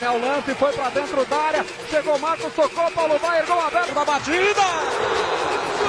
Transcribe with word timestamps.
É 0.00 0.08
o 0.10 0.20
lance, 0.20 0.54
foi 0.54 0.72
pra 0.72 0.90
dentro 0.90 1.24
da 1.26 1.36
área. 1.36 1.66
Chegou 1.90 2.16
Marcos, 2.20 2.52
tocou, 2.54 2.88
Paulo 2.92 3.18
Baier, 3.18 3.44
gol 3.46 3.60
aberto 3.60 3.92
da 3.92 4.04
batida. 4.04 4.62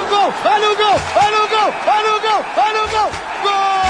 Gol, 0.08 0.34
olha 0.44 0.70
o 0.72 0.76
gol, 0.76 1.00
olha 1.14 1.44
o 1.44 1.48
gol, 1.48 1.74
olha 1.86 2.16
o 2.16 2.20
gol, 2.20 2.44
olha 2.56 2.84
o 2.84 2.88
gol. 2.88 3.10
Gol! 3.42 3.80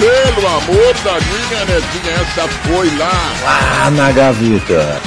Pelo 0.00 0.48
amor 0.48 0.94
da 1.04 1.20
minha 1.20 1.64
netinha, 1.64 2.12
essa 2.12 2.48
foi 2.48 2.90
lá. 2.96 3.32
Lá 3.44 3.90
na 3.92 4.10
gaveta. 4.10 5.00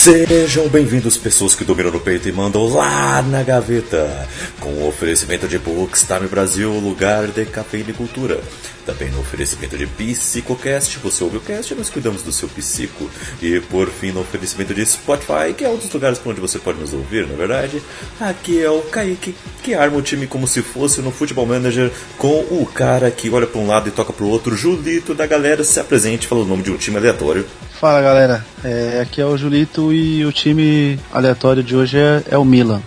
Sejam 0.00 0.66
bem-vindos, 0.66 1.18
pessoas 1.18 1.54
que 1.54 1.62
dominam 1.62 1.92
no 1.92 2.00
peito 2.00 2.26
e 2.26 2.32
mandam 2.32 2.66
lá 2.68 3.20
na 3.20 3.42
gaveta, 3.42 4.26
com 4.58 4.70
o 4.70 4.88
oferecimento 4.88 5.46
de 5.46 5.58
Bookstime 5.58 6.26
Brasil, 6.26 6.72
lugar 6.72 7.26
de 7.26 7.44
cafeína 7.44 7.90
e 7.90 7.92
cultura. 7.92 8.40
Também 8.86 9.10
no 9.10 9.20
oferecimento 9.20 9.76
de 9.76 9.86
Psicocast, 9.86 10.98
você 11.00 11.22
ouve 11.22 11.36
o 11.36 11.40
cast 11.42 11.74
nós 11.74 11.90
cuidamos 11.90 12.22
do 12.22 12.32
seu 12.32 12.48
psico. 12.48 13.10
E 13.42 13.60
por 13.60 13.90
fim, 13.90 14.10
no 14.10 14.22
oferecimento 14.22 14.72
de 14.72 14.86
Spotify, 14.86 15.52
que 15.54 15.66
é 15.66 15.68
um 15.68 15.76
dos 15.76 15.92
lugares 15.92 16.18
onde 16.24 16.40
você 16.40 16.58
pode 16.58 16.80
nos 16.80 16.94
ouvir, 16.94 17.26
na 17.28 17.34
verdade. 17.34 17.82
Aqui 18.18 18.58
é 18.58 18.70
o 18.70 18.80
Kaique, 18.80 19.34
que 19.62 19.74
arma 19.74 19.98
o 19.98 20.02
time 20.02 20.26
como 20.26 20.48
se 20.48 20.62
fosse 20.62 21.02
no 21.02 21.10
Futebol 21.10 21.44
Manager, 21.44 21.92
com 22.16 22.38
o 22.50 22.66
cara 22.72 23.10
que 23.10 23.28
olha 23.28 23.46
para 23.46 23.60
um 23.60 23.66
lado 23.66 23.90
e 23.90 23.92
toca 23.92 24.14
para 24.14 24.24
o 24.24 24.30
outro, 24.30 24.56
Julito 24.56 25.12
da 25.12 25.26
galera, 25.26 25.62
se 25.62 25.78
apresente, 25.78 26.26
fala 26.26 26.40
o 26.40 26.46
nome 26.46 26.62
de 26.62 26.70
um 26.70 26.78
time 26.78 26.96
aleatório. 26.96 27.44
Fala 27.80 28.02
galera, 28.02 28.44
é, 28.62 29.00
aqui 29.00 29.22
é 29.22 29.24
o 29.24 29.38
Julito 29.38 29.90
e 29.90 30.22
o 30.26 30.30
time 30.30 31.00
aleatório 31.10 31.62
de 31.62 31.74
hoje 31.74 31.96
é, 31.96 32.22
é 32.32 32.36
o 32.36 32.44
Milan. 32.44 32.82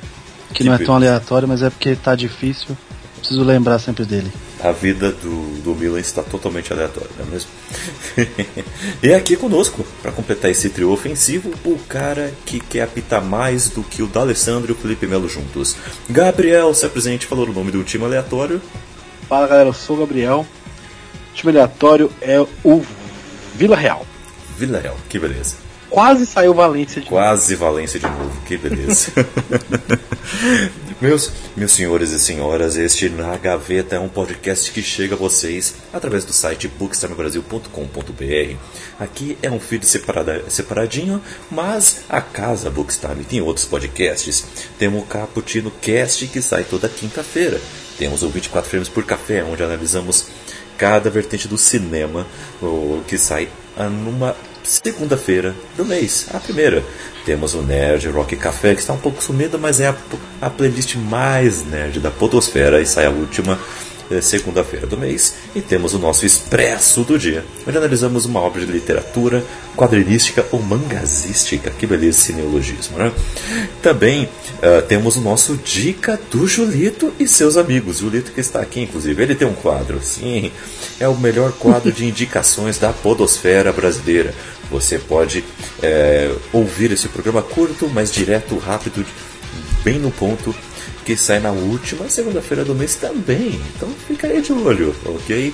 Que, 0.50 0.58
que 0.58 0.63
não 0.66 0.75
é 0.75 0.77
tão 0.77 0.94
aleatório, 0.94 1.47
mas 1.47 1.63
é 1.63 1.69
porque 1.72 1.95
tá 1.95 2.13
difícil. 2.13 2.77
Preciso 3.17 3.44
lembrar 3.44 3.80
sempre 3.80 4.05
dele. 4.05 4.31
A 4.63 4.72
vida 4.72 5.11
do, 5.11 5.61
do 5.63 5.73
Milan 5.73 6.00
está 6.00 6.22
totalmente 6.22 6.72
aleatória, 6.72 7.09
não 7.17 7.25
é 7.25 7.30
mesmo? 7.31 7.50
e 9.02 9.11
aqui 9.16 9.35
conosco, 9.35 9.83
para 10.00 10.11
completar 10.11 10.52
esse 10.52 10.69
trio 10.69 10.91
ofensivo, 10.91 11.52
o 11.66 11.80
cara 11.89 12.31
que 12.45 12.59
quer 12.59 12.83
apitar 12.83 13.23
mais 13.23 13.69
do 13.69 13.81
que 13.81 14.03
o 14.03 14.07
D'Alessandro 14.07 14.73
e 14.73 14.73
o 14.73 14.78
Felipe 14.78 15.07
Melo 15.07 15.28
juntos. 15.28 15.75
Gabriel, 16.07 16.72
se 16.75 16.85
apresente, 16.85 17.25
falou 17.25 17.50
o 17.50 17.52
nome 17.52 17.72
do 17.72 17.83
time 17.83 18.05
aleatório. 18.05 18.61
Fala 19.28 19.47
galera, 19.47 19.69
eu 19.69 19.73
sou 19.73 19.95
o 19.95 20.00
Gabriel. 20.02 20.45
O 21.31 21.33
time 21.33 21.52
aleatório 21.52 22.11
é 22.22 22.39
o 22.63 22.85
Vila 23.55 23.75
Real. 23.75 24.05
Vila 24.57 24.79
Real, 24.79 24.97
que 25.09 25.19
beleza. 25.19 25.55
Quase 25.93 26.25
saiu 26.25 26.55
Valência 26.55 26.99
de 26.99 27.07
Quase 27.07 27.53
novo. 27.53 27.65
Valência 27.65 27.99
de 27.99 28.07
novo, 28.07 28.41
que 28.47 28.57
beleza. 28.57 29.11
meus, 30.99 31.31
meus 31.55 31.71
senhores 31.71 32.09
e 32.09 32.19
senhoras, 32.19 32.75
este 32.75 33.09
Na 33.09 33.37
Gaveta 33.37 33.97
é 33.97 33.99
um 33.99 34.09
podcast 34.09 34.71
que 34.71 34.81
chega 34.81 35.13
a 35.13 35.17
vocês 35.17 35.75
através 35.93 36.25
do 36.25 36.33
site 36.33 36.67
bookstimebrasil.com.br. 36.67 38.55
Aqui 38.99 39.37
é 39.43 39.51
um 39.51 39.59
feed 39.59 39.85
separada, 39.85 40.43
separadinho, 40.49 41.21
mas 41.51 42.05
a 42.09 42.21
casa 42.21 42.71
Bookstime 42.71 43.23
tem 43.23 43.41
outros 43.41 43.67
podcasts. 43.67 44.43
Temos 44.79 45.03
o 45.03 45.05
Caputino 45.05 45.71
Cast 45.79 46.25
que 46.25 46.41
sai 46.41 46.63
toda 46.63 46.89
quinta-feira. 46.89 47.61
Temos 47.99 48.23
o 48.23 48.29
24 48.29 48.67
Frames 48.67 48.89
por 48.89 49.03
Café, 49.03 49.43
onde 49.43 49.61
analisamos 49.61 50.25
cada 50.75 51.11
vertente 51.11 51.47
do 51.47 51.57
cinema, 51.57 52.25
o 52.59 53.03
que 53.07 53.15
sai 53.15 53.47
numa 53.77 54.35
segunda-feira 54.63 55.55
do 55.75 55.85
mês, 55.85 56.27
a 56.33 56.39
primeira. 56.39 56.83
Temos 57.25 57.53
o 57.53 57.61
Nerd 57.61 58.07
Rock 58.09 58.35
Café, 58.35 58.75
que 58.75 58.81
está 58.81 58.93
um 58.93 58.97
pouco 58.97 59.23
sumido, 59.23 59.57
mas 59.57 59.79
é 59.79 59.88
a, 59.88 59.95
a 60.41 60.49
playlist 60.49 60.95
mais 60.95 61.66
nerd 61.66 62.00
da 62.00 62.11
Podosfera 62.11 62.81
e 62.81 62.85
sai 62.85 63.06
a 63.06 63.09
última 63.09 63.59
segunda-feira 64.22 64.86
do 64.86 64.97
mês. 64.97 65.36
E 65.56 65.62
temos 65.62 65.94
o 65.94 66.00
nosso 66.00 66.25
Expresso 66.25 67.03
do 67.03 67.18
Dia, 67.18 67.44
onde 67.68 67.78
analisamos 67.78 68.25
uma 68.25 68.40
obra 68.40 68.66
de 68.66 68.72
literatura 68.72 69.44
quadrinística 69.75 70.46
ou 70.52 70.62
mangazística. 70.62 71.72
Que 71.72 71.88
beleza 71.88 72.19
esse 72.19 72.34
neologismo, 72.34 72.97
né? 72.97 73.12
Também 73.81 74.25
uh, 74.25 74.81
temos 74.88 75.16
o 75.16 75.22
nosso 75.22 75.56
Dica 75.58 76.19
do 76.31 76.47
Julito 76.47 77.14
e 77.19 77.28
seus 77.28 77.58
amigos. 77.58 78.00
Julito 78.00 78.31
que 78.31 78.41
está 78.41 78.62
aqui, 78.62 78.81
inclusive. 78.81 79.22
Ele 79.22 79.36
tem 79.36 79.47
um 79.47 79.53
quadro, 79.53 80.00
sim. 80.02 80.52
É 81.00 81.08
o 81.08 81.16
melhor 81.16 81.52
quadro 81.53 81.91
de 81.91 82.06
indicações 82.08 82.78
da 82.78 82.91
podosfera 82.91 83.72
brasileira. 83.72 84.34
Você 84.72 84.97
pode 84.97 85.44
é, 85.81 86.34
ouvir 86.52 86.91
esse 86.91 87.08
programa 87.08 87.41
curto, 87.41 87.90
mas 87.94 88.12
direto, 88.12 88.58
rápido, 88.58 89.06
bem 89.84 90.00
no 90.00 90.09
ponto, 90.09 90.56
que 91.03 91.18
sai 91.18 91.40
na 91.40 91.52
última 91.52 92.08
segunda-feira 92.09 92.64
do 92.64 92.74
mês 92.74 92.96
também. 92.96 93.62
Então 93.75 93.90
fica 94.08 94.28
aí 94.28 94.41
de 94.41 94.53
olho, 94.53 94.96
ok? 95.06 95.53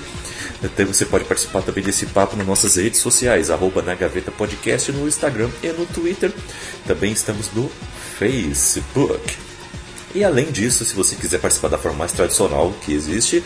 Então 0.62 0.86
você 0.86 1.04
pode 1.04 1.24
participar 1.24 1.62
também 1.62 1.82
desse 1.82 2.06
papo 2.06 2.36
nas 2.36 2.46
nossas 2.46 2.76
redes 2.76 3.00
sociais, 3.00 3.50
arroba 3.50 3.82
na 3.82 3.94
Gaveta 3.94 4.30
Podcast 4.30 4.92
no 4.92 5.08
Instagram 5.08 5.50
e 5.62 5.68
no 5.68 5.86
Twitter. 5.86 6.30
Também 6.86 7.12
estamos 7.12 7.50
no 7.54 7.70
Facebook. 8.18 9.36
E 10.14 10.22
além 10.24 10.50
disso, 10.50 10.84
se 10.84 10.94
você 10.94 11.14
quiser 11.14 11.40
participar 11.40 11.68
da 11.68 11.78
forma 11.78 11.98
mais 11.98 12.10
tradicional 12.12 12.74
que 12.84 12.92
existe, 12.92 13.44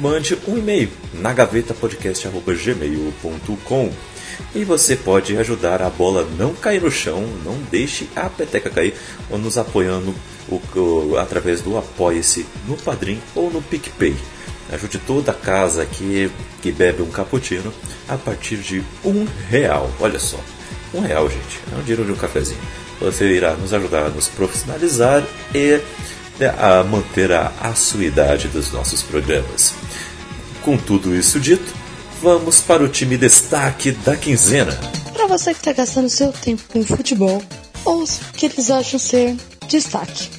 mande 0.00 0.38
um 0.46 0.58
e-mail 0.58 0.90
na 1.14 1.32
gavetapodcast.gmail.com 1.32 3.92
e 4.54 4.64
você 4.64 4.96
pode 4.96 5.36
ajudar 5.36 5.82
a 5.82 5.90
bola 5.90 6.26
não 6.38 6.54
cair 6.54 6.82
no 6.82 6.90
chão, 6.90 7.26
não 7.44 7.56
deixe 7.70 8.08
a 8.14 8.28
peteca 8.28 8.70
cair, 8.70 8.94
ou 9.30 9.38
nos 9.38 9.56
apoiando 9.58 10.14
o, 10.48 10.60
o, 10.78 11.16
através 11.18 11.60
do 11.60 11.76
Apoia-se 11.76 12.46
no 12.66 12.76
Padrim 12.76 13.20
ou 13.34 13.50
no 13.50 13.62
PicPay. 13.62 14.16
Ajude 14.72 14.98
toda 14.98 15.32
a 15.32 15.34
casa 15.34 15.84
que, 15.84 16.30
que 16.62 16.72
bebe 16.72 17.02
um 17.02 17.10
cappuccino 17.10 17.72
a 18.08 18.16
partir 18.16 18.56
de 18.56 18.82
um 19.04 19.26
real. 19.48 19.90
Olha 20.00 20.18
só, 20.18 20.38
um 20.94 21.00
real, 21.00 21.28
gente. 21.28 21.60
É 21.72 21.76
um 21.76 21.80
dinheiro 21.80 22.04
de 22.04 22.12
um 22.12 22.16
cafezinho. 22.16 22.60
Você 23.00 23.26
irá 23.32 23.54
nos 23.54 23.74
ajudar 23.74 24.06
a 24.06 24.08
nos 24.10 24.28
profissionalizar 24.28 25.24
e 25.54 25.80
né, 26.38 26.54
a 26.58 26.82
manter 26.84 27.32
a 27.32 27.52
assuidade 27.60 28.48
dos 28.48 28.72
nossos 28.72 29.02
programas. 29.02 29.74
Com 30.62 30.76
tudo 30.76 31.14
isso 31.14 31.40
dito, 31.40 31.74
vamos 32.22 32.60
para 32.60 32.84
o 32.84 32.88
time 32.88 33.18
destaque 33.18 33.90
da 33.90 34.16
quinzena. 34.16 34.72
Para 35.12 35.26
você 35.26 35.52
que 35.52 35.58
está 35.58 35.72
gastando 35.72 36.08
seu 36.08 36.32
tempo 36.32 36.62
com 36.72 36.84
futebol 36.84 37.42
ou 37.84 38.04
que 38.34 38.46
eles 38.46 38.70
acham 38.70 38.98
ser 38.98 39.36
destaque. 39.68 40.30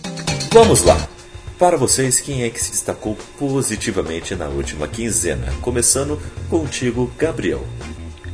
Vamos 0.53 0.83
lá. 0.83 0.97
Para 1.59 1.75
vocês, 1.75 2.21
quem 2.21 2.43
é 2.43 2.49
que 2.49 2.63
se 2.63 2.71
destacou 2.71 3.17
positivamente 3.37 4.33
na 4.33 4.47
última 4.47 4.87
quinzena? 4.87 5.53
Começando 5.61 6.17
contigo, 6.49 7.11
Gabriel. 7.17 7.65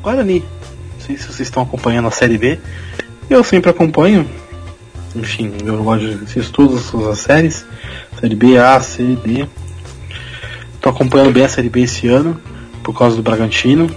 Guarani. 0.02 0.42
Não 0.42 1.06
sei 1.08 1.18
se 1.18 1.24
vocês 1.24 1.48
estão 1.48 1.64
acompanhando 1.64 2.08
a 2.08 2.12
Série 2.12 2.38
B. 2.38 2.60
Eu 3.28 3.44
sempre 3.44 3.72
acompanho. 3.72 4.30
Enfim, 5.16 5.52
eu 5.66 5.84
gosto 5.84 6.06
de 6.06 6.24
assistir 6.24 6.52
todas 6.52 6.94
as 6.94 7.20
séries. 7.20 7.66
Série 8.20 8.36
B, 8.36 8.60
A, 8.60 8.80
C, 8.80 9.18
D. 9.26 9.48
Estou 10.76 10.92
acompanhando 10.92 11.32
bem 11.32 11.46
a 11.46 11.50
Série 11.50 11.70
B 11.70 11.82
esse 11.82 12.08
ano 12.08 12.40
por 12.84 12.98
causa 12.98 13.16
do 13.16 13.24
Bragantino. 13.24 13.90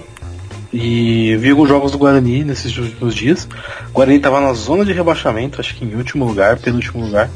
E 0.73 1.35
vi 1.37 1.51
alguns 1.51 1.69
jogos 1.69 1.91
do 1.91 1.99
Guarani 1.99 2.43
nesses 2.43 2.75
últimos 2.75 3.13
dias. 3.13 3.47
O 3.89 3.93
Guarani 3.93 4.17
estava 4.17 4.41
na 4.41 4.53
zona 4.53 4.83
de 4.83 4.91
rebaixamento, 4.91 5.61
acho 5.61 5.75
que 5.75 5.85
em 5.85 5.95
último 5.95 6.25
lugar, 6.25 6.57
penúltimo 6.57 7.05
lugar. 7.05 7.29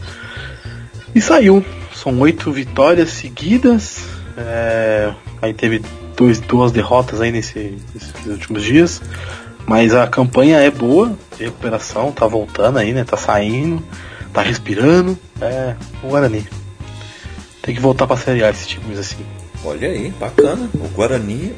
E 1.13 1.21
saiu. 1.21 1.63
São 1.93 2.19
oito 2.19 2.51
vitórias 2.51 3.09
seguidas. 3.09 4.05
É... 4.35 5.13
aí 5.41 5.53
teve 5.53 5.83
dois, 6.15 6.39
duas 6.39 6.71
derrotas 6.71 7.21
aí 7.21 7.31
nesse, 7.31 7.77
nesses 7.93 8.25
últimos 8.25 8.63
dias. 8.63 9.01
Mas 9.67 9.93
a 9.93 10.07
campanha 10.07 10.57
é 10.57 10.71
boa 10.71 11.15
de 11.37 11.43
recuperação, 11.43 12.11
tá 12.11 12.25
voltando 12.25 12.79
aí, 12.79 12.91
né? 12.91 13.03
Tá 13.03 13.17
saindo, 13.17 13.83
tá 14.33 14.41
respirando. 14.41 15.17
É 15.39 15.75
o 16.01 16.07
Guarani. 16.07 16.47
Tem 17.61 17.75
que 17.75 17.81
voltar 17.81 18.07
pra 18.07 18.17
Série 18.17 18.43
A 18.43 18.49
esses 18.49 18.65
times 18.65 18.97
assim. 18.97 19.23
Olha 19.63 19.89
aí, 19.89 20.11
bacana. 20.11 20.69
O 20.75 20.87
Guarani 20.89 21.53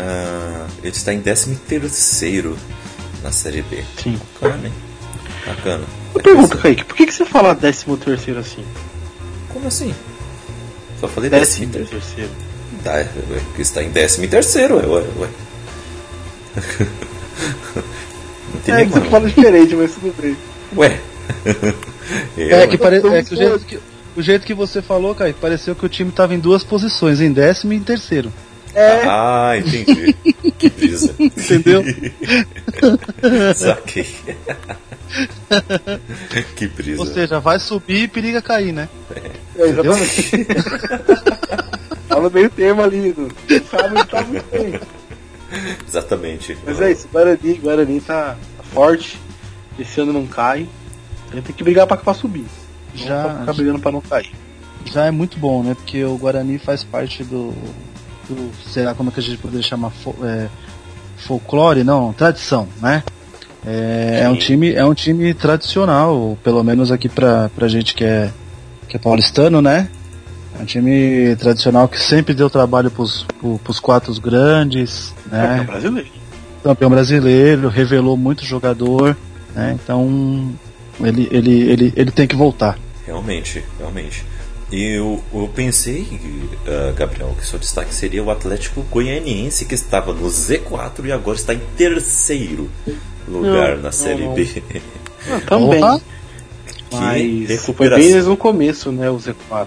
uh, 0.00 0.66
ele 0.82 0.96
está 0.96 1.12
em 1.12 1.20
13 1.20 1.56
terceiro 1.56 2.56
na 3.22 3.30
Série 3.30 3.62
B. 3.62 3.84
Sim. 4.02 4.18
Bacana, 4.40 4.66
hein? 4.66 4.72
Bacana. 5.46 5.84
Eu 6.14 6.20
pergunto, 6.20 6.58
Kaique, 6.58 6.84
por 6.84 6.96
que, 6.96 7.06
que 7.06 7.14
você 7.14 7.24
fala 7.24 7.54
13 7.54 7.84
terceiro 7.96 8.40
assim? 8.40 8.64
Como 9.48 9.68
assim? 9.68 9.94
Só 11.00 11.08
falei 11.08 11.30
13 11.30 11.66
terceiro. 11.66 12.30
Tá, 12.82 12.98
é, 12.98 13.04
porque 13.04 13.62
está 13.62 13.82
em 13.82 13.90
13 13.90 14.26
terceiro, 14.28 14.76
ué, 14.76 14.86
ué, 14.86 15.04
ué. 15.18 15.28
Não 18.54 18.60
tem 18.62 18.74
é 18.74 18.84
que 18.84 18.90
você 18.90 19.00
fala 19.02 19.28
diferente, 19.28 19.74
mas 19.74 19.92
tudo 19.92 20.14
bem. 20.20 20.36
Ué. 20.76 21.00
é, 22.36 22.66
que 22.66 22.78
pare... 22.78 22.96
é 22.96 23.22
que 23.22 23.34
o 23.34 23.36
jeito 23.36 23.60
que 23.60 23.78
o 24.16 24.22
jeito 24.22 24.46
que 24.46 24.54
você 24.54 24.82
falou, 24.82 25.14
Kaique, 25.14 25.40
pareceu 25.40 25.74
que 25.74 25.86
o 25.86 25.88
time 25.88 26.10
estava 26.10 26.34
em 26.34 26.38
duas 26.38 26.64
posições, 26.64 27.20
em 27.20 27.32
décimo 27.32 27.72
e 27.72 27.76
em 27.76 27.82
terceiro. 27.82 28.32
É. 28.74 29.02
Ah, 29.06 29.52
entendi. 29.56 30.12
que 30.58 30.68
brisa. 30.68 31.14
Entendeu? 31.18 31.82
Saquei. 33.54 34.06
que 36.56 36.68
brisa. 36.68 37.00
Ou 37.00 37.06
seja, 37.06 37.40
vai 37.40 37.58
subir 37.58 38.04
e 38.04 38.08
periga 38.08 38.40
cair, 38.40 38.72
né? 38.72 38.88
É, 39.56 39.66
exatamente. 39.66 40.46
tá 42.08 42.20
no 42.20 42.30
meio 42.30 42.50
termo 42.50 42.82
ali, 42.82 43.14
não 43.16 43.28
sabe 43.64 44.06
tá 44.06 44.22
muito 44.22 44.46
bem. 44.50 44.80
Exatamente. 45.86 46.56
Mas 46.64 46.80
é 46.80 46.92
isso, 46.92 47.08
Guarani, 47.08 47.54
Guarani 47.54 48.00
tá, 48.00 48.36
tá 48.56 48.62
forte. 48.62 49.18
Esse 49.78 50.00
ano 50.00 50.12
não 50.12 50.26
cai. 50.26 50.68
A 51.30 51.34
gente 51.34 51.44
tem 51.46 51.56
que 51.56 51.64
brigar 51.64 51.86
pra, 51.86 51.96
pra 51.96 52.14
subir. 52.14 52.44
Já- 52.94 53.22
pra 53.24 53.38
ficar 53.40 53.52
brigando 53.54 53.78
pra 53.78 53.92
não 53.92 54.00
cair. 54.00 54.30
Já 54.92 55.04
é 55.06 55.10
muito 55.10 55.38
bom, 55.38 55.62
né? 55.62 55.74
Porque 55.74 56.02
o 56.04 56.16
Guarani 56.16 56.58
faz 56.58 56.82
parte 56.84 57.22
do. 57.24 57.52
do 58.28 58.50
sei 58.66 58.84
lá 58.84 58.94
como 58.94 59.10
é 59.10 59.12
que 59.12 59.20
a 59.20 59.22
gente 59.22 59.38
poderia 59.38 59.62
chamar. 59.62 59.92
é, 60.22 60.48
folclore, 61.18 61.84
não, 61.84 62.12
tradição, 62.12 62.66
né? 62.80 63.02
É, 63.66 64.22
é 64.24 64.28
um 64.28 64.36
time, 64.36 64.72
é 64.72 64.84
um 64.84 64.94
time 64.94 65.34
tradicional, 65.34 66.38
pelo 66.42 66.64
menos 66.64 66.90
aqui 66.90 67.08
pra, 67.10 67.50
pra 67.54 67.68
gente 67.68 67.94
que 67.94 68.02
é, 68.04 68.30
que 68.88 68.96
é 68.96 68.98
paulistano, 68.98 69.60
né? 69.60 69.88
É 70.58 70.62
um 70.62 70.64
time 70.64 71.36
tradicional 71.36 71.86
que 71.86 72.00
sempre 72.00 72.32
deu 72.34 72.48
trabalho 72.48 72.90
pros, 72.90 73.24
pro- 73.38 73.58
pros 73.62 73.78
quatro 73.78 74.18
grandes, 74.20 75.14
né? 75.30 75.62
brasileiro. 75.66 76.08
campeão 76.64 76.88
brasileiro, 76.90 77.68
revelou 77.68 78.16
muito 78.16 78.44
jogador, 78.46 79.14
né? 79.54 79.78
Então 79.82 80.52
ele, 81.02 81.28
ele, 81.30 81.70
ele, 81.70 81.92
ele 81.96 82.10
tem 82.10 82.26
que 82.26 82.36
voltar. 82.36 82.78
Realmente, 83.06 83.64
realmente. 83.78 84.24
E 84.72 84.84
eu, 84.84 85.22
eu 85.34 85.50
pensei, 85.52 86.06
ah, 86.66 86.92
Gabriel, 86.96 87.34
que 87.38 87.44
seu 87.44 87.58
destaque 87.58 87.92
seria 87.92 88.22
o 88.22 88.30
Atlético 88.30 88.82
Goianiense, 88.82 89.64
que 89.64 89.74
estava 89.74 90.12
no 90.12 90.28
Z4 90.28 91.04
e 91.06 91.12
agora 91.12 91.36
está 91.36 91.52
em 91.54 91.60
terceiro 91.76 92.70
lugar 93.26 93.76
Não, 93.76 93.82
na 93.82 93.92
Série 93.92 94.24
não, 94.24 94.34
B. 94.34 94.62
Ah, 95.28 95.40
também. 95.46 95.80
Que 96.88 96.96
Mas 96.96 97.46
foi 97.46 97.56
recuperação. 97.56 97.98
bem 98.04 98.12
desde 98.12 98.30
o 98.30 98.36
começo, 98.36 98.90
né? 98.92 99.10
O 99.10 99.16
Z4. 99.16 99.66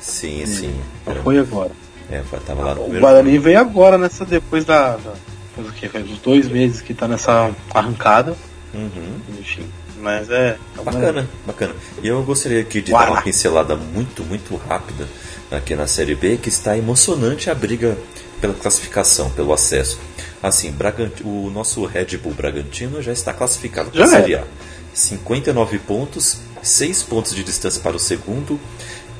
Sim, 0.00 0.44
sim. 0.46 0.74
Não 1.06 1.14
foi 1.16 1.38
agora. 1.38 1.70
É, 2.10 2.22
foi- 2.22 2.40
tava 2.40 2.62
lá 2.62 2.74
no 2.74 2.80
O 2.80 2.84
primeiro. 2.84 3.06
Guarani 3.06 3.38
veio 3.38 3.58
agora 3.58 3.96
nessa. 3.98 4.24
Depois 4.24 4.64
da. 4.64 4.96
da 4.96 5.12
depois 5.56 5.66
do 5.66 5.72
que? 5.78 5.88
Faz 5.88 6.10
uns 6.10 6.18
dois 6.18 6.48
meses 6.48 6.80
que 6.80 6.92
tá 6.94 7.06
nessa 7.08 7.50
arrancada. 7.74 8.34
Uhum. 8.74 9.16
Enfim. 9.38 9.64
Mas 10.02 10.28
é. 10.28 10.58
é 10.78 10.82
Bacana, 10.82 11.28
bacana. 11.46 11.74
E 12.02 12.08
eu 12.08 12.22
gostaria 12.24 12.60
aqui 12.60 12.82
de 12.82 12.90
dar 12.92 13.08
uma 13.10 13.22
pincelada 13.22 13.76
muito, 13.76 14.24
muito 14.24 14.56
rápida 14.56 15.08
aqui 15.50 15.76
na 15.76 15.86
Série 15.86 16.14
B, 16.14 16.38
que 16.38 16.48
está 16.48 16.76
emocionante 16.76 17.48
a 17.48 17.54
briga 17.54 17.96
pela 18.40 18.52
classificação, 18.54 19.30
pelo 19.30 19.52
acesso. 19.52 19.98
Assim, 20.42 20.72
Bragant- 20.72 21.20
o 21.24 21.48
nosso 21.50 21.84
Red 21.84 22.16
Bull 22.16 22.34
Bragantino 22.34 23.00
já 23.00 23.12
está 23.12 23.32
classificado 23.32 23.90
para 23.90 24.02
a 24.02 24.06
Já 24.06 24.16
Série 24.16 24.34
A. 24.34 24.44
59 24.92 25.78
pontos, 25.78 26.38
6 26.62 27.02
pontos 27.04 27.34
de 27.34 27.44
distância 27.44 27.80
para 27.80 27.96
o 27.96 28.00
segundo, 28.00 28.58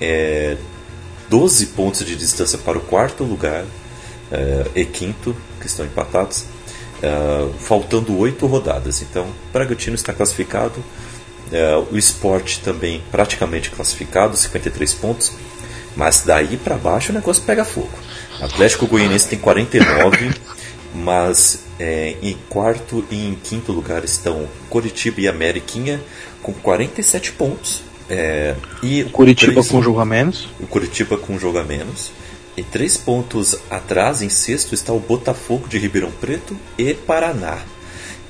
é, 0.01 0.57
12 1.31 1.67
pontos 1.67 2.05
de 2.05 2.17
distância 2.17 2.59
para 2.59 2.77
o 2.77 2.81
quarto 2.81 3.23
lugar 3.25 3.65
é, 4.33 4.67
e 4.75 4.85
quinto, 4.85 5.35
que 5.61 5.67
estão 5.67 5.87
empatados, 5.87 6.45
é, 7.03 7.49
faltando 7.59 8.17
8 8.17 8.47
rodadas. 8.47 9.03
Então, 9.03 9.27
Bragantino 9.53 9.95
está 9.97 10.13
classificado, 10.13 10.83
é, 11.51 11.77
o 11.91 11.99
Sport 11.99 12.59
também 12.59 13.03
praticamente 13.11 13.71
classificado, 13.71 14.37
53 14.37 14.95
pontos. 14.95 15.33
Mas 15.95 16.23
daí 16.25 16.57
para 16.57 16.77
baixo 16.77 17.13
o 17.13 17.15
negócio 17.15 17.43
pega 17.43 17.65
fogo. 17.67 17.91
Atlético 18.41 18.87
Goianiense 18.87 19.29
tem 19.29 19.39
49, 19.39 20.33
mas 20.95 21.65
é, 21.79 22.17
em 22.23 22.37
quarto 22.49 23.05
e 23.11 23.29
em 23.29 23.35
quinto 23.35 23.73
lugar 23.73 24.03
estão 24.05 24.49
Coritiba 24.71 25.21
e 25.21 25.29
Ameriquinha 25.29 26.01
com 26.43 26.53
47 26.53 27.33
pontos. 27.33 27.83
É, 28.09 28.55
e 28.83 29.05
Curitiba 29.05 29.53
três- 29.53 29.69
com 29.69 29.79
um 29.79 29.83
jogo 29.83 30.01
a 30.01 30.05
menos. 30.05 30.49
o 30.61 30.67
Curitiba 30.67 31.17
com 31.19 31.35
um 31.35 31.39
jogo 31.39 31.59
a 31.59 31.65
menos. 31.65 32.11
E 32.57 32.63
três 32.63 32.97
pontos 32.97 33.57
atrás, 33.71 34.21
em 34.21 34.29
sexto, 34.29 34.75
está 34.75 34.93
o 34.93 35.01
Botafogo 35.01 35.67
de 35.69 35.79
Ribeirão 35.79 36.11
Preto 36.11 36.57
e 36.77 36.93
Paraná. 36.93 37.59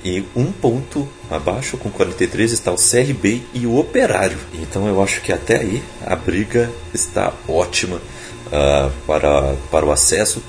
E 0.05 0.25
um 0.35 0.51
ponto 0.51 1.09
abaixo, 1.31 1.77
com 1.77 1.91
43, 1.91 2.53
está 2.53 2.73
o 2.73 2.77
CRB 2.77 3.43
e 3.55 3.67
o 3.67 3.77
Operário. 3.79 4.39
Então 4.55 4.87
eu 4.87 5.03
acho 5.03 5.21
que 5.21 5.33
até 5.33 5.59
aí 5.59 5.83
a 6.05 6.17
briga 6.17 6.71
está 6.93 7.33
ótima 7.49 8.01
ah, 8.53 8.91
para, 9.07 9.55
para 9.71 9.87
o 9.87 9.93
acesso. 9.93 10.43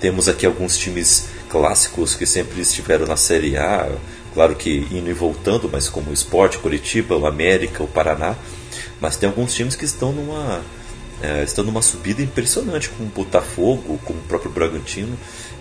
Temos 0.00 0.28
aqui 0.28 0.44
alguns 0.44 0.76
times 0.76 1.28
clássicos 1.48 2.14
que 2.14 2.26
sempre 2.26 2.60
estiveram 2.60 3.06
na 3.06 3.16
Série 3.16 3.56
A, 3.56 3.90
claro 4.34 4.56
que 4.56 4.86
indo 4.90 5.08
e 5.08 5.12
voltando, 5.12 5.68
mas 5.70 5.88
como 5.88 6.10
o 6.10 6.14
Sport, 6.14 6.56
Curitiba, 6.58 7.16
o 7.16 7.26
América, 7.26 7.82
o 7.82 7.86
Paraná. 7.86 8.34
Mas 9.00 9.16
tem 9.16 9.28
alguns 9.28 9.54
times 9.54 9.76
que 9.76 9.84
estão 9.84 10.12
numa, 10.12 10.62
é, 11.22 11.42
estão 11.42 11.64
numa 11.64 11.82
subida 11.82 12.22
impressionante, 12.22 12.88
com 12.90 13.04
o 13.04 13.06
Botafogo, 13.06 13.98
com 14.04 14.12
o 14.12 14.16
próprio 14.28 14.50
Bragantino. 14.50 15.16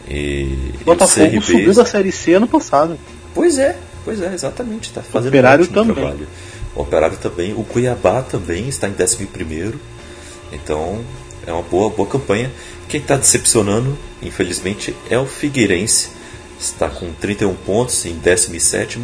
E, 0.07 0.13
e 0.13 0.77
o 0.81 0.85
Botafogo 0.85 1.29
CRB. 1.29 1.45
subiu 1.45 1.73
da 1.73 1.85
Série 1.85 2.11
C 2.11 2.33
ano 2.33 2.47
passado. 2.47 2.97
Pois 3.33 3.57
é, 3.57 3.77
pois 4.03 4.21
é, 4.21 4.33
exatamente. 4.33 4.89
Está 4.89 5.01
fazendo 5.01 5.29
Operário 5.29 5.65
um 5.65 5.67
também. 5.67 5.95
trabalho. 5.95 6.27
O 6.75 6.81
Operário 6.81 7.17
também. 7.17 7.53
O 7.53 7.63
Cuiabá 7.63 8.21
também 8.21 8.67
está 8.67 8.87
em 8.87 8.93
11 8.99 9.27
Então 10.51 11.03
é 11.45 11.53
uma 11.53 11.61
boa, 11.63 11.89
boa 11.89 12.07
campanha. 12.07 12.51
Quem 12.87 12.99
está 12.99 13.15
decepcionando, 13.15 13.97
infelizmente, 14.21 14.95
é 15.09 15.17
o 15.17 15.25
Figueirense. 15.25 16.09
Está 16.59 16.87
com 16.87 17.11
31 17.13 17.53
pontos 17.55 18.05
em 18.05 18.13
17 18.15 18.99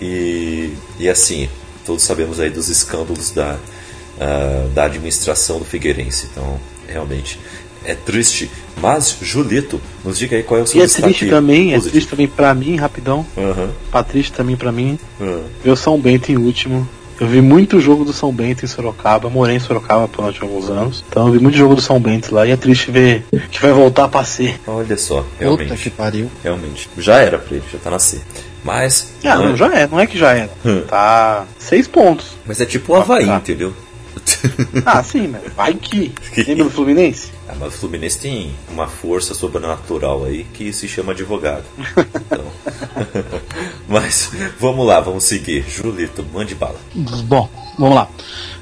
e, 0.00 0.72
e 0.98 1.08
assim, 1.08 1.48
todos 1.84 2.04
sabemos 2.04 2.38
aí 2.38 2.50
dos 2.50 2.68
escândalos 2.68 3.30
da, 3.30 3.58
ah, 4.20 4.66
da 4.74 4.84
administração 4.84 5.58
do 5.58 5.64
Figueirense. 5.64 6.28
Então, 6.32 6.58
realmente 6.88 7.38
é 7.84 7.94
triste. 7.94 8.50
Mas, 8.80 9.16
Julito, 9.22 9.80
nos 10.04 10.18
diga 10.18 10.36
aí 10.36 10.42
qual 10.42 10.60
é 10.60 10.62
o 10.62 10.66
seu 10.66 10.80
E 10.80 10.84
é 10.84 10.86
triste 10.88 11.28
também, 11.30 11.70
é 11.70 11.76
positivo. 11.76 11.90
triste 11.92 12.08
também 12.10 12.28
pra 12.28 12.54
mim, 12.54 12.76
rapidão. 12.76 13.24
Aham, 13.38 13.70
Patrício 13.90 14.32
também 14.34 14.54
pra 14.56 14.70
mim. 14.70 14.98
Ver 15.64 15.70
o 15.70 15.76
São 15.76 15.98
Bento 15.98 16.30
em 16.30 16.36
último. 16.36 16.86
Eu 17.18 17.26
vi 17.26 17.40
muito 17.40 17.80
jogo 17.80 18.04
do 18.04 18.12
São 18.12 18.30
Bento 18.30 18.62
em 18.62 18.68
Sorocaba. 18.68 19.30
Morei 19.30 19.56
em 19.56 19.58
Sorocaba 19.58 20.06
por 20.06 20.22
alguns 20.26 20.68
anos. 20.68 21.02
Então 21.08 21.26
eu 21.28 21.32
vi 21.32 21.38
muito 21.38 21.56
jogo 21.56 21.74
do 21.74 21.80
São 21.80 21.98
Bento 21.98 22.34
lá. 22.34 22.46
E 22.46 22.50
é 22.50 22.56
triste 22.58 22.90
ver 22.90 23.24
que 23.50 23.58
vai 23.62 23.72
voltar 23.72 24.06
pra 24.08 24.22
ser. 24.22 24.60
Olha 24.66 24.98
só, 24.98 25.22
Puta 25.22 25.30
realmente. 25.38 25.76
que 25.76 25.88
pariu. 25.88 26.30
Realmente. 26.44 26.90
Já 26.98 27.16
era 27.22 27.38
pra 27.38 27.56
ele, 27.56 27.64
já 27.72 27.78
tá 27.78 27.88
na 27.90 27.98
C. 27.98 28.20
Mas. 28.62 29.12
Ah, 29.24 29.36
não 29.36 29.44
é- 29.44 29.48
não, 29.48 29.56
já 29.56 29.74
é. 29.74 29.86
Não 29.86 29.98
é 30.00 30.06
que 30.06 30.18
já 30.18 30.32
era. 30.34 30.50
Hum. 30.62 30.82
Tá 30.86 31.46
seis 31.58 31.88
pontos. 31.88 32.32
Mas 32.44 32.60
é 32.60 32.66
tipo 32.66 32.92
o 32.92 32.96
Havaí, 32.96 33.24
tá. 33.24 33.36
entendeu? 33.36 33.72
Ah, 34.84 35.02
sim, 35.02 35.28
mas 35.28 35.52
vai 35.54 35.74
que. 35.74 36.12
Lembra 36.36 36.64
do 36.64 36.70
Fluminense? 36.70 37.30
Ah, 37.48 37.54
mas 37.58 37.74
o 37.74 37.78
Fluminense 37.78 38.18
tem 38.18 38.54
uma 38.70 38.86
força 38.86 39.34
sobrenatural 39.34 40.24
aí 40.24 40.44
que 40.44 40.72
se 40.72 40.88
chama 40.88 41.12
advogado. 41.12 41.64
Então. 41.78 42.44
mas 43.88 44.30
vamos 44.58 44.86
lá, 44.86 45.00
vamos 45.00 45.24
seguir. 45.24 45.64
Julito, 45.68 46.24
mande 46.32 46.54
bala. 46.54 46.78
Bom, 46.94 47.48
vamos 47.78 47.94
lá. 47.94 48.08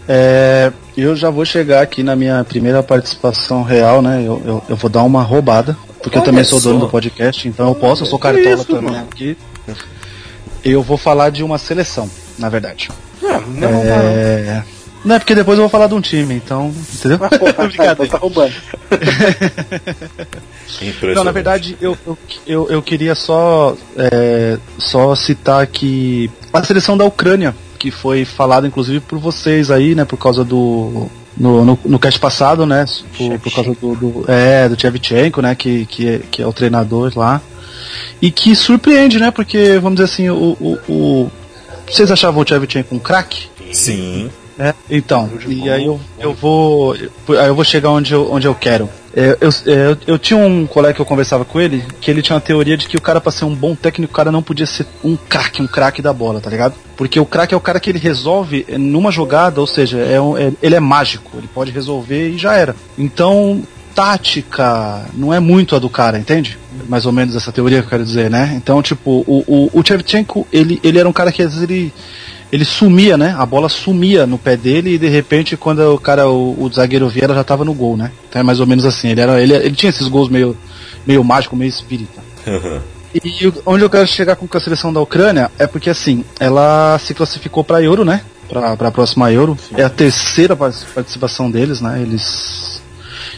É, 0.09 0.73
eu 0.97 1.17
já 1.17 1.31
vou 1.31 1.45
chegar 1.45 1.83
aqui 1.83 2.03
na 2.03 2.15
minha 2.15 2.45
primeira 2.45 2.83
participação 2.83 3.63
real, 3.63 4.03
né? 4.03 4.21
Eu, 4.21 4.43
eu, 4.45 4.65
eu 4.69 4.77
vou 4.77 4.91
dar 4.91 5.03
uma 5.03 5.23
roubada, 5.23 5.77
porque 6.03 6.17
eu 6.17 6.23
Olha 6.23 6.31
também 6.31 6.45
sou 6.45 6.61
dono 6.61 6.81
do 6.81 6.89
podcast, 6.89 7.49
então 7.49 7.69
eu 7.69 7.75
posso, 7.75 8.03
eu 8.03 8.07
sou 8.07 8.19
cartola 8.19 8.55
isso, 8.55 8.67
também 8.67 8.93
mano? 8.93 9.09
aqui. 9.11 9.37
Eu 10.63 10.83
vou 10.83 10.97
falar 10.97 11.31
de 11.31 11.43
uma 11.43 11.59
seleção, 11.59 12.09
na 12.39 12.49
verdade. 12.49 12.91
Não, 13.23 13.41
não, 13.41 13.69
É, 13.69 14.63
Não 14.63 14.84
é 15.13 15.19
porque 15.19 15.35
depois 15.35 15.59
eu 15.59 15.65
vou 15.65 15.69
falar 15.69 15.87
de 15.87 15.95
um 15.95 16.01
time, 16.01 16.35
então. 16.35 16.73
Entendeu? 16.95 17.19
não. 17.19 17.29
Brincadeira. 17.69 18.07
Tá 18.07 18.19
roubando. 18.19 18.55
Não, 21.15 21.25
na 21.25 21.31
verdade, 21.31 21.77
eu, 21.81 21.97
eu, 22.07 22.19
eu, 22.47 22.71
eu 22.71 22.83
queria 22.83 23.15
só, 23.15 23.77
é, 23.97 24.59
só 24.79 25.15
citar 25.15 25.67
que 25.67 26.31
a 26.53 26.65
seleção 26.65 26.97
da 26.97 27.05
Ucrânia, 27.05 27.55
que 27.79 27.91
foi 27.91 28.25
falada 28.25 28.67
inclusive 28.67 29.01
por 29.01 29.19
vocês 29.19 29.71
aí, 29.71 29.95
né, 29.95 30.05
por 30.05 30.17
causa 30.17 30.45
do. 30.45 31.09
No, 31.37 31.65
no, 31.65 31.79
no 31.85 31.99
cast 31.99 32.21
passado, 32.21 32.65
né? 32.65 32.85
Por, 33.19 33.41
por 33.41 33.53
causa 33.53 33.75
do, 33.75 33.97
do. 33.97 34.25
É, 34.29 34.69
do 34.69 34.77
Tchevchenko, 34.77 35.43
né? 35.43 35.55
Que, 35.57 35.85
que, 35.85 36.09
é, 36.09 36.21
que 36.31 36.41
é 36.41 36.47
o 36.47 36.53
treinador 36.53 37.13
lá. 37.17 37.43
E 38.23 38.31
que 38.31 38.55
surpreende, 38.55 39.19
né? 39.19 39.33
Porque, 39.33 39.79
vamos 39.81 39.99
dizer 39.99 40.05
assim, 40.05 40.31
o. 40.31 40.57
o, 40.61 40.79
o 40.89 41.31
vocês 41.91 42.11
achavam 42.11 42.41
o 42.41 42.45
Tchevchenko 42.45 42.95
um 42.95 43.01
craque? 43.01 43.49
Sim. 43.73 44.31
É, 44.59 44.73
então, 44.89 45.29
e 45.49 45.69
aí 45.69 45.85
eu, 45.85 46.01
eu 46.21 46.33
vou. 46.33 46.93
Aí 46.95 47.47
eu 47.49 47.55
vou 47.55 47.65
chegar 47.65 47.91
onde 47.91 48.13
eu, 48.13 48.31
onde 48.33 48.47
eu 48.47 48.55
quero. 48.55 48.89
É, 49.17 49.37
eu, 49.41 49.49
é, 49.49 49.91
eu, 49.93 49.97
eu 50.15 50.19
tinha 50.19 50.37
um 50.39 50.67
colega 50.67 50.95
que 50.95 51.01
eu 51.01 51.07
conversava 51.07 51.45
com 51.45 51.61
ele, 51.61 51.85
que 52.01 52.11
ele 52.11 52.23
tinha 52.23 52.35
uma 52.35 52.41
teoria 52.41 52.77
de 52.77 52.87
que 52.89 52.97
o 52.97 53.01
cara, 53.01 53.21
pra 53.21 53.31
ser 53.33 53.45
um 53.45 53.55
bom 53.55 53.75
técnico, 53.75 54.13
o 54.13 54.17
cara 54.17 54.31
não 54.33 54.43
podia 54.43 54.67
ser 54.67 54.87
um 55.05 55.17
craque, 55.17 55.63
um 55.63 55.67
craque 55.67 56.01
da 56.03 56.13
bola, 56.13 56.41
tá 56.41 56.51
ligado? 56.51 56.75
Porque 56.97 57.19
o 57.19 57.27
craque 57.27 57.55
é 57.55 57.57
o 57.57 57.61
cara 57.61 57.79
que 57.81 57.91
ele 57.91 57.99
resolve 57.99 58.65
numa 58.79 59.11
jogada, 59.11 59.61
ou 59.61 59.67
seja, 59.67 59.99
é, 59.99 60.21
um- 60.21 60.37
é- 60.37 60.53
ele 60.63 60.75
é 60.75 60.81
mágico, 60.81 61.37
ele 61.39 61.49
pode 61.53 61.71
resolver 61.73 62.31
e 62.31 62.39
já 62.39 62.55
era. 62.57 62.75
Então, 62.99 63.63
tática 63.95 65.07
não 65.15 65.33
é 65.33 65.41
muito 65.41 65.75
a 65.75 65.79
do 65.79 65.89
cara, 65.89 66.19
entende? 66.19 66.59
Mais 66.89 67.07
ou 67.07 67.13
menos 67.13 67.35
essa 67.37 67.53
teoria 67.53 67.79
que 67.81 67.87
eu 67.87 67.91
quero 67.91 68.05
dizer, 68.05 68.29
né? 68.31 68.53
Então, 68.57 68.83
tipo, 68.83 69.25
o, 69.27 69.45
o, 69.47 69.71
o 69.81 69.85
Shevchenko, 69.87 70.47
ele, 70.53 70.81
ele 70.83 70.99
era 70.99 71.09
um 71.09 71.13
cara 71.13 71.31
que 71.33 71.43
às 71.43 71.55
vezes 71.55 71.63
ele, 71.69 71.93
ele 72.55 72.65
sumia, 72.65 73.19
né? 73.19 73.35
A 73.37 73.45
bola 73.45 73.69
sumia 73.69 74.29
no 74.29 74.39
pé 74.39 74.57
dele 74.57 74.95
e 74.95 74.99
de 74.99 75.09
repente 75.09 75.57
quando 75.57 75.81
o 75.93 75.99
cara, 75.99 76.29
o, 76.29 76.55
o 76.63 76.73
zagueiro 76.73 77.09
via, 77.09 77.25
ela 77.25 77.35
já 77.35 77.43
tava 77.43 77.65
no 77.65 77.75
gol, 77.75 77.97
né? 77.97 78.13
Então 78.29 78.39
é 78.39 78.45
mais 78.45 78.61
ou 78.61 78.67
menos 78.67 78.85
assim. 78.85 79.09
Ele, 79.09 79.21
era, 79.21 79.43
ele, 79.43 79.55
ele 79.55 79.75
tinha 79.75 79.91
esses 79.91 80.07
gols 80.07 80.29
meio, 80.29 80.57
meio 81.05 81.25
mágico, 81.25 81.57
meio 81.57 81.69
espírita. 81.69 82.23
E 83.13 83.53
onde 83.67 83.83
eu 83.83 83.91
quero 83.91 84.07
chegar 84.07 84.37
com 84.37 84.47
a 84.57 84.61
seleção 84.61 84.93
da 84.93 85.01
Ucrânia 85.01 85.51
é 85.59 85.67
porque 85.67 85.91
assim, 85.91 86.25
ela 86.39 86.97
se 87.01 87.13
classificou 87.13 87.65
para 87.65 87.83
Euro, 87.83 88.05
né? 88.05 88.21
Para 88.49 88.89
a 88.89 88.93
próxima 88.93 89.33
Euro. 89.33 89.59
É 89.77 89.83
a 89.83 89.91
terceira 89.91 90.55
participação 90.55 91.51
deles, 91.51 91.81
né? 91.81 92.01
Eles 92.01 92.74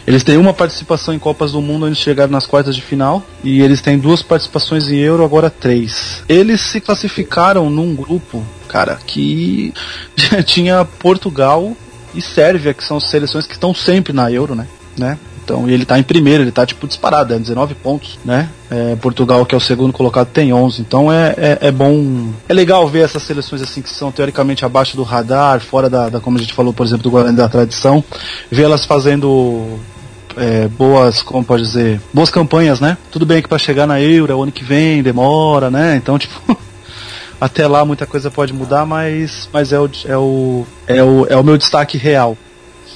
eles 0.07 0.23
têm 0.23 0.37
uma 0.37 0.53
participação 0.53 1.13
em 1.13 1.19
Copas 1.19 1.51
do 1.51 1.61
Mundo 1.61 1.85
onde 1.85 1.95
chegaram 1.95 2.31
nas 2.31 2.45
quartas 2.45 2.73
de 2.73 2.81
final 2.81 3.21
e 3.43 3.61
eles 3.61 3.81
têm 3.81 3.99
duas 3.99 4.21
participações 4.21 4.87
em 4.87 4.95
Euro, 4.95 5.21
agora 5.21 5.49
três. 5.49 6.23
Eles 6.29 6.61
se 6.61 6.79
classificaram 6.79 7.69
num 7.69 7.93
grupo, 7.93 8.41
cara, 8.69 8.97
que 9.05 9.73
tinha 10.47 10.85
Portugal 10.85 11.75
e 12.15 12.21
Sérvia, 12.21 12.73
que 12.73 12.85
são 12.85 13.01
seleções 13.01 13.45
que 13.45 13.53
estão 13.53 13.73
sempre 13.73 14.13
na 14.13 14.31
Euro, 14.31 14.55
né? 14.55 14.65
né? 14.97 15.17
Então, 15.43 15.69
ele 15.69 15.85
tá 15.85 15.97
em 15.97 16.03
primeiro, 16.03 16.43
ele 16.43 16.51
tá 16.51 16.65
tipo 16.65 16.85
disparado, 16.85 17.33
é 17.33 17.39
19 17.39 17.73
pontos, 17.75 18.19
né? 18.23 18.49
É, 18.69 18.97
Portugal, 18.97 19.45
que 19.45 19.55
é 19.55 19.57
o 19.57 19.61
segundo 19.61 19.93
colocado, 19.93 20.27
tem 20.27 20.51
11. 20.51 20.81
Então 20.81 21.11
é, 21.11 21.33
é, 21.37 21.57
é, 21.67 21.71
bom. 21.71 22.33
É 22.49 22.53
legal 22.53 22.85
ver 22.87 23.05
essas 23.05 23.23
seleções 23.23 23.61
assim 23.61 23.81
que 23.81 23.89
são 23.89 24.11
teoricamente 24.11 24.65
abaixo 24.65 24.97
do 24.97 25.03
radar, 25.03 25.61
fora 25.61 25.89
da, 25.89 26.09
da 26.09 26.19
como 26.19 26.37
a 26.37 26.41
gente 26.41 26.53
falou, 26.53 26.73
por 26.73 26.85
exemplo, 26.85 27.03
do 27.03 27.11
Guarani 27.11 27.37
da 27.37 27.47
tradição, 27.47 28.03
ver 28.51 28.63
elas 28.63 28.83
fazendo 28.83 29.79
é, 30.37 30.67
boas, 30.67 31.21
como 31.21 31.43
pode 31.43 31.63
dizer, 31.63 32.01
boas 32.13 32.29
campanhas, 32.29 32.79
né? 32.79 32.97
Tudo 33.11 33.25
bem 33.25 33.41
que 33.41 33.49
para 33.49 33.57
chegar 33.57 33.87
na 33.87 33.99
Euro 33.99 34.31
é 34.31 34.35
o 34.35 34.43
ano 34.43 34.51
que 34.51 34.63
vem, 34.63 35.03
demora, 35.03 35.69
né? 35.69 35.95
Então, 35.95 36.17
tipo, 36.19 36.57
até 37.39 37.67
lá 37.67 37.83
muita 37.83 38.05
coisa 38.05 38.31
pode 38.31 38.53
mudar, 38.53 38.85
mas, 38.85 39.49
mas 39.51 39.73
é, 39.73 39.79
o, 39.79 39.89
é, 40.05 40.17
o, 40.17 40.65
é, 40.87 41.03
o, 41.03 41.25
é 41.27 41.35
o 41.35 41.43
meu 41.43 41.57
destaque 41.57 41.97
real. 41.97 42.37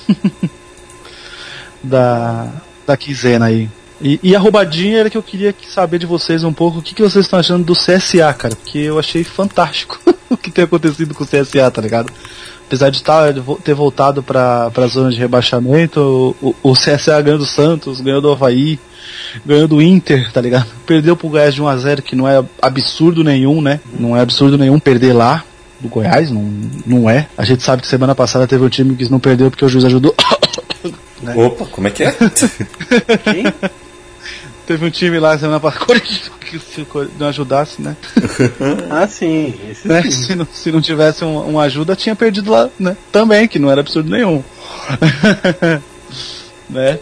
da, 1.83 2.47
da 2.85 2.95
quinzena 2.95 3.45
aí. 3.45 3.69
E, 3.99 4.19
e, 4.23 4.35
a 4.35 4.39
roubadinha 4.39 4.99
era 4.99 5.09
que 5.09 5.17
eu 5.17 5.21
queria 5.21 5.53
saber 5.67 5.99
de 5.99 6.07
vocês 6.07 6.43
um 6.43 6.53
pouco 6.53 6.79
o 6.79 6.81
que, 6.81 6.95
que 6.95 7.03
vocês 7.03 7.25
estão 7.25 7.39
achando 7.39 7.63
do 7.63 7.73
CSA, 7.73 8.33
cara, 8.33 8.55
porque 8.55 8.79
eu 8.79 8.97
achei 8.97 9.23
fantástico 9.23 9.99
o 10.29 10.35
que 10.35 10.49
tem 10.49 10.63
acontecido 10.63 11.13
com 11.13 11.23
o 11.23 11.27
CSA, 11.27 11.69
tá 11.69 11.81
ligado? 11.81 12.11
Apesar 12.71 12.89
de 12.89 13.03
tá, 13.03 13.25
ter 13.65 13.73
voltado 13.73 14.23
para 14.23 14.71
a 14.73 14.87
zona 14.87 15.11
de 15.11 15.17
rebaixamento, 15.17 16.33
o, 16.41 16.55
o, 16.63 16.71
CSA 16.71 17.21
ganhou 17.21 17.37
do 17.37 17.45
Santos, 17.45 17.99
ganhou 17.99 18.21
do 18.21 18.31
Havaí, 18.31 18.79
ganhou 19.45 19.67
do 19.67 19.81
Inter, 19.81 20.31
tá 20.31 20.39
ligado? 20.39 20.67
Perdeu 20.85 21.17
pro 21.17 21.27
Goiás 21.27 21.53
de 21.53 21.61
1x0, 21.61 22.01
que 22.01 22.15
não 22.15 22.25
é 22.25 22.41
absurdo 22.61 23.25
nenhum, 23.25 23.61
né? 23.61 23.81
Não 23.99 24.15
é 24.15 24.21
absurdo 24.21 24.57
nenhum 24.57 24.79
perder 24.79 25.11
lá 25.11 25.43
do 25.81 25.89
Goiás, 25.89 26.31
não, 26.31 26.49
não 26.85 27.09
é. 27.09 27.27
A 27.37 27.43
gente 27.43 27.61
sabe 27.61 27.81
que 27.81 27.89
semana 27.89 28.15
passada 28.15 28.47
teve 28.47 28.63
um 28.63 28.69
time 28.69 28.95
que 28.95 29.11
não 29.11 29.19
perdeu 29.19 29.51
porque 29.51 29.65
o 29.65 29.69
juiz 29.69 29.83
ajudou. 29.83 30.15
Né? 31.21 31.35
Opa, 31.43 31.65
como 31.65 31.89
é 31.89 31.91
que 31.91 32.03
é? 32.05 32.15
Quem? 33.21 33.43
Teve 34.71 34.85
um 34.85 34.89
time 34.89 35.19
lá 35.19 35.37
semana 35.37 35.59
passada 35.59 35.99
que 35.99 36.57
se 36.57 36.87
não 37.19 37.27
ajudasse, 37.27 37.81
né? 37.81 37.97
ah, 38.89 39.05
sim. 39.05 39.53
Né? 39.83 40.01
sim. 40.03 40.11
Se, 40.11 40.35
não, 40.35 40.47
se 40.49 40.71
não 40.71 40.81
tivesse 40.81 41.25
uma 41.25 41.41
um 41.41 41.59
ajuda, 41.59 41.93
tinha 41.93 42.15
perdido 42.15 42.51
lá, 42.51 42.69
né? 42.79 42.95
Também, 43.11 43.49
que 43.49 43.59
não 43.59 43.69
era 43.69 43.81
absurdo 43.81 44.09
nenhum. 44.09 44.41
né? 46.69 46.99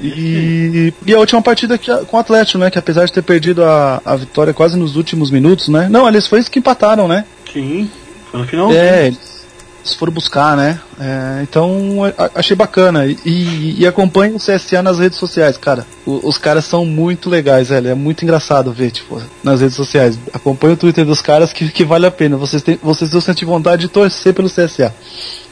E, 0.00 0.94
e 1.04 1.12
a 1.12 1.18
última 1.18 1.42
partida 1.42 1.76
que, 1.76 1.92
com 2.04 2.16
o 2.16 2.20
Atlético, 2.20 2.58
né? 2.58 2.70
Que 2.70 2.78
apesar 2.78 3.04
de 3.04 3.12
ter 3.12 3.22
perdido 3.22 3.64
a, 3.64 4.00
a 4.04 4.14
vitória 4.14 4.54
quase 4.54 4.78
nos 4.78 4.94
últimos 4.94 5.28
minutos, 5.28 5.66
né? 5.66 5.88
Não, 5.90 6.06
eles 6.06 6.28
foi 6.28 6.38
isso 6.38 6.50
que 6.50 6.60
empataram, 6.60 7.08
né? 7.08 7.24
Sim, 7.52 7.90
foi 8.30 8.40
no 8.40 8.46
final. 8.46 8.72
É, 8.72 9.08
eles, 9.08 9.41
se 9.84 9.96
for 9.96 10.10
buscar, 10.10 10.56
né? 10.56 10.80
É, 11.00 11.42
então 11.42 12.00
achei 12.34 12.56
bacana. 12.56 13.06
E, 13.06 13.80
e 13.80 13.86
acompanhe 13.86 14.34
o 14.34 14.38
CSA 14.38 14.82
nas 14.82 14.98
redes 14.98 15.18
sociais, 15.18 15.56
cara. 15.56 15.86
O, 16.06 16.28
os 16.28 16.38
caras 16.38 16.64
são 16.64 16.84
muito 16.84 17.28
legais, 17.28 17.68
velho. 17.68 17.88
É 17.88 17.94
muito 17.94 18.22
engraçado 18.22 18.72
ver, 18.72 18.90
tipo, 18.90 19.20
nas 19.42 19.60
redes 19.60 19.76
sociais. 19.76 20.18
Acompanhe 20.32 20.74
o 20.74 20.76
Twitter 20.76 21.04
dos 21.04 21.20
caras 21.20 21.52
que, 21.52 21.68
que 21.70 21.84
vale 21.84 22.06
a 22.06 22.10
pena. 22.10 22.36
Vocês, 22.36 22.62
têm, 22.62 22.78
vocês 22.82 23.10
vão 23.10 23.20
sentir 23.20 23.44
vontade 23.44 23.82
de 23.82 23.88
torcer 23.88 24.32
pelo 24.34 24.48
CSA. 24.48 24.94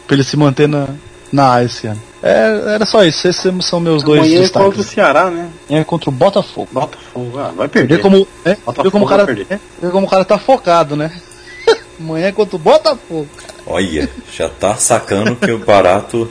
Pra 0.07 0.15
ele 0.17 0.25
se 0.25 0.37
manter 0.37 0.69
na, 0.69 0.89
na 1.33 1.55
A 1.55 1.65
esse 1.65 1.87
ano. 1.87 2.01
É, 2.23 2.75
era 2.75 2.85
só 2.85 3.03
isso, 3.03 3.27
esses 3.27 3.51
são 3.65 3.81
meus 3.81 4.03
dois 4.03 4.21
Amanhã 4.21 4.41
destaques. 4.41 4.61
é 4.61 4.65
contra 4.65 4.81
o 4.81 4.85
Ceará, 4.85 5.31
né? 5.31 5.49
É 5.71 5.85
contra 5.85 6.11
o 6.11 6.13
Botafogo. 6.13 6.69
Botafogo, 6.71 7.39
ah, 7.39 7.51
vai 7.57 7.67
perder. 7.67 7.97
Vê 7.97 8.03
como, 8.03 8.29
é, 8.45 8.57
vê 8.83 8.91
como 8.91 9.07
o 9.07 9.09
cara, 9.09 9.23
é, 9.49 9.59
vê 9.81 9.91
como 9.91 10.07
o 10.07 10.11
cara 10.11 10.23
tá 10.25 10.39
focado, 10.39 10.95
né? 10.97 11.11
Amanhã 12.01 12.29
é 12.29 12.33
contra 12.33 12.57
o 12.57 12.59
Botafogo. 12.59 13.29
Olha, 13.67 14.09
já 14.33 14.49
tá 14.49 14.75
sacando 14.77 15.37
que 15.37 15.51
o 15.51 15.59
barato 15.59 16.31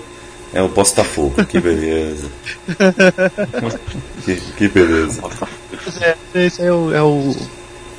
é 0.52 0.64
o 0.64 0.68
Botafogo. 0.68 1.46
Que 1.46 1.60
beleza. 1.60 2.28
que, 4.26 4.36
que, 4.58 4.68
beleza. 4.68 5.22
É, 6.02 6.18
esse 6.34 6.64
é 6.64 6.74
o, 6.74 6.92
é 6.92 7.04
o, 7.04 7.36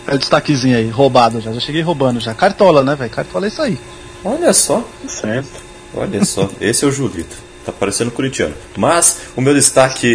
é 0.08 0.14
o 0.14 0.18
destaquezinho 0.18 0.76
aí, 0.76 0.88
roubado 0.88 1.40
já. 1.40 1.52
Já 1.52 1.60
cheguei 1.60 1.80
roubando 1.80 2.18
já. 2.18 2.34
Cartola, 2.34 2.82
né, 2.82 2.96
velho? 2.96 3.10
Cartola 3.10 3.46
é 3.46 3.48
isso 3.48 3.62
aí. 3.62 3.78
Olha 4.24 4.52
só. 4.52 4.84
Certo. 5.06 5.62
Olha 5.94 6.24
só, 6.24 6.50
esse 6.60 6.84
é 6.84 6.88
o 6.88 6.92
Julito. 6.92 7.36
Tá 7.64 7.70
parecendo 7.70 8.10
corintiano. 8.10 8.54
Mas 8.76 9.18
o 9.36 9.40
meu 9.40 9.54
destaque 9.54 10.12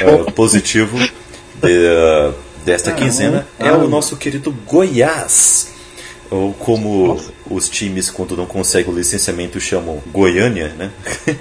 é, 0.00 0.30
positivo 0.32 0.96
de, 0.96 1.88
uh, 1.88 2.34
desta 2.64 2.92
quinzena 2.92 3.46
é 3.58 3.70
o 3.70 3.86
nosso 3.86 4.16
querido 4.16 4.50
Goiás 4.66 5.75
ou 6.30 6.52
como 6.54 7.08
Nossa. 7.08 7.32
os 7.50 7.68
times, 7.68 8.10
quando 8.10 8.36
não 8.36 8.46
conseguem 8.46 8.92
o 8.92 8.96
licenciamento, 8.96 9.60
chamam 9.60 10.02
Goiânia, 10.12 10.68
né? 10.68 10.90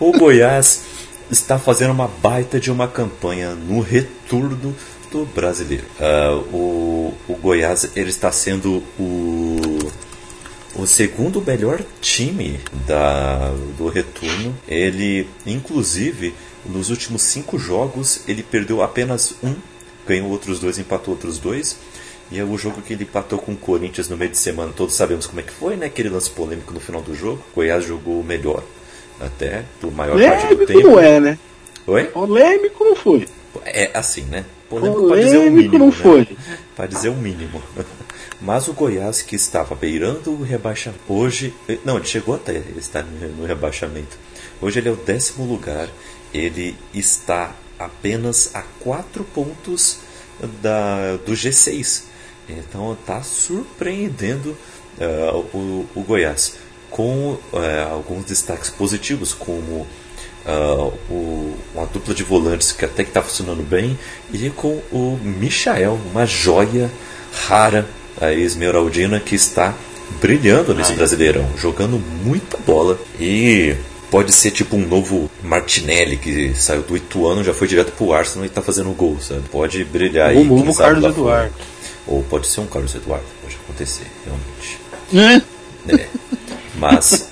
o 0.00 0.12
Goiás 0.12 0.82
está 1.30 1.58
fazendo 1.58 1.92
uma 1.92 2.08
baita 2.08 2.60
de 2.60 2.70
uma 2.70 2.86
campanha 2.86 3.54
no 3.54 3.80
retorno 3.80 4.56
do 4.56 4.74
brasileiro. 5.32 5.84
Uh, 6.00 6.56
o, 6.56 7.14
o 7.28 7.36
Goiás 7.36 7.90
ele 7.94 8.10
está 8.10 8.32
sendo 8.32 8.82
o, 8.98 9.78
o 10.74 10.86
segundo 10.86 11.40
melhor 11.40 11.80
time 12.00 12.58
da, 12.86 13.52
do 13.78 13.88
retorno. 13.88 14.56
Ele, 14.66 15.28
inclusive, 15.46 16.34
nos 16.66 16.90
últimos 16.90 17.22
cinco 17.22 17.58
jogos, 17.58 18.22
ele 18.26 18.42
perdeu 18.42 18.82
apenas 18.82 19.36
um, 19.42 19.54
ganhou 20.06 20.28
outros 20.30 20.58
dois, 20.58 20.78
empatou 20.78 21.14
outros 21.14 21.38
dois. 21.38 21.78
E 22.34 22.38
é 22.40 22.44
o 22.44 22.58
jogo 22.58 22.82
que 22.82 22.94
ele 22.94 23.04
empatou 23.04 23.38
com 23.38 23.52
o 23.52 23.56
Corinthians 23.56 24.08
no 24.08 24.16
meio 24.16 24.32
de 24.32 24.38
semana, 24.38 24.72
todos 24.74 24.96
sabemos 24.96 25.24
como 25.24 25.38
é 25.38 25.44
que 25.44 25.52
foi, 25.52 25.76
né? 25.76 25.86
Aquele 25.86 26.08
lance 26.08 26.28
polêmico 26.28 26.74
no 26.74 26.80
final 26.80 27.00
do 27.00 27.14
jogo. 27.14 27.40
O 27.52 27.54
Goiás 27.54 27.84
jogou 27.84 28.24
melhor, 28.24 28.64
até, 29.20 29.62
por 29.80 29.92
maior 29.92 30.14
polêmico 30.14 30.40
parte 30.40 30.54
do 30.56 30.66
tempo. 30.66 30.80
não 30.80 30.98
é, 30.98 31.20
né? 31.20 31.38
Oi? 31.86 32.04
Polêmico 32.06 32.82
não 32.82 32.96
foi. 32.96 33.28
É 33.64 33.88
assim, 33.94 34.22
né? 34.22 34.44
Polêmico, 34.68 35.02
polêmico 35.02 35.14
para 35.14 35.22
dizer 35.22 35.38
o 35.38 35.52
mínimo. 35.52 35.78
não 35.78 35.86
né? 35.86 35.92
foi. 35.92 36.38
Para 36.74 36.86
dizer 36.86 37.08
o 37.10 37.14
mínimo. 37.14 37.62
Mas 38.42 38.66
o 38.66 38.72
Goiás, 38.72 39.22
que 39.22 39.36
estava 39.36 39.76
beirando 39.76 40.32
o 40.32 40.42
rebaixamento, 40.42 41.04
hoje. 41.08 41.54
Não, 41.84 41.98
ele 41.98 42.06
chegou 42.06 42.34
até 42.34 42.64
estar 42.76 43.04
no 43.04 43.46
rebaixamento. 43.46 44.18
Hoje 44.60 44.80
ele 44.80 44.88
é 44.88 44.92
o 44.92 44.96
décimo 44.96 45.46
lugar. 45.46 45.88
Ele 46.32 46.76
está 46.92 47.54
apenas 47.78 48.50
a 48.56 48.62
quatro 48.80 49.22
pontos 49.22 50.00
da, 50.60 51.16
do 51.24 51.30
G6. 51.30 52.12
Então 52.48 52.92
está 52.92 53.22
surpreendendo 53.22 54.56
uh, 54.98 55.38
o, 55.54 55.86
o, 55.94 56.00
Goiás 56.02 56.56
com 56.90 57.32
uh, 57.32 57.40
alguns 57.90 58.24
destaques 58.26 58.70
positivos, 58.70 59.32
como 59.32 59.86
uh, 60.46 60.92
o, 61.10 61.56
uma 61.74 61.86
dupla 61.86 62.14
de 62.14 62.22
volantes 62.22 62.72
que 62.72 62.84
até 62.84 63.02
que 63.02 63.10
está 63.10 63.22
funcionando 63.22 63.62
bem, 63.62 63.98
e 64.32 64.50
com 64.50 64.80
o 64.92 65.18
Michael, 65.22 65.98
uma 66.10 66.26
joia 66.26 66.90
rara, 67.46 67.86
a 68.20 68.32
esmeraldina, 68.32 69.18
que 69.18 69.34
está 69.34 69.74
brilhando 70.20 70.74
nesse 70.74 70.92
Ai. 70.92 70.96
Brasileirão, 70.98 71.48
jogando 71.56 71.98
muita 71.98 72.56
bola 72.58 72.98
e 73.18 73.74
pode 74.10 74.32
ser 74.32 74.52
tipo 74.52 74.76
um 74.76 74.86
novo 74.86 75.28
Martinelli 75.42 76.16
que 76.16 76.54
saiu 76.54 76.82
do 76.82 76.96
Ituano, 76.96 77.42
já 77.42 77.52
foi 77.52 77.66
direto 77.66 77.90
pro 77.92 78.12
Arsenal 78.12 78.44
e 78.44 78.48
está 78.48 78.62
fazendo 78.62 78.90
gol, 78.90 79.18
sabe? 79.20 79.42
Pode 79.50 79.82
brilhar 79.84 80.28
aí. 80.28 80.36
O 80.36 80.44
novo 80.44 80.76
Carlos 80.76 81.04
Eduardo. 81.04 81.52
Fora. 81.52 81.73
Ou 82.06 82.22
pode 82.22 82.46
ser 82.46 82.60
um 82.60 82.66
Carlos 82.66 82.94
Eduardo, 82.94 83.24
pode 83.42 83.56
acontecer, 83.56 84.06
realmente. 84.24 84.80
É. 85.88 85.94
é. 85.94 86.08
Mas, 86.76 87.30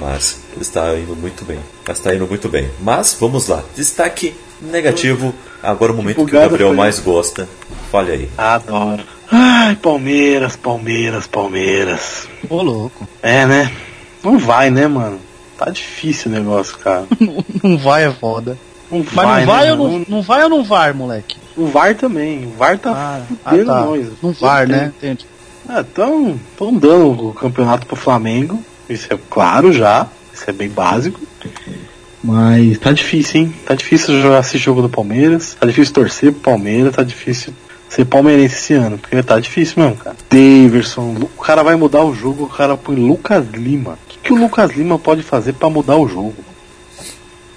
mas 0.00 0.40
está 0.60 0.94
indo 0.98 1.14
muito 1.16 1.44
bem. 1.44 1.60
Mas 1.86 1.98
está 1.98 2.14
indo 2.14 2.26
muito 2.26 2.48
bem. 2.48 2.70
Mas 2.80 3.16
vamos 3.18 3.48
lá. 3.48 3.62
Destaque 3.74 4.34
negativo. 4.60 5.34
Agora 5.62 5.92
o 5.92 5.96
momento 5.96 6.16
que 6.16 6.22
o 6.22 6.26
Gabriel 6.26 6.74
mais 6.74 6.98
gosta. 6.98 7.48
Fale 7.90 8.12
aí. 8.12 8.30
Adoro. 8.36 9.04
Ai, 9.30 9.76
Palmeiras, 9.76 10.56
Palmeiras, 10.56 11.26
Palmeiras. 11.26 12.28
Ô 12.48 12.62
louco. 12.62 13.08
É, 13.22 13.46
né? 13.46 13.72
Não 14.24 14.38
vai, 14.38 14.70
né, 14.70 14.88
mano? 14.88 15.20
Tá 15.56 15.70
difícil 15.70 16.30
o 16.30 16.34
negócio, 16.34 16.76
cara. 16.78 17.06
não 17.62 17.78
vai 17.78 18.06
é 18.06 18.12
foda. 18.12 18.58
Não 18.90 19.04
Mas 19.12 19.38
não 19.38 19.46
vai, 19.46 19.66
né, 19.66 19.72
ou 19.72 19.78
não, 19.78 20.04
não 20.08 20.22
vai 20.22 20.42
ou 20.42 20.48
não 20.48 20.64
vai, 20.64 20.92
moleque? 20.92 21.36
O 21.62 21.66
VAR 21.66 21.94
também. 21.94 22.46
O 22.46 22.50
VAR 22.56 22.78
tá 22.78 22.90
Ah, 22.92 23.20
ah, 23.44 23.50
fudendo 23.50 23.66
tá. 23.66 23.80
nós. 23.84 24.06
Não 24.22 24.32
vai, 24.32 24.66
né? 24.66 24.92
Entendi. 24.96 25.26
Ah, 25.68 25.84
tão, 25.84 26.38
tão 26.58 26.74
dando 26.74 27.28
o 27.28 27.34
campeonato 27.34 27.86
pro 27.86 27.96
Flamengo. 27.96 28.62
Isso 28.88 29.12
é 29.12 29.18
claro 29.28 29.72
já. 29.72 30.06
Isso 30.32 30.44
é 30.48 30.52
bem 30.52 30.68
básico. 30.68 31.20
Mas 32.22 32.78
tá 32.78 32.92
difícil, 32.92 33.40
hein? 33.42 33.54
Tá 33.64 33.74
difícil 33.74 34.20
jogar 34.20 34.40
esse 34.40 34.58
jogo 34.58 34.82
do 34.82 34.88
Palmeiras. 34.88 35.56
Tá 35.58 35.66
difícil 35.66 35.94
torcer 35.94 36.32
pro 36.32 36.40
Palmeiras. 36.52 36.94
Tá 36.94 37.02
difícil 37.02 37.52
ser 37.88 38.04
palmeirense 38.04 38.54
esse 38.56 38.74
ano. 38.74 38.98
Porque 38.98 39.22
tá 39.22 39.38
difícil 39.40 39.82
mesmo, 39.82 39.96
cara. 39.96 40.16
Daverson. 40.28 41.16
O 41.36 41.42
cara 41.42 41.62
vai 41.62 41.76
mudar 41.76 42.04
o 42.04 42.14
jogo. 42.14 42.44
O 42.44 42.48
cara 42.48 42.76
põe 42.76 42.96
Lucas 42.96 43.46
Lima. 43.52 43.92
O 43.92 44.08
que, 44.08 44.18
que 44.18 44.32
o 44.32 44.36
Lucas 44.36 44.72
Lima 44.72 44.98
pode 44.98 45.22
fazer 45.22 45.52
pra 45.54 45.70
mudar 45.70 45.96
o 45.96 46.08
jogo? 46.08 46.34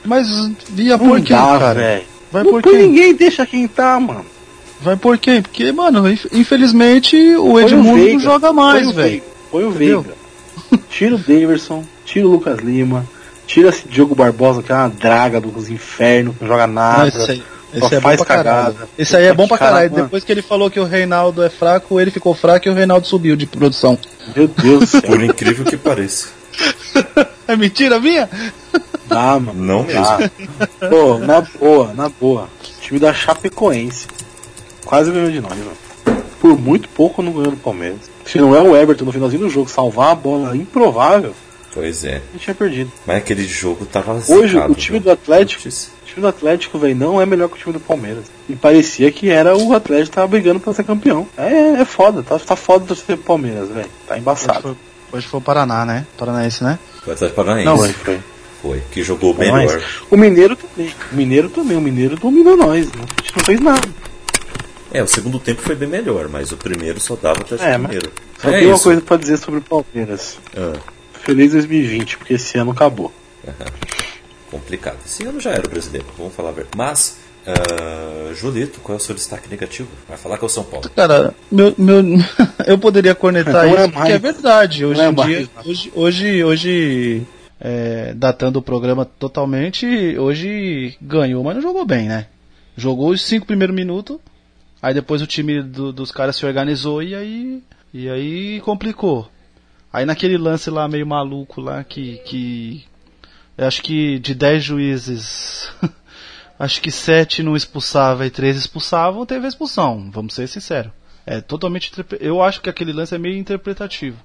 Mas 0.06 0.28
ia 0.78 0.98
Não 0.98 1.08
por 1.08 1.20
dá, 1.22 1.60
cara? 1.60 1.74
velho. 1.74 2.04
Vai 2.34 2.44
Não 2.44 2.52
por 2.52 2.62
quem? 2.64 2.78
ninguém, 2.78 3.14
deixa 3.14 3.46
quem 3.46 3.68
tá, 3.68 3.98
mano. 4.00 4.26
Vai 4.82 4.98
por 4.98 5.18
quem? 5.18 5.42
Porque, 5.42 5.72
mano, 5.72 6.10
inf- 6.12 6.26
infelizmente 6.34 7.16
o 7.38 7.60
Edmundo 7.60 8.06
não 8.12 8.20
joga 8.20 8.52
mais, 8.52 8.92
velho. 8.92 9.22
Põe 9.52 9.64
o? 9.64 9.72
Veiga. 9.72 10.16
Tira 10.90 11.16
o 11.16 11.18
Daverson, 11.20 11.84
tira 12.04 12.28
o 12.28 12.32
Lucas 12.32 12.58
Lima, 12.60 13.06
tira 13.46 13.70
esse 13.70 13.88
Diogo 13.88 14.16
Barbosa, 14.16 14.64
que 14.64 14.72
é 14.72 14.76
uma 14.76 14.90
draga 14.90 15.40
dos 15.40 15.70
infernos, 15.70 16.36
que 16.36 16.44
não 16.44 16.50
joga 16.50 16.66
Não, 16.68 16.74
nada. 16.74 17.08
esse 17.08 17.32
aí, 17.32 17.44
só 17.80 17.86
esse 17.86 17.94
aí 17.96 17.98
é 17.98 18.00
bom 18.00 18.02
faz 18.02 18.18
pra 18.18 18.26
caralho. 18.26 18.76
Esse 18.98 19.16
aí 19.16 19.26
é 19.26 19.34
bom 19.34 19.48
pra 19.48 19.58
Cara, 19.58 19.72
caralho. 19.72 19.92
mano. 19.92 20.04
Depois 20.06 20.24
que 20.24 20.32
ele 20.32 20.42
falou 20.42 20.72
que 20.72 20.80
o 20.80 20.86
Reinaldo 20.86 21.44
é 21.44 21.50
fraco, 21.50 22.00
ele 22.00 22.10
ficou 22.12 22.34
fraco 22.34 22.68
e 22.68 22.72
o 22.72 22.74
Reinaldo 22.74 23.06
subiu 23.08 23.36
de 23.36 23.46
produção. 23.46 23.98
Meu 24.36 24.48
Deus 24.48 24.80
do 24.80 24.88
céu. 24.88 25.02
Por 25.04 25.24
incrível 25.24 25.64
que 25.66 25.78
pareça. 25.78 26.30
É 27.46 27.58
mentira 27.58 28.00
minha? 28.00 28.30
Dá, 29.14 29.40
mano. 29.40 29.54
Não 29.54 29.84
mesmo. 29.84 30.04
Dá. 30.04 30.90
Pô, 30.90 31.18
na 31.20 31.42
boa, 31.42 31.94
na 31.94 32.10
boa. 32.10 32.44
O 32.78 32.82
time 32.82 33.00
da 33.00 33.14
Chapecoense. 33.14 34.08
Quase 34.86 35.12
ganhou 35.12 35.32
de 35.32 35.40
nós, 35.42 35.54
mano. 35.58 35.72
Por 36.40 36.60
muito 36.60 36.90
pouco 36.90 37.22
não 37.22 37.32
ganhou 37.32 37.52
do 37.52 37.58
Palmeiras. 37.58 38.00
Se 38.26 38.38
não 38.38 38.56
é 38.56 38.62
o 38.62 38.76
Everton 38.76 39.06
no 39.06 39.12
finalzinho 39.12 39.44
do 39.44 39.50
jogo 39.50 39.70
salvar 39.70 40.12
a 40.12 40.16
bola 40.16 40.56
improvável, 40.56 41.34
Pois 41.74 42.04
é. 42.06 42.18
a 42.18 42.32
gente 42.34 42.44
tinha 42.44 42.54
perdido. 42.54 42.92
Mas 43.08 43.18
aquele 43.18 43.46
jogo 43.46 43.86
tava 43.86 44.14
Hoje, 44.28 44.54
zicado, 44.54 44.72
o 44.72 44.76
time 44.76 45.00
viu? 45.00 45.06
do 45.06 45.12
Atlético 45.12 45.64
Putz. 45.64 45.90
O 46.04 46.06
time 46.06 46.22
do 46.22 46.28
Atlético, 46.28 46.78
velho, 46.78 46.96
não 46.96 47.20
é 47.20 47.26
melhor 47.26 47.48
que 47.50 47.56
o 47.56 47.58
time 47.58 47.74
do 47.74 47.80
Palmeiras. 47.80 48.26
E 48.48 48.56
parecia 48.56 49.12
que 49.12 49.30
era 49.32 49.58
o 49.58 49.74
Atlético 49.74 50.10
que 50.12 50.16
tava 50.16 50.28
brigando 50.28 50.60
pra 50.60 50.72
ser 50.74 50.84
campeão. 50.84 51.26
É, 51.36 51.82
é 51.82 51.86
foda, 51.86 52.22
tá, 52.22 52.38
tá 52.38 52.56
foda 52.56 52.86
torcer 52.86 53.16
pro 53.18 53.26
Palmeiras, 53.26 53.70
velho. 53.70 53.90
Tá 54.08 54.14
Hoje 54.14 54.22
embaçado. 54.22 54.62
foi, 54.62 54.76
hoje 55.20 55.28
foi 55.28 55.40
o 55.40 55.44
Paraná, 55.44 55.84
né? 55.86 56.06
Paranaense, 56.18 56.64
né? 56.64 56.78
O 57.08 57.12
Atlético 57.12 57.36
Paranaense. 57.36 57.66
Não, 57.66 57.78
foi, 57.78 57.90
foi. 57.94 58.20
Foi. 58.64 58.82
Que 58.92 59.04
jogou 59.04 59.36
Foi 59.36 59.46
melhor. 59.52 59.84
O 60.10 60.18
Mineiro 60.18 60.56
também. 60.56 60.96
O 61.12 61.16
Mineiro 61.16 61.50
também. 61.50 61.78
O 61.78 61.82
Mineiro 61.82 62.16
dominou 62.16 62.58
nós. 62.58 62.88
né? 62.88 62.94
A 62.96 63.22
gente 63.22 63.38
não 63.38 63.44
fez 63.46 63.60
nada. 63.60 63.88
É, 64.92 65.04
o 65.04 65.08
segundo 65.08 65.38
tempo 65.40 65.62
foi 65.62 65.76
bem 65.76 65.90
melhor, 65.90 66.28
mas 66.30 66.52
o 66.52 66.58
primeiro 66.58 67.00
só 67.00 67.16
dava 67.16 67.42
Atlético 67.42 67.70
É, 67.70 67.78
mas- 67.78 67.82
Mineiro. 67.92 68.12
Só 68.42 68.50
é 68.50 68.60
tem 68.60 68.68
uma 68.68 68.80
coisa 68.80 69.02
pra 69.02 69.18
dizer 69.18 69.38
sobre 69.38 69.60
o 69.60 69.64
Palmeiras. 69.64 70.38
Ah, 70.58 70.80
Feliz 71.24 71.52
2020, 71.52 72.18
porque 72.18 72.34
esse 72.34 72.58
ano 72.58 72.72
acabou. 72.72 73.12
complicado. 74.50 74.98
Esse 75.06 75.24
ano 75.26 75.40
já 75.40 75.52
era 75.52 75.66
o 75.66 75.70
brasileiro, 75.70 76.06
vamos 76.18 76.34
falar 76.36 76.50
a 76.50 76.54
verdade. 76.54 76.78
Mas, 76.78 77.18
ah, 77.48 78.32
Julito, 78.34 78.80
qual 78.82 78.98
é 78.98 79.02
o 79.02 79.04
seu 79.04 79.16
destaque 79.16 79.50
negativo? 79.50 79.90
Vai 80.08 80.18
falar 80.18 80.38
que 80.38 80.44
é 80.44 80.48
o 80.48 80.50
São 80.50 80.64
Paulo. 80.64 80.90
Cara, 80.96 81.34
meu, 81.52 81.74
meu, 81.78 82.02
eu 82.68 82.78
poderia 82.78 83.16
cornetar 83.16 83.54
Não 83.54 83.62
é 83.62 83.68
isso 83.68 83.84
porque 83.86 83.98
mais. 84.00 84.14
é 84.14 84.20
verdade. 84.20 84.86
Hoje 84.86 85.00
Não 85.02 85.06
é 85.06 85.10
em 85.10 85.16
dia, 85.28 85.50
mais. 85.56 85.68
hoje, 85.68 85.92
hoje, 85.96 86.44
hoje 86.44 87.22
é, 87.64 88.14
datando 88.14 88.60
o 88.60 88.62
programa 88.62 89.06
totalmente, 89.06 89.86
hoje 90.20 90.98
ganhou, 91.02 91.42
mas 91.44 91.56
não 91.56 91.62
jogou 91.62 91.86
bem, 91.86 92.10
né? 92.10 92.28
Jogou 92.76 93.12
os 93.12 93.22
cinco 93.22 93.46
primeiros 93.46 93.74
minutos, 93.74 94.18
aí 94.82 94.94
depois 94.94 95.22
o 95.22 95.28
time 95.28 95.62
do- 95.62 95.94
dos 95.94 96.12
caras 96.12 96.36
se 96.36 96.46
organizou 96.46 97.02
e 97.02 97.16
aí, 97.16 97.64
e 97.94 98.10
aí 98.10 98.60
complicou. 98.62 99.30
Aí 99.94 100.06
naquele 100.06 100.38
lance 100.38 100.70
lá 100.70 100.88
meio 100.90 101.08
maluco 101.08 101.62
lá 101.62 101.84
que, 101.86 102.18
que 102.26 102.84
eu 103.58 103.66
acho 103.66 103.82
que 103.82 104.20
de 104.20 104.36
10 104.36 104.62
juízes, 104.64 105.72
acho 106.60 106.82
que 106.82 106.92
7 106.92 107.44
não 107.44 107.56
expulsava 107.56 108.26
e 108.26 108.30
3 108.30 108.58
expulsavam, 108.58 109.26
teve 109.26 109.48
expulsão, 109.48 110.10
vamos 110.12 110.34
ser 110.34 110.48
sinceros. 110.48 110.92
É 111.26 111.40
totalmente 111.40 111.92
eu 112.20 112.42
acho 112.42 112.60
que 112.60 112.70
aquele 112.70 112.92
lance 112.92 113.16
é 113.16 113.18
meio 113.18 113.38
interpretativo. 113.38 114.18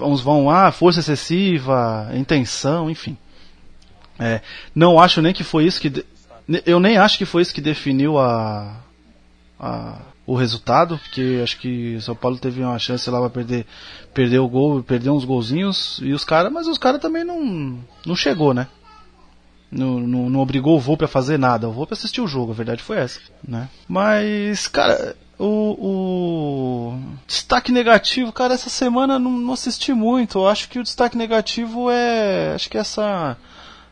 Uns 0.00 0.20
vão 0.20 0.50
ah, 0.50 0.70
força 0.72 1.00
excessiva, 1.00 2.10
intenção, 2.14 2.90
enfim. 2.90 3.16
É, 4.18 4.40
não 4.74 4.98
acho 5.00 5.20
nem 5.22 5.32
que 5.32 5.42
foi 5.44 5.64
isso 5.66 5.80
que 5.80 5.90
de- 5.90 6.04
eu 6.66 6.78
nem 6.78 6.96
acho 6.98 7.18
que 7.18 7.24
foi 7.24 7.42
isso 7.42 7.54
que 7.54 7.60
definiu 7.60 8.18
a, 8.18 8.76
a- 9.58 9.98
o 10.26 10.34
resultado, 10.34 10.98
porque 10.98 11.40
acho 11.42 11.58
que 11.58 11.96
o 11.96 12.00
São 12.00 12.14
Paulo 12.14 12.38
teve 12.38 12.62
uma 12.62 12.78
chance 12.78 13.08
lá 13.10 13.20
para 13.20 13.30
perder, 13.30 13.66
perder 14.14 14.38
o 14.38 14.48
gol, 14.48 14.82
perder 14.82 15.10
uns 15.10 15.24
golzinhos 15.24 16.00
e 16.02 16.12
os 16.12 16.24
caras, 16.24 16.52
mas 16.52 16.66
os 16.66 16.78
caras 16.78 17.00
também 17.00 17.24
não 17.24 17.78
não 18.06 18.16
chegou, 18.16 18.54
né? 18.54 18.66
Não, 19.74 19.98
não, 19.98 20.30
não 20.30 20.40
obrigou 20.40 20.76
o 20.76 20.80
Volpe 20.80 21.04
a 21.04 21.08
fazer 21.08 21.38
nada. 21.38 21.68
O 21.68 21.72
Volpe 21.72 21.94
assistiu 21.94 22.24
o 22.24 22.28
jogo, 22.28 22.52
a 22.52 22.54
verdade 22.54 22.82
foi 22.82 22.98
essa, 22.98 23.20
né? 23.46 23.68
Mas, 23.88 24.68
cara, 24.68 25.16
o, 25.38 25.46
o 25.46 27.00
destaque 27.26 27.72
negativo, 27.72 28.32
cara, 28.32 28.54
essa 28.54 28.70
semana 28.70 29.18
não, 29.18 29.32
não 29.32 29.52
assisti 29.52 29.92
muito. 29.92 30.38
Eu 30.38 30.48
acho 30.48 30.68
que 30.68 30.78
o 30.78 30.82
destaque 30.82 31.16
negativo 31.16 31.90
é, 31.90 32.54
acho 32.54 32.70
que 32.70 32.78
essa 32.78 33.36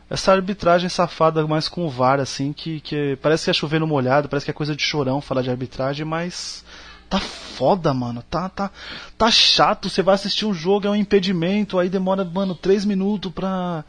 essa 0.09 0.31
arbitragem 0.31 0.89
safada 0.89 1.45
mais 1.47 1.67
com 1.67 1.85
o 1.85 1.89
VAR, 1.89 2.19
assim, 2.19 2.53
que, 2.53 2.79
que 2.81 3.17
parece 3.21 3.45
que 3.45 3.49
é 3.49 3.53
chovendo 3.53 3.87
molhado, 3.87 4.29
parece 4.29 4.45
que 4.45 4.51
é 4.51 4.53
coisa 4.53 4.75
de 4.75 4.83
chorão 4.83 5.19
falar 5.19 5.41
de 5.41 5.49
arbitragem, 5.49 6.05
mas 6.05 6.63
tá 7.09 7.19
foda, 7.19 7.93
mano. 7.93 8.23
Tá, 8.29 8.47
tá, 8.49 8.71
tá 9.17 9.31
chato. 9.31 9.89
Você 9.89 10.01
vai 10.01 10.15
assistir 10.15 10.45
um 10.45 10.53
jogo, 10.53 10.87
é 10.87 10.89
um 10.89 10.95
impedimento, 10.95 11.79
aí 11.79 11.89
demora, 11.89 12.23
mano, 12.23 12.53
três 12.53 12.85
minutos 12.85 13.31
pra, 13.31 13.83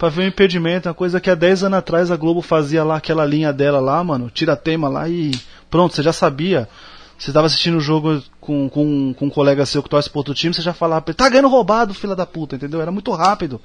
pra 0.00 0.08
ver 0.08 0.22
o 0.22 0.26
impedimento. 0.26 0.88
Uma 0.88 0.94
coisa 0.94 1.20
que 1.20 1.28
há 1.28 1.34
10 1.34 1.64
anos 1.64 1.78
atrás 1.78 2.10
a 2.10 2.16
Globo 2.16 2.40
fazia 2.40 2.82
lá, 2.82 2.96
aquela 2.96 3.22
linha 3.26 3.52
dela 3.52 3.78
lá, 3.80 4.02
mano, 4.02 4.30
tira 4.30 4.56
tema 4.56 4.88
lá 4.88 5.06
e 5.06 5.30
pronto, 5.70 5.94
você 5.94 6.02
já 6.02 6.12
sabia. 6.12 6.66
Você 7.18 7.30
tava 7.30 7.46
assistindo 7.46 7.76
o 7.76 7.80
jogo 7.80 8.22
com, 8.40 8.66
com, 8.70 9.12
com 9.12 9.26
um 9.26 9.30
colega 9.30 9.66
seu 9.66 9.82
que 9.82 9.90
torce 9.90 10.08
pro 10.08 10.20
outro 10.20 10.32
time, 10.32 10.54
você 10.54 10.62
já 10.62 10.72
falava, 10.72 11.02
pra 11.02 11.10
ele, 11.12 11.18
tá 11.18 11.28
ganhando 11.28 11.50
roubado, 11.50 11.92
fila 11.92 12.16
da 12.16 12.24
puta, 12.24 12.56
entendeu? 12.56 12.80
Era 12.80 12.90
muito 12.90 13.12
rápido. 13.12 13.60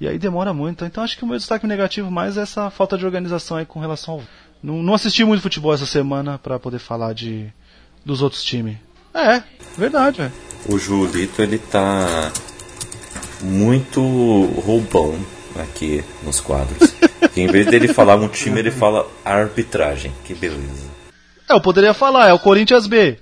E 0.00 0.08
aí 0.08 0.18
demora 0.18 0.54
muito. 0.54 0.86
Então 0.86 1.04
acho 1.04 1.18
que 1.18 1.22
o 1.22 1.26
meu 1.26 1.36
destaque 1.36 1.66
negativo 1.66 2.10
mais 2.10 2.38
é 2.38 2.40
essa 2.40 2.70
falta 2.70 2.96
de 2.96 3.04
organização 3.04 3.58
aí 3.58 3.66
com 3.66 3.78
relação 3.78 4.14
ao. 4.14 4.22
Não, 4.62 4.82
não 4.82 4.94
assisti 4.94 5.22
muito 5.22 5.42
futebol 5.42 5.74
essa 5.74 5.84
semana 5.84 6.38
pra 6.38 6.58
poder 6.58 6.78
falar 6.78 7.12
de 7.12 7.52
dos 8.02 8.22
outros 8.22 8.42
times. 8.42 8.78
É, 9.12 9.42
verdade, 9.76 10.16
velho. 10.16 10.32
O 10.66 10.78
Julito, 10.78 11.42
ele 11.42 11.58
tá 11.58 12.32
muito 13.42 14.00
roubão 14.64 15.14
aqui 15.60 16.04
nos 16.22 16.40
quadros. 16.40 16.94
Que 17.32 17.40
em 17.40 17.46
vez 17.46 17.66
dele 17.66 17.88
falar 17.88 18.16
um 18.16 18.28
time, 18.28 18.58
ele 18.60 18.70
fala 18.70 19.06
arbitragem. 19.24 20.12
Que 20.24 20.34
beleza. 20.34 20.84
É, 21.48 21.54
eu 21.54 21.60
poderia 21.60 21.92
falar, 21.92 22.28
é 22.28 22.32
o 22.32 22.38
Corinthians 22.38 22.86
B. 22.86 23.18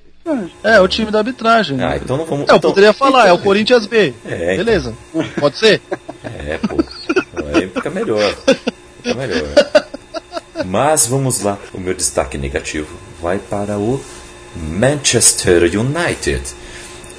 É, 0.62 0.78
o 0.80 0.86
time 0.86 1.10
da 1.10 1.18
arbitragem. 1.18 1.82
Ah, 1.82 1.96
então 1.96 2.16
não 2.16 2.24
vamos. 2.24 2.48
É, 2.48 2.52
eu 2.52 2.56
então- 2.56 2.70
poderia 2.70 2.92
falar, 2.92 3.26
é 3.28 3.32
o 3.32 3.38
Corinthians 3.38 3.86
B. 3.86 4.14
É, 4.24 4.54
então. 4.54 4.64
Beleza. 4.64 4.94
Pode 5.40 5.58
ser? 5.58 5.80
É, 6.22 6.58
pô. 6.58 6.76
Aí 7.54 7.68
fica 7.68 7.90
melhor. 7.90 8.34
Fica 9.02 9.14
melhor. 9.14 9.48
Mas 10.64 11.06
vamos 11.06 11.40
lá. 11.40 11.58
O 11.74 11.80
meu 11.80 11.92
destaque 11.94 12.38
negativo 12.38 12.96
vai 13.20 13.38
para 13.38 13.78
o 13.78 14.00
Manchester 14.54 15.62
United, 15.64 16.42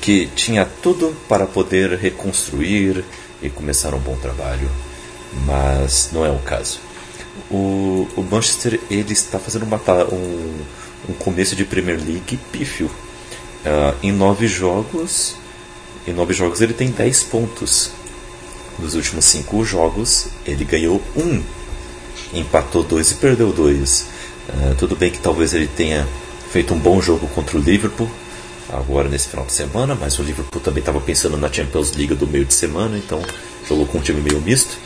que 0.01 0.27
tinha 0.35 0.65
tudo 0.81 1.15
para 1.27 1.45
poder 1.45 1.97
reconstruir 1.97 3.03
e 3.41 3.49
começar 3.49 3.93
um 3.93 3.99
bom 3.99 4.15
trabalho, 4.15 4.69
mas 5.45 6.09
não 6.11 6.25
é 6.25 6.29
o 6.29 6.39
caso. 6.39 6.79
O, 7.49 8.07
o 8.15 8.23
Manchester 8.23 8.79
ele 8.89 9.13
está 9.13 9.39
fazendo 9.39 9.63
uma 9.63 9.81
um, 10.11 10.61
um 11.09 11.13
começo 11.13 11.55
de 11.55 11.65
Premier 11.65 11.97
League 11.97 12.37
pífio. 12.51 12.89
Ah, 13.65 13.95
em 14.03 14.11
nove 14.11 14.47
jogos, 14.47 15.35
em 16.07 16.13
nove 16.13 16.33
jogos 16.33 16.61
ele 16.61 16.73
tem 16.73 16.89
10 16.89 17.23
pontos. 17.23 17.91
Nos 18.79 18.95
últimos 18.95 19.25
cinco 19.25 19.63
jogos, 19.63 20.27
ele 20.47 20.65
ganhou 20.65 20.99
um, 21.15 21.43
empatou 22.33 22.83
dois 22.83 23.11
e 23.11 23.15
perdeu 23.15 23.51
dois. 23.51 24.07
Ah, 24.49 24.75
tudo 24.77 24.95
bem 24.95 25.11
que 25.11 25.19
talvez 25.19 25.53
ele 25.53 25.67
tenha 25.67 26.07
feito 26.51 26.73
um 26.73 26.79
bom 26.79 27.01
jogo 27.01 27.27
contra 27.27 27.57
o 27.57 27.61
Liverpool 27.61 28.09
agora 28.69 29.07
nesse 29.07 29.27
final 29.27 29.45
de 29.45 29.53
semana, 29.53 29.95
mas 29.95 30.17
o 30.19 30.23
Liverpool 30.23 30.61
também 30.61 30.79
estava 30.79 30.99
pensando 30.99 31.37
na 31.37 31.51
Champions 31.51 31.93
League 31.93 32.15
do 32.15 32.27
meio 32.27 32.45
de 32.45 32.53
semana, 32.53 32.97
então 32.97 33.21
jogou 33.67 33.85
com 33.85 33.99
um 33.99 34.01
time 34.01 34.21
meio 34.21 34.41
misto. 34.41 34.77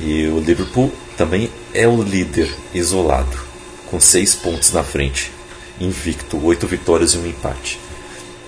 E 0.00 0.26
o 0.28 0.40
Liverpool 0.40 0.92
também 1.16 1.50
é 1.74 1.86
o 1.86 2.02
líder 2.02 2.54
isolado, 2.72 3.36
com 3.90 4.00
seis 4.00 4.34
pontos 4.34 4.72
na 4.72 4.82
frente, 4.82 5.30
invicto, 5.80 6.42
oito 6.44 6.66
vitórias 6.66 7.14
e 7.14 7.18
um 7.18 7.26
empate. 7.26 7.78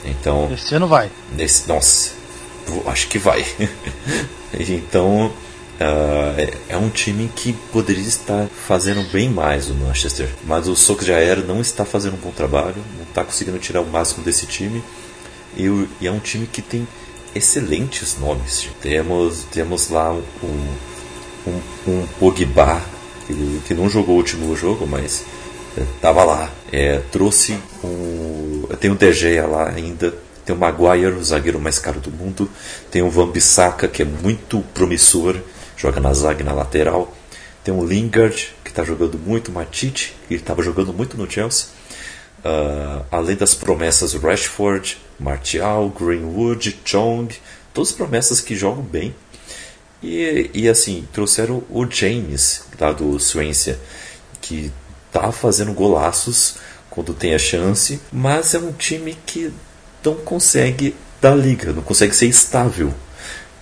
Então, 0.05 0.51
Esse 0.53 0.75
ano 0.75 0.87
vai. 0.87 1.11
Nesse, 1.37 1.69
nossa, 1.69 2.13
acho 2.87 3.09
que 3.09 3.19
vai. 3.19 3.45
então, 4.59 5.33
Uh, 5.81 6.55
é, 6.69 6.77
um 6.77 6.89
time 6.89 7.29
que 7.35 7.53
poderia 7.73 8.07
estar 8.07 8.47
fazendo 8.47 9.03
bem 9.11 9.29
mais 9.29 9.69
o 9.69 9.75
Manchester, 9.75 10.29
mas 10.45 10.69
o 10.69 10.77
Solskjaer 10.77 11.45
não 11.45 11.61
está 11.61 11.85
fazendo 11.85 12.15
um 12.15 12.19
bom 12.19 12.31
trabalho, 12.31 12.77
não 12.97 13.03
está 13.03 13.25
conseguindo 13.25 13.59
tirar 13.59 13.81
o 13.81 13.87
máximo 13.87 14.23
desse 14.23 14.47
time 14.47 14.85
e, 15.57 15.65
e, 16.01 16.07
é 16.07 16.13
um 16.13 16.21
time 16.21 16.47
que 16.47 16.63
tem 16.63 16.87
excelentes 17.35 18.17
nomes. 18.19 18.69
Temos, 18.81 19.45
temos 19.51 19.89
lá 19.89 20.13
um, 20.13 20.75
um, 21.47 21.91
um 21.91 22.07
Pogba 22.19 22.83
que, 23.27 23.63
que 23.67 23.75
não 23.75 23.89
jogou 23.89 24.15
o 24.15 24.19
último 24.19 24.55
jogo, 24.57 24.87
mas 24.87 25.25
estava 25.77 26.21
é, 26.21 26.25
lá. 26.25 26.51
É, 26.71 26.99
trouxe 27.11 27.59
um. 27.83 28.67
Tem 28.81 28.91
o 28.91 29.13
Gea 29.13 29.47
lá 29.47 29.69
ainda. 29.71 30.15
Tem 30.45 30.55
o 30.55 30.59
Maguire, 30.59 31.13
o 31.13 31.23
zagueiro 31.23 31.61
mais 31.61 31.79
caro 31.79 32.01
do 32.01 32.11
mundo. 32.11 32.51
Tem 32.91 33.03
o 33.03 33.11
Van 33.11 33.29
Bissaka, 33.29 33.87
que 33.87 34.03
é 34.03 34.05
muito 34.05 34.61
promissor, 34.75 35.37
joga 35.77 36.01
na 36.01 36.13
zaga 36.13 36.43
e 36.43 36.45
na 36.45 36.53
lateral. 36.53 37.15
Tem 37.63 37.73
o 37.73 37.85
Lingard, 37.85 38.53
que 38.65 38.71
está 38.71 38.83
jogando 38.83 39.19
muito. 39.19 39.53
Matite, 39.53 40.17
que 40.27 40.35
estava 40.35 40.63
jogando 40.63 40.93
muito 40.93 41.17
no 41.17 41.31
Chelsea. 41.31 41.67
Uh, 42.45 43.05
além 43.09 43.37
das 43.37 43.55
promessas 43.55 44.15
Rashford, 44.15 44.99
Martial, 45.19 45.89
Greenwood, 45.91 46.81
Chong, 46.85 47.33
todas 47.73 47.93
promessas 47.93 48.41
que 48.41 48.57
jogam 48.57 48.83
bem. 48.83 49.15
E, 50.03 50.51
e 50.53 50.69
assim, 50.69 51.07
trouxeram 51.13 51.63
o 51.71 51.87
James, 51.89 52.63
lá 52.79 52.93
do 52.93 53.19
Swansea, 53.21 53.79
que 54.41 54.73
tá 55.13 55.31
fazendo 55.31 55.73
golaços 55.73 56.57
quando 56.91 57.15
tem 57.15 57.35
a 57.35 57.39
chance, 57.39 58.01
mas 58.13 58.55
é 58.55 58.59
um 58.59 58.73
time 58.73 59.17
que 59.25 59.53
não 60.05 60.17
consegue 60.17 60.95
dar 61.21 61.35
liga, 61.35 61.73
não 61.73 61.83
consegue 61.83 62.15
ser 62.15 62.27
estável. 62.27 62.93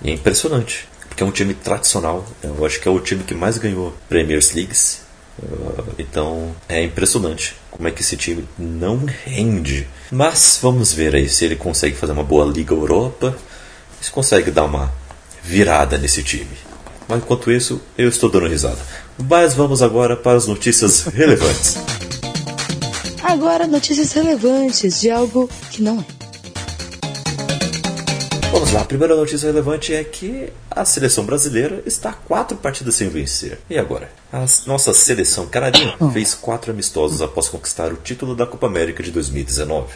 E 0.03 0.11
é 0.11 0.15
impressionante, 0.15 0.89
porque 1.09 1.23
é 1.23 1.27
um 1.27 1.31
time 1.31 1.53
tradicional. 1.53 2.27
Eu 2.43 2.65
acho 2.65 2.81
que 2.81 2.89
é 2.89 2.91
o 2.91 2.99
time 3.01 3.23
que 3.23 3.35
mais 3.35 3.59
ganhou 3.59 3.95
Premier 4.09 4.43
Leagues. 4.55 5.03
Uh, 5.39 5.95
então 5.99 6.55
é 6.69 6.83
impressionante 6.83 7.57
como 7.71 7.89
é 7.89 7.91
que 7.91 8.03
esse 8.03 8.17
time 8.17 8.49
não 8.59 9.05
rende. 9.25 9.87
Mas 10.11 10.59
vamos 10.61 10.93
ver 10.93 11.15
aí 11.15 11.29
se 11.29 11.45
ele 11.45 11.57
consegue 11.57 11.97
fazer 11.97 12.13
uma 12.13 12.25
boa 12.25 12.45
Liga 12.45 12.75
Europa, 12.75 13.37
se 14.01 14.11
consegue 14.11 14.51
dar 14.51 14.65
uma 14.65 14.93
virada 15.51 15.99
nesse 15.99 16.23
time. 16.23 16.57
Mas 17.09 17.19
enquanto 17.19 17.51
isso, 17.51 17.81
eu 17.99 18.09
estou 18.09 18.31
dando 18.31 18.47
risada. 18.47 18.79
Mas 19.29 19.53
vamos 19.53 19.83
agora 19.83 20.17
para 20.17 20.37
as 20.37 20.47
notícias 20.47 21.03
relevantes. 21.13 21.77
Agora, 23.21 23.67
notícias 23.67 24.13
relevantes 24.13 25.01
de 25.01 25.11
algo 25.11 25.51
que 25.73 25.83
não 25.83 25.99
é. 25.99 26.05
Vamos 28.53 28.73
lá, 28.73 28.83
a 28.83 28.85
primeira 28.85 29.17
notícia 29.17 29.47
relevante 29.47 29.93
é 29.93 30.05
que 30.05 30.53
a 30.71 30.85
seleção 30.85 31.25
brasileira 31.25 31.83
está 31.85 32.13
quatro 32.13 32.57
partidas 32.57 32.95
sem 32.95 33.09
vencer. 33.09 33.59
E 33.69 33.77
agora? 33.77 34.11
A 34.33 34.45
nossa 34.67 34.95
seleção 34.95 35.47
canarinha 35.47 35.97
hum. 36.01 36.13
fez 36.13 36.33
quatro 36.35 36.71
amistosos 36.71 37.23
após 37.23 37.49
conquistar 37.49 37.93
o 37.93 37.97
título 37.97 38.37
da 38.37 38.47
Copa 38.47 38.69
América 38.69 39.03
de 39.03 39.11
2019. 39.11 39.95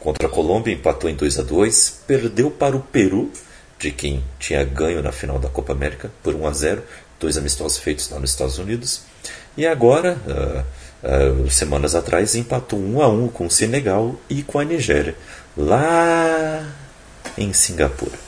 Contra 0.00 0.26
a 0.26 0.30
Colômbia 0.30 0.74
empatou 0.74 1.08
em 1.08 1.14
2 1.14 1.38
a 1.38 1.42
2, 1.42 2.02
perdeu 2.06 2.50
para 2.50 2.76
o 2.76 2.80
Peru, 2.80 3.30
de 3.78 3.90
quem 3.92 4.24
tinha 4.38 4.64
ganho 4.64 5.02
na 5.02 5.12
final 5.12 5.38
da 5.38 5.48
Copa 5.48 5.72
América 5.72 6.10
por 6.22 6.34
1 6.34 6.46
a 6.46 6.52
0, 6.52 6.82
dois 7.20 7.36
amistosos 7.36 7.78
feitos 7.78 8.10
lá 8.10 8.18
nos 8.18 8.30
Estados 8.30 8.58
Unidos. 8.58 9.02
E 9.56 9.66
agora, 9.66 10.16
uh, 10.26 11.44
uh, 11.44 11.50
semanas 11.50 11.94
atrás, 11.94 12.34
empatou 12.34 12.78
1 12.78 13.02
a 13.02 13.08
1 13.08 13.28
com 13.28 13.46
o 13.46 13.50
Senegal 13.50 14.16
e 14.28 14.42
com 14.42 14.58
a 14.58 14.64
Nigéria, 14.64 15.14
lá 15.56 16.66
em 17.36 17.52
Singapura. 17.52 18.18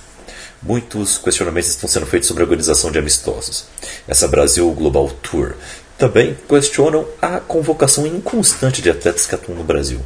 Muitos 0.63 1.17
questionamentos 1.17 1.71
estão 1.71 1.89
sendo 1.89 2.07
feitos 2.07 2.29
sobre 2.29 2.43
a 2.43 2.47
organização 2.47 2.91
de 2.91 2.99
amistosos. 2.99 3.65
Essa 4.07 4.29
Brasil 4.29 4.71
Global 4.73 5.09
Tour 5.09 5.55
também 5.97 6.37
questionam 6.49 7.07
a 7.21 7.41
convocação 7.41 8.07
inconstante 8.07 8.83
de 8.83 8.91
atletas 8.91 9.27
que 9.27 9.35
atuam 9.35 9.57
no 9.57 9.65
Brasil. 9.65 10.01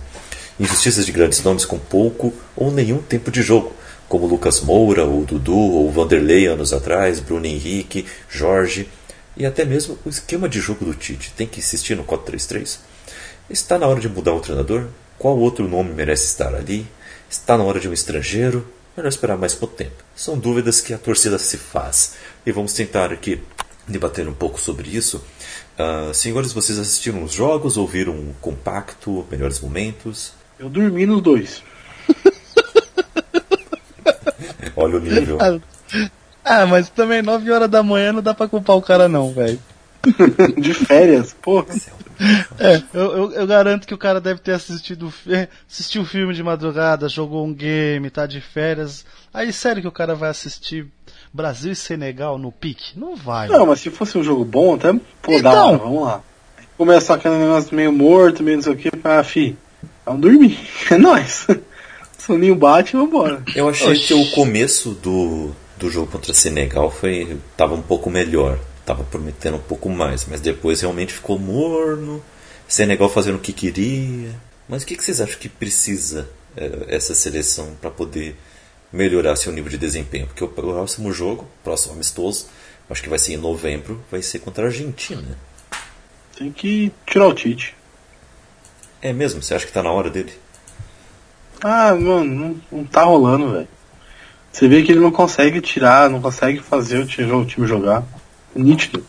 Injustiças 0.59 1.07
de 1.07 1.13
grandes 1.13 1.43
nomes 1.43 1.65
com 1.65 1.79
pouco 1.79 2.33
ou 2.55 2.71
nenhum 2.71 2.99
tempo 2.99 3.31
de 3.31 3.43
jogo, 3.43 3.73
como 4.09 4.27
Lucas 4.27 4.61
Moura, 4.61 5.07
o 5.07 5.25
Dudu 5.25 5.57
ou 5.57 5.91
Vanderlei 5.91 6.47
anos 6.47 6.73
atrás, 6.73 7.21
Bruno 7.21 7.47
Henrique, 7.47 8.07
Jorge 8.29 8.89
e 9.37 9.45
até 9.45 9.65
mesmo 9.65 9.99
o 10.05 10.09
esquema 10.09 10.49
de 10.49 10.61
jogo 10.61 10.85
do 10.85 10.95
Tite. 10.95 11.33
Tem 11.37 11.47
que 11.47 11.59
insistir 11.59 11.97
no 11.97 12.05
4-3-3? 12.05 12.79
Está 13.51 13.79
na 13.79 13.87
hora 13.87 14.01
de 14.01 14.09
mudar 14.09 14.33
o 14.33 14.41
treinador? 14.41 14.87
Qual 15.19 15.39
outro 15.39 15.69
nome 15.69 15.93
merece 15.93 16.27
estar 16.27 16.55
ali? 16.55 16.87
Está 17.29 17.59
na 17.59 17.65
hora 17.65 17.81
de 17.81 17.89
um 17.89 17.93
estrangeiro? 17.93 18.67
Melhor 18.97 19.09
esperar 19.09 19.37
mais 19.37 19.55
pouco 19.55 19.75
tempo. 19.75 20.05
São 20.15 20.39
dúvidas 20.39 20.81
que 20.81 20.95
a 20.95 20.99
torcida 20.99 21.39
se 21.39 21.57
faz. 21.57 22.15
E 22.47 22.53
vamos 22.53 22.73
tentar 22.73 23.13
aqui 23.13 23.43
debater 23.89 24.29
um 24.29 24.35
pouco 24.35 24.61
sobre 24.61 24.89
isso. 24.89 25.23
Uh, 25.79 26.15
senhores, 26.15 26.53
vocês 26.53 26.79
assistiram 26.79 27.23
os 27.23 27.33
jogos, 27.33 27.77
ouviram 27.77 28.13
um 28.13 28.33
compacto, 28.41 29.27
melhores 29.31 29.61
momentos? 29.61 30.33
Eu 30.59 30.69
dormi 30.69 31.07
nos 31.07 31.21
dois. 31.21 31.63
Olha 34.85 34.97
o 34.97 35.01
nível. 35.01 35.39
Ah, 36.45 36.67
mas 36.67 36.89
também 36.91 37.23
9 37.23 37.51
horas 37.51 37.71
da 37.71 37.83
manhã 37.83 38.13
não 38.13 38.23
dá 38.23 38.35
pra 38.35 38.49
culpar 38.49 38.77
o 38.77 38.83
cara 38.83 39.09
não, 39.09 39.33
velho. 39.33 39.59
De 40.61 40.75
férias, 40.75 41.35
porra. 41.41 41.75
É, 42.61 42.83
eu, 42.93 43.17
eu, 43.17 43.33
eu, 43.33 43.47
garanto 43.47 43.87
que 43.87 43.95
o 43.95 43.99
cara 43.99 44.21
deve 44.21 44.41
ter 44.41 44.53
assistido 44.53 45.13
assistiu 45.69 46.03
o 46.03 46.07
filme 46.07 46.33
de 46.33 46.43
madrugada, 46.43 47.09
jogou 47.09 47.45
um 47.45 47.53
game, 47.53 48.11
tá 48.11 48.27
de 48.27 48.41
férias. 48.41 49.05
Aí 49.33 49.53
sério 49.53 49.83
que 49.83 49.89
o 49.89 49.93
cara 49.93 50.15
vai 50.15 50.31
assistir 50.31 50.87
Brasil 51.33 51.73
e 51.73 51.77
Senegal 51.77 52.39
no 52.39 52.53
pique? 52.53 52.99
Não 52.99 53.17
vai. 53.17 53.49
Não, 53.49 53.67
mas 53.67 53.81
se 53.81 53.91
fosse 53.91 54.17
um 54.17 54.23
jogo 54.23 54.45
bom, 54.45 54.75
até 54.75 54.93
pô, 54.93 55.33
então, 55.33 55.73
dá, 55.73 55.77
vamos 55.77 56.05
lá. 56.05 56.21
Começar 56.77 57.15
aquele 57.15 57.37
negócio 57.37 57.75
meio 57.75 57.93
morto, 57.93 58.43
meio 58.43 58.59
não 58.59 58.63
sei 58.63 58.73
o 58.73 58.77
que, 58.77 58.91
ah, 59.03 59.23
fi, 59.25 59.57
vamos 60.05 60.21
dormir. 60.21 60.59
É 60.91 60.99
nóis. 60.99 61.47
Soninho 62.25 62.55
bate 62.55 62.97
e 62.97 62.99
vambora. 62.99 63.43
Eu 63.55 63.69
achei 63.69 63.93
Oxi. 63.93 64.07
que 64.07 64.15
o 64.15 64.31
começo 64.31 64.93
do, 64.93 65.51
do 65.77 65.91
jogo 65.91 66.11
contra 66.11 66.33
Senegal 66.33 66.91
foi 66.91 67.39
tava 67.55 67.75
um 67.75 67.83
pouco 67.83 68.09
melhor. 68.09 68.59
Tava 68.87 69.05
prometendo 69.05 69.57
um 69.57 69.63
pouco 69.63 69.91
mais, 69.91 70.27
mas 70.27 70.41
depois 70.41 70.81
realmente 70.81 71.13
ficou 71.13 71.39
morno. 71.39 72.25
Senegal 72.67 73.11
fazendo 73.11 73.37
o 73.37 73.41
que 73.41 73.53
queria. 73.53 74.31
Mas 74.67 74.83
o 74.83 74.87
que, 74.87 74.97
que 74.97 75.05
vocês 75.05 75.21
acham 75.21 75.39
que 75.39 75.51
precisa 75.51 76.29
é, 76.57 76.87
essa 76.89 77.15
seleção 77.15 77.77
para 77.79 77.91
poder 77.91 78.37
melhorar 78.91 79.37
seu 79.37 79.53
nível 79.53 79.71
de 79.71 79.77
desempenho? 79.77 80.27
Porque 80.27 80.45
o 80.45 80.49
próximo 80.49 81.13
jogo, 81.13 81.47
próximo 81.63 81.93
amistoso, 81.93 82.47
acho 82.89 83.03
que 83.03 83.09
vai 83.09 83.19
ser 83.19 83.35
em 83.35 83.37
novembro, 83.37 84.03
vai 84.11 84.23
ser 84.23 84.39
contra 84.39 84.65
a 84.65 84.69
Argentina. 84.69 85.39
Tem 86.39 86.51
que 86.51 86.91
tirar 87.07 87.29
o 87.29 87.35
Tite. 87.35 87.77
É 89.03 89.13
mesmo? 89.13 89.43
Você 89.43 89.55
acha 89.55 89.67
que 89.67 89.73
tá 89.73 89.83
na 89.83 89.93
hora 89.93 90.09
dele? 90.09 90.33
Ah, 91.65 91.95
mano, 91.95 92.25
não, 92.25 92.57
não 92.71 92.85
tá 92.85 93.05
rolando, 93.05 93.51
velho. 93.51 93.69
Você 94.53 94.69
vê 94.69 94.83
que 94.83 94.93
ele 94.93 95.01
não 95.01 95.11
consegue 95.11 95.63
tirar, 95.63 96.11
não 96.11 96.21
consegue 96.21 96.61
fazer 96.61 96.99
o 96.99 97.07
time, 97.07 97.33
o 97.33 97.45
time 97.47 97.67
jogar. 97.67 98.05
Nítido. 98.55 99.03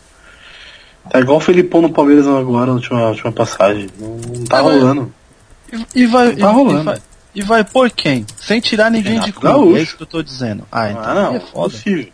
Tá 1.10 1.20
igual 1.20 1.36
o 1.36 1.40
Felipão 1.40 1.82
no 1.82 1.92
Palmeiras 1.92 2.26
agora, 2.26 2.66
na 2.66 2.72
última, 2.72 3.08
última 3.10 3.30
passagem. 3.30 3.88
Não, 4.00 4.16
não 4.16 4.44
tá 4.46 4.58
é, 4.58 4.60
rolando. 4.62 5.14
E, 5.70 6.02
e 6.02 6.06
vai, 6.06 6.34
tá 6.34 6.50
e, 6.50 6.52
rolando. 6.52 6.80
E 6.80 6.84
vai, 6.84 6.98
e 7.34 7.42
vai 7.42 7.64
por 7.64 7.90
quem? 7.90 8.26
Sem 8.38 8.58
tirar 8.58 8.90
ninguém 8.90 9.20
de 9.20 9.32
clube. 9.32 9.78
É 9.78 9.82
isso 9.82 9.94
que 9.94 10.02
eu 10.02 10.06
tô 10.06 10.22
dizendo. 10.22 10.66
Ah, 10.72 10.90
então 10.90 11.04
ah 11.04 11.14
não, 11.14 11.36
é 11.36 11.40
foda. 11.40 11.70
Possível. 11.70 12.08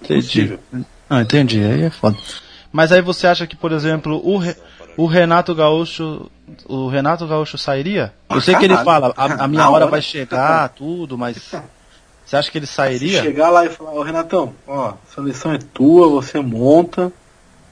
Entendi. 0.00 0.22
Possível. 0.22 0.58
Ah, 1.08 1.20
entendi. 1.20 1.62
Aí 1.62 1.82
é 1.82 1.90
foda. 1.90 2.16
Mas 2.72 2.90
aí 2.90 3.02
você 3.02 3.26
acha 3.26 3.46
que, 3.46 3.54
por 3.54 3.70
exemplo, 3.70 4.20
o, 4.24 4.38
Re, 4.38 4.56
o 4.96 5.06
Renato 5.06 5.54
Gaúcho 5.54 6.30
o 6.66 6.88
Renato 6.88 7.26
Gaúcho 7.26 7.56
sairia? 7.56 8.12
Eu 8.28 8.40
sei 8.40 8.54
que 8.54 8.64
ele 8.64 8.76
fala, 8.78 9.12
a, 9.16 9.44
a 9.44 9.48
minha 9.48 9.68
hora 9.68 9.86
vai 9.86 10.02
chegar, 10.02 10.68
tudo, 10.70 11.16
mas 11.16 11.52
você 12.24 12.36
acha 12.36 12.50
que 12.50 12.58
ele 12.58 12.66
sairia? 12.66 13.18
Se 13.18 13.26
chegar 13.26 13.50
lá 13.50 13.64
e 13.64 13.68
falar, 13.68 13.92
ô 13.92 14.02
Renatão, 14.02 14.54
ó, 14.66 14.88
a 14.90 14.96
seleção 15.14 15.52
é 15.52 15.58
tua, 15.58 16.08
você 16.08 16.40
monta. 16.40 17.12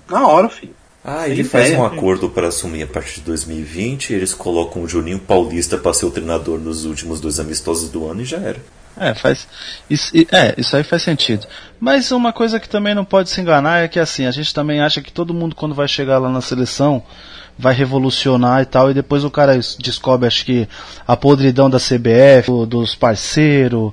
Na 0.09 0.27
hora, 0.27 0.49
filho. 0.49 0.75
Ah, 1.05 1.29
ele 1.29 1.45
faz 1.45 1.73
um 1.73 1.85
acordo 1.85 2.29
para 2.29 2.49
assumir 2.49 2.83
a 2.83 2.87
partir 2.87 3.21
de 3.21 3.27
2020 3.27 4.11
e 4.11 4.15
eles 4.15 4.35
colocam 4.35 4.83
o 4.83 4.89
Juninho 4.89 5.19
Paulista 5.19 5.79
para 5.79 5.95
ser 5.95 6.05
o 6.05 6.11
treinador 6.11 6.59
nos 6.59 6.85
últimos 6.85 7.21
dois 7.21 7.41
amistosos 7.41 7.89
do 7.89 8.07
ano 8.07 8.21
e 8.21 8.25
já 8.25 8.37
era. 8.37 8.61
É, 8.97 9.15
faz. 9.15 9.49
Isso, 9.89 10.13
é, 10.33 10.55
isso 10.59 10.77
aí 10.77 10.83
faz 10.83 11.03
sentido. 11.03 11.47
Mas 11.79 12.13
uma 12.13 12.33
coisa 12.33 12.61
que 12.61 12.69
também 12.69 12.95
não 12.95 13.05
pode 13.05 13.31
se 13.31 13.41
enganar 13.41 13.79
é 13.79 13.89
que 13.89 13.99
assim, 13.99 14.27
a 14.27 14.31
gente 14.31 14.53
também 14.53 14.81
acha 14.81 15.01
que 15.01 15.13
todo 15.13 15.33
mundo 15.33 15.55
quando 15.55 15.75
vai 15.75 15.89
chegar 15.89 16.19
lá 16.19 16.29
na 16.29 16.41
seleção 16.41 17.03
vai 17.61 17.75
revolucionar 17.75 18.63
e 18.63 18.65
tal, 18.65 18.91
e 18.91 18.95
depois 18.95 19.23
o 19.23 19.31
cara 19.31 19.59
descobre, 19.79 20.27
acho 20.27 20.45
que, 20.47 20.67
a 21.07 21.15
podridão 21.15 21.69
da 21.69 21.79
CBF, 21.79 22.51
dos 22.67 22.95
parceiros, 22.95 23.93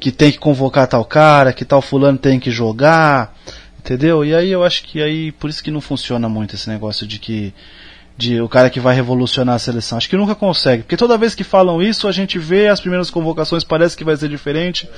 que 0.00 0.10
tem 0.10 0.32
que 0.32 0.38
convocar 0.38 0.88
tal 0.88 1.04
cara, 1.04 1.52
que 1.52 1.64
tal 1.64 1.80
fulano 1.80 2.18
tem 2.18 2.40
que 2.40 2.50
jogar, 2.50 3.32
entendeu? 3.78 4.24
E 4.24 4.34
aí 4.34 4.50
eu 4.50 4.64
acho 4.64 4.82
que 4.82 5.00
aí, 5.00 5.30
por 5.30 5.48
isso 5.48 5.62
que 5.62 5.70
não 5.70 5.80
funciona 5.80 6.28
muito 6.28 6.56
esse 6.56 6.68
negócio 6.68 7.06
de 7.06 7.20
que 7.20 7.54
de 8.16 8.40
o 8.40 8.48
cara 8.48 8.70
que 8.70 8.78
vai 8.78 8.94
revolucionar 8.94 9.56
a 9.56 9.58
seleção. 9.58 9.98
Acho 9.98 10.08
que 10.08 10.16
nunca 10.16 10.34
consegue, 10.34 10.82
porque 10.82 10.96
toda 10.96 11.18
vez 11.18 11.34
que 11.34 11.42
falam 11.42 11.82
isso, 11.82 12.06
a 12.06 12.12
gente 12.12 12.38
vê 12.38 12.68
as 12.68 12.80
primeiras 12.80 13.10
convocações 13.10 13.64
parece 13.64 13.96
que 13.96 14.04
vai 14.04 14.16
ser 14.16 14.28
diferente 14.28 14.88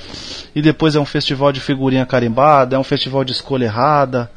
e 0.53 0.61
depois 0.61 0.95
é 0.95 0.99
um 0.99 1.05
festival 1.05 1.51
de 1.51 1.59
figurinha 1.59 2.05
carimbada, 2.05 2.75
é 2.75 2.79
um 2.79 2.83
festival 2.83 3.23
de 3.23 3.31
escolha 3.31 3.65
errada. 3.65 4.29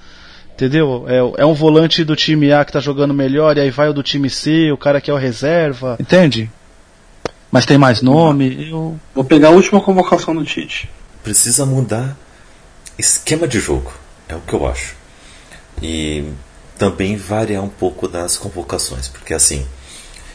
Entendeu? 0.55 1.07
É, 1.09 1.43
é 1.43 1.47
um 1.47 1.55
volante 1.55 2.05
do 2.05 2.15
time 2.15 2.53
A 2.53 2.67
que 2.67 2.73
tá 2.73 2.81
jogando 2.81 3.15
melhor 3.15 3.57
e 3.57 3.61
aí 3.61 3.71
vai 3.71 3.89
o 3.89 3.95
do 3.95 4.03
time 4.03 4.29
C, 4.29 4.71
o 4.71 4.77
cara 4.77 5.01
que 5.01 5.11
é 5.11 5.15
o 5.15 5.17
reserva. 5.17 5.97
Entende? 5.99 6.51
Mas 7.51 7.65
tem 7.65 7.79
mais 7.79 8.03
nome. 8.03 8.69
Eu... 8.71 8.99
Vou 9.15 9.25
pegar 9.25 9.49
a 9.49 9.53
última 9.53 9.81
convocação 9.81 10.35
do 10.35 10.45
Tite. 10.45 10.91
Precisa 11.25 11.65
mudar 11.65 12.15
esquema 12.99 13.49
de 13.49 13.59
jogo, 13.59 13.91
é 14.29 14.35
o 14.35 14.41
que 14.41 14.53
eu 14.53 14.67
acho. 14.67 14.95
E 15.83 16.25
também 16.81 17.15
variar 17.15 17.63
um 17.63 17.69
pouco 17.69 18.09
das 18.09 18.39
convocações, 18.39 19.07
porque 19.07 19.35
assim, 19.35 19.67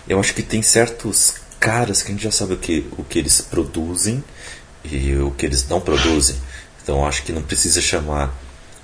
eu 0.07 0.19
acho 0.19 0.31
que 0.35 0.43
tem 0.43 0.61
certos 0.61 1.33
caras 1.59 2.03
que 2.03 2.09
a 2.09 2.11
gente 2.13 2.23
já 2.23 2.29
sabe 2.29 2.53
o 2.53 2.57
que, 2.57 2.87
o 2.99 3.03
que 3.03 3.17
eles 3.17 3.41
produzem 3.41 4.23
e 4.83 5.15
o 5.15 5.31
que 5.31 5.43
eles 5.43 5.67
não 5.67 5.81
produzem. 5.81 6.35
Então 6.83 7.03
acho 7.03 7.23
que 7.23 7.31
não 7.31 7.41
precisa 7.41 7.81
chamar 7.81 8.31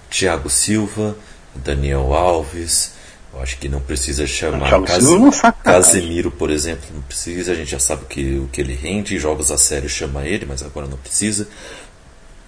Thiago 0.10 0.50
Silva, 0.50 1.16
Daniel 1.54 2.16
Alves, 2.16 2.94
eu 3.32 3.40
acho 3.40 3.60
que 3.60 3.70
não 3.70 3.80
precisa 3.80 4.26
chamar 4.26 4.68
Cas- 4.88 5.04
é. 5.04 5.64
Casemiro, 5.64 6.32
por 6.32 6.50
exemplo, 6.50 6.90
não 6.96 7.02
precisa, 7.04 7.52
a 7.52 7.56
gente 7.56 7.70
já 7.70 7.80
sabe 7.80 8.06
o 8.06 8.08
que, 8.08 8.40
o 8.40 8.48
que 8.52 8.60
ele 8.60 8.74
rende, 8.74 9.20
jogos 9.20 9.52
a 9.52 9.58
sério 9.60 9.88
chama 9.88 10.26
ele, 10.26 10.48
mas 10.48 10.64
agora 10.64 10.88
não 10.88 10.98
precisa. 10.98 11.48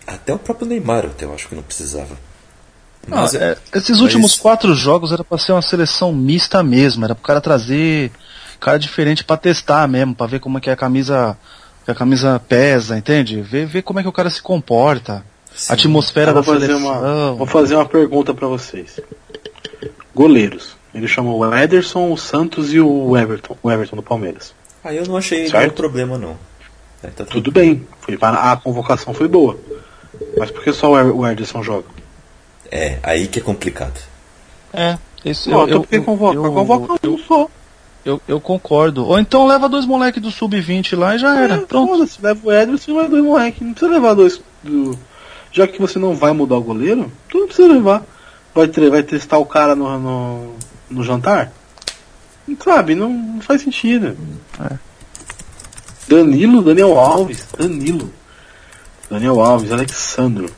Até 0.08 0.34
o 0.34 0.40
próprio 0.40 0.66
Neymar, 0.68 1.04
eu 1.04 1.12
até 1.12 1.26
acho 1.28 1.48
que 1.48 1.54
não 1.54 1.62
precisava. 1.62 2.18
Ah, 3.12 3.26
é, 3.36 3.58
esses 3.76 3.90
mas- 3.92 4.02
últimos 4.02 4.36
quatro 4.38 4.74
jogos 4.74 5.12
era 5.12 5.24
pra 5.24 5.38
ser 5.38 5.52
uma 5.52 5.62
seleção 5.62 6.14
mista 6.14 6.64
mesmo, 6.64 7.04
era 7.04 7.14
pro 7.14 7.24
cara 7.24 7.42
trazer 7.42 8.12
cara 8.60 8.80
diferente 8.80 9.24
pra 9.26 9.36
testar 9.36 9.88
mesmo, 9.90 10.16
pra 10.16 10.26
ver 10.26 10.40
como 10.40 10.58
é 10.58 10.62
que 10.62 10.70
a 10.70 10.76
camisa 10.76 11.38
que 11.84 11.92
a 11.92 11.96
camisa 11.96 12.42
pesa, 12.48 12.98
entende? 12.98 13.42
Ver, 13.42 13.66
ver 13.66 13.82
como 13.82 14.00
é 14.00 14.04
que 14.04 14.08
o 14.08 14.14
cara 14.14 14.30
se 14.30 14.42
comporta. 14.42 15.22
A 15.70 15.74
atmosfera 15.74 16.32
Eu 16.32 16.36
da 16.36 16.42
vou 16.42 16.54
fazer 16.54 16.68
seleção. 16.68 16.90
uma, 17.02 17.34
vou 17.34 17.46
fazer 17.46 17.76
uma 17.76 17.86
pergunta 17.86 18.34
pra 18.34 18.48
vocês. 18.48 19.00
Goleiros. 20.16 20.76
Ele 20.94 21.08
chamou 21.08 21.40
o 21.40 21.56
Ederson, 21.56 22.12
o 22.12 22.18
Santos 22.18 22.72
e 22.74 22.80
o 22.80 23.18
Everton. 23.18 23.58
O 23.62 23.70
Everton 23.72 23.96
do 23.98 24.04
Palmeiras. 24.04 24.54
Aí 24.84 24.98
eu 24.98 25.06
não 25.06 25.18
achei 25.18 25.48
Certo. 25.48 25.58
nenhum 25.58 25.74
problema, 25.74 26.18
não. 26.18 26.38
Aí 27.04 27.12
tá 27.12 27.26
Tudo 27.26 27.52
bem. 27.52 27.86
Foi, 28.00 28.18
a 28.22 28.56
convocação 28.56 29.14
foi 29.14 29.28
boa. 29.28 29.58
Mas 30.38 30.52
por 30.52 30.64
que 30.64 30.72
só 30.72 30.92
o 30.92 30.98
Er- 30.98 31.16
o 31.16 31.28
Ederson 31.28 31.62
joga? 31.64 31.86
É, 32.76 32.98
aí 33.04 33.28
que 33.28 33.38
é 33.38 33.42
complicado. 33.42 33.94
É, 34.74 34.98
isso 35.24 35.52
Não, 35.52 35.68
então 35.68 35.82
por 35.82 35.88
que 35.88 36.00
convoca? 36.00 36.36
Convoca 36.40 37.08
um 37.08 37.18
só. 37.20 37.48
eu, 38.04 38.20
eu 38.28 38.42
concordo. 38.42 39.06
Ou 39.06 39.20
então 39.20 39.46
leva 39.46 39.70
dois 39.70 39.86
moleques 39.86 40.20
do 40.20 40.32
sub-20 40.32 40.98
lá 40.98 41.16
e 41.16 41.20
já 41.20 41.38
era. 41.40 41.54
É, 41.54 41.58
Pronto. 41.60 41.92
foda-se, 41.92 42.18
leva 42.20 42.40
o 42.44 42.52
Ederson 42.52 42.92
e 42.92 42.94
mais 42.96 43.10
dois 43.12 43.24
moleque. 43.24 43.64
Não 43.64 43.74
precisa 43.74 43.92
levar 43.92 44.16
dois. 44.16 44.42
Do... 44.64 44.98
Já 45.52 45.68
que 45.68 45.80
você 45.80 46.00
não 46.00 46.16
vai 46.16 46.34
mudar 46.34 46.56
o 46.56 46.64
goleiro, 46.64 47.12
tu 47.30 47.38
não 47.42 47.46
precisa 47.46 47.72
levar. 47.72 48.04
Vai, 48.56 48.68
tre- 48.68 48.90
vai 48.90 49.04
testar 49.04 49.38
o 49.38 49.46
cara 49.46 49.76
no, 49.76 50.00
no, 50.00 50.56
no 50.90 51.04
jantar? 51.04 51.52
Sabe, 52.64 52.96
não, 52.96 53.10
não 53.10 53.42
faz 53.42 53.62
sentido. 53.62 54.18
É. 54.60 54.78
Danilo, 56.08 56.64
Daniel 56.64 56.98
Alves, 57.00 57.46
Danilo. 57.56 58.12
Daniel 59.12 59.40
Alves, 59.40 59.72
Alexandro. 59.72 60.50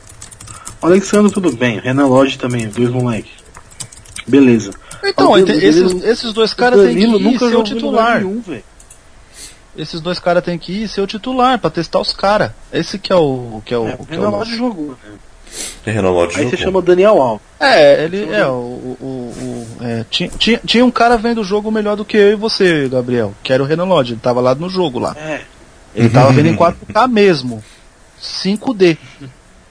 O 0.86 0.90
Alexandro 0.92 1.30
tudo 1.32 1.50
bem, 1.52 1.80
Renan 1.80 2.06
Lodge 2.06 2.38
também, 2.38 2.68
dois 2.68 2.90
moleques. 2.90 3.32
Beleza. 4.26 4.70
Então, 5.04 5.32
O 5.32 5.44
Danilo- 5.44 5.58
esses, 5.66 6.02
esses 6.04 6.32
dois 6.32 6.52
caras 6.54 6.80
têm 6.80 6.94
que 6.96 7.02
ir 7.02 7.06
nunca 7.06 7.48
ser 7.48 7.56
o 7.56 7.62
titular. 7.64 8.18
nenhum. 8.20 8.42
Esses 9.76 10.00
dois 10.00 10.18
caras 10.18 10.42
têm 10.44 10.56
que 10.58 10.72
ir 10.84 10.88
ser 10.88 11.00
o 11.02 11.06
titular 11.06 11.58
pra 11.58 11.70
testar 11.70 12.00
os 12.00 12.12
caras. 12.12 12.50
Esse 12.72 12.98
que 12.98 13.12
é 13.12 13.16
o 13.16 13.60
que 13.64 13.74
é 13.74 13.78
o, 13.78 13.88
É, 13.88 13.94
o 13.98 14.06
que 14.06 14.14
é 14.14 14.16
Renan 14.16 14.28
o 14.28 14.38
Lodge 14.38 14.56
jogou. 14.56 14.88
né? 15.84 15.92
Renan 15.92 16.10
Lodge 16.10 16.38
Aí 16.40 16.48
você 16.50 16.56
chama 16.56 16.80
Daniel 16.82 17.20
Alves. 17.20 17.46
É, 17.60 18.04
ele 18.04 18.32
é 18.32 18.46
o. 18.46 18.50
o, 18.50 18.96
o- 19.00 19.66
o- 19.80 19.84
é, 19.84 20.04
tinha, 20.10 20.28
tinha, 20.38 20.60
tinha 20.64 20.84
um 20.84 20.90
cara 20.90 21.16
vendo 21.16 21.40
o 21.40 21.44
jogo 21.44 21.70
melhor 21.70 21.96
do 21.96 22.04
que 22.04 22.16
eu 22.16 22.32
e 22.32 22.36
você, 22.36 22.88
Gabriel, 22.88 23.32
que 23.42 23.52
era 23.52 23.62
o 23.62 23.66
Renan 23.66 23.84
Lodge, 23.84 24.12
ele 24.14 24.20
tava 24.20 24.40
lá 24.40 24.54
no 24.54 24.68
jogo 24.68 24.98
lá. 24.98 25.14
É. 25.18 25.40
Ele 25.94 26.08
tava 26.10 26.32
vendo 26.32 26.46
em 26.48 26.56
4K 26.56 27.06
mesmo. 27.08 27.62
5D. 28.20 28.96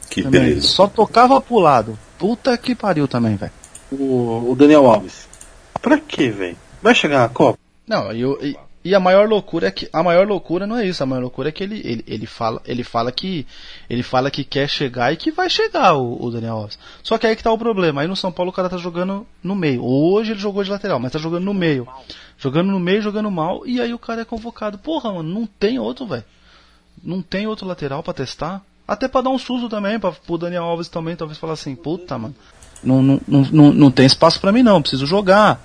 Que 0.09 0.23
também. 0.23 0.41
beleza. 0.41 0.67
Só 0.67 0.87
tocava 0.87 1.39
pro 1.41 1.59
lado. 1.59 1.97
Puta 2.17 2.57
que 2.57 2.73
pariu 2.75 3.07
também, 3.07 3.35
velho. 3.35 3.51
O, 3.91 4.51
o 4.51 4.55
Daniel 4.57 4.85
Alves. 4.85 5.27
Pra 5.81 5.97
quê, 5.99 6.29
velho? 6.29 6.57
Vai 6.81 6.95
chegar 6.95 7.19
na 7.19 7.29
Copa? 7.29 7.59
Não, 7.87 8.11
e, 8.13 8.25
o- 8.25 8.39
e, 8.43 8.57
e 8.83 8.95
a 8.95 8.99
maior 8.99 9.27
loucura 9.27 9.67
é 9.67 9.71
que 9.71 9.87
a 9.93 10.01
maior 10.01 10.27
loucura 10.27 10.65
não 10.65 10.77
é 10.77 10.85
isso, 10.87 11.03
a 11.03 11.05
maior 11.05 11.21
loucura 11.21 11.49
é 11.49 11.51
que 11.51 11.63
ele, 11.63 11.81
ele, 11.83 12.03
ele 12.07 12.25
fala, 12.25 12.61
ele 12.65 12.83
fala 12.83 13.11
que 13.11 13.45
ele 13.89 14.01
fala 14.01 14.31
que 14.31 14.43
quer 14.43 14.67
chegar 14.69 15.11
e 15.13 15.17
que 15.17 15.31
vai 15.31 15.49
chegar 15.49 15.93
o, 15.95 16.23
o 16.23 16.31
Daniel 16.31 16.55
Alves. 16.57 16.79
Só 17.03 17.17
que 17.17 17.27
aí 17.27 17.35
que 17.35 17.43
tá 17.43 17.51
o 17.51 17.57
problema. 17.57 18.01
Aí 18.01 18.07
no 18.07 18.15
São 18.15 18.31
Paulo 18.31 18.51
o 18.51 18.53
cara 18.53 18.69
tá 18.69 18.77
jogando 18.77 19.25
no 19.43 19.55
meio. 19.55 19.83
Hoje 19.83 20.31
ele 20.31 20.39
jogou 20.39 20.63
de 20.63 20.71
lateral, 20.71 20.99
mas 20.99 21.11
tá 21.11 21.19
jogando 21.19 21.43
no 21.43 21.53
meio. 21.53 21.87
Jogando 22.37 22.71
no 22.71 22.79
meio, 22.79 23.01
jogando 23.01 23.29
mal, 23.31 23.65
e 23.67 23.79
aí 23.79 23.93
o 23.93 23.99
cara 23.99 24.21
é 24.21 24.25
convocado. 24.25 24.77
Porra, 24.77 25.13
mano, 25.13 25.29
não 25.31 25.45
tem 25.45 25.77
outro, 25.79 26.05
velho. 26.07 26.23
Não 27.03 27.21
tem 27.21 27.45
outro 27.47 27.67
lateral 27.67 28.01
pra 28.01 28.13
testar. 28.13 28.61
Até 28.87 29.07
pra 29.07 29.21
dar 29.21 29.29
um 29.29 29.37
susto 29.39 29.67
também, 29.67 29.99
pra, 29.99 30.11
pro 30.11 30.37
Daniel 30.37 30.63
Alves 30.63 30.87
também, 30.87 31.15
talvez 31.15 31.39
falar 31.39 31.53
assim, 31.53 31.75
puta, 31.75 32.17
mano. 32.17 32.35
Não, 32.83 33.01
não, 33.01 33.21
não, 33.27 33.41
não, 33.51 33.73
não 33.73 33.91
tem 33.91 34.05
espaço 34.05 34.39
pra 34.39 34.51
mim 34.51 34.61
não, 34.61 34.81
preciso 34.81 35.07
jogar. 35.07 35.59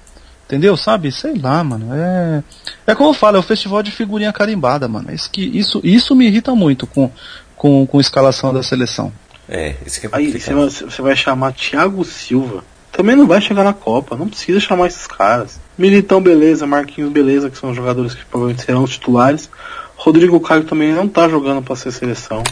Entendeu? 0.47 0.77
Sabe? 0.77 1.13
Sei 1.13 1.35
lá, 1.37 1.63
mano. 1.63 1.95
É. 1.95 2.43
É 2.87 2.95
como 2.95 3.11
eu 3.11 3.15
falo, 3.15 3.37
é 3.37 3.41
o 3.41 3.43
festival 3.43 3.83
de 3.85 3.93
figurinha 3.93 4.33
carimbada, 4.33 4.89
mano. 4.89 5.13
Isso, 5.13 5.31
que, 5.31 5.43
isso, 5.43 5.81
isso 5.85 6.17
me 6.17 6.27
irrita 6.27 6.55
muito 6.55 6.87
com, 6.89 7.11
com, 7.55 7.87
com 7.87 7.99
a 7.99 8.01
escalação 8.01 8.53
da 8.53 8.63
seleção. 8.63 9.13
É, 9.49 9.77
isso 9.87 10.01
que 10.01 10.07
é 10.07 10.11
Aí 10.13 10.33
você 10.33 10.53
vai, 10.53 10.69
você 10.69 11.03
vai 11.03 11.15
chamar 11.15 11.53
Thiago 11.53 12.05
Silva. 12.05 12.65
Também 12.91 13.15
não 13.15 13.27
vai 13.27 13.41
chegar 13.41 13.63
na 13.63 13.73
Copa. 13.73 14.17
Não 14.17 14.27
precisa 14.27 14.59
chamar 14.59 14.89
esses 14.89 15.07
caras. 15.07 15.61
Militão, 15.79 16.21
beleza. 16.21 16.67
Marquinhos, 16.67 17.13
beleza. 17.13 17.49
Que 17.49 17.57
são 17.57 17.73
jogadores 17.73 18.15
que 18.15 18.25
provavelmente 18.25 18.65
serão 18.65 18.83
os 18.83 18.91
titulares. 18.91 19.49
Rodrigo 19.95 20.41
Caio 20.41 20.65
também 20.65 20.93
não 20.93 21.07
tá 21.07 21.29
jogando 21.29 21.63
pra 21.63 21.77
ser 21.77 21.93
seleção. 21.93 22.43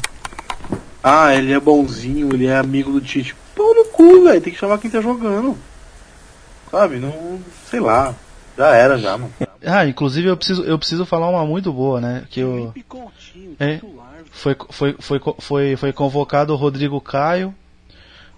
Ah, 1.11 1.35
ele 1.35 1.55
é 1.55 1.59
bonzinho, 1.59 2.29
ele 2.35 2.47
é 2.47 2.57
amigo 2.57 2.92
do 2.92 3.01
Tite. 3.01 3.35
Pau 3.57 3.75
no 3.75 3.87
cu, 3.87 4.25
velho. 4.25 4.40
Tem 4.42 4.53
que 4.53 4.59
chamar 4.59 4.77
quem 4.79 4.90
tá 4.90 5.01
jogando. 5.01 5.57
Sabe? 6.71 6.99
Não. 6.99 7.40
Sei 7.71 7.81
lá. 7.81 8.14
Já 8.59 8.75
era, 8.75 8.99
já, 8.99 9.16
mano. 9.16 9.33
Ah, 9.64 9.87
inclusive 9.87 10.29
eu 10.29 10.37
preciso, 10.37 10.64
eu 10.64 10.79
preciso 10.79 11.07
falar 11.07 11.31
uma 11.31 11.47
muito 11.47 11.73
boa, 11.73 11.99
né? 12.01 12.25
Que 12.29 12.40
eu, 12.40 12.75
É. 13.59 13.81
foi, 14.31 14.57
foi, 14.71 14.97
foi, 14.99 15.21
foi, 15.38 15.77
foi 15.77 15.92
convocado 15.92 16.53
o 16.53 16.57
Rodrigo 16.57 17.01
Caio, 17.01 17.55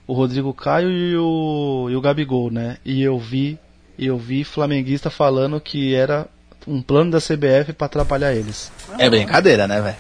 o 0.07 0.13
Rodrigo 0.13 0.55
Caio 0.55 0.91
e 0.91 1.17
o, 1.17 1.89
e 1.91 1.97
o 1.97 2.01
Gabigol, 2.01 2.51
né? 2.51 2.77
E 2.85 3.03
eu 3.03 3.19
vi, 3.19 3.59
e 3.99 4.07
eu 4.07 4.17
vi 4.17 4.45
flamenguista 4.45 5.11
falando 5.11 5.61
que 5.61 5.95
era 5.95 6.27
um 6.69 6.81
plano 6.81 7.11
da 7.11 7.19
CBF 7.19 7.73
pra 7.73 7.87
atrapalhar 7.87 8.33
eles. 8.33 8.71
É 8.99 9.11
brincadeira, 9.11 9.67
né, 9.67 9.81
velho? 9.81 9.97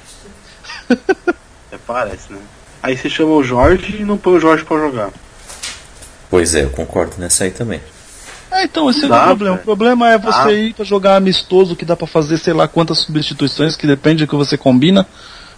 É, 1.72 1.78
parece, 1.86 2.32
né? 2.32 2.40
Aí 2.82 2.96
você 2.96 3.08
chama 3.08 3.32
o 3.32 3.42
Jorge 3.42 3.98
e 4.00 4.04
não 4.04 4.16
põe 4.16 4.34
o 4.34 4.40
Jorge 4.40 4.64
pra 4.64 4.78
jogar. 4.78 5.10
Pois 6.30 6.54
é, 6.54 6.64
eu 6.64 6.70
concordo 6.70 7.14
nessa 7.18 7.44
aí 7.44 7.50
também. 7.50 7.80
É, 8.52 8.64
então, 8.64 8.90
esse 8.90 9.04
é 9.04 9.06
o 9.06 9.24
problema. 9.26 9.56
O 9.56 9.58
problema 9.58 10.10
é 10.10 10.18
você 10.18 10.44
Dá. 10.44 10.52
ir 10.52 10.74
pra 10.74 10.84
jogar 10.84 11.16
amistoso, 11.16 11.76
que 11.76 11.84
dá 11.84 11.94
pra 11.94 12.06
fazer 12.06 12.38
sei 12.38 12.52
lá 12.52 12.66
quantas 12.66 12.98
substituições, 12.98 13.76
que 13.76 13.86
depende 13.86 14.24
do 14.24 14.28
que 14.28 14.34
você 14.34 14.56
combina. 14.56 15.06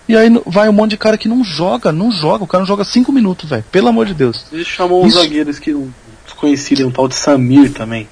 E 0.08 0.16
aí 0.16 0.28
vai 0.46 0.68
um 0.68 0.72
monte 0.72 0.90
de 0.90 0.96
cara 0.96 1.16
que 1.16 1.28
não 1.28 1.44
joga, 1.44 1.92
não 1.92 2.10
joga. 2.10 2.44
O 2.44 2.46
cara 2.46 2.62
não 2.62 2.68
joga 2.68 2.84
cinco 2.84 3.12
minutos, 3.12 3.48
velho. 3.48 3.64
Pelo 3.70 3.88
amor 3.88 4.06
de 4.06 4.14
Deus. 4.14 4.44
Ele 4.52 4.64
chamou 4.64 5.04
uns 5.04 5.14
Isso. 5.14 5.22
zagueiros 5.22 5.58
que 5.58 5.72
um 5.74 5.90
desconhecido, 6.24 6.86
um 6.86 6.90
tal 6.90 7.08
de 7.08 7.14
Samir 7.14 7.72
também. 7.72 8.08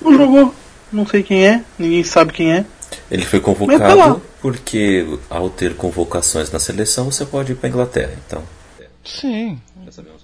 Não 0.00 0.12
jogou, 0.12 0.54
não 0.92 1.06
sei 1.06 1.22
quem 1.22 1.46
é, 1.46 1.62
ninguém 1.78 2.04
sabe 2.04 2.32
quem 2.32 2.52
é. 2.52 2.64
Ele 3.10 3.24
foi 3.24 3.38
Mas 3.40 3.46
tá 3.48 3.54
convocado 3.54 4.22
porque 4.40 5.06
ao 5.30 5.50
ter 5.50 5.74
convocações 5.76 6.50
na 6.50 6.58
seleção 6.58 7.10
você 7.10 7.24
pode 7.24 7.52
ir 7.52 7.54
pra 7.56 7.68
Inglaterra. 7.68 8.12
Então, 8.26 8.42
Sim. 9.04 9.60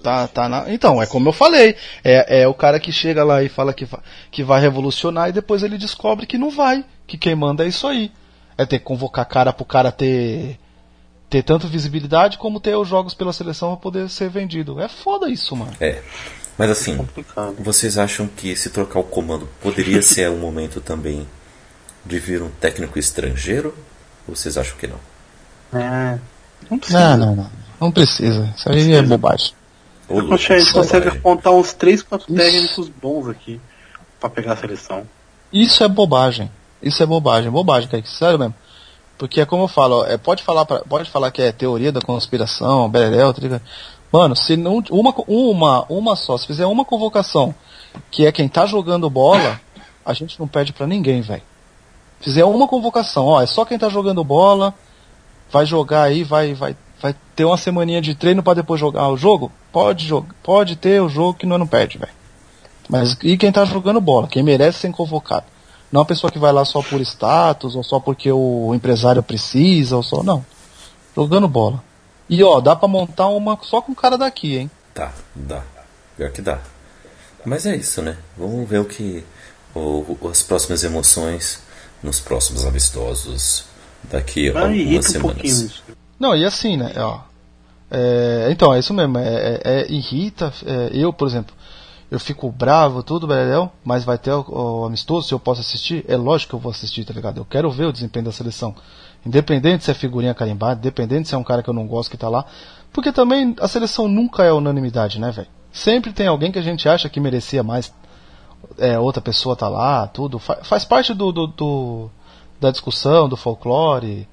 Tá, 0.02 0.26
tá 0.26 0.48
na... 0.48 0.72
Então, 0.72 1.02
é 1.02 1.06
como 1.06 1.28
eu 1.28 1.32
falei. 1.32 1.76
É, 2.02 2.42
é 2.42 2.48
o 2.48 2.54
cara 2.54 2.80
que 2.80 2.90
chega 2.90 3.22
lá 3.22 3.42
e 3.42 3.48
fala 3.48 3.74
que, 3.74 3.84
va- 3.84 4.02
que 4.30 4.42
vai 4.42 4.58
revolucionar 4.60 5.28
e 5.28 5.32
depois 5.32 5.62
ele 5.62 5.76
descobre 5.76 6.26
que 6.26 6.38
não 6.38 6.50
vai. 6.50 6.82
Que 7.06 7.18
quem 7.18 7.34
manda 7.34 7.64
é 7.64 7.68
isso 7.68 7.86
aí. 7.86 8.10
É 8.56 8.64
ter 8.64 8.78
que 8.78 8.84
convocar 8.86 9.26
cara 9.26 9.52
pro 9.52 9.64
cara 9.66 9.92
ter. 9.92 10.58
ter 11.28 11.42
tanto 11.42 11.68
visibilidade 11.68 12.38
como 12.38 12.58
ter 12.58 12.74
os 12.74 12.88
jogos 12.88 13.12
pela 13.12 13.32
seleção 13.34 13.68
pra 13.70 13.76
poder 13.76 14.08
ser 14.08 14.30
vendido. 14.30 14.80
É 14.80 14.88
foda 14.88 15.28
isso, 15.28 15.54
mano. 15.54 15.72
é. 15.80 16.00
Mas 16.58 16.70
assim, 16.70 16.96
Complicado. 16.96 17.54
vocês 17.58 17.96
acham 17.96 18.26
que 18.26 18.54
se 18.54 18.68
trocar 18.70 18.98
o 19.00 19.04
comando 19.04 19.48
poderia 19.62 20.00
ser 20.02 20.28
um 20.30 20.38
momento 20.38 20.78
também 20.80 21.26
de 22.04 22.18
vir 22.18 22.42
um 22.42 22.50
técnico 22.50 22.98
estrangeiro? 22.98 23.74
Ou 24.28 24.34
vocês 24.34 24.56
acham 24.56 24.76
que 24.76 24.86
não? 24.86 24.98
É, 25.72 26.18
não 26.70 26.78
precisa. 26.78 27.16
Não, 27.16 27.26
não, 27.26 27.36
não. 27.36 27.50
Não 27.80 27.92
precisa. 27.92 28.52
Isso 28.56 28.70
aí 28.70 28.92
é 28.92 29.02
bobagem. 29.02 29.52
Ô, 30.08 30.22
Poxa, 30.22 30.54
a 30.54 30.58
gente 30.58 30.72
consegue 30.72 31.04
bobagem. 31.06 31.18
apontar 31.18 31.52
uns 31.52 31.72
3, 31.72 32.02
4 32.02 32.34
técnicos 32.34 32.88
bons 32.88 33.28
aqui 33.28 33.60
pra 34.18 34.28
pegar 34.28 34.52
a 34.52 34.56
seleção. 34.56 35.06
Isso 35.52 35.82
é 35.82 35.88
bobagem. 35.88 36.50
Isso 36.82 37.02
é 37.02 37.06
bobagem, 37.06 37.50
bobagem, 37.50 37.88
Kaique, 37.88 38.08
sério 38.08 38.38
mesmo. 38.38 38.54
Porque 39.18 39.40
é 39.40 39.46
como 39.46 39.64
eu 39.64 39.68
falo, 39.68 40.00
ó, 40.00 40.06
é, 40.06 40.16
pode, 40.16 40.42
falar 40.42 40.64
pra, 40.64 40.78
pode 40.80 41.10
falar 41.10 41.30
que 41.30 41.42
é 41.42 41.52
teoria 41.52 41.92
da 41.92 42.00
conspiração, 42.00 42.88
Berel, 42.88 43.34
tá 43.34 43.60
Mano, 44.10 44.34
se 44.34 44.56
não. 44.56 44.82
Uma, 44.90 45.14
uma, 45.28 45.86
uma 45.88 46.16
só, 46.16 46.36
se 46.38 46.46
fizer 46.46 46.66
uma 46.66 46.84
convocação, 46.84 47.54
que 48.10 48.26
é 48.26 48.32
quem 48.32 48.48
tá 48.48 48.66
jogando 48.66 49.10
bola, 49.10 49.60
a 50.04 50.12
gente 50.14 50.40
não 50.40 50.48
pede 50.48 50.72
para 50.72 50.86
ninguém, 50.86 51.20
velho. 51.20 51.42
Fizer 52.20 52.44
uma 52.44 52.68
convocação, 52.68 53.26
ó, 53.26 53.42
é 53.42 53.46
só 53.46 53.64
quem 53.64 53.78
tá 53.78 53.88
jogando 53.88 54.22
bola, 54.22 54.74
vai 55.50 55.64
jogar 55.64 56.02
aí, 56.02 56.22
vai, 56.22 56.52
vai, 56.52 56.76
vai 57.00 57.14
ter 57.35 57.44
uma 57.44 57.56
semaninha 57.56 58.00
de 58.00 58.14
treino 58.14 58.42
para 58.42 58.54
depois 58.54 58.78
jogar 58.78 59.09
o 59.09 59.16
jogo? 59.16 59.50
Pode 59.72 60.06
jogar, 60.06 60.35
pode 60.42 60.76
ter 60.76 61.00
o 61.00 61.09
jogo 61.09 61.38
que 61.38 61.46
nós 61.46 61.59
não 61.59 61.66
perde, 61.66 61.98
velho. 61.98 62.12
Mas 62.88 63.16
e 63.22 63.38
quem 63.38 63.50
tá 63.50 63.64
jogando 63.64 64.00
bola, 64.00 64.28
quem 64.28 64.42
merece 64.42 64.80
ser 64.80 64.92
convocado? 64.92 65.46
Não 65.90 66.02
a 66.02 66.04
pessoa 66.04 66.30
que 66.30 66.38
vai 66.38 66.52
lá 66.52 66.64
só 66.64 66.83
por 66.83 67.00
status, 67.00 67.74
ou 67.74 67.83
só 67.83 67.98
porque 67.98 68.30
o 68.30 68.72
empresário 68.74 69.22
precisa, 69.22 69.96
ou 69.96 70.02
só. 70.02 70.22
Não. 70.22 70.44
Jogando 71.16 71.48
bola. 71.48 71.83
E 72.28 72.42
ó, 72.44 72.61
dá 72.61 72.76
pra 72.76 72.87
montar 72.87 73.28
uma 73.28 73.59
só 73.62 73.80
com 73.80 73.90
o 73.92 73.96
cara 73.96 74.16
daqui, 74.16 74.56
hein? 74.56 74.70
Tá, 74.94 75.12
dá. 75.35 75.62
Pior 76.16 76.30
que 76.30 76.40
dá. 76.40 76.59
Mas 77.44 77.66
é 77.66 77.74
isso, 77.74 78.02
né? 78.02 78.16
Vamos 78.37 78.68
ver 78.68 78.78
o 78.78 78.85
que. 78.85 79.24
O, 79.74 80.28
as 80.28 80.42
próximas 80.42 80.83
emoções 80.85 81.61
nos 82.02 82.20
próximos 82.20 82.64
amistosos 82.64 83.64
daqui 84.04 84.50
a 84.50 84.60
algumas 84.60 85.06
semanas. 85.06 85.82
Um 85.88 85.94
Não, 86.18 86.36
e 86.36 86.44
assim, 86.44 86.76
né? 86.76 86.92
Ó, 86.96 87.20
é, 87.90 88.48
então, 88.50 88.72
é 88.72 88.78
isso 88.78 88.94
mesmo. 88.94 89.18
É, 89.18 89.24
é, 89.24 89.60
é 89.64 89.92
irrita. 89.92 90.52
É, 90.64 90.90
eu, 90.92 91.12
por 91.12 91.26
exemplo, 91.26 91.54
eu 92.10 92.18
fico 92.18 92.50
bravo, 92.50 93.02
tudo, 93.02 93.26
Beléu, 93.26 93.70
mas 93.84 94.04
vai 94.04 94.18
ter 94.18 94.32
o, 94.32 94.44
o, 94.48 94.84
amistoso, 94.84 95.28
se 95.28 95.34
eu 95.34 95.40
posso 95.40 95.60
assistir, 95.60 96.04
é 96.08 96.16
lógico 96.16 96.50
que 96.50 96.54
eu 96.56 96.60
vou 96.60 96.70
assistir, 96.70 97.04
tá 97.04 97.12
ligado? 97.12 97.38
Eu 97.38 97.44
quero 97.44 97.70
ver 97.70 97.86
o 97.86 97.92
desempenho 97.92 98.24
da 98.24 98.32
seleção. 98.32 98.74
Independente 99.24 99.84
se 99.84 99.90
é 99.90 99.94
figurinha 99.94 100.34
carimbada, 100.34 100.80
independente 100.80 101.28
se 101.28 101.34
é 101.34 101.38
um 101.38 101.44
cara 101.44 101.62
que 101.62 101.68
eu 101.68 101.74
não 101.74 101.86
gosto 101.86 102.10
que 102.10 102.16
tá 102.16 102.28
lá. 102.28 102.44
Porque 102.92 103.12
também 103.12 103.54
a 103.60 103.68
seleção 103.68 104.08
nunca 104.08 104.42
é 104.42 104.52
unanimidade, 104.52 105.20
né, 105.20 105.30
velho? 105.30 105.48
Sempre 105.72 106.12
tem 106.12 106.26
alguém 106.26 106.50
que 106.50 106.58
a 106.58 106.62
gente 106.62 106.88
acha 106.88 107.08
que 107.08 107.20
merecia 107.20 107.62
mais. 107.62 107.92
É, 108.78 108.98
outra 108.98 109.20
pessoa 109.20 109.56
tá 109.56 109.68
lá, 109.68 110.06
tudo. 110.06 110.38
Fa 110.38 110.56
faz 110.62 110.84
parte 110.84 111.12
do, 111.12 111.32
do, 111.32 111.46
do, 111.46 112.10
da 112.60 112.70
discussão, 112.70 113.28
do 113.28 113.36
folclore, 113.36 114.26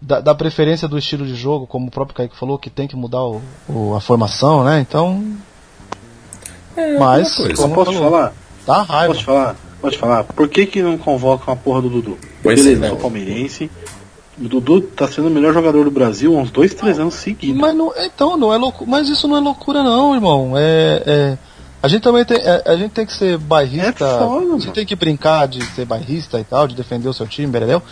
da, 0.00 0.20
da, 0.20 0.34
preferência 0.34 0.88
do 0.88 0.98
estilo 0.98 1.26
de 1.26 1.34
jogo, 1.34 1.66
como 1.66 1.88
o 1.88 1.90
próprio 1.90 2.16
Kaique 2.16 2.36
falou, 2.36 2.58
que 2.58 2.70
tem 2.70 2.88
que 2.88 2.96
mudar 2.96 3.22
o, 3.24 3.42
o, 3.68 3.94
a 3.94 4.00
formação, 4.00 4.64
né? 4.64 4.80
Então, 4.80 5.36
é, 6.76 6.98
Mas, 6.98 7.36
como 7.56 7.74
posso 7.74 7.92
falou, 7.92 8.10
falar? 8.10 8.32
Tá 8.64 8.82
raiva. 8.82 9.14
Posso 9.14 9.24
falar? 9.24 9.56
Pode 9.80 9.98
falar. 9.98 10.24
Por 10.24 10.48
que 10.48 10.66
que 10.66 10.82
não 10.82 10.98
convoca 10.98 11.50
uma 11.50 11.56
porra 11.56 11.82
do 11.82 11.88
Dudu? 11.88 12.18
Pois 12.42 12.62
Beleza, 12.62 12.86
é, 12.86 12.88
sou 12.90 12.98
palmeirense. 12.98 13.70
O 14.38 14.48
Dudu 14.48 14.82
tá 14.82 15.08
sendo 15.08 15.28
o 15.28 15.30
melhor 15.30 15.52
jogador 15.52 15.84
do 15.84 15.90
Brasil 15.90 16.36
há 16.36 16.40
uns 16.40 16.50
dois, 16.50 16.74
três 16.74 16.98
anos 16.98 17.14
seguidos. 17.14 17.60
Mas 17.60 17.74
não, 17.74 17.92
então, 17.96 18.36
não 18.36 18.52
é 18.52 18.58
loucura. 18.58 18.90
Mas 18.90 19.08
isso 19.08 19.26
não 19.26 19.36
é 19.36 19.40
loucura 19.40 19.82
não, 19.82 20.14
irmão. 20.14 20.52
É, 20.56 21.02
é 21.06 21.38
a 21.82 21.88
gente 21.88 22.02
também 22.02 22.24
tem, 22.24 22.38
é, 22.38 22.62
a 22.66 22.76
gente 22.76 22.92
tem 22.92 23.06
que 23.06 23.12
ser 23.12 23.38
bairrista. 23.38 24.04
É 24.04 24.18
foda, 24.18 24.54
a 24.54 24.58
gente 24.58 24.72
tem 24.72 24.86
que 24.86 24.94
brincar 24.94 25.48
de 25.48 25.64
ser 25.64 25.84
bairrista 25.84 26.38
e 26.38 26.44
tal, 26.44 26.68
de 26.68 26.74
defender 26.74 27.08
o 27.08 27.14
seu 27.14 27.26
time, 27.26 27.46
Bereleu. 27.46 27.82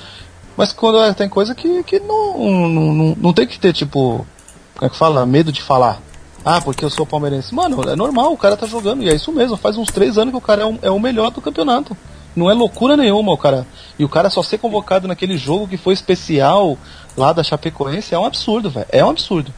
Mas 0.57 0.73
quando 0.73 1.01
é, 1.01 1.13
tem 1.15 1.29
coisa 1.29 1.55
que, 1.55 1.83
que 1.85 2.01
não, 2.01 2.69
não, 2.69 2.93
não, 2.93 3.17
não 3.17 3.33
tem 3.33 3.47
que 3.47 3.59
ter, 3.59 3.73
tipo, 3.73 4.27
como 4.75 4.87
é 4.87 4.89
que 4.89 4.97
fala? 4.97 5.25
Medo 5.25 5.53
de 5.53 5.63
falar. 5.63 6.01
Ah, 6.45 6.61
porque 6.61 6.85
eu 6.85 6.91
sou 6.91 7.07
palmeirense. 7.07 7.55
Mano, 7.55 7.89
é 7.89 7.97
normal, 7.97 8.33
o 8.33 8.37
cara 8.37 8.57
tá 8.57 8.67
jogando. 8.67 9.03
E 9.03 9.09
é 9.09 9.15
isso 9.15 9.33
mesmo, 9.33 9.57
faz 9.57 9.77
uns 9.77 9.89
três 9.89 10.19
anos 10.19 10.33
que 10.33 10.39
o 10.39 10.41
cara 10.41 10.63
é, 10.63 10.67
um, 10.67 10.79
é 10.83 10.91
o 10.91 11.01
melhor 11.01 11.31
do 11.31 11.41
campeonato. 11.41 11.97
Não 12.37 12.51
é 12.51 12.55
loucura 12.55 12.97
nenhuma, 12.97 13.33
o 13.33 13.39
cara. 13.39 13.67
E 13.99 14.05
o 14.05 14.09
cara 14.09 14.31
só 14.31 14.43
ser 14.43 14.59
convocado 14.59 15.09
naquele 15.09 15.37
jogo 15.37 15.67
que 15.67 15.77
foi 15.77 15.95
especial 15.95 16.79
lá 17.17 17.33
da 17.33 17.43
Chapecoense 17.43 18.15
é 18.15 18.19
um 18.19 18.25
absurdo, 18.25 18.71
velho. 18.71 18.87
É 18.91 19.05
um 19.05 19.11
absurdo. 19.11 19.53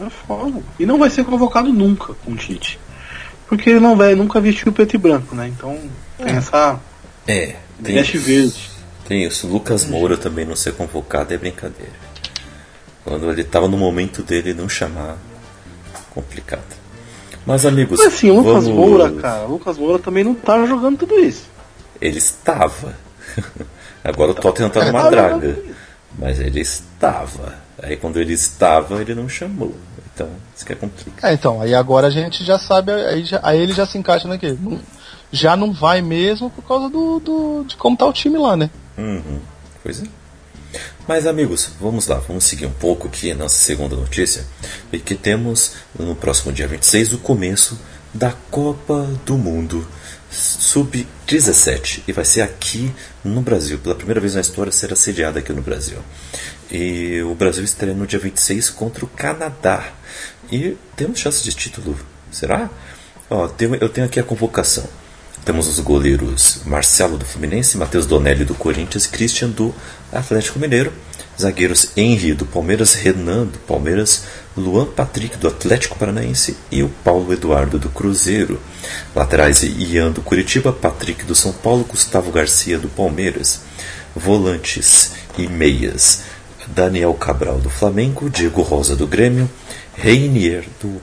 É 0.00 0.08
foda. 0.08 0.62
E 0.78 0.86
não 0.86 0.98
vai 0.98 1.10
ser 1.10 1.24
convocado 1.24 1.72
nunca 1.72 2.14
com 2.24 2.32
o 2.32 2.36
Tite. 2.36 2.78
Porque 3.52 3.68
ele 3.68 3.80
não 3.80 3.94
vai, 3.94 4.14
nunca 4.14 4.40
vestiu 4.40 4.72
preto 4.72 4.94
e 4.94 4.98
branco, 4.98 5.34
né? 5.34 5.46
Então 5.46 5.78
tem 6.16 6.26
é. 6.32 6.36
essa. 6.38 6.80
É, 7.28 7.56
tem 7.84 7.96
veste 7.96 8.16
verde. 8.16 8.70
Tem 9.06 9.24
isso. 9.24 9.46
Lucas 9.46 9.84
Moura 9.84 10.16
também 10.16 10.46
não 10.46 10.56
ser 10.56 10.72
convocado 10.72 11.34
é 11.34 11.36
brincadeira. 11.36 11.92
Quando 13.04 13.30
ele 13.30 13.44
tava 13.44 13.68
no 13.68 13.76
momento 13.76 14.22
dele 14.22 14.54
não 14.54 14.70
chamar, 14.70 15.18
complicado. 16.08 16.64
Mas 17.44 17.66
amigos, 17.66 17.98
Mas 17.98 18.14
assim, 18.14 18.30
o 18.30 18.36
Lucas 18.36 18.64
vamos... 18.64 18.68
Moura, 18.68 19.12
cara, 19.20 19.44
o 19.44 19.50
Lucas 19.50 19.76
Moura 19.76 19.98
também 19.98 20.24
não 20.24 20.34
tá 20.34 20.64
jogando 20.64 21.00
tudo 21.00 21.20
isso. 21.20 21.44
Ele 22.00 22.16
estava. 22.16 22.96
Agora 24.02 24.30
o 24.30 24.34
Tottenham 24.34 24.70
tá 24.70 24.82
numa 24.86 25.10
draga. 25.10 25.58
Mas 26.18 26.40
ele 26.40 26.60
estava. 26.60 27.56
Aí 27.82 27.98
quando 27.98 28.18
ele 28.18 28.32
estava, 28.32 28.98
ele 28.98 29.14
não 29.14 29.28
chamou. 29.28 29.74
Então, 30.14 30.28
isso 30.54 30.66
que 30.66 30.72
é 30.72 30.76
complicado. 30.76 31.30
É, 31.30 31.34
então, 31.34 31.60
aí 31.60 31.74
agora 31.74 32.06
a 32.06 32.10
gente 32.10 32.44
já 32.44 32.58
sabe, 32.58 32.92
aí, 32.92 33.24
já, 33.24 33.40
aí 33.42 33.60
ele 33.60 33.72
já 33.72 33.86
se 33.86 33.96
encaixa 33.96 34.28
naquele. 34.28 34.58
Não, 34.60 34.78
já 35.30 35.56
não 35.56 35.72
vai 35.72 36.02
mesmo 36.02 36.50
por 36.50 36.62
causa 36.62 36.88
do, 36.90 37.18
do, 37.18 37.64
de 37.64 37.76
como 37.76 37.96
tá 37.96 38.06
o 38.06 38.12
time 38.12 38.38
lá, 38.38 38.56
né? 38.56 38.70
Uhum. 38.98 39.40
Pois 39.82 40.02
é. 40.02 40.06
Mas 41.06 41.26
amigos, 41.26 41.70
vamos 41.80 42.06
lá, 42.06 42.16
vamos 42.16 42.44
seguir 42.44 42.66
um 42.66 42.72
pouco 42.72 43.08
aqui 43.08 43.30
a 43.30 43.34
nossa 43.34 43.56
segunda 43.56 43.96
notícia, 43.96 44.44
porque 44.90 45.14
temos 45.14 45.74
no 45.98 46.14
próximo 46.14 46.52
dia 46.52 46.66
26 46.66 47.14
o 47.14 47.18
começo 47.18 47.78
da 48.14 48.32
Copa 48.50 49.08
do 49.26 49.36
Mundo 49.36 49.86
Sub-17 50.30 52.02
e 52.06 52.12
vai 52.12 52.24
ser 52.24 52.42
aqui 52.42 52.92
no 53.24 53.40
Brasil. 53.42 53.78
Pela 53.78 53.94
primeira 53.94 54.20
vez 54.20 54.34
na 54.34 54.40
história 54.40 54.72
será 54.72 54.96
sediada 54.96 55.40
aqui 55.40 55.52
no 55.52 55.60
Brasil. 55.60 55.98
E 56.70 57.20
o 57.22 57.34
Brasil 57.34 57.64
estreia 57.64 57.94
no 57.94 58.06
dia 58.06 58.18
26 58.18 58.70
contra 58.70 59.04
o 59.04 59.08
Canadá. 59.08 59.92
E 60.52 60.76
temos 60.94 61.18
chance 61.18 61.42
de 61.42 61.50
título, 61.54 61.96
será? 62.30 62.68
Ó, 63.30 63.48
eu 63.80 63.88
tenho 63.88 64.06
aqui 64.06 64.20
a 64.20 64.22
convocação. 64.22 64.84
Temos 65.46 65.66
os 65.66 65.80
goleiros 65.80 66.60
Marcelo 66.66 67.16
do 67.16 67.24
Fluminense, 67.24 67.78
Matheus 67.78 68.04
Donelli 68.04 68.44
do 68.44 68.54
Corinthians 68.54 69.06
Christian 69.06 69.48
do 69.48 69.74
Atlético 70.12 70.58
Mineiro. 70.58 70.92
Zagueiros 71.40 71.92
Henry 71.96 72.34
do 72.34 72.44
Palmeiras, 72.44 72.92
Renan 72.92 73.46
do 73.46 73.58
Palmeiras, 73.60 74.24
Luan 74.54 74.84
Patrick 74.84 75.38
do 75.38 75.48
Atlético 75.48 75.98
Paranaense 75.98 76.54
e 76.70 76.82
o 76.82 76.90
Paulo 77.02 77.32
Eduardo 77.32 77.78
do 77.78 77.88
Cruzeiro. 77.88 78.60
Laterais 79.16 79.62
Ian 79.62 80.10
do 80.10 80.20
Curitiba, 80.20 80.70
Patrick 80.70 81.24
do 81.24 81.34
São 81.34 81.52
Paulo, 81.52 81.84
Gustavo 81.84 82.30
Garcia 82.30 82.78
do 82.78 82.88
Palmeiras. 82.88 83.62
Volantes 84.14 85.12
e 85.38 85.46
meias 85.46 86.24
Daniel 86.68 87.14
Cabral 87.14 87.58
do 87.58 87.70
Flamengo, 87.70 88.30
Diego 88.30 88.62
Rosa 88.62 88.94
do 88.94 89.06
Grêmio, 89.06 89.50
Reinier 89.94 90.64
do 90.80 91.00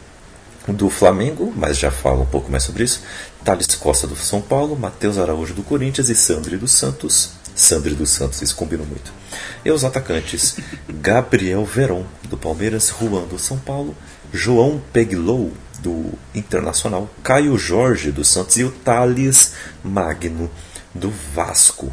do 0.73 0.89
Flamengo, 0.89 1.53
mas 1.55 1.77
já 1.77 1.91
falo 1.91 2.21
um 2.21 2.25
pouco 2.25 2.51
mais 2.51 2.63
sobre 2.63 2.83
isso. 2.83 3.01
Thales 3.43 3.67
Costa 3.75 4.07
do 4.07 4.15
São 4.15 4.41
Paulo, 4.41 4.77
Matheus 4.77 5.17
Araújo 5.17 5.53
do 5.53 5.63
Corinthians 5.63 6.09
e 6.09 6.15
Sandri 6.15 6.57
dos 6.57 6.71
Santos. 6.71 7.31
Sandri 7.55 7.93
dos 7.93 8.09
Santos, 8.09 8.39
eles 8.39 8.53
combinam 8.53 8.85
muito. 8.85 9.11
E 9.63 9.71
os 9.71 9.83
atacantes: 9.83 10.57
Gabriel 10.87 11.65
Veron 11.65 12.05
do 12.29 12.37
Palmeiras, 12.37 12.93
Juan 12.99 13.23
do 13.23 13.39
São 13.39 13.57
Paulo, 13.57 13.95
João 14.31 14.81
Peglow 14.93 15.51
do 15.79 16.11
Internacional, 16.35 17.09
Caio 17.23 17.57
Jorge 17.57 18.11
do 18.11 18.23
Santos 18.23 18.57
e 18.57 18.63
o 18.63 18.71
Thales 18.71 19.53
Magno 19.83 20.49
do 20.93 21.11
Vasco. 21.33 21.91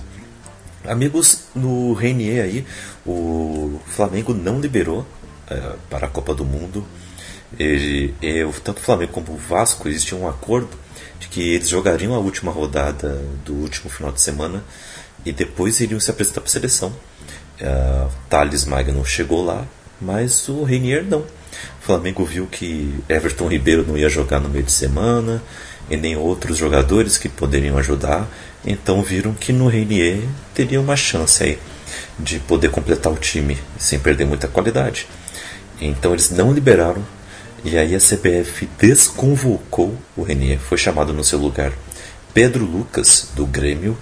Amigos, 0.85 1.45
no 1.55 1.95
Renier 1.95 2.45
aí, 2.45 2.67
o 3.05 3.81
Flamengo 3.87 4.33
não 4.33 4.61
liberou 4.61 5.05
é, 5.49 5.73
para 5.89 6.07
a 6.07 6.11
Copa 6.11 6.35
do 6.35 6.45
Mundo 6.45 6.87
ele, 7.59 8.15
tanto 8.65 8.79
o 8.79 8.83
Flamengo 8.83 9.13
como 9.13 9.33
o 9.33 9.37
Vasco 9.37 9.89
existia 9.89 10.17
um 10.17 10.29
acordo 10.29 10.71
de 11.21 11.29
que 11.29 11.55
eles 11.55 11.69
jogariam 11.69 12.15
a 12.15 12.19
última 12.19 12.51
rodada 12.51 13.23
do 13.45 13.55
último 13.55 13.91
final 13.91 14.13
de 14.13 14.21
semana 14.21 14.63
e 15.25 15.33
depois 15.33 15.81
iriam 15.81 16.01
se 16.01 16.11
apresentar 16.11 16.41
para 16.41 16.49
a 16.49 16.53
seleção. 16.53 16.93
Uh, 17.61 18.11
Thales 18.29 18.65
Magno 18.65 19.05
chegou 19.05 19.45
lá, 19.45 19.65
mas 20.01 20.49
o 20.49 20.63
Reinier 20.65 21.05
não. 21.05 21.21
O 21.21 21.27
Flamengo 21.81 22.25
viu 22.25 22.47
que 22.47 22.95
Everton 23.09 23.49
Ribeiro 23.49 23.85
não 23.87 23.97
ia 23.97 24.11
jogar 24.11 24.41
no 24.41 24.49
meio 24.49 24.65
de 24.65 24.73
semana 24.73 25.43
e 25.89 25.97
nem 25.97 26.17
outros 26.17 26.59
jogadores 26.59 27.17
que 27.17 27.29
poderiam 27.29 27.79
ajudar, 27.79 28.29
então 28.65 29.03
viram 29.03 29.33
que 29.33 29.53
no 29.53 29.69
Reinier 29.69 30.23
teria 30.53 30.81
uma 30.81 30.97
chance 30.97 31.43
aí 31.43 31.59
de 32.19 32.39
poder 32.41 32.71
completar 32.71 33.13
o 33.13 33.17
time 33.17 33.57
sem 33.79 33.99
perder 33.99 34.27
muita 34.27 34.49
qualidade. 34.49 35.07
Então 35.81 36.13
eles 36.13 36.31
não 36.31 36.53
liberaram 36.53 37.05
e 37.65 37.77
aí 37.77 37.95
a 37.95 37.99
CBF 37.99 38.69
desconvocou 38.79 39.97
o 40.17 40.23
Renier, 40.23 40.59
foi 40.59 40.79
chamado 40.79 41.13
no 41.13 41.25
seu 41.25 41.39
lugar 41.39 41.73
Pedro 42.33 42.65
Lucas, 42.65 43.29
do 43.35 43.47
Grêmio, 43.47 43.97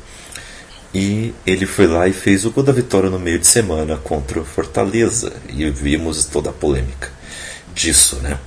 e 0.93 1.35
ele 1.47 1.67
foi 1.67 1.87
lá 1.87 2.07
e 2.07 2.13
fez 2.13 2.45
o 2.45 2.51
gol 2.51 2.63
da 2.63 2.73
vitória 2.73 3.09
no 3.09 3.19
meio 3.19 3.39
de 3.39 3.47
semana 3.47 3.97
contra 3.97 4.41
o 4.41 4.45
Fortaleza. 4.45 5.33
E 5.49 5.69
vimos 5.71 6.25
toda 6.27 6.51
a 6.51 6.53
polêmica 6.53 7.11
disso, 7.75 8.17
né? 8.17 8.39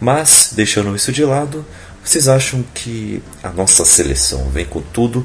Mas, 0.00 0.50
deixando 0.52 0.96
isso 0.96 1.12
de 1.12 1.24
lado, 1.24 1.64
vocês 2.04 2.26
acham 2.26 2.64
que 2.74 3.22
a 3.42 3.50
nossa 3.50 3.84
seleção 3.84 4.48
vem 4.50 4.64
com 4.64 4.80
tudo 4.80 5.24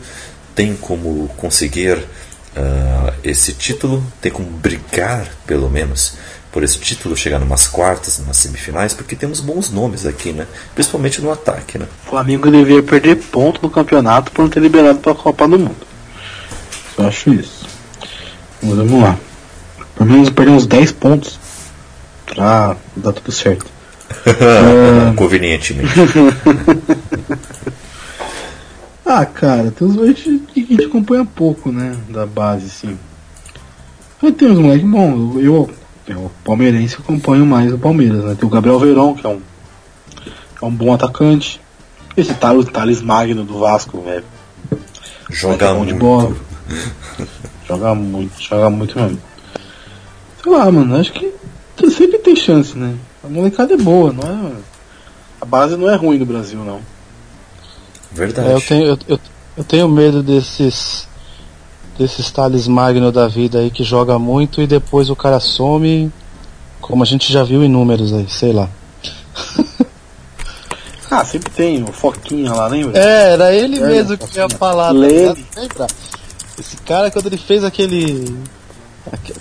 tem 0.53 0.75
como 0.75 1.27
conseguir 1.37 1.97
uh, 1.97 3.13
esse 3.23 3.53
título, 3.53 4.03
tem 4.19 4.31
como 4.31 4.49
brigar, 4.49 5.27
pelo 5.45 5.69
menos, 5.69 6.17
por 6.51 6.63
esse 6.63 6.79
título, 6.79 7.15
chegar 7.15 7.39
numas 7.39 7.67
quartas, 7.67 8.19
numas 8.19 8.37
semifinais, 8.37 8.93
porque 8.93 9.15
temos 9.15 9.39
bons 9.39 9.69
nomes 9.69 10.05
aqui, 10.05 10.31
né? 10.31 10.47
Principalmente 10.73 11.21
no 11.21 11.31
ataque, 11.31 11.77
né? 11.77 11.85
O 12.05 12.09
Flamengo 12.09 12.49
devia 12.49 12.81
perder 12.81 13.17
ponto 13.17 13.61
no 13.61 13.69
campeonato 13.69 14.31
por 14.31 14.43
não 14.43 14.49
ter 14.49 14.59
liberado 14.59 14.99
para 14.99 15.11
a 15.11 15.15
Copa 15.15 15.47
do 15.47 15.59
Mundo. 15.59 15.87
Eu 16.97 17.07
acho 17.07 17.33
isso. 17.33 17.67
Mas 18.61 18.75
vamos 18.75 19.01
lá. 19.01 19.17
Pelo 19.95 20.09
menos 20.09 20.29
perder 20.29 20.51
uns 20.51 20.65
10 20.65 20.91
pontos 20.93 21.39
pra 22.25 22.75
dar 22.95 23.13
tudo 23.13 23.31
certo. 23.31 23.65
é... 24.25 25.13
Convenientemente. 25.15 25.93
ah, 29.05 29.25
cara, 29.25 29.71
tem 29.71 29.87
uns 29.87 29.95
moleques 29.95 30.41
que 30.53 30.63
a 30.63 30.65
gente 30.65 30.85
acompanha 30.85 31.25
pouco, 31.25 31.71
né? 31.71 31.95
Da 32.09 32.25
base, 32.25 32.69
sim. 32.69 32.97
Mas 34.21 34.35
tem 34.35 34.49
uns 34.49 34.59
moleques 34.59 34.87
bons. 34.87 35.43
Eu, 35.43 35.69
eu, 36.07 36.31
palmeirense, 36.43 36.95
acompanho 36.95 37.45
mais 37.45 37.73
o 37.73 37.77
Palmeiras, 37.77 38.23
né? 38.23 38.35
Tem 38.39 38.47
o 38.47 38.51
Gabriel 38.51 38.79
Verón, 38.79 39.13
que 39.13 39.25
é 39.25 39.29
um, 39.29 39.41
é 40.61 40.65
um 40.65 40.71
bom 40.71 40.93
atacante. 40.93 41.59
Esse 42.15 42.33
Thales, 42.33 42.65
Thales 42.65 43.01
Magno 43.01 43.43
do 43.43 43.59
Vasco, 43.59 44.01
velho. 44.01 44.25
Joga 45.29 45.73
muito. 45.73 45.93
De 45.93 45.99
bola. 45.99 46.35
joga 47.67 47.93
muito, 47.93 48.41
joga 48.41 48.69
muito 48.69 48.97
mesmo. 48.97 49.19
Sei 50.41 50.51
lá, 50.51 50.71
mano, 50.71 50.95
acho 50.95 51.11
que 51.11 51.33
sempre 51.91 52.17
tem 52.19 52.35
chance, 52.35 52.77
né? 52.77 52.95
A 53.23 53.27
molecada 53.27 53.73
é 53.73 53.77
boa, 53.77 54.13
não 54.13 54.23
é? 54.23 54.53
A 55.41 55.45
base 55.45 55.75
não 55.75 55.89
é 55.89 55.95
ruim 55.95 56.17
no 56.17 56.25
Brasil, 56.25 56.63
não. 56.63 56.79
Verdade. 58.11 58.49
É, 58.49 58.53
eu, 58.53 58.61
tenho, 58.61 58.85
eu, 58.85 58.97
eu, 59.07 59.19
eu, 59.57 59.63
tenho 59.63 59.89
medo 59.89 60.23
desses 60.23 61.06
desses 61.97 62.29
Thales 62.31 62.67
Magno 62.67 63.11
da 63.11 63.27
vida 63.27 63.59
aí 63.59 63.71
que 63.71 63.83
joga 63.83 64.19
muito 64.19 64.61
e 64.61 64.67
depois 64.67 65.09
o 65.09 65.15
cara 65.15 65.39
some, 65.39 66.11
como 66.79 67.03
a 67.03 67.05
gente 67.05 67.31
já 67.31 67.43
viu 67.43 67.63
em 67.63 67.69
números 67.69 68.13
aí, 68.13 68.27
sei 68.29 68.53
lá. 68.53 68.69
ah, 71.09 71.25
sempre 71.25 71.51
tem, 71.51 71.83
o 71.83 71.91
Foquinha 71.91 72.53
lá, 72.53 72.67
lembra? 72.67 72.97
É, 72.97 73.33
era 73.33 73.53
ele 73.53 73.79
é, 73.79 73.87
mesmo 73.87 74.17
que 74.17 74.27
tinha 74.27 74.49
falado. 74.49 74.95
Tá 74.95 75.07
lembra? 75.07 75.87
Esse 76.59 76.77
cara 76.77 77.11
quando 77.11 77.27
ele 77.27 77.37
fez 77.37 77.63
aquele 77.63 78.35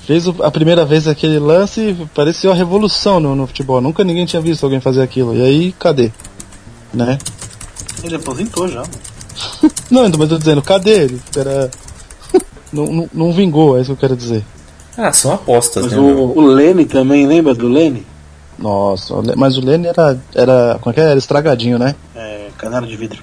Fez 0.06 0.28
a 0.28 0.50
primeira 0.50 0.84
vez 0.84 1.08
aquele 1.08 1.38
lance, 1.38 1.96
pareceu 2.14 2.52
a 2.52 2.54
revolução 2.54 3.18
no, 3.18 3.34
no, 3.34 3.46
futebol. 3.46 3.80
Nunca 3.80 4.04
ninguém 4.04 4.24
tinha 4.24 4.40
visto 4.40 4.62
alguém 4.62 4.80
fazer 4.80 5.02
aquilo. 5.02 5.34
E 5.34 5.42
aí, 5.42 5.72
cadê? 5.72 6.12
Né? 6.94 7.18
Ele 8.04 8.14
aposentou 8.14 8.68
já. 8.68 8.82
não, 9.90 10.02
mas 10.02 10.12
eu 10.12 10.28
tô 10.28 10.38
dizendo, 10.38 10.62
cadê 10.62 11.04
ele? 11.04 11.22
Era... 11.36 11.70
não, 12.76 12.86
não, 12.86 13.10
não, 13.12 13.32
vingou, 13.32 13.76
é 13.76 13.80
isso 13.80 13.88
que 13.88 14.04
eu 14.04 14.08
quero 14.08 14.16
dizer. 14.16 14.44
Ah, 14.96 15.12
são 15.12 15.32
apostas, 15.32 15.84
mas 15.84 15.92
né? 15.92 15.98
O, 15.98 16.38
o 16.38 16.46
Lene 16.46 16.84
também, 16.84 17.26
lembra 17.26 17.54
do 17.54 17.68
Lene? 17.68 18.06
Nossa, 18.58 19.14
mas 19.36 19.58
o 19.58 19.60
Lene 19.60 19.88
era. 19.88 20.18
era 20.34 20.78
como 20.80 20.90
é 20.90 20.94
que 20.94 21.00
era? 21.00 21.10
Era 21.10 21.18
estragadinho, 21.18 21.78
né? 21.78 21.94
É, 22.14 22.48
canela 22.56 22.86
de 22.86 22.96
vidro. 22.96 23.22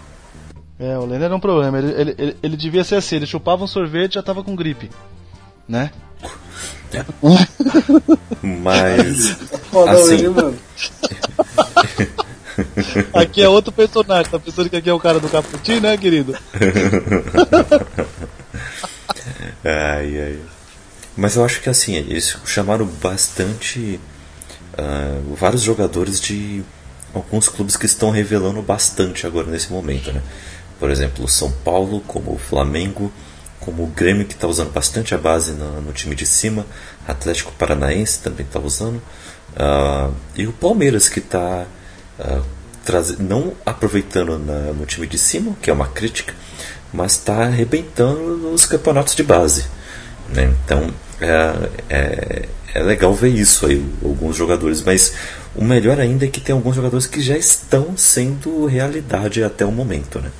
É, 0.79 0.97
o 0.97 1.05
Lene 1.05 1.23
era 1.23 1.35
um 1.35 1.39
problema. 1.39 1.77
Ele, 1.79 1.91
ele, 1.93 2.15
ele, 2.17 2.37
ele 2.43 2.57
devia 2.57 2.83
ser 2.83 2.95
assim, 2.95 3.15
ele 3.15 3.25
chupava 3.25 3.63
um 3.63 3.67
sorvete 3.67 4.11
e 4.11 4.15
já 4.15 4.23
tava 4.23 4.43
com 4.43 4.55
gripe. 4.55 4.89
Né? 5.67 5.91
Mas. 8.41 9.29
Foda 9.71 9.91
assim, 9.91 10.13
ele, 10.13 10.29
mano. 10.29 10.55
Aqui 13.13 13.41
é 13.41 13.49
outro 13.49 13.71
personagem, 13.71 14.29
tá 14.29 14.37
pensando 14.37 14.69
que 14.69 14.75
aqui 14.75 14.89
é 14.89 14.93
o 14.93 14.99
cara 14.99 15.19
do 15.19 15.29
Caputinho, 15.29 15.81
né, 15.81 15.97
querido? 15.97 16.37
ai, 19.73 20.21
ai. 20.21 20.39
Mas 21.15 21.35
eu 21.35 21.45
acho 21.45 21.61
que 21.61 21.69
assim, 21.69 21.95
eles 21.95 22.37
chamaram 22.45 22.85
bastante. 22.85 23.99
Uh, 24.73 25.35
vários 25.35 25.61
jogadores 25.61 26.19
de 26.19 26.63
alguns 27.13 27.47
clubes 27.47 27.77
que 27.77 27.85
estão 27.85 28.09
revelando 28.09 28.61
bastante 28.61 29.27
agora 29.27 29.47
nesse 29.47 29.71
momento, 29.71 30.11
né? 30.11 30.21
Por 30.79 30.89
exemplo, 30.89 31.23
o 31.25 31.27
São 31.27 31.51
Paulo, 31.51 32.01
como 32.01 32.33
o 32.33 32.37
Flamengo, 32.39 33.11
como 33.59 33.83
o 33.83 33.87
Grêmio, 33.87 34.25
que 34.25 34.33
está 34.33 34.47
usando 34.47 34.71
bastante 34.73 35.13
a 35.13 35.17
base 35.17 35.51
no, 35.53 35.81
no, 35.81 35.93
time 35.93 36.15
de 36.15 36.25
cima, 36.25 36.65
Atlético 37.07 37.51
Paranaense 37.53 38.19
também 38.19 38.45
está 38.45 38.59
usando, 38.59 38.97
uh, 38.97 40.13
e 40.35 40.45
o 40.47 40.51
Palmeiras, 40.51 41.07
que 41.07 41.19
está 41.19 41.65
uh, 42.19 42.43
não 43.19 43.53
aproveitando 43.65 44.37
na, 44.37 44.73
no 44.73 44.85
time 44.85 45.07
de 45.07 45.17
cima, 45.17 45.55
que 45.61 45.69
é 45.69 45.73
uma 45.73 45.87
crítica, 45.87 46.33
mas 46.93 47.13
está 47.13 47.43
arrebentando 47.43 48.37
nos 48.37 48.65
campeonatos 48.65 49.15
de 49.15 49.23
base. 49.23 49.65
Né? 50.29 50.53
Então 50.63 50.93
é, 51.19 51.69
é, 51.89 52.49
é, 52.73 52.83
legal 52.83 53.13
ver 53.13 53.29
isso 53.29 53.65
aí, 53.65 53.83
alguns 54.03 54.35
jogadores, 54.35 54.81
mas 54.81 55.13
o 55.55 55.63
melhor 55.63 55.99
ainda 55.99 56.25
é 56.25 56.27
que 56.27 56.39
tem 56.39 56.53
alguns 56.53 56.75
jogadores 56.75 57.07
que 57.07 57.21
já 57.21 57.37
estão 57.37 57.97
sendo 57.97 58.65
realidade 58.65 59.43
até 59.43 59.65
o 59.65 59.71
momento. 59.71 60.19
Né? 60.19 60.31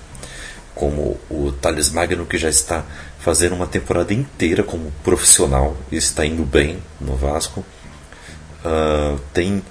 Como 0.76 1.20
o 1.30 1.51
Thales 1.51 1.91
Magno, 1.91 2.26
que 2.26 2.38
já 2.38 2.49
está 2.49 2.86
fazendo 3.20 3.56
uma 3.56 3.68
temporada 3.68 4.14
inteira 4.14 4.64
como 4.64 4.91
profissional 5.04 5.78
e 5.91 5.95
está 5.95 6.26
indo 6.26 6.43
bem 6.43 6.80
no 6.99 7.16
Vasco. 7.16 7.64
Uh, 8.66 9.20
tem 9.34 9.62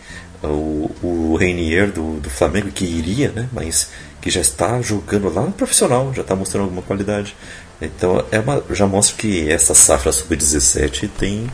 o, 0.42 0.90
o 1.02 1.36
Reinier 1.36 1.90
do, 1.90 2.18
do 2.20 2.30
Flamengo 2.30 2.70
que 2.70 2.84
iria, 2.84 3.30
né, 3.30 3.48
mas 3.52 3.90
que 4.22 4.30
já 4.30 4.40
está 4.40 4.80
jogando 4.80 5.28
lá 5.28 5.42
no 5.42 5.52
profissional, 5.52 6.14
já 6.14 6.22
está 6.22 6.36
mostrando 6.36 6.64
alguma 6.64 6.80
qualidade. 6.80 7.36
Então 7.80 8.24
é 8.30 8.38
uma, 8.38 8.62
já 8.70 8.86
mostra 8.86 9.16
que 9.16 9.50
essa 9.50 9.74
safra 9.74 10.12
sub-17 10.12 11.10
tem 11.18 11.50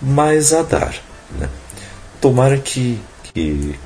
mais 0.00 0.54
a 0.54 0.62
dar. 0.62 0.96
Né? 1.38 1.48
Tomara 2.18 2.56
que, 2.56 2.98
que, 3.22 3.78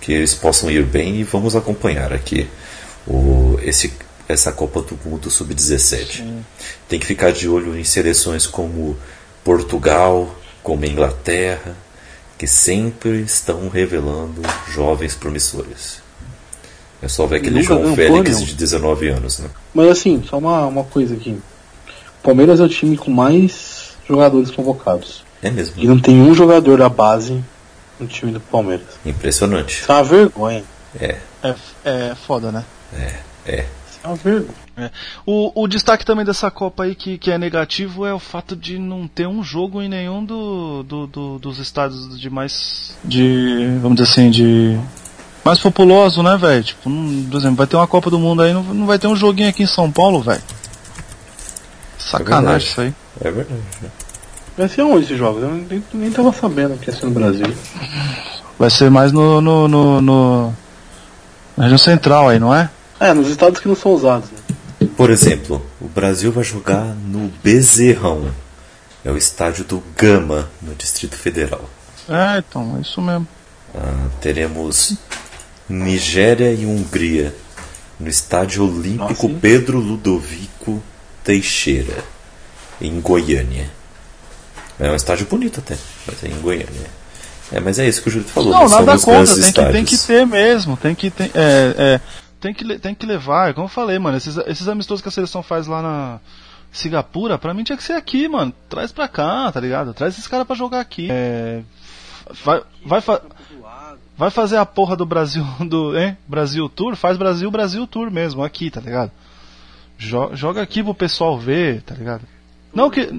que 0.00 0.12
eles 0.12 0.34
possam 0.34 0.70
ir 0.70 0.82
bem 0.82 1.20
e 1.20 1.24
vamos 1.24 1.54
acompanhar 1.54 2.12
aqui 2.12 2.48
o, 3.06 3.58
esse 3.62 3.92
essa 4.26 4.50
Copa 4.50 4.80
do 4.80 4.98
Mundo 5.04 5.30
Sub-17. 5.30 6.24
Tem 6.88 6.98
que 6.98 7.06
ficar 7.06 7.30
de 7.30 7.46
olho 7.46 7.78
em 7.78 7.84
seleções 7.84 8.46
como 8.46 8.96
Portugal, 9.44 10.34
como 10.62 10.86
Inglaterra, 10.86 11.76
que 12.38 12.46
sempre 12.46 13.20
estão 13.20 13.68
revelando 13.68 14.40
jovens 14.72 15.14
promissores. 15.14 16.03
É 17.04 17.08
só 17.08 17.26
ver 17.26 17.36
aquele 17.36 17.62
João 17.62 17.94
Félix 17.94 18.42
de 18.42 18.54
19 18.54 19.08
anos, 19.08 19.38
né? 19.38 19.50
Mas 19.74 19.88
assim, 19.88 20.24
só 20.26 20.38
uma, 20.38 20.66
uma 20.66 20.84
coisa 20.84 21.14
aqui. 21.14 21.38
Palmeiras 22.22 22.60
é 22.60 22.64
o 22.64 22.68
time 22.68 22.96
com 22.96 23.10
mais 23.10 23.90
jogadores 24.08 24.50
convocados. 24.50 25.22
É 25.42 25.50
mesmo. 25.50 25.74
E 25.76 25.86
não 25.86 25.98
tem 25.98 26.22
um 26.22 26.34
jogador 26.34 26.78
da 26.78 26.88
base 26.88 27.44
no 28.00 28.06
time 28.06 28.32
do 28.32 28.40
Palmeiras. 28.40 28.86
Impressionante. 29.04 29.82
Isso 29.82 29.92
é 29.92 29.94
uma 29.94 30.02
vergonha. 30.02 30.64
É. 30.98 31.16
É, 31.42 31.54
é 31.84 32.14
foda, 32.14 32.50
né? 32.50 32.64
É, 32.96 33.12
é. 33.44 33.66
É. 34.76 34.90
O, 35.24 35.62
o 35.62 35.68
destaque 35.68 36.04
também 36.04 36.26
dessa 36.26 36.50
Copa 36.50 36.84
aí 36.84 36.94
que, 36.94 37.16
que 37.16 37.30
é 37.30 37.38
negativo 37.38 38.04
é 38.04 38.12
o 38.12 38.18
fato 38.18 38.54
de 38.54 38.78
não 38.78 39.08
ter 39.08 39.26
um 39.26 39.42
jogo 39.42 39.80
em 39.80 39.88
nenhum 39.88 40.22
do, 40.22 40.82
do, 40.82 41.06
do 41.06 41.38
dos 41.38 41.58
estados 41.58 42.18
de 42.18 42.28
mais. 42.28 42.94
de. 43.02 43.78
vamos 43.80 43.96
dizer 43.96 44.10
assim, 44.10 44.30
de. 44.30 44.78
Mais 45.44 45.60
populoso, 45.60 46.22
né, 46.22 46.36
velho? 46.36 46.64
Tipo, 46.64 46.88
não, 46.88 47.24
por 47.30 47.36
exemplo, 47.36 47.56
vai 47.56 47.66
ter 47.66 47.76
uma 47.76 47.86
Copa 47.86 48.10
do 48.10 48.18
Mundo 48.18 48.42
aí, 48.42 48.52
não, 48.52 48.62
não 48.62 48.86
vai 48.86 48.98
ter 48.98 49.06
um 49.06 49.16
joguinho 49.16 49.48
aqui 49.48 49.62
em 49.62 49.66
São 49.66 49.90
Paulo, 49.90 50.22
velho. 50.22 50.42
Sacanagem 51.98 52.68
é 52.68 52.70
isso 52.70 52.80
aí. 52.80 52.94
É 53.20 53.30
verdade. 53.30 53.62
Vai 54.56 54.68
ser 54.68 54.82
onde 54.82 55.04
esses 55.04 55.18
jogos? 55.18 55.42
Eu 55.42 55.50
nem, 55.50 55.82
nem 55.92 56.10
tava 56.10 56.32
sabendo 56.32 56.78
que 56.78 56.90
ia 56.90 56.96
ser 56.96 57.06
no 57.06 57.12
Brasil. 57.12 57.46
Vai 58.58 58.70
ser 58.70 58.90
mais 58.90 59.10
no. 59.12 59.40
no, 59.40 59.68
no, 59.68 60.00
no 60.00 60.54
na 61.56 61.64
região 61.64 61.78
central 61.78 62.28
aí, 62.28 62.38
não 62.38 62.54
é? 62.54 62.68
É, 62.98 63.12
nos 63.12 63.28
estados 63.28 63.60
que 63.60 63.68
não 63.68 63.76
são 63.76 63.92
usados. 63.92 64.28
Né? 64.30 64.88
Por 64.96 65.10
exemplo, 65.10 65.64
o 65.80 65.88
Brasil 65.88 66.32
vai 66.32 66.44
jogar 66.44 66.84
no 66.84 67.32
Bezerrão. 67.42 68.30
É 69.04 69.10
o 69.10 69.16
estádio 69.16 69.64
do 69.64 69.82
Gama, 69.96 70.48
no 70.62 70.74
Distrito 70.74 71.16
Federal. 71.16 71.68
É, 72.08 72.38
então, 72.38 72.76
é 72.76 72.80
isso 72.80 73.00
mesmo. 73.00 73.26
Ah, 73.74 74.08
teremos 74.20 74.96
Nigéria 75.68 76.52
e 76.52 76.66
Hungria 76.66 77.34
no 77.98 78.08
Estádio 78.08 78.64
Olímpico 78.64 79.28
Nossa, 79.28 79.40
Pedro 79.40 79.78
Ludovico 79.78 80.82
Teixeira, 81.22 82.04
em 82.80 83.00
Goiânia. 83.00 83.70
É 84.78 84.90
um 84.90 84.94
estádio 84.94 85.26
bonito 85.26 85.60
até, 85.60 85.76
mas 86.06 86.22
é 86.24 86.28
em 86.28 86.40
Goiânia. 86.40 86.90
É, 87.52 87.60
mas 87.60 87.78
é 87.78 87.88
isso 87.88 88.02
que 88.02 88.08
o 88.08 88.10
Júlio 88.10 88.26
falou. 88.26 88.50
Não, 88.50 88.68
nada 88.68 88.98
contra, 88.98 89.34
tem 89.34 89.52
que, 89.52 89.72
tem 89.72 89.84
que 89.84 89.98
ter 89.98 90.26
mesmo. 90.26 90.76
Tem 90.76 90.94
que 90.94 91.10
ter. 91.10 91.30
É, 91.34 91.74
é, 91.78 92.00
tem 92.40 92.52
que, 92.52 92.78
tem 92.78 92.94
que 92.94 93.06
levar, 93.06 93.54
como 93.54 93.66
eu 93.66 93.70
falei, 93.70 93.98
mano, 93.98 94.16
esses, 94.16 94.36
esses 94.46 94.68
amistosos 94.68 95.00
que 95.00 95.08
a 95.08 95.12
seleção 95.12 95.42
faz 95.42 95.66
lá 95.66 95.80
na 95.80 96.20
Singapura, 96.72 97.38
pra 97.38 97.54
mim 97.54 97.62
tinha 97.62 97.76
que 97.76 97.84
ser 97.84 97.92
aqui, 97.92 98.28
mano. 98.28 98.52
Traz 98.68 98.92
pra 98.92 99.06
cá, 99.06 99.50
tá 99.52 99.60
ligado? 99.60 99.94
Traz 99.94 100.14
esses 100.14 100.26
caras 100.26 100.46
pra 100.46 100.56
jogar 100.56 100.80
aqui. 100.80 101.08
É, 101.10 101.62
vai, 102.44 102.60
vai, 102.84 103.00
fa 103.00 103.22
vai 104.16 104.30
fazer 104.30 104.56
a 104.56 104.66
porra 104.66 104.96
do 104.96 105.06
Brasil, 105.06 105.44
do, 105.68 105.96
hein? 105.98 106.16
Brasil 106.26 106.68
Tour? 106.68 106.96
Faz 106.96 107.16
Brasil, 107.16 107.50
Brasil 107.50 107.86
Tour 107.86 108.10
mesmo, 108.10 108.42
aqui, 108.42 108.70
tá 108.70 108.80
ligado? 108.80 109.10
Jo 109.96 110.34
joga 110.34 110.62
aqui 110.62 110.82
pro 110.82 110.94
pessoal 110.94 111.38
ver, 111.38 111.82
tá 111.82 111.94
ligado? 111.94 112.22
Não 112.74 112.90
que, 112.90 113.12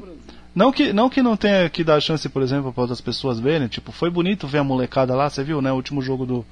não 0.54 0.72
que, 0.72 0.92
não 0.92 1.10
que 1.10 1.22
não 1.22 1.38
tenha 1.38 1.70
que 1.70 1.84
dar 1.84 2.02
chance, 2.02 2.28
por 2.28 2.42
exemplo, 2.42 2.74
para 2.74 2.82
outras 2.82 3.02
pessoas 3.02 3.40
verem. 3.40 3.68
Tipo, 3.68 3.92
foi 3.92 4.10
bonito 4.10 4.48
ver 4.48 4.60
a 4.60 4.64
molecada 4.64 5.16
lá, 5.16 5.30
você 5.30 5.44
viu, 5.44 5.62
né? 5.62 5.72
O 5.72 5.76
último 5.76 6.02
jogo 6.02 6.26
do, 6.26 6.46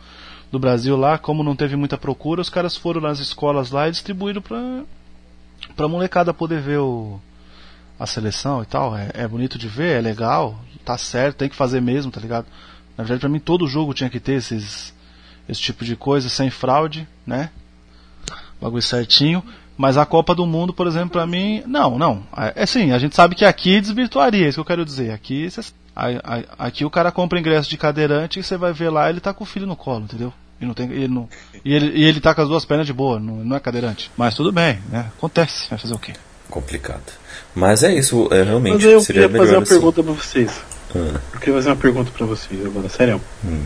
do 0.51 0.59
Brasil 0.59 0.95
lá, 0.95 1.17
como 1.17 1.43
não 1.43 1.55
teve 1.55 1.75
muita 1.75 1.97
procura, 1.97 2.41
os 2.41 2.49
caras 2.49 2.77
foram 2.77 3.01
nas 3.01 3.19
escolas 3.19 3.71
lá 3.71 3.87
e 3.87 3.91
distribuíram 3.91 4.41
pra, 4.41 4.83
pra 5.75 5.87
molecada 5.87 6.33
poder 6.33 6.61
ver 6.61 6.79
o, 6.79 7.19
a 7.99 8.05
seleção 8.05 8.61
e 8.61 8.65
tal. 8.65 8.95
É, 8.95 9.09
é 9.13 9.27
bonito 9.27 9.57
de 9.57 9.67
ver, 9.67 9.97
é 9.97 10.01
legal, 10.01 10.59
tá 10.85 10.97
certo, 10.97 11.37
tem 11.37 11.49
que 11.49 11.55
fazer 11.55 11.81
mesmo, 11.81 12.11
tá 12.11 12.21
ligado? 12.21 12.45
Na 12.97 13.03
verdade, 13.03 13.19
pra 13.21 13.29
mim, 13.29 13.39
todo 13.39 13.67
jogo 13.67 13.93
tinha 13.93 14.09
que 14.09 14.19
ter 14.19 14.33
esses, 14.33 14.93
esse 15.47 15.61
tipo 15.61 15.83
de 15.83 15.95
coisa, 15.95 16.29
sem 16.29 16.49
fraude, 16.49 17.07
né? 17.25 17.49
Bagulho 18.61 18.81
certinho. 18.81 19.43
Mas 19.75 19.97
a 19.97 20.05
Copa 20.05 20.35
do 20.35 20.45
Mundo, 20.45 20.73
por 20.73 20.85
exemplo, 20.85 21.09
pra 21.09 21.25
mim, 21.25 21.63
não, 21.65 21.97
não. 21.97 22.23
É 22.55 22.63
assim, 22.63 22.91
a 22.91 22.99
gente 22.99 23.15
sabe 23.15 23.35
que 23.35 23.43
aqui 23.43 23.81
desvirtuaria, 23.81 24.45
é 24.45 24.49
isso 24.49 24.57
que 24.57 24.61
eu 24.61 24.65
quero 24.65 24.85
dizer. 24.85 25.11
Aqui, 25.11 25.49
aqui 26.57 26.85
o 26.85 26.89
cara 26.89 27.11
compra 27.11 27.39
ingresso 27.39 27.69
de 27.69 27.77
cadeirante 27.77 28.39
e 28.39 28.43
você 28.43 28.55
vai 28.55 28.71
ver 28.71 28.89
lá, 28.89 29.09
ele 29.09 29.19
tá 29.19 29.33
com 29.33 29.43
o 29.43 29.47
filho 29.47 29.65
no 29.65 29.75
colo, 29.75 30.03
entendeu? 30.03 30.31
E, 30.61 30.65
não 30.65 30.73
tem, 30.75 30.89
ele 30.91 31.07
não, 31.07 31.27
e, 31.65 31.73
ele, 31.73 31.97
e 31.97 32.03
ele 32.03 32.21
tá 32.21 32.33
com 32.33 32.41
as 32.41 32.47
duas 32.47 32.63
pernas 32.63 32.85
de 32.85 32.93
boa, 32.93 33.19
não, 33.19 33.37
não 33.37 33.55
é 33.55 33.59
cadeirante. 33.59 34.11
Mas 34.15 34.35
tudo 34.35 34.51
bem, 34.51 34.79
né? 34.89 35.11
Acontece, 35.17 35.69
vai 35.69 35.79
fazer 35.79 35.93
o 35.93 35.99
quê? 35.99 36.13
Complicado. 36.49 37.11
Mas 37.55 37.83
é 37.83 37.93
isso, 37.93 38.29
é, 38.31 38.43
realmente. 38.43 38.75
Mas 38.75 38.83
eu 38.85 39.01
seria 39.01 39.23
queria 39.23 39.37
fazer 39.39 39.55
uma 39.55 39.63
assim. 39.63 39.73
pergunta 39.73 40.03
pra 40.03 40.13
vocês. 40.13 40.61
Hum. 40.95 41.13
Eu 41.33 41.39
queria 41.39 41.55
fazer 41.55 41.69
uma 41.69 41.75
pergunta 41.75 42.11
pra 42.15 42.25
vocês 42.25 42.65
agora, 42.65 42.87
sério. 42.89 43.21
Hum. 43.43 43.63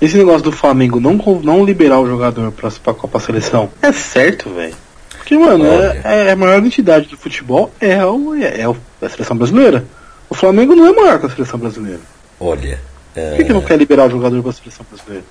Esse 0.00 0.16
negócio 0.16 0.42
do 0.42 0.52
Flamengo 0.52 0.98
não, 1.00 1.14
não 1.42 1.64
liberar 1.64 2.00
o 2.00 2.06
jogador 2.06 2.50
pra, 2.52 2.70
pra 2.70 2.94
Copa 2.94 3.20
Seleção 3.20 3.70
é 3.80 3.92
certo, 3.92 4.50
velho. 4.52 4.74
Porque, 5.16 5.38
mano, 5.38 5.64
Olha. 5.64 6.00
é, 6.04 6.26
é 6.28 6.30
a 6.32 6.36
maior 6.36 6.58
entidade 6.64 7.06
do 7.06 7.16
futebol 7.16 7.72
é, 7.80 8.04
o, 8.04 8.34
é, 8.34 8.60
é 8.60 8.68
o- 8.68 8.76
é 9.00 9.06
a 9.06 9.08
seleção 9.08 9.36
brasileira. 9.36 9.84
O 10.28 10.34
Flamengo 10.34 10.74
não 10.74 10.86
é 10.86 10.92
maior 10.92 11.18
que 11.20 11.26
a 11.26 11.30
seleção 11.30 11.58
brasileira. 11.58 12.00
Olha. 12.40 12.78
Por 13.14 13.36
que, 13.36 13.44
que 13.44 13.52
não 13.52 13.62
quer 13.62 13.78
liberar 13.78 14.06
o 14.06 14.10
jogador 14.10 14.42
pra 14.42 14.52
seleção 14.52 14.84
brasileira? 14.90 15.24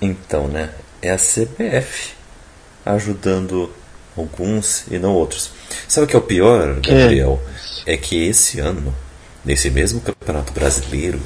Então, 0.00 0.48
né? 0.48 0.70
É 1.02 1.10
a 1.10 1.16
CBF 1.18 2.12
ajudando 2.84 3.70
alguns 4.16 4.84
e 4.90 4.98
não 4.98 5.12
outros. 5.14 5.50
Sabe 5.86 6.06
o 6.06 6.08
que 6.08 6.16
é 6.16 6.18
o 6.18 6.22
pior, 6.22 6.74
Gabriel? 6.80 7.40
É 7.86 7.96
que 7.96 8.26
esse 8.26 8.58
ano, 8.60 8.94
nesse 9.44 9.70
mesmo 9.70 10.00
Campeonato 10.00 10.52
Brasileiro, 10.52 11.20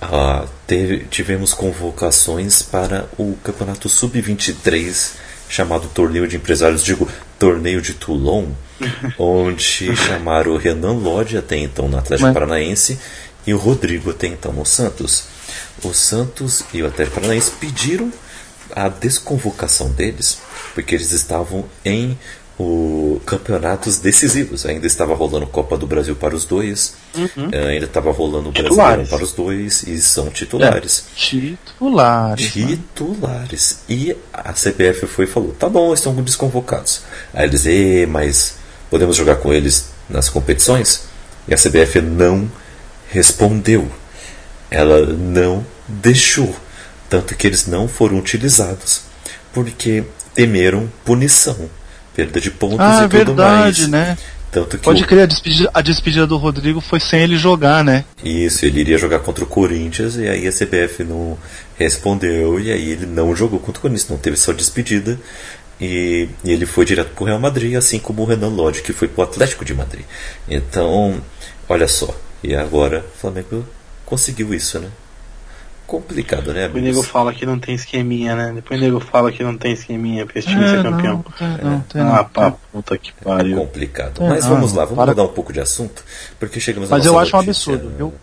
ah, 0.00 0.46
teve- 0.66 1.04
tivemos 1.10 1.52
convocações 1.54 2.62
para 2.62 3.08
o 3.18 3.36
Campeonato 3.44 3.88
Sub-23, 3.88 5.12
chamado 5.48 5.88
Torneio 5.88 6.26
de 6.26 6.36
Empresários, 6.36 6.82
digo, 6.84 7.08
Torneio 7.38 7.82
de 7.82 7.94
Toulon, 7.94 8.46
onde 9.18 9.94
chamaram 9.96 10.52
o 10.52 10.56
Renan 10.56 10.92
Lodge, 10.94 11.36
até 11.36 11.56
então 11.56 11.88
no 11.88 11.98
Atlético 11.98 12.28
Mas- 12.28 12.34
Paranaense, 12.34 12.98
e 13.46 13.54
o 13.54 13.58
Rodrigo, 13.58 14.10
até 14.10 14.26
então 14.26 14.52
no 14.52 14.64
Santos. 14.66 15.24
O 15.82 15.92
Santos 15.94 16.62
e 16.74 16.82
o 16.82 16.86
Atlético 16.86 17.16
Paranaense 17.16 17.50
pediram 17.52 18.12
a 18.76 18.88
desconvocação 18.88 19.90
deles, 19.90 20.38
porque 20.74 20.94
eles 20.94 21.10
estavam 21.12 21.64
em 21.84 22.16
o, 22.60 23.20
campeonatos 23.24 23.98
decisivos. 23.98 24.66
Ainda 24.66 24.86
estava 24.86 25.14
rolando 25.14 25.46
Copa 25.46 25.76
do 25.78 25.86
Brasil 25.86 26.14
para 26.14 26.34
os 26.34 26.44
dois, 26.44 26.94
eh, 27.52 27.68
ainda 27.68 27.86
estava 27.86 28.10
rolando 28.12 28.48
o 28.50 28.52
Brasileirão 28.52 29.04
Titulares. 29.04 29.08
para 29.08 29.24
os 29.24 29.32
dois, 29.32 29.82
e 29.84 30.00
são 30.00 30.28
titulares. 30.30 31.04
Titulares. 31.16 32.54
né? 32.54 32.66
Titulares. 32.66 33.78
E 33.88 34.14
a 34.32 34.52
CBF 34.52 35.06
foi 35.06 35.24
e 35.24 35.28
falou: 35.28 35.52
tá 35.52 35.68
bom, 35.68 35.92
estão 35.94 36.14
desconvocados. 36.22 37.02
Aí 37.32 37.46
eles, 37.46 37.64
"Ê, 37.66 38.06
mas 38.06 38.56
podemos 38.90 39.16
jogar 39.16 39.36
com 39.36 39.52
eles 39.52 39.90
nas 40.08 40.28
competições? 40.28 41.04
E 41.48 41.54
a 41.54 41.56
CBF 41.56 42.00
não 42.00 42.50
respondeu. 43.10 43.90
Ela 44.70 45.06
não 45.06 45.64
deixou. 45.88 46.54
Tanto 47.08 47.34
que 47.34 47.46
eles 47.46 47.66
não 47.66 47.88
foram 47.88 48.18
utilizados 48.18 49.02
porque 49.52 50.04
temeram 50.34 50.88
punição, 51.04 51.68
perda 52.24 52.40
de 52.40 52.50
pontos 52.50 52.78
Ah, 52.80 53.00
e 53.04 53.08
tudo 53.08 53.24
verdade, 53.24 53.80
mais. 53.82 53.88
né? 53.88 54.18
Tanto 54.52 54.76
que 54.78 54.82
Pode 54.84 55.04
o- 55.04 55.06
crer, 55.06 55.22
a 55.22 55.26
despedida, 55.26 55.70
a 55.72 55.80
despedida 55.80 56.26
do 56.26 56.36
Rodrigo 56.36 56.80
foi 56.80 56.98
sem 56.98 57.20
ele 57.22 57.36
jogar, 57.36 57.84
né? 57.84 58.04
Isso, 58.24 58.66
ele 58.66 58.80
iria 58.80 58.98
jogar 58.98 59.20
contra 59.20 59.44
o 59.44 59.46
Corinthians 59.46 60.16
e 60.16 60.26
aí 60.28 60.46
a 60.46 60.50
CBF 60.52 61.04
não 61.04 61.38
respondeu 61.78 62.58
e 62.58 62.70
aí 62.72 62.90
ele 62.90 63.06
não 63.06 63.34
jogou 63.34 63.58
contra 63.60 63.78
o 63.78 63.82
Corinthians, 63.82 64.08
não 64.10 64.18
teve 64.18 64.36
sua 64.36 64.52
despedida 64.52 65.18
e, 65.80 66.28
e 66.44 66.50
ele 66.50 66.66
foi 66.66 66.84
direto 66.84 67.10
pro 67.14 67.24
Real 67.24 67.38
Madrid, 67.38 67.74
assim 67.76 67.98
como 68.00 68.22
o 68.22 68.26
Renan 68.26 68.48
Lodge 68.48 68.82
que 68.82 68.92
foi 68.92 69.06
pro 69.08 69.22
Atlético 69.22 69.64
de 69.64 69.72
Madrid. 69.72 70.04
Então, 70.48 71.22
olha 71.68 71.86
só, 71.88 72.14
e 72.42 72.54
agora 72.54 73.04
o 73.16 73.20
Flamengo 73.20 73.64
conseguiu 74.04 74.52
isso, 74.52 74.78
né? 74.80 74.88
Complicado, 75.90 76.52
né, 76.52 76.68
Depois 76.68 76.82
o 76.84 76.86
nego 76.86 77.02
fala 77.02 77.32
que 77.34 77.44
não 77.44 77.58
tem 77.58 77.74
esqueminha, 77.74 78.36
né? 78.36 78.52
Depois 78.54 78.78
o 78.80 78.84
nego 78.84 79.00
fala 79.00 79.32
que 79.32 79.42
não 79.42 79.56
tem 79.58 79.72
esqueminha 79.72 80.24
pra 80.24 80.38
esse 80.38 80.46
time 80.46 80.62
É, 80.64 80.68
ser 80.68 80.84
não, 80.84 80.92
campeão. 80.92 81.24
tem, 81.36 81.48
não, 81.64 81.80
tem, 81.80 82.00
ah, 82.00 82.04
não. 82.04 82.24
pá, 82.26 82.52
puta 82.72 82.96
que 82.96 83.10
É 83.20 83.24
pariu. 83.24 83.56
complicado. 83.56 84.22
É, 84.22 84.28
Mas 84.28 84.44
não, 84.44 84.54
vamos 84.54 84.72
lá, 84.72 84.84
vamos 84.84 84.96
para- 84.96 85.10
mudar 85.10 85.24
um 85.24 85.34
pouco 85.34 85.52
de 85.52 85.58
assunto, 85.60 86.04
porque 86.38 86.60
chegamos 86.60 86.88
Mas 86.88 87.04
eu 87.04 87.18
acho 87.18 87.34
um 87.36 87.40
notícia, 87.40 87.74
absurdo, 87.74 87.96
viu? 87.96 88.14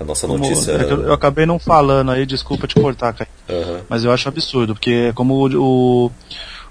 A 0.00 0.04
nossa 0.04 0.26
Como- 0.26 0.38
notícia. 0.38 0.72
é 0.72 0.84
que 0.84 0.90
eu, 0.92 1.02
eu 1.02 1.12
acabei 1.12 1.44
não 1.44 1.58
falando 1.58 2.10
aí, 2.12 2.24
desculpa 2.24 2.66
te 2.66 2.76
cortar, 2.80 3.12
cara. 3.12 3.28
Aham. 3.50 3.80
Mas 3.90 4.04
eu 4.04 4.10
acho 4.10 4.26
absurdo, 4.28 4.74
porque 4.74 5.12
como 5.14 5.34
o, 5.34 6.06
o, 6.06 6.12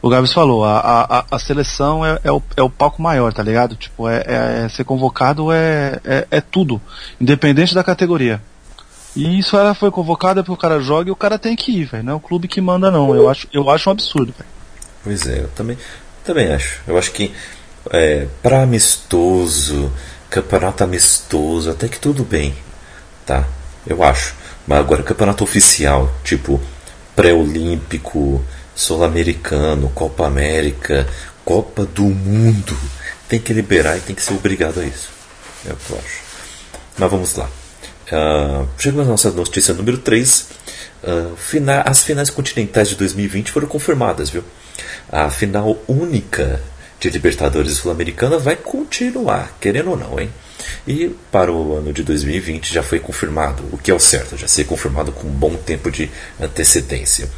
o 0.01 0.09
Gabs 0.09 0.33
falou, 0.33 0.65
a, 0.65 0.79
a, 0.79 1.25
a 1.29 1.37
seleção 1.39 2.03
é, 2.03 2.17
é, 2.23 2.31
o, 2.31 2.41
é 2.57 2.63
o 2.63 2.69
palco 2.69 2.99
maior, 2.99 3.31
tá 3.31 3.43
ligado? 3.43 3.75
Tipo, 3.75 4.09
é, 4.09 4.23
é- 4.25 4.61
é 4.65 4.69
ser 4.69 4.85
convocado 4.85 5.51
é, 5.51 5.99
é, 6.03 6.27
é 6.31 6.41
tudo, 6.41 6.81
independente 7.21 7.75
da 7.75 7.83
categoria. 7.83 8.41
E 9.15 9.39
isso 9.39 9.57
ela 9.57 9.73
foi 9.73 9.91
convocada 9.91 10.41
porque 10.41 10.53
o 10.53 10.57
cara 10.57 10.79
joga 10.79 11.09
e 11.09 11.11
o 11.11 11.15
cara 11.15 11.37
tem 11.37 11.55
que 11.55 11.71
ir, 11.71 11.85
velho. 11.85 12.03
Não 12.03 12.13
é 12.13 12.15
o 12.15 12.19
clube 12.19 12.47
que 12.47 12.61
manda, 12.61 12.89
não. 12.89 13.13
Eu 13.13 13.29
acho, 13.29 13.47
eu 13.51 13.69
acho 13.69 13.89
um 13.89 13.91
absurdo, 13.91 14.33
velho. 14.37 14.49
Pois 15.03 15.27
é, 15.27 15.39
eu 15.39 15.47
também, 15.49 15.77
também 16.23 16.51
acho. 16.51 16.79
Eu 16.87 16.97
acho 16.97 17.11
que 17.11 17.33
é, 17.89 18.27
para 18.41 18.61
amistoso, 18.61 19.91
campeonato 20.29 20.83
amistoso, 20.83 21.69
até 21.71 21.87
que 21.87 21.99
tudo 21.99 22.23
bem, 22.23 22.55
tá? 23.25 23.45
Eu 23.85 24.03
acho. 24.03 24.33
Mas 24.65 24.79
agora 24.79 25.03
campeonato 25.03 25.43
oficial, 25.43 26.09
tipo 26.23 26.61
pré-olímpico, 27.15 28.43
sul-americano, 28.73 29.89
Copa 29.89 30.25
América, 30.25 31.07
Copa 31.43 31.85
do 31.85 32.03
Mundo, 32.03 32.77
tem 33.27 33.39
que 33.39 33.51
liberar 33.51 33.97
e 33.97 34.01
tem 34.01 34.15
que 34.15 34.23
ser 34.23 34.33
obrigado 34.33 34.79
a 34.79 34.85
isso. 34.85 35.09
É 35.67 35.73
o 35.73 35.75
que 35.75 35.91
eu 35.91 35.97
acho. 35.97 36.21
Mas 36.97 37.11
vamos 37.11 37.35
lá. 37.35 37.49
Ah, 38.11 38.65
chegamos 38.77 39.07
à 39.07 39.11
nossa 39.11 39.31
notícia 39.31 39.73
número 39.73 39.97
3. 39.97 40.47
as 41.85 42.03
finais 42.03 42.29
continentais 42.29 42.89
de 42.89 42.95
2020 42.95 43.51
foram 43.51 43.67
confirmadas, 43.67 44.29
viu? 44.29 44.43
A 45.09 45.29
final 45.29 45.77
única 45.87 46.61
de 46.99 47.09
Libertadores 47.09 47.77
Sul-Americana 47.77 48.37
vai 48.37 48.55
continuar, 48.55 49.57
querendo 49.59 49.91
ou 49.91 49.97
não, 49.97 50.19
hein? 50.19 50.29
E 50.87 51.09
para 51.31 51.51
o 51.51 51.77
ano 51.77 51.93
de 51.93 52.03
2020 52.03 52.73
já 52.73 52.83
foi 52.83 52.99
confirmado, 52.99 53.63
o 53.71 53.77
que 53.77 53.91
é 53.91 53.93
o 53.93 53.99
certo, 53.99 54.37
já 54.37 54.47
ser 54.47 54.65
confirmado 54.65 55.11
com 55.11 55.27
um 55.27 55.31
bom 55.31 55.55
tempo 55.55 55.91
de 55.91 56.09
antecedência. 56.39 57.29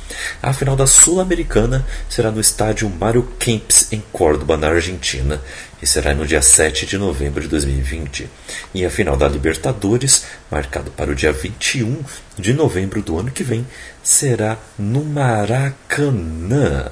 A 0.41 0.53
final 0.53 0.76
da 0.76 0.88
Sul-Americana 0.88 1.86
será 2.09 2.32
no 2.32 2.39
estádio 2.39 2.89
Mário 2.89 3.24
Kempes, 3.39 3.88
em 3.91 4.03
Córdoba, 4.11 4.57
na 4.57 4.67
Argentina, 4.67 5.41
e 5.82 5.86
será 5.86 6.13
no 6.13 6.26
dia 6.26 6.41
7 6.41 6.86
de 6.86 6.97
novembro 6.97 7.41
de 7.41 7.49
2020. 7.49 8.30
E 8.74 8.86
a 8.86 8.89
final 8.89 9.17
da 9.17 9.28
Libertadores, 9.28 10.24
marcado 10.49 10.89
para 10.91 11.11
o 11.11 11.15
dia 11.15 11.34
21 11.34 12.01
de 12.38 12.53
novembro 12.53 13.01
do 13.01 13.19
ano 13.19 13.32
que 13.32 13.43
vem, 13.43 13.67
será 14.01 14.57
no 14.80 15.03
Maracanã. 15.03 16.89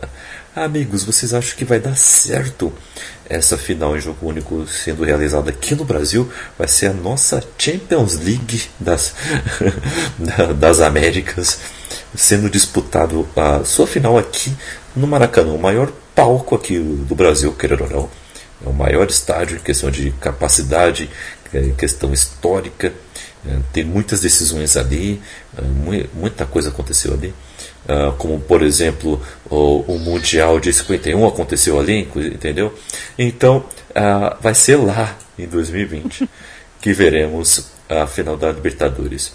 Amigos, 0.56 1.04
vocês 1.06 1.34
acham 1.34 1.56
que 1.56 1.64
vai 1.64 1.80
dar 1.80 1.96
certo 1.96 2.74
essa 3.30 3.58
final 3.58 3.96
em 3.96 4.02
jogo 4.02 4.28
único 4.28 4.68
sendo 4.68 5.04
realizada 5.04 5.50
aqui 5.50 5.74
no 5.76 5.86
Brasil? 5.86 6.30
Vai 6.58 6.68
ser 6.68 6.88
a 6.88 6.94
nossa 6.94 7.42
Champions 7.58 8.16
League 8.18 8.64
das, 8.78 9.14
da- 10.20 10.52
das 10.52 10.82
Américas, 10.82 11.60
sendo 12.14 12.50
disputado 12.50 13.26
a 13.36 13.64
sua 13.64 13.88
final 13.88 14.18
aqui 14.18 14.54
no 14.94 15.08
Maracanã, 15.08 15.54
o 15.54 15.62
maior 15.62 15.90
palco 16.14 16.54
aqui 16.54 16.78
do 16.78 17.16
Brasil, 17.16 17.54
querendo 17.54 17.86
ou 17.86 17.90
não. 17.90 18.10
É 18.66 18.70
o 18.70 18.74
maior 18.74 19.10
estádio 19.10 19.56
em 19.58 19.62
questão 19.62 19.90
de 19.90 20.12
capacidade, 20.20 21.10
em 21.54 21.74
questão 21.76 22.12
histórica. 22.14 22.92
É, 23.48 23.58
Tem 23.72 23.86
muitas 23.86 24.20
decisões 24.20 24.76
ali, 24.76 25.22
é, 25.58 25.62
mui- 25.62 26.10
muita 26.14 26.46
coisa 26.46 26.68
aconteceu 26.70 27.14
ali. 27.14 27.34
Ah, 27.88 28.14
como, 28.18 28.40
por 28.40 28.62
exemplo, 28.62 29.22
o, 29.50 29.80
o 29.88 30.00
Mundial 30.00 30.60
de 30.60 30.72
51 30.72 31.28
aconteceu 31.28 31.80
ali, 31.80 32.08
entendeu? 32.16 32.74
Então, 33.18 33.66
ah, 33.96 34.38
vai 34.40 34.54
ser 34.54 34.78
lá, 34.78 35.18
em 35.38 35.48
2020, 35.48 36.30
que 36.82 36.94
veremos 36.94 37.72
a 37.90 38.08
final 38.08 38.38
da 38.38 38.52
Libertadores. 38.52 39.34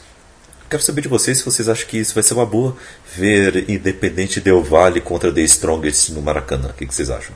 Quero 0.68 0.82
saber 0.82 1.02
de 1.02 1.08
vocês 1.08 1.38
se 1.38 1.44
vocês 1.44 1.68
acham 1.68 1.86
que 1.86 1.96
isso 1.96 2.12
vai 2.12 2.24
ser 2.24 2.34
uma 2.34 2.46
boa 2.46 2.76
ver 3.14 3.70
Independente 3.70 4.40
Del 4.40 4.64
Vale 4.64 5.00
contra 5.00 5.32
The 5.32 5.42
Strongest 5.42 6.10
no 6.10 6.20
Maracanã. 6.20 6.70
O 6.70 6.72
que, 6.72 6.86
que 6.86 6.94
vocês 6.94 7.08
acham? 7.08 7.34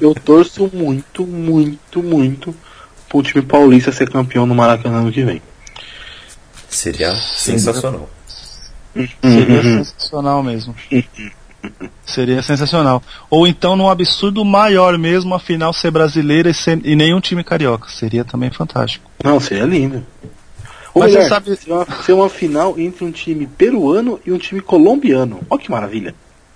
Eu 0.00 0.14
torço 0.14 0.70
muito, 0.72 1.26
muito, 1.26 2.02
muito 2.02 2.54
pro 3.08 3.22
time 3.22 3.44
paulista 3.44 3.92
ser 3.92 4.10
campeão 4.10 4.46
no 4.46 4.54
Maracanã 4.54 5.02
no 5.02 5.12
que 5.12 5.24
vem. 5.24 5.42
Seria 6.70 7.14
sensacional. 7.14 8.08
Seria 9.22 9.62
sensacional 9.62 10.42
mesmo. 10.42 10.74
Seria 12.04 12.42
sensacional. 12.42 13.02
Ou 13.28 13.46
então, 13.46 13.74
num 13.76 13.88
absurdo 13.90 14.44
maior 14.44 14.96
mesmo, 14.96 15.34
a 15.34 15.38
final 15.40 15.72
ser 15.72 15.90
brasileira 15.90 16.48
e, 16.50 16.54
sem, 16.54 16.80
e 16.84 16.94
nenhum 16.94 17.20
time 17.20 17.42
carioca. 17.42 17.88
Seria 17.88 18.24
também 18.24 18.50
fantástico. 18.50 19.10
Não, 19.24 19.40
seria 19.40 19.64
lindo. 19.64 20.04
Ou 20.94 21.02
Mas 21.02 21.10
melhor, 21.12 21.24
você 21.24 21.28
sabe- 21.28 21.56
ser, 21.56 21.72
uma, 21.72 21.86
ser 22.02 22.12
uma 22.12 22.28
final 22.30 22.78
entre 22.78 23.04
um 23.04 23.10
time 23.10 23.46
peruano 23.46 24.18
e 24.24 24.32
um 24.32 24.38
time 24.38 24.60
colombiano. 24.60 25.40
Olha 25.50 25.60
que 25.60 25.70
maravilha. 25.70 26.14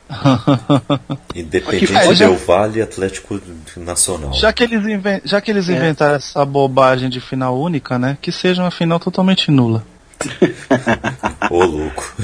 Independente 1.35 1.87
já- 2.15 2.27
Del 2.27 2.37
Vale 2.37 2.79
e 2.79 2.83
Atlético 2.83 3.41
Nacional. 3.77 4.33
Já 4.35 4.53
que 4.53 4.65
eles, 4.65 4.85
inven- 4.87 5.21
já 5.25 5.41
que 5.41 5.51
eles 5.51 5.69
É. 5.69 5.73
inventaram 5.77 6.17
essa 6.17 6.45
bobagem 6.45 7.09
de 7.09 7.21
final 7.21 7.59
única, 7.61 7.99
né? 7.99 8.17
Que 8.21 8.33
seja 8.33 8.63
uma 8.63 8.71
final 8.71 8.99
totalmente 8.99 9.51
nula. 9.51 9.85
Ô 11.51 11.65
louco. 11.65 12.15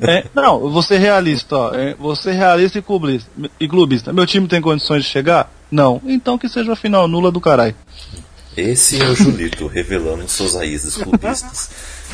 É, 0.00 0.24
não, 0.34 0.62
eu 0.62 0.70
vou 0.70 0.82
ser 0.82 0.98
realista, 0.98 1.56
ó. 1.56 1.74
É, 1.74 1.94
vou 1.94 2.14
ser 2.14 2.32
realista 2.32 2.78
e 2.78 2.82
clubista, 2.82 3.30
e 3.58 3.68
clubista. 3.68 4.12
Meu 4.12 4.26
time 4.26 4.46
tem 4.46 4.60
condições 4.60 5.04
de 5.04 5.10
chegar? 5.10 5.52
Não. 5.70 6.00
Então 6.06 6.38
que 6.38 6.48
seja 6.48 6.70
uma 6.70 6.76
final 6.76 7.08
nula 7.08 7.30
do 7.30 7.40
caralho. 7.40 7.74
Esse 8.56 9.00
é 9.00 9.08
o 9.08 9.14
Julito 9.14 9.66
revelando 9.68 10.28
suas 10.28 10.54
raízes 10.54 10.96
clubistas. 10.96 11.70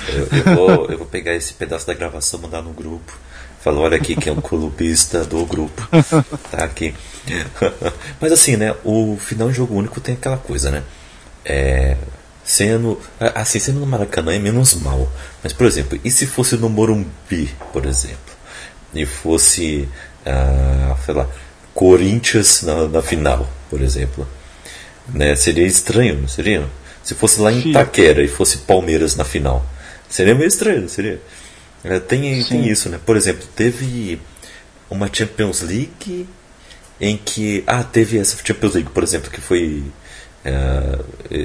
Eu, 0.09 0.29
eu 0.31 0.57
vou, 0.57 0.87
eu 0.91 0.99
vou 0.99 1.07
pegar 1.07 1.35
esse 1.35 1.55
pedaço 1.55 1.87
da 1.87 1.95
gravação, 1.95 2.41
mandar 2.41 2.63
no 2.63 2.73
grupo. 2.73 3.13
Falar, 3.61 3.81
olha 3.81 3.97
aqui 3.97 4.15
quem 4.15 4.31
é 4.31 4.37
o 4.37 4.43
clubista 4.43 5.25
do 5.25 5.45
grupo. 5.47 5.89
Tá 6.51 6.65
aqui. 6.65 6.95
Mas 8.21 8.31
assim, 8.31 8.57
né? 8.57 8.75
O 8.85 9.17
final 9.19 9.49
de 9.49 9.55
jogo 9.55 9.75
único 9.75 10.01
tem 10.01 10.15
aquela 10.15 10.37
coisa, 10.37 10.71
né? 10.71 10.83
É, 11.45 11.97
sendo. 12.45 13.01
Assim, 13.35 13.59
sendo 13.59 13.81
no 13.81 13.87
Maracanã 13.87 14.35
é 14.35 14.39
menos 14.39 14.75
mal. 14.75 15.11
Mas, 15.43 15.53
por 15.53 15.67
exemplo, 15.67 15.99
e 16.05 16.11
se 16.11 16.27
fosse 16.27 16.57
no 16.57 16.69
Morumbi, 16.69 17.51
por 17.73 17.87
exemplo? 17.87 18.35
E 18.95 19.07
fosse. 19.07 19.89
ah, 20.27 20.97
sei 21.05 21.15
lá. 21.15 21.29
Corinthians 21.73 22.63
na, 22.63 22.87
na 22.87 23.03
final, 23.03 23.49
por 23.69 23.81
exemplo. 23.81 24.29
Né? 25.09 25.35
Seria 25.35 25.67
estranho, 25.67 26.21
não 26.21 26.29
seria? 26.29 26.65
Se 27.03 27.15
fosse 27.15 27.41
lá 27.41 27.53
em 27.53 27.61
Sim. 27.61 27.71
Itaquera 27.71 28.23
e 28.23 28.29
fosse 28.29 28.59
Palmeiras 28.59 29.17
na 29.17 29.25
final. 29.25 29.67
Seria 30.09 30.35
meio 30.35 30.47
estranho, 30.47 30.83
não 30.83 30.89
seria? 30.89 31.21
É, 31.83 31.99
tem, 31.99 32.21
tem 32.21 32.43
Sim. 32.45 32.65
isso, 32.65 32.89
né? 32.89 32.99
Por 33.05 33.17
exemplo, 33.17 33.47
teve 33.57 34.21
uma 34.89 35.11
Champions 35.13 35.61
League 35.61 36.27
em 37.01 37.17
que. 37.17 37.65
Ah, 37.67 37.83
teve 37.83 38.19
essa 38.19 38.39
Champions 38.43 38.75
League, 38.75 38.91
por 38.91 39.03
exemplo, 39.03 39.31
que 39.31 39.41
foi 39.41 39.83
é, 40.45 40.99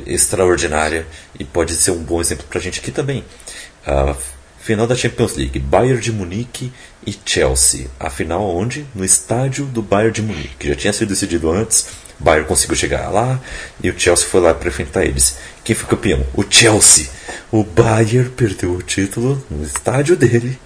extraordinária 0.06 1.08
e 1.39 1.43
pode 1.43 1.74
ser 1.74 1.91
um 1.91 2.04
bom 2.04 2.20
exemplo 2.20 2.45
pra 2.50 2.60
gente 2.60 2.80
aqui 2.80 2.91
também. 2.91 3.24
A 3.86 4.16
final 4.60 4.86
da 4.86 4.95
Champions 4.95 5.36
League, 5.36 5.58
Bayern 5.58 6.02
de 6.02 6.12
Munique 6.12 6.72
e 7.06 7.16
Chelsea. 7.26 7.88
A 8.00 8.10
final 8.10 8.56
onde? 8.56 8.86
No 8.93 9.04
estádio 9.04 9.66
do 9.66 9.82
Bayern 9.82 10.14
de 10.14 10.22
Munique, 10.22 10.56
que 10.60 10.68
já 10.68 10.76
tinha 10.76 10.93
sido 10.93 11.10
decidido 11.10 11.50
antes. 11.50 11.88
Bayern 12.20 12.47
conseguiu 12.47 12.76
chegar 12.76 13.10
lá 13.10 13.39
e 13.82 13.89
o 13.89 13.97
Chelsea 13.97 14.28
foi 14.28 14.41
lá 14.41 14.54
para 14.54 14.68
enfrentar 14.68 15.06
eles. 15.06 15.38
Quem 15.64 15.76
foi 15.76 15.89
campeão? 15.89 16.26
O 16.36 16.43
Chelsea. 16.47 17.08
O 17.52 17.64
Bayern 17.64 18.30
perdeu 18.32 18.74
o 18.74 18.84
título 18.84 19.43
no 19.50 19.64
estádio 19.64 20.18
dele. 20.18 20.60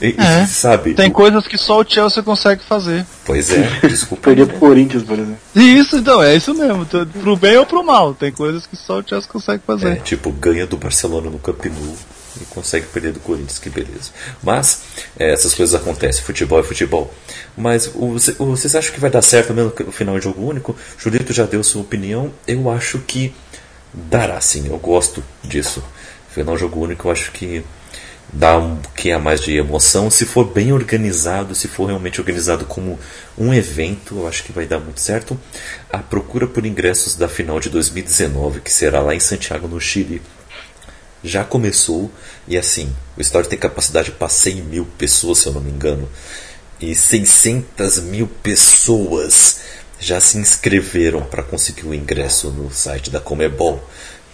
E, 0.00 0.14
É, 0.18 0.46
sabe? 0.46 0.94
Tem 0.94 1.08
o- 1.08 1.12
coisas 1.12 1.46
que 1.46 1.56
só 1.58 1.80
o 1.80 1.84
Chelsea 1.88 2.22
consegue 2.22 2.62
fazer. 2.64 3.04
Pois 3.24 3.50
é, 3.50 3.62
desculpa. 3.88 4.24
Perder 4.24 4.46
pro 4.46 4.58
Corinthians, 4.58 5.02
por 5.02 5.18
exemplo. 5.18 5.38
E 5.54 5.78
isso, 5.78 5.96
então, 5.96 6.22
é 6.22 6.34
isso 6.36 6.54
mesmo. 6.54 6.86
Pro 6.86 7.36
bem 7.36 7.56
ou 7.56 7.66
pro 7.66 7.82
mal. 7.84 8.14
Tem 8.14 8.30
coisas 8.32 8.66
que 8.66 8.76
só 8.76 8.98
o 9.00 9.04
Chelsea 9.06 9.28
consegue 9.30 9.62
É, 9.62 9.66
fazer. 9.66 10.00
tipo, 10.02 10.30
ganha 10.32 10.66
do 10.66 10.76
Barcelona 10.76 11.30
no 11.30 11.38
Camp 11.38 11.64
Nou 11.66 11.96
e 12.40 12.44
consegue 12.46 12.86
perder 12.86 13.12
do 13.12 13.20
Corinthians, 13.20 13.58
que 13.58 13.70
beleza. 13.70 14.10
Mas, 14.42 14.82
é, 15.18 15.32
essas 15.32 15.54
coisas 15.54 15.74
acontecem, 15.74 16.22
futebol 16.24 16.58
é 16.58 16.62
futebol. 16.64 17.12
Mas, 17.56 17.86
o- 17.94 18.16
o- 18.38 18.46
vocês 18.46 18.74
acham 18.74 18.92
que 18.92 19.00
vai 19.00 19.10
dar 19.10 19.22
certo 19.22 19.52
mesmo 19.54 19.72
no 19.86 19.92
final 19.92 20.18
de 20.18 20.24
jogo 20.24 20.44
único? 20.48 20.76
Julito 20.98 21.32
já 21.32 21.44
deu 21.46 21.62
sua 21.62 21.82
opinião, 21.82 22.32
eu 22.46 22.68
acho 22.70 22.98
que 22.98 23.32
dará 23.92 24.40
sim, 24.40 24.66
eu 24.68 24.76
gosto 24.78 25.22
disso. 25.44 25.80
Final 26.34 26.58
jogo 26.58 26.80
único, 26.80 27.06
eu 27.06 27.12
acho 27.12 27.30
que 27.30 27.64
dá 28.32 28.58
um 28.58 28.76
que 28.96 29.12
a 29.12 29.20
mais 29.20 29.40
de 29.40 29.56
emoção. 29.56 30.10
Se 30.10 30.26
for 30.26 30.44
bem 30.44 30.72
organizado, 30.72 31.54
se 31.54 31.68
for 31.68 31.86
realmente 31.86 32.20
organizado 32.20 32.64
como 32.64 32.98
um 33.38 33.54
evento, 33.54 34.18
eu 34.18 34.26
acho 34.26 34.42
que 34.42 34.50
vai 34.50 34.66
dar 34.66 34.80
muito 34.80 34.98
certo. 34.98 35.38
A 35.88 35.98
procura 35.98 36.48
por 36.48 36.66
ingressos 36.66 37.14
da 37.14 37.28
final 37.28 37.60
de 37.60 37.70
2019, 37.70 38.62
que 38.62 38.72
será 38.72 39.00
lá 39.00 39.14
em 39.14 39.20
Santiago, 39.20 39.68
no 39.68 39.80
Chile, 39.80 40.20
já 41.22 41.44
começou. 41.44 42.10
E 42.48 42.58
assim, 42.58 42.92
o 43.16 43.20
estádio 43.20 43.50
tem 43.50 43.58
capacidade 43.58 44.10
para 44.10 44.28
100 44.28 44.56
mil 44.62 44.86
pessoas, 44.98 45.38
se 45.38 45.46
eu 45.46 45.52
não 45.52 45.60
me 45.60 45.70
engano. 45.70 46.08
E 46.80 46.96
600 46.96 48.00
mil 48.00 48.26
pessoas 48.26 49.60
já 50.00 50.18
se 50.18 50.36
inscreveram 50.36 51.22
para 51.22 51.44
conseguir 51.44 51.86
o 51.86 51.94
ingresso 51.94 52.50
no 52.50 52.72
site 52.72 53.08
da 53.08 53.20
Comebol. 53.20 53.80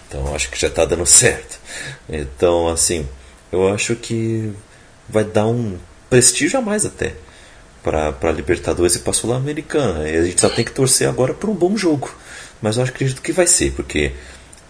Então 0.07 0.33
acho 0.35 0.49
que 0.49 0.59
já 0.59 0.67
está 0.67 0.83
dando 0.83 1.05
certo. 1.05 1.60
Então, 2.09 2.67
assim, 2.67 3.07
eu 3.51 3.67
acho 3.73 3.95
que 3.95 4.51
vai 5.07 5.23
dar 5.23 5.47
um 5.47 5.77
prestígio 6.09 6.59
a 6.59 6.61
mais 6.61 6.85
até 6.85 7.13
para 7.83 8.31
Libertadores 8.31 8.95
e 8.95 8.99
para 8.99 9.13
Sul-Americana. 9.13 10.07
E 10.07 10.17
a 10.17 10.23
gente 10.23 10.39
só 10.39 10.49
tem 10.49 10.63
que 10.63 10.71
torcer 10.71 11.07
agora 11.07 11.33
por 11.33 11.49
um 11.49 11.55
bom 11.55 11.75
jogo. 11.75 12.13
Mas 12.61 12.77
eu 12.77 12.83
acredito 12.83 13.21
que 13.21 13.31
vai 13.31 13.47
ser, 13.47 13.71
porque 13.71 14.11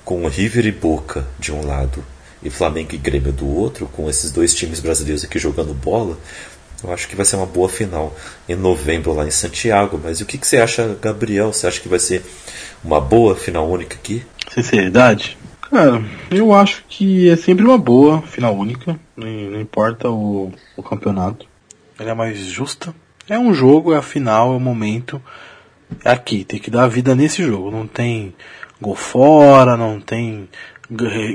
com 0.06 0.26
River 0.28 0.66
e 0.66 0.72
Boca 0.72 1.28
de 1.38 1.52
um 1.52 1.66
lado 1.66 2.04
e 2.42 2.50
Flamengo 2.50 2.96
e 2.96 2.98
Grêmio 2.98 3.32
do 3.32 3.48
outro, 3.48 3.86
com 3.88 4.10
esses 4.10 4.32
dois 4.32 4.54
times 4.54 4.80
brasileiros 4.80 5.24
aqui 5.24 5.38
jogando 5.38 5.74
bola, 5.74 6.18
eu 6.84 6.92
acho 6.92 7.08
que 7.08 7.16
vai 7.16 7.26
ser 7.26 7.36
uma 7.36 7.46
boa 7.46 7.70
final 7.70 8.16
em 8.50 8.56
novembro 8.56 9.14
lá 9.14 9.26
em 9.26 9.32
Santiago. 9.32 10.00
Mas 10.04 10.22
o 10.22 10.26
que, 10.26 10.38
que 10.38 10.48
você 10.48 10.58
acha, 10.58 10.98
Gabriel? 11.00 11.54
Você 11.54 11.68
acha 11.68 11.80
que 11.80 11.90
vai 11.90 12.00
ser 12.00 12.24
uma 12.84 13.00
boa 13.00 13.36
final 13.36 13.70
única 13.70 13.96
aqui? 13.96 14.26
Sinceridade? 14.52 15.38
Cara, 15.72 16.04
eu 16.30 16.54
acho 16.54 16.84
que 16.90 17.30
é 17.30 17.36
sempre 17.38 17.64
uma 17.64 17.78
boa 17.78 18.22
final 18.24 18.54
única. 18.54 19.00
Não, 19.16 19.62
importa 19.62 20.10
o, 20.10 20.52
o 20.76 20.84
campeonato. 20.84 21.48
Ela 21.98 22.12
é 22.12 22.14
mais 22.14 22.38
justa. 22.40 22.94
É 23.30 23.40
um 23.40 23.54
jogo, 23.54 23.94
é 23.94 23.98
a 23.98 24.02
final, 24.02 24.52
é 24.52 24.58
o 24.58 24.60
momento. 24.60 25.22
É 26.04 26.12
aqui, 26.12 26.44
tem 26.44 26.60
que 26.60 26.70
dar 26.70 26.90
vida 26.90 27.16
nesse 27.16 27.42
jogo. 27.42 27.72
Não 27.72 27.88
tem 27.88 28.36
gol 28.82 28.96
fora, 28.98 29.78
não 29.78 30.02
tem 30.02 30.50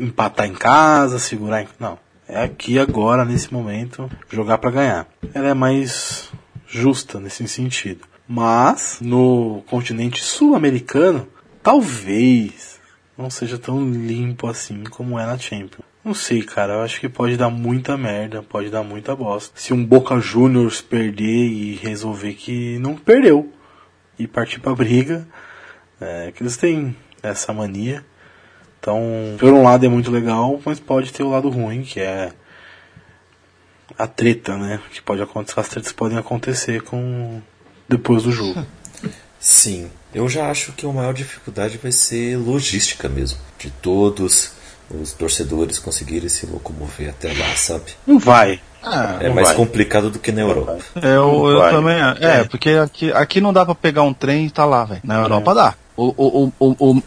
empatar 0.02 0.46
em 0.46 0.52
casa, 0.52 1.18
segurar 1.18 1.62
em. 1.62 1.68
Não. 1.80 1.98
É 2.28 2.42
aqui 2.42 2.78
agora, 2.78 3.24
nesse 3.24 3.50
momento, 3.50 4.10
jogar 4.28 4.58
pra 4.58 4.70
ganhar. 4.70 5.08
Ela 5.32 5.48
é 5.48 5.54
mais 5.54 6.30
justa 6.68 7.18
nesse 7.18 7.48
sentido. 7.48 8.06
Mas, 8.28 8.98
no 9.00 9.62
continente 9.66 10.22
sul-americano, 10.22 11.26
talvez 11.62 12.75
não 13.16 13.30
seja 13.30 13.58
tão 13.58 13.88
limpo 13.90 14.46
assim 14.46 14.84
como 14.84 15.18
é 15.18 15.26
na 15.26 15.38
Champions. 15.38 15.84
Não 16.04 16.14
sei, 16.14 16.42
cara. 16.42 16.74
Eu 16.74 16.82
acho 16.82 17.00
que 17.00 17.08
pode 17.08 17.36
dar 17.36 17.50
muita 17.50 17.96
merda, 17.96 18.42
pode 18.42 18.70
dar 18.70 18.82
muita 18.82 19.16
bosta. 19.16 19.52
Se 19.58 19.72
um 19.72 19.84
Boca 19.84 20.20
Juniors 20.20 20.80
perder 20.80 21.48
e 21.48 21.74
resolver 21.74 22.34
que 22.34 22.78
não 22.78 22.94
perdeu 22.94 23.52
e 24.18 24.26
partir 24.26 24.60
pra 24.60 24.74
briga, 24.74 25.26
é, 26.00 26.30
que 26.32 26.42
eles 26.42 26.56
têm 26.56 26.94
essa 27.22 27.52
mania. 27.52 28.04
Então, 28.78 29.02
por 29.38 29.52
um 29.52 29.64
lado 29.64 29.84
é 29.84 29.88
muito 29.88 30.10
legal, 30.10 30.60
mas 30.64 30.78
pode 30.78 31.12
ter 31.12 31.24
o 31.24 31.30
lado 31.30 31.48
ruim, 31.48 31.82
que 31.82 31.98
é 31.98 32.32
a 33.98 34.06
treta, 34.06 34.56
né? 34.56 34.80
Que 34.92 35.02
pode 35.02 35.22
acontecer, 35.22 35.58
as 35.58 35.68
tretas 35.68 35.92
podem 35.92 36.18
acontecer 36.18 36.82
com 36.82 37.42
depois 37.88 38.22
do 38.22 38.30
jogo. 38.30 38.64
Sim, 39.40 39.90
eu 40.16 40.28
já 40.28 40.50
acho 40.50 40.72
que 40.72 40.86
a 40.86 40.88
maior 40.92 41.12
dificuldade 41.14 41.78
vai 41.82 41.92
ser 41.92 42.36
logística 42.38 43.08
mesmo. 43.08 43.38
De 43.58 43.70
todos 43.70 44.52
os 44.90 45.12
torcedores 45.12 45.78
conseguirem 45.78 46.28
se 46.28 46.46
locomover 46.46 47.10
até 47.10 47.28
lá, 47.28 47.54
sabe? 47.56 47.92
Não 48.06 48.18
vai. 48.18 48.60
Ah, 48.82 49.16
É 49.20 49.28
não 49.28 49.34
mais 49.34 49.48
vai. 49.48 49.56
complicado 49.56 50.10
do 50.10 50.18
que 50.18 50.30
na 50.30 50.42
Europa. 50.42 50.78
Eu, 51.02 51.46
eu 51.48 51.70
também. 51.70 51.96
É, 52.20 52.40
É. 52.40 52.44
porque 52.44 52.70
aqui, 52.70 53.12
aqui 53.12 53.40
não 53.40 53.52
dá 53.52 53.64
pra 53.64 53.74
pegar 53.74 54.02
um 54.02 54.14
trem 54.14 54.46
e 54.46 54.50
tá 54.50 54.64
lá, 54.64 54.84
velho. 54.84 55.00
Na 55.04 55.16
Europa 55.22 55.54
dá. 55.54 55.74
O, 55.96 56.14
o, 56.16 56.52
o, 56.60 56.76
o, 56.78 57.02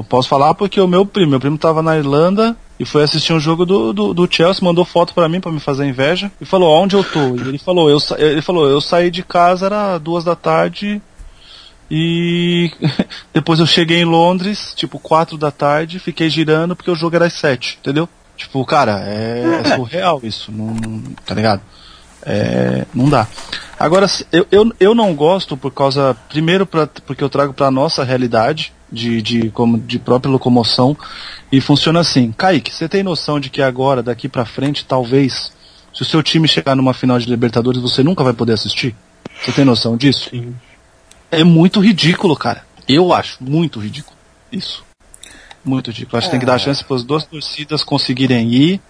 o- 0.00 0.04
posso 0.08 0.28
falar 0.28 0.52
porque 0.54 0.80
o 0.80 0.86
meu 0.88 1.06
primo, 1.06 1.30
meu 1.30 1.40
primo 1.40 1.56
tava 1.56 1.80
na 1.80 1.96
Irlanda 1.96 2.56
e 2.78 2.84
foi 2.84 3.02
assistir 3.04 3.32
um 3.32 3.40
jogo 3.40 3.64
do, 3.64 3.92
do, 3.92 4.12
do 4.12 4.28
Chelsea, 4.30 4.62
mandou 4.64 4.84
foto 4.84 5.14
pra 5.14 5.28
mim 5.28 5.40
pra 5.40 5.50
me 5.52 5.60
fazer 5.60 5.86
inveja 5.86 6.30
e 6.40 6.44
falou 6.44 6.68
onde 6.82 6.96
eu 6.96 7.04
tô. 7.04 7.20
E 7.36 7.40
ele 7.48 7.58
falou, 7.58 7.88
eu, 7.88 7.98
ele 8.18 8.42
falou, 8.42 8.68
eu 8.68 8.80
saí 8.80 9.10
de 9.10 9.22
casa 9.22 9.66
era 9.66 9.96
duas 9.98 10.24
da 10.24 10.34
tarde 10.36 11.00
E 11.90 12.70
depois 13.32 13.60
eu 13.60 13.66
cheguei 13.66 14.00
em 14.00 14.04
Londres, 14.04 14.72
tipo 14.74 14.98
4 14.98 15.38
da 15.38 15.50
tarde, 15.50 15.98
fiquei 15.98 16.28
girando 16.28 16.74
porque 16.74 16.90
o 16.90 16.96
jogo 16.96 17.16
era 17.16 17.26
às 17.26 17.34
7, 17.34 17.78
entendeu? 17.80 18.08
Tipo, 18.36 18.64
cara, 18.64 19.00
é, 19.04 19.62
é 19.64 19.74
surreal 19.76 20.20
isso, 20.22 20.52
não, 20.52 20.74
não, 20.74 21.02
tá 21.24 21.34
ligado? 21.34 21.62
É, 22.22 22.84
não 22.92 23.08
dá. 23.08 23.26
Agora, 23.78 24.06
eu, 24.32 24.46
eu, 24.50 24.72
eu 24.80 24.94
não 24.94 25.14
gosto 25.14 25.56
por 25.56 25.70
causa, 25.70 26.16
primeiro 26.28 26.66
pra, 26.66 26.86
porque 26.86 27.22
eu 27.22 27.28
trago 27.28 27.52
pra 27.52 27.70
nossa 27.70 28.02
realidade 28.02 28.72
de, 28.90 29.22
de, 29.22 29.50
como, 29.50 29.78
de 29.78 29.98
própria 29.98 30.30
locomoção 30.30 30.96
e 31.52 31.60
funciona 31.60 32.00
assim. 32.00 32.32
Kaique, 32.32 32.72
você 32.72 32.88
tem 32.88 33.02
noção 33.02 33.38
de 33.38 33.48
que 33.48 33.62
agora, 33.62 34.02
daqui 34.02 34.28
pra 34.28 34.44
frente, 34.44 34.84
talvez, 34.84 35.52
se 35.94 36.02
o 36.02 36.04
seu 36.04 36.22
time 36.22 36.48
chegar 36.48 36.74
numa 36.74 36.94
final 36.94 37.18
de 37.18 37.28
Libertadores, 37.28 37.80
você 37.80 38.02
nunca 38.02 38.24
vai 38.24 38.32
poder 38.32 38.54
assistir? 38.54 38.94
Você 39.42 39.52
tem 39.52 39.64
noção 39.64 39.96
disso? 39.96 40.30
Sim. 40.30 40.54
É 41.30 41.44
muito 41.44 41.80
ridículo, 41.80 42.36
cara. 42.36 42.64
Eu 42.88 43.12
acho 43.12 43.42
muito 43.42 43.80
ridículo. 43.80 44.16
Isso. 44.50 44.84
Muito 45.64 45.90
ridículo. 45.90 46.18
Acho 46.18 46.28
que 46.28 46.30
tem 46.32 46.40
que 46.40 46.46
dar 46.46 46.58
chance 46.58 46.84
para 46.84 46.96
as 46.96 47.02
duas 47.02 47.24
torcidas 47.24 47.82
conseguirem 47.82 48.48
ir, 48.52 48.80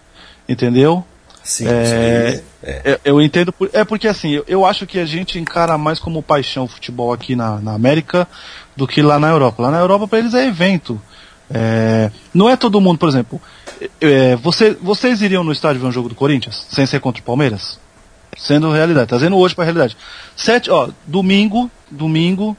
entendeu? 0.49 1.05
Sim, 1.43 1.67
É, 1.69 2.33
sim, 2.33 2.43
é. 2.63 2.83
Eu, 2.85 3.01
eu 3.05 3.23
entendo. 3.23 3.53
Por, 3.53 3.71
é 3.73 3.85
porque 3.85 4.09
assim, 4.09 4.31
eu, 4.31 4.45
eu 4.47 4.67
acho 4.67 4.87
que 4.87 4.99
a 4.99 5.07
gente 5.07 5.39
encara 5.39 5.79
mais 5.79 5.99
como 5.99 6.23
paixão 6.23 6.65
o 6.65 6.69
futebol 6.69 7.13
aqui 7.13 7.37
na, 7.37 7.61
na 7.61 7.73
América 7.73 8.29
do 8.77 8.87
que 8.87 9.01
lá 9.01 9.19
na 9.19 9.29
Europa. 9.29 9.63
Lá 9.63 9.71
na 9.71 9.79
Europa 9.79 10.09
para 10.09 10.19
eles 10.19 10.35
é 10.35 10.47
evento. 10.47 11.01
É, 11.49 12.11
não 12.35 12.51
é 12.51 12.57
todo 12.57 12.81
mundo, 12.81 12.99
por 12.99 13.09
exemplo. 13.09 13.41
é, 14.01 14.35
você, 14.37 14.73
vocês 14.73 15.23
iriam 15.23 15.45
no 15.45 15.53
estádio 15.53 15.81
ver 15.81 15.87
um 15.87 15.93
jogo 15.93 16.09
do 16.09 16.15
Corinthians 16.15 16.67
sem 16.71 16.85
ser 16.85 17.01
contra 17.01 17.23
o 17.23 17.25
Palmeiras? 17.25 17.79
Sendo 18.37 18.71
realidade, 18.73 19.09
trazendo 19.09 19.37
hoje 19.37 19.55
para 19.55 19.65
realidade. 19.65 19.97
Sete, 20.37 20.71
ó, 20.71 20.89
domingo, 21.07 21.71
domingo, 21.91 22.57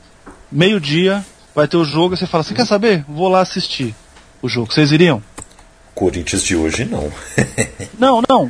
meio-dia, 0.52 1.24
vai 1.56 1.68
ter 1.68 1.78
o 1.78 1.86
jogo 1.86 2.14
e 2.14 2.18
você 2.18 2.26
fala, 2.26 2.44
você 2.44 2.54
quer 2.54 2.66
saber? 2.66 3.06
Vou 3.08 3.28
lá 3.30 3.42
assistir 3.42 3.94
o 4.42 4.50
jogo. 4.50 4.74
Vocês 4.74 4.92
iriam? 4.92 5.22
Corinthians 5.94 6.44
de 6.44 6.56
hoje 6.56 6.86
não. 6.86 7.12
Não, 7.98 8.22
não. 8.30 8.48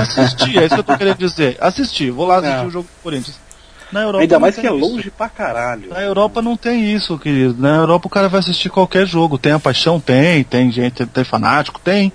Assistir, 0.00 0.56
é 0.58 0.64
isso 0.64 0.74
que 0.74 0.80
eu 0.80 0.84
tô 0.84 0.96
querendo 0.96 1.18
dizer. 1.18 1.58
Assistir, 1.60 2.10
vou 2.10 2.26
lá 2.26 2.38
assistir 2.38 2.56
É. 2.56 2.66
o 2.66 2.70
jogo 2.70 2.88
do 2.88 3.02
Corinthians. 3.02 3.38
Na 3.92 4.00
Europa 4.00 4.22
Ainda 4.22 4.34
não 4.36 4.40
mais 4.40 4.54
tem 4.54 4.62
que 4.64 4.68
é 4.70 4.74
isso. 4.74 4.80
longe 4.86 5.10
pra 5.10 5.28
caralho. 5.28 5.90
Na 5.90 6.00
Europa 6.02 6.40
não 6.40 6.56
tem 6.56 6.94
isso, 6.94 7.18
querido. 7.18 7.54
Na 7.60 7.76
Europa 7.76 8.06
o 8.06 8.10
cara 8.10 8.28
vai 8.28 8.40
assistir 8.40 8.70
qualquer 8.70 9.06
jogo. 9.06 9.36
Tem 9.38 9.52
a 9.52 9.58
paixão? 9.58 10.00
Tem. 10.00 10.42
Tem 10.44 10.70
gente, 10.72 11.04
tem 11.06 11.24
fanático? 11.24 11.78
Tem. 11.80 12.10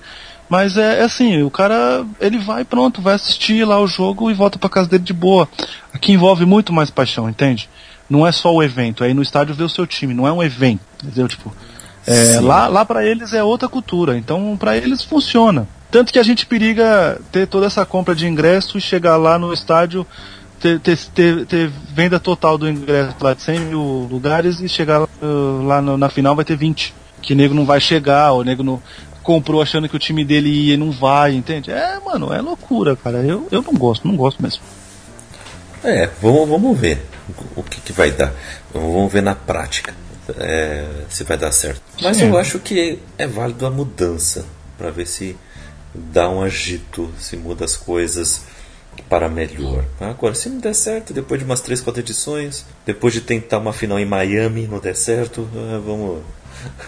Mas 0.50 0.78
é, 0.78 1.00
é 1.00 1.04
assim, 1.04 1.42
o 1.42 1.50
cara, 1.50 2.06
ele 2.20 2.38
vai 2.38 2.64
pronto, 2.64 3.02
vai 3.02 3.16
assistir 3.16 3.66
lá 3.66 3.80
o 3.80 3.88
jogo 3.88 4.30
e 4.30 4.34
volta 4.34 4.60
pra 4.60 4.70
casa 4.70 4.90
dele 4.90 5.04
de 5.04 5.14
boa. 5.14 5.48
Aqui 5.94 6.12
envolve 6.12 6.46
muito 6.46 6.72
mais 6.72 6.90
paixão, 6.90 7.30
entende? 7.30 7.70
Não 8.10 8.28
é 8.28 8.32
só 8.32 8.54
o 8.54 8.62
evento, 8.62 9.04
é 9.04 9.10
ir 9.10 9.14
no 9.14 9.22
estádio 9.22 9.56
ver 9.56 9.64
o 9.64 9.70
seu 9.70 9.88
time, 9.88 10.14
não 10.14 10.28
é 10.28 10.32
um 10.32 10.44
evento, 10.44 10.82
entendeu? 11.04 11.28
Tipo, 11.28 11.56
é, 12.06 12.40
lá, 12.42 12.68
lá 12.68 12.86
para 12.86 13.06
eles 13.06 13.34
é 13.34 13.44
outra 13.44 13.68
cultura, 13.70 14.18
então 14.18 14.56
para 14.60 14.76
eles 14.78 15.04
funciona. 15.04 15.68
Tanto 15.90 16.12
que 16.12 16.20
a 16.20 16.24
gente 16.24 16.46
periga 16.46 17.20
ter 17.32 17.48
toda 17.48 17.66
essa 17.66 17.86
compra 17.86 18.14
de 18.14 18.28
ingresso 18.28 18.78
e 18.78 18.82
chegar 18.82 19.16
lá 19.16 19.40
no 19.40 19.54
estádio, 19.54 20.06
ter, 20.60 20.80
ter, 20.80 20.98
ter, 20.98 21.46
ter 21.46 21.72
venda 21.94 22.20
total 22.20 22.58
do 22.58 22.68
ingresso 22.70 23.16
lá 23.22 23.34
de 23.34 23.42
100 23.42 23.60
mil 23.60 24.08
lugares 24.12 24.60
e 24.60 24.68
chegar 24.68 25.02
uh, 25.04 25.66
lá 25.66 25.82
no- 25.82 25.98
na 25.98 26.10
final 26.10 26.36
vai 26.36 26.44
ter 26.46 26.56
20. 26.58 26.94
Que 27.22 27.34
nego 27.36 27.54
não 27.54 27.64
vai 27.66 27.80
chegar, 27.80 28.34
o 28.34 28.44
nego 28.44 28.64
não 28.64 28.82
comprou 29.24 29.62
achando 29.62 29.90
que 29.90 29.96
o 29.96 30.00
time 30.00 30.24
dele 30.24 30.50
ia 30.50 30.74
e 30.76 30.78
não 30.78 30.92
vai, 30.92 31.34
entende? 31.34 31.72
É, 31.72 32.00
mano, 32.00 32.32
é 32.34 32.42
loucura, 32.42 32.96
cara. 32.96 33.24
Eu, 33.24 33.48
eu 33.52 33.62
não 33.62 33.74
gosto, 33.74 34.08
não 34.08 34.16
gosto 34.16 34.44
mesmo. 34.44 34.62
É, 35.84 36.10
vamos, 36.22 36.48
vamos 36.48 36.80
ver 36.80 37.06
o 37.56 37.64
que, 37.64 37.82
que 37.82 37.92
vai 37.92 38.12
dar. 38.12 38.34
Vamos 38.74 39.12
ver 39.12 39.22
na 39.22 39.34
prática 39.34 39.94
é, 40.38 40.86
se 41.10 41.24
vai 41.24 41.38
dar 41.38 41.52
certo. 41.52 41.82
Mas 42.02 42.18
Sim. 42.18 42.30
eu 42.30 42.38
acho 42.38 42.60
que 42.60 43.00
é 43.18 43.28
válido 43.28 43.66
a 43.66 43.72
mudança 43.72 44.46
para 44.78 44.92
ver 44.92 45.08
se 45.08 45.36
dá 45.94 46.30
um 46.30 46.42
agito, 46.42 47.12
se 47.20 47.36
muda 47.36 47.66
as 47.66 47.76
coisas 47.76 48.44
para 49.10 49.28
melhor. 49.30 49.86
Agora, 50.00 50.36
se 50.36 50.50
não 50.50 50.60
der 50.60 50.74
certo, 50.74 51.14
depois 51.14 51.40
de 51.40 51.46
umas 51.46 51.62
3, 51.62 51.82
4 51.82 52.02
edições, 52.02 52.66
depois 52.86 53.14
de 53.14 53.22
tentar 53.22 53.58
uma 53.58 53.74
final 53.74 54.00
em 54.00 54.06
Miami, 54.06 54.68
não 54.68 54.80
der 54.80 54.96
certo, 54.96 55.48
ah, 55.56 55.82
vamos. 55.84 56.22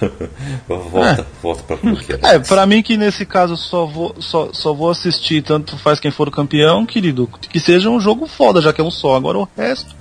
volta, 0.67 1.27
volta 1.41 1.63
para 1.63 1.75
bloquear. 1.77 2.19
É, 2.23 2.39
pra 2.39 2.65
mim 2.65 2.81
que 2.81 2.97
nesse 2.97 3.25
caso 3.25 3.55
só 3.57 3.85
vou, 3.85 4.15
só, 4.19 4.51
só 4.53 4.73
vou 4.73 4.89
assistir, 4.89 5.43
tanto 5.43 5.77
faz 5.77 5.99
quem 5.99 6.11
for 6.11 6.27
o 6.27 6.31
campeão, 6.31 6.85
querido, 6.85 7.27
que 7.27 7.59
seja 7.59 7.89
um 7.89 7.99
jogo 7.99 8.27
foda, 8.27 8.61
já 8.61 8.71
que 8.73 8.81
é 8.81 8.83
um 8.83 8.91
só. 8.91 9.15
Agora 9.15 9.39
o 9.39 9.49
resto. 9.57 9.95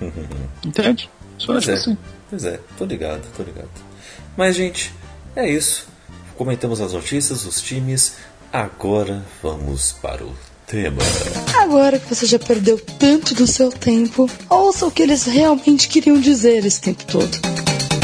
Entende? 0.64 1.10
Só 1.38 1.46
Pois 1.52 1.58
acho 1.58 1.70
é, 1.70 1.74
assim. 1.74 1.98
pois 2.30 2.44
é, 2.44 2.60
tô 2.78 2.84
ligado, 2.84 3.22
tô 3.36 3.42
ligado. 3.42 3.68
Mas, 4.36 4.56
gente, 4.56 4.92
é 5.34 5.48
isso. 5.48 5.86
Comentamos 6.36 6.80
as 6.80 6.92
notícias, 6.92 7.46
os 7.46 7.60
times. 7.60 8.16
Agora 8.52 9.22
vamos 9.42 9.92
para 9.92 10.24
o 10.24 10.34
tema. 10.66 10.98
Agora 11.60 11.98
que 11.98 12.14
você 12.14 12.26
já 12.26 12.38
perdeu 12.38 12.78
tanto 12.98 13.34
do 13.34 13.46
seu 13.46 13.70
tempo, 13.70 14.30
ouça 14.48 14.86
o 14.86 14.90
que 14.90 15.02
eles 15.02 15.24
realmente 15.24 15.88
queriam 15.88 16.18
dizer 16.18 16.64
esse 16.64 16.80
tempo 16.80 17.04
todo. 17.06 17.38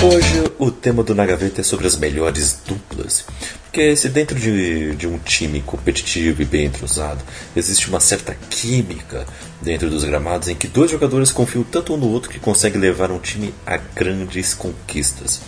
Hoje 0.04 0.52
o 0.58 0.68
tema 0.68 1.04
do 1.04 1.14
Na 1.14 1.24
Gaveta 1.24 1.60
é 1.60 1.64
sobre 1.64 1.86
as 1.86 1.96
melhores 1.96 2.60
duplas. 2.66 3.24
Porque 3.62 3.94
se 3.94 4.08
dentro 4.08 4.36
de, 4.36 4.96
de 4.96 5.06
um 5.06 5.16
time 5.16 5.62
competitivo 5.62 6.42
e 6.42 6.44
bem 6.44 6.64
entrosado 6.64 7.22
existe 7.54 7.88
uma 7.88 8.00
certa 8.00 8.36
química 8.50 9.24
dentro 9.60 9.88
dos 9.88 10.02
gramados 10.02 10.48
em 10.48 10.56
que 10.56 10.66
dois 10.66 10.90
jogadores 10.90 11.30
confiam 11.30 11.62
tanto 11.62 11.94
um 11.94 11.96
no 11.96 12.08
outro 12.08 12.30
que 12.30 12.40
conseguem 12.40 12.80
levar 12.80 13.12
um 13.12 13.20
time 13.20 13.54
a 13.64 13.76
grandes 13.76 14.54
conquistas. 14.54 15.40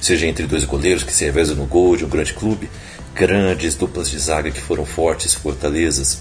Seja 0.00 0.26
entre 0.26 0.44
dois 0.48 0.64
goleiros 0.64 1.04
que 1.04 1.12
se 1.12 1.24
revezam 1.24 1.54
no 1.54 1.66
gol 1.66 1.96
de 1.96 2.04
um 2.04 2.08
grande 2.08 2.34
clube, 2.34 2.68
grandes 3.14 3.76
duplas 3.76 4.10
de 4.10 4.18
zaga 4.18 4.50
que 4.50 4.60
foram 4.60 4.84
fortes 4.84 5.34
fortalezas, 5.34 6.18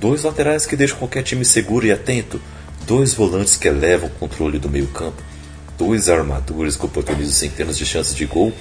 dois 0.00 0.22
laterais 0.22 0.64
que 0.64 0.76
deixam 0.76 0.96
qualquer 0.96 1.24
time 1.24 1.44
seguro 1.44 1.84
e 1.84 1.90
atento, 1.90 2.40
dois 2.86 3.14
volantes 3.14 3.56
que 3.56 3.66
elevam 3.66 4.08
o 4.08 4.12
controle 4.12 4.60
do 4.60 4.70
meio 4.70 4.86
campo, 5.82 5.86
dois 5.86 6.08
armadores 6.08 6.76
que 6.76 6.84
oportunizam 6.84 7.32
centenas 7.32 7.76
de 7.76 7.84
chances 7.84 8.14
de 8.14 8.24
gol 8.24 8.52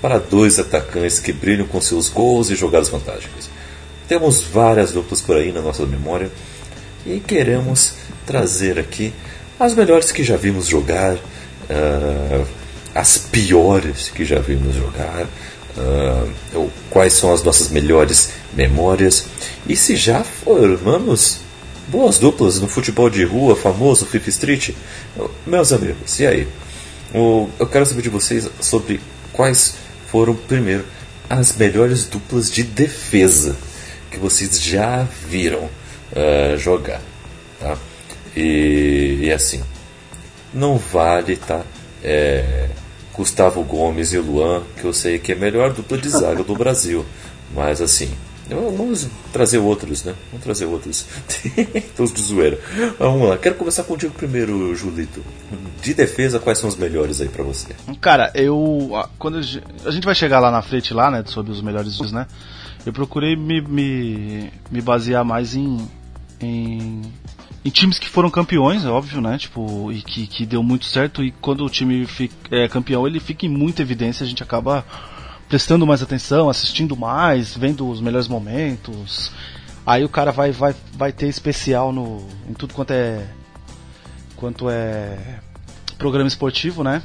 para 0.00 0.18
dois 0.18 0.58
atacantes 0.58 1.18
que 1.18 1.32
brilham 1.32 1.66
com 1.66 1.80
seus 1.80 2.08
gols 2.08 2.50
e 2.50 2.56
jogadas 2.56 2.88
fantásticas. 2.88 3.48
Temos 4.06 4.42
várias 4.42 4.92
duplas 4.92 5.20
por 5.20 5.36
aí 5.36 5.50
na 5.50 5.60
nossa 5.60 5.84
memória 5.86 6.30
e 7.04 7.18
queremos 7.18 7.94
trazer 8.26 8.78
aqui 8.78 9.12
as 9.58 9.74
melhores 9.74 10.12
que 10.12 10.22
já 10.22 10.36
vimos 10.36 10.66
jogar, 10.66 11.16
ah, 11.70 12.44
as 12.94 13.18
piores 13.18 14.08
que 14.08 14.24
já 14.24 14.38
vimos 14.38 14.74
jogar, 14.74 15.26
ou 16.54 16.70
quais 16.88 17.12
são 17.12 17.34
as 17.34 17.42
nossas 17.42 17.68
melhores 17.68 18.30
memórias 18.54 19.26
e 19.68 19.76
se 19.76 19.94
já 19.94 20.24
formamos 20.24 21.40
boas 21.88 22.18
duplas 22.18 22.60
no 22.60 22.66
futebol 22.66 23.10
de 23.10 23.24
rua 23.24 23.54
famoso 23.54 24.06
Fifth 24.06 24.28
Street. 24.28 24.70
Meus 25.46 25.72
amigos, 25.72 26.18
e 26.18 26.26
aí? 26.26 26.48
Eu 27.16 27.66
quero 27.66 27.86
saber 27.86 28.02
de 28.02 28.10
vocês 28.10 28.46
sobre 28.60 29.00
quais 29.32 29.74
foram, 30.08 30.34
primeiro, 30.34 30.84
as 31.30 31.56
melhores 31.56 32.04
duplas 32.04 32.50
de 32.50 32.62
defesa 32.62 33.56
que 34.10 34.18
vocês 34.18 34.60
já 34.60 35.02
viram 35.26 35.70
ah, 36.14 36.56
jogar. 36.58 37.00
Tá? 37.58 37.78
E, 38.36 39.20
e 39.22 39.32
assim, 39.32 39.62
não 40.52 40.76
vale, 40.76 41.36
tá? 41.36 41.62
É, 42.04 42.68
Gustavo 43.14 43.64
Gomes 43.64 44.12
e 44.12 44.18
Luan, 44.18 44.62
que 44.76 44.84
eu 44.84 44.92
sei 44.92 45.18
que 45.18 45.32
é 45.32 45.34
a 45.34 45.38
melhor 45.38 45.72
dupla 45.72 45.96
de 45.96 46.10
zaga 46.10 46.44
do 46.44 46.54
Brasil. 46.54 47.04
Mas 47.54 47.80
assim, 47.80 48.10
vamos 48.48 49.08
trazer 49.32 49.58
outros, 49.58 50.04
né? 50.04 50.14
Vamos 50.30 50.44
trazer 50.44 50.66
outros. 50.66 51.06
Todos 51.96 52.12
de 52.12 52.20
zoeira. 52.22 52.58
Mas 52.76 52.98
Vamos 52.98 53.28
lá, 53.28 53.36
quero 53.38 53.54
começar 53.56 53.82
contigo 53.84 54.12
primeiro, 54.14 54.74
Julito. 54.74 55.22
De 55.82 55.92
defesa, 55.94 56.38
quais 56.38 56.58
são 56.58 56.68
os 56.68 56.76
melhores 56.76 57.20
aí 57.20 57.28
pra 57.28 57.42
você? 57.42 57.74
Cara, 58.00 58.30
eu. 58.34 58.90
Quando 59.18 59.38
a 59.38 59.42
gen- 59.42 59.62
a 59.84 59.90
gente 59.90 60.04
vai 60.04 60.14
chegar 60.14 60.38
lá 60.40 60.50
na 60.50 60.62
frente, 60.62 60.94
lá, 60.94 61.10
né? 61.10 61.22
Sobre 61.26 61.50
os 61.52 61.60
melhores 61.60 61.98
né? 62.12 62.26
Eu 62.84 62.92
procurei 62.92 63.34
me, 63.34 63.60
me, 63.60 64.50
me 64.70 64.80
basear 64.80 65.24
mais 65.24 65.54
em, 65.56 65.78
em. 66.40 67.02
em 67.64 67.70
times 67.70 67.98
que 67.98 68.08
foram 68.08 68.30
campeões, 68.30 68.84
é 68.84 68.88
óbvio, 68.88 69.20
né? 69.20 69.38
Tipo, 69.38 69.90
e 69.90 70.02
que, 70.02 70.26
que 70.28 70.46
deu 70.46 70.62
muito 70.62 70.84
certo. 70.86 71.24
E 71.24 71.32
quando 71.32 71.64
o 71.64 71.70
time 71.70 72.06
fica, 72.06 72.34
é 72.50 72.68
campeão, 72.68 73.06
ele 73.06 73.18
fica 73.18 73.44
em 73.44 73.48
muita 73.48 73.82
evidência, 73.82 74.24
a 74.24 74.28
gente 74.28 74.42
acaba 74.42 74.84
prestando 75.48 75.86
mais 75.86 76.02
atenção, 76.02 76.48
assistindo 76.48 76.96
mais, 76.96 77.56
vendo 77.56 77.88
os 77.88 78.00
melhores 78.00 78.28
momentos. 78.28 79.32
Aí 79.84 80.04
o 80.04 80.08
cara 80.08 80.32
vai, 80.32 80.50
vai, 80.50 80.74
vai 80.94 81.12
ter 81.12 81.28
especial 81.28 81.92
no, 81.92 82.26
em 82.48 82.54
tudo 82.54 82.74
quanto 82.74 82.92
é. 82.92 83.26
quanto 84.36 84.68
é 84.68 85.40
programa 85.96 86.28
esportivo, 86.28 86.82
né? 86.84 87.02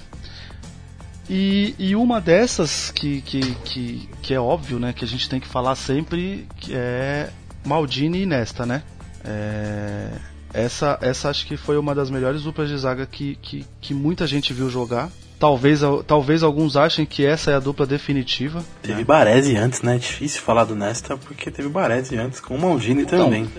E, 1.29 1.75
e 1.79 1.95
uma 1.95 2.19
dessas 2.19 2.91
que, 2.91 3.21
que, 3.21 3.55
que, 3.63 4.09
que 4.21 4.33
é 4.33 4.39
óbvio, 4.39 4.79
né, 4.79 4.91
que 4.91 5.05
a 5.05 5.07
gente 5.07 5.29
tem 5.29 5.39
que 5.39 5.47
falar 5.47 5.75
sempre, 5.75 6.45
que 6.57 6.73
é 6.75 7.29
Maldini 7.63 8.23
e 8.23 8.25
Nesta, 8.25 8.65
né? 8.65 8.83
É, 9.23 10.09
Essa, 10.53 10.97
essa 11.01 11.29
acho 11.29 11.45
que 11.45 11.55
foi 11.55 11.77
uma 11.77 11.95
das 11.95 12.09
melhores 12.09 12.41
duplas 12.41 12.67
de 12.67 12.77
zaga 12.77 13.05
que, 13.05 13.37
que, 13.41 13.65
que 13.79 13.93
muita 13.93 14.27
gente 14.27 14.51
viu 14.51 14.69
jogar. 14.69 15.09
Talvez, 15.41 15.81
talvez 16.05 16.43
alguns 16.43 16.77
achem 16.77 17.03
que 17.03 17.25
essa 17.25 17.49
é 17.49 17.55
a 17.55 17.59
dupla 17.59 17.83
definitiva. 17.87 18.63
Teve 18.83 18.99
né? 18.99 19.03
Baresi 19.03 19.55
antes, 19.57 19.81
né? 19.81 19.95
É 19.95 19.97
difícil 19.97 20.39
falar 20.39 20.65
do 20.65 20.75
Nesta 20.75 21.17
porque 21.17 21.49
teve 21.49 21.67
Baresi 21.67 22.15
antes 22.15 22.39
com 22.39 22.53
o 22.53 22.61
Maldini 22.61 23.01
então, 23.01 23.23
também. 23.23 23.49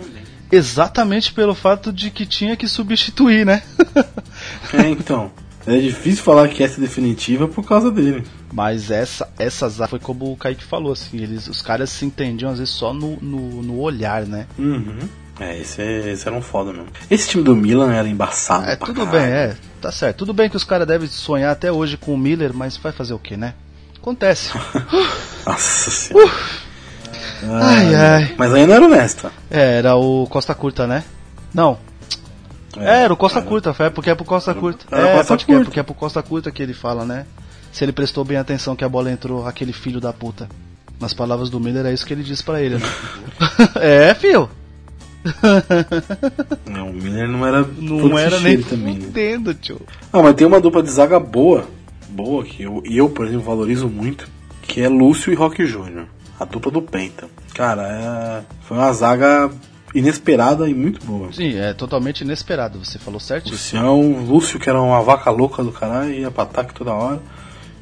Exatamente 0.53 1.33
pelo 1.33 1.57
fato 1.57 1.93
de 1.93 2.13
que 2.13 2.25
tinha 2.25 2.57
que 2.57 2.69
substituir, 2.69 3.45
né? 3.45 3.65
é, 4.73 4.91
então. 4.91 5.33
É 5.67 5.77
difícil 5.77 6.23
falar 6.23 6.47
que 6.49 6.63
essa 6.63 6.79
é 6.79 6.81
definitiva 6.81 7.49
por 7.49 7.67
causa 7.67 7.91
dele. 7.91 8.23
Mas 8.53 8.93
essa, 8.93 9.29
essa 9.37 9.69
zaga 9.69 9.91
foi 9.91 9.99
como 9.99 10.33
o 10.33 10.37
Kaique 10.37 10.63
falou, 10.63 10.93
assim, 10.93 11.21
eles, 11.21 11.49
os 11.49 11.63
caras 11.63 11.91
se 11.91 12.05
entendiam 12.05 12.53
às 12.53 12.61
vezes 12.61 12.75
só 12.75 12.95
no, 12.95 13.17
no, 13.21 13.61
no 13.61 13.81
olhar, 13.81 14.25
né? 14.25 14.47
Uhum. 14.57 15.01
É, 15.41 15.59
esse, 15.59 15.83
é, 15.83 16.13
esse 16.13 16.29
era 16.29 16.37
um 16.37 16.43
foda 16.43 16.73
mesmo. 16.73 16.87
Esse 17.11 17.29
time 17.29 17.43
do 17.43 17.57
Milan 17.57 17.93
era 17.93 18.09
embaçado. 18.09 18.69
É, 18.69 18.77
tudo 18.77 19.05
caralho. 19.05 19.11
bem, 19.11 19.33
é. 19.33 19.57
Tá 19.83 19.91
certo. 19.91 20.19
Tudo 20.19 20.33
bem 20.33 20.49
que 20.49 20.57
os 20.57 20.63
caras 20.63 20.87
devem 20.87 21.09
sonhar 21.09 21.51
até 21.51 21.73
hoje 21.73 21.97
com 21.97 22.15
o 22.15 22.17
Miller, 22.17 22.55
mas 22.55 22.77
vai 22.77 22.93
fazer 22.93 23.15
o 23.15 23.19
que, 23.19 23.37
né? 23.37 23.55
Acontece. 24.01 24.53
Nossa 25.45 25.91
senhora. 25.91 26.29
Uh. 26.29 27.53
Ai, 27.53 27.95
ai. 27.95 28.35
Mas 28.39 28.51
não 28.53 28.59
era 28.59 28.85
o 28.85 28.89
Nesta. 28.89 29.33
É, 29.51 29.79
era 29.79 29.97
o 29.97 30.29
Costa 30.29 30.55
Curta, 30.55 30.87
né? 30.87 31.03
Não. 31.53 31.77
É, 32.77 33.01
é 33.01 33.03
era 33.03 33.13
o 33.13 33.17
Costa 33.17 33.43
Curta, 33.43 33.75
foi 33.75 33.91
porque 33.91 34.09
é 34.09 34.15
pro 34.15 34.25
Costa 34.25 34.55
Curta. 34.55 34.87
Era 34.89 35.09
é, 35.09 35.17
Costa 35.17 35.29
pode 35.29 35.47
que 35.47 35.53
é 35.53 35.65
porque 35.65 35.81
é 35.81 35.83
pro 35.83 35.95
Costa 35.95 36.23
Curta 36.23 36.53
que 36.53 36.63
ele 36.63 36.75
fala, 36.75 37.05
né? 37.05 37.27
Se 37.73 37.85
ele 37.85 37.93
prestou 37.93 38.25
bem 38.25 38.39
atenção 38.39 38.77
que 38.77 38.85
a 38.85 38.89
bola 38.89 39.11
entrou, 39.11 39.49
aquele 39.49 39.73
filho 39.73 40.01
da 40.01 40.13
puta. 40.13 40.49
Nas 41.01 41.13
palavras 41.13 41.51
do 41.51 41.59
Miller, 41.59 41.87
é 41.87 41.93
isso 41.93 42.07
que 42.07 42.15
ele 42.15 42.23
disse 42.23 42.45
para 42.45 42.63
ele, 42.63 42.77
né? 42.77 42.87
é, 43.81 44.15
fio. 44.15 44.49
Não, 46.67 46.91
o 46.91 46.93
Miller 46.93 47.29
não 47.29 47.47
era 47.47 47.67
não 47.79 48.19
era 48.19 48.41
nem 48.41 48.61
também. 48.63 48.95
Né? 48.95 49.07
Entendo, 49.09 49.55
tio. 49.55 49.81
Ah, 50.13 50.23
mas 50.23 50.35
tem 50.35 50.47
uma 50.47 50.61
dupla 50.61 50.83
de 50.83 50.91
zaga 50.91 51.21
boa, 51.21 51.67
boa 52.09 52.45
que 52.45 52.63
eu, 52.63 52.83
eu 52.85 53.09
por 53.09 53.27
exemplo 53.27 53.45
valorizo 53.45 53.89
muito, 53.89 54.29
que 54.63 54.81
é 54.81 54.89
Lúcio 54.89 55.33
e 55.33 55.37
Rock 55.37 55.65
Júnior, 55.67 56.07
a 56.39 56.45
dupla 56.45 56.73
do 56.73 56.83
Penta. 56.83 57.29
Cara, 57.55 57.83
é, 57.89 58.45
foi 58.63 58.77
uma 58.77 58.93
zaga 58.93 59.51
inesperada 59.95 60.69
e 60.69 60.75
muito 60.75 61.05
boa. 61.05 61.33
Sim, 61.33 61.57
é 61.57 61.73
totalmente 61.75 62.23
inesperado, 62.23 62.85
você 62.85 62.99
falou 62.99 63.21
certo? 63.21 63.53
O 63.75 64.25
Lúcio, 64.25 64.59
que 64.59 64.69
era 64.69 64.81
uma 64.81 65.03
vaca 65.03 65.31
louca 65.31 65.63
do 65.63 65.71
caralho, 65.71 66.13
ia 66.13 66.31
pra 66.31 66.45
ataque 66.45 66.75
toda 66.75 66.93
hora. 66.93 67.21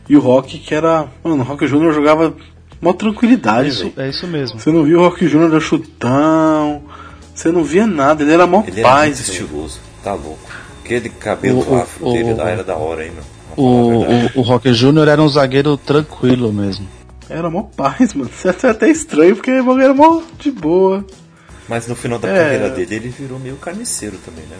E 0.08 0.16
o 0.16 0.20
Rock, 0.20 0.58
que 0.58 0.74
era. 0.74 1.06
Mano, 1.22 1.42
o 1.42 1.46
Rock 1.46 1.66
Júnior 1.68 1.94
jogava 1.94 2.34
uma 2.82 2.94
tranquilidade, 2.94 3.66
é 3.66 3.68
isso, 3.68 3.92
é 3.96 4.08
isso 4.08 4.26
mesmo. 4.26 4.58
Você 4.58 4.72
não 4.72 4.82
viu 4.82 4.98
o 4.98 5.02
Rock 5.02 5.26
Júnior 5.28 5.50
dar 5.50 5.60
chutão, 5.60 6.82
você 7.40 7.50
não 7.50 7.64
via 7.64 7.86
nada, 7.86 8.22
ele 8.22 8.32
era 8.32 8.46
mó 8.46 8.62
ele 8.66 8.82
paz. 8.82 9.18
Ele 9.18 9.38
era 9.38 9.44
estiloso, 9.44 9.80
tá 10.04 10.12
louco. 10.12 10.38
Aquele 10.84 11.08
cabelo 11.08 11.66
o, 11.66 11.76
afro 11.76 12.08
o, 12.08 12.12
dele 12.12 12.34
lá 12.34 12.50
era 12.50 12.62
da 12.62 12.76
hora, 12.76 13.04
hein, 13.04 13.12
meu. 13.14 13.24
O, 13.56 14.02
o, 14.02 14.40
o 14.40 14.42
Rock 14.42 14.70
Jr. 14.70 15.08
era 15.08 15.22
um 15.22 15.28
zagueiro 15.28 15.76
tranquilo 15.76 16.52
mesmo. 16.52 16.86
Era 17.28 17.48
mó 17.48 17.62
paz, 17.62 18.12
mano. 18.12 18.30
Isso 18.30 18.66
é 18.66 18.70
até 18.70 18.90
estranho, 18.90 19.36
porque 19.36 19.50
ele 19.50 19.82
era 19.82 19.94
mó 19.94 20.20
de 20.38 20.50
boa. 20.50 21.04
Mas 21.68 21.86
no 21.86 21.94
final 21.94 22.18
da 22.18 22.28
é... 22.28 22.42
carreira 22.42 22.70
dele, 22.70 22.94
ele 22.96 23.08
virou 23.08 23.38
meio 23.38 23.56
carniceiro 23.56 24.18
também, 24.24 24.44
né? 24.44 24.56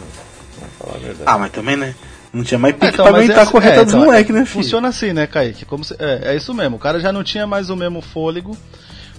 Vamos 0.59 0.73
falar 0.79 0.95
a 0.95 0.99
verdade. 0.99 1.23
Ah, 1.25 1.37
mas 1.37 1.51
também, 1.51 1.75
né? 1.75 1.93
Não 2.33 2.43
tinha 2.43 2.57
mais 2.57 2.73
pique 2.73 2.93
então, 2.93 3.05
pra 3.05 3.15
aguentar 3.15 3.39
é, 3.39 3.41
a 3.41 3.45
correta 3.45 3.81
é, 3.81 3.83
dos 3.83 3.93
então, 3.93 4.05
moleques, 4.05 4.33
né, 4.33 4.45
filho? 4.45 4.63
Funciona 4.63 4.87
assim, 4.87 5.11
né, 5.11 5.27
Kaique? 5.27 5.65
Como 5.65 5.83
se, 5.83 5.93
é, 5.99 6.31
é 6.31 6.35
isso 6.35 6.53
mesmo. 6.53 6.77
O 6.77 6.79
cara 6.79 6.99
já 6.99 7.11
não 7.11 7.23
tinha 7.23 7.45
mais 7.45 7.69
o 7.69 7.75
mesmo 7.75 8.01
fôlego 8.01 8.57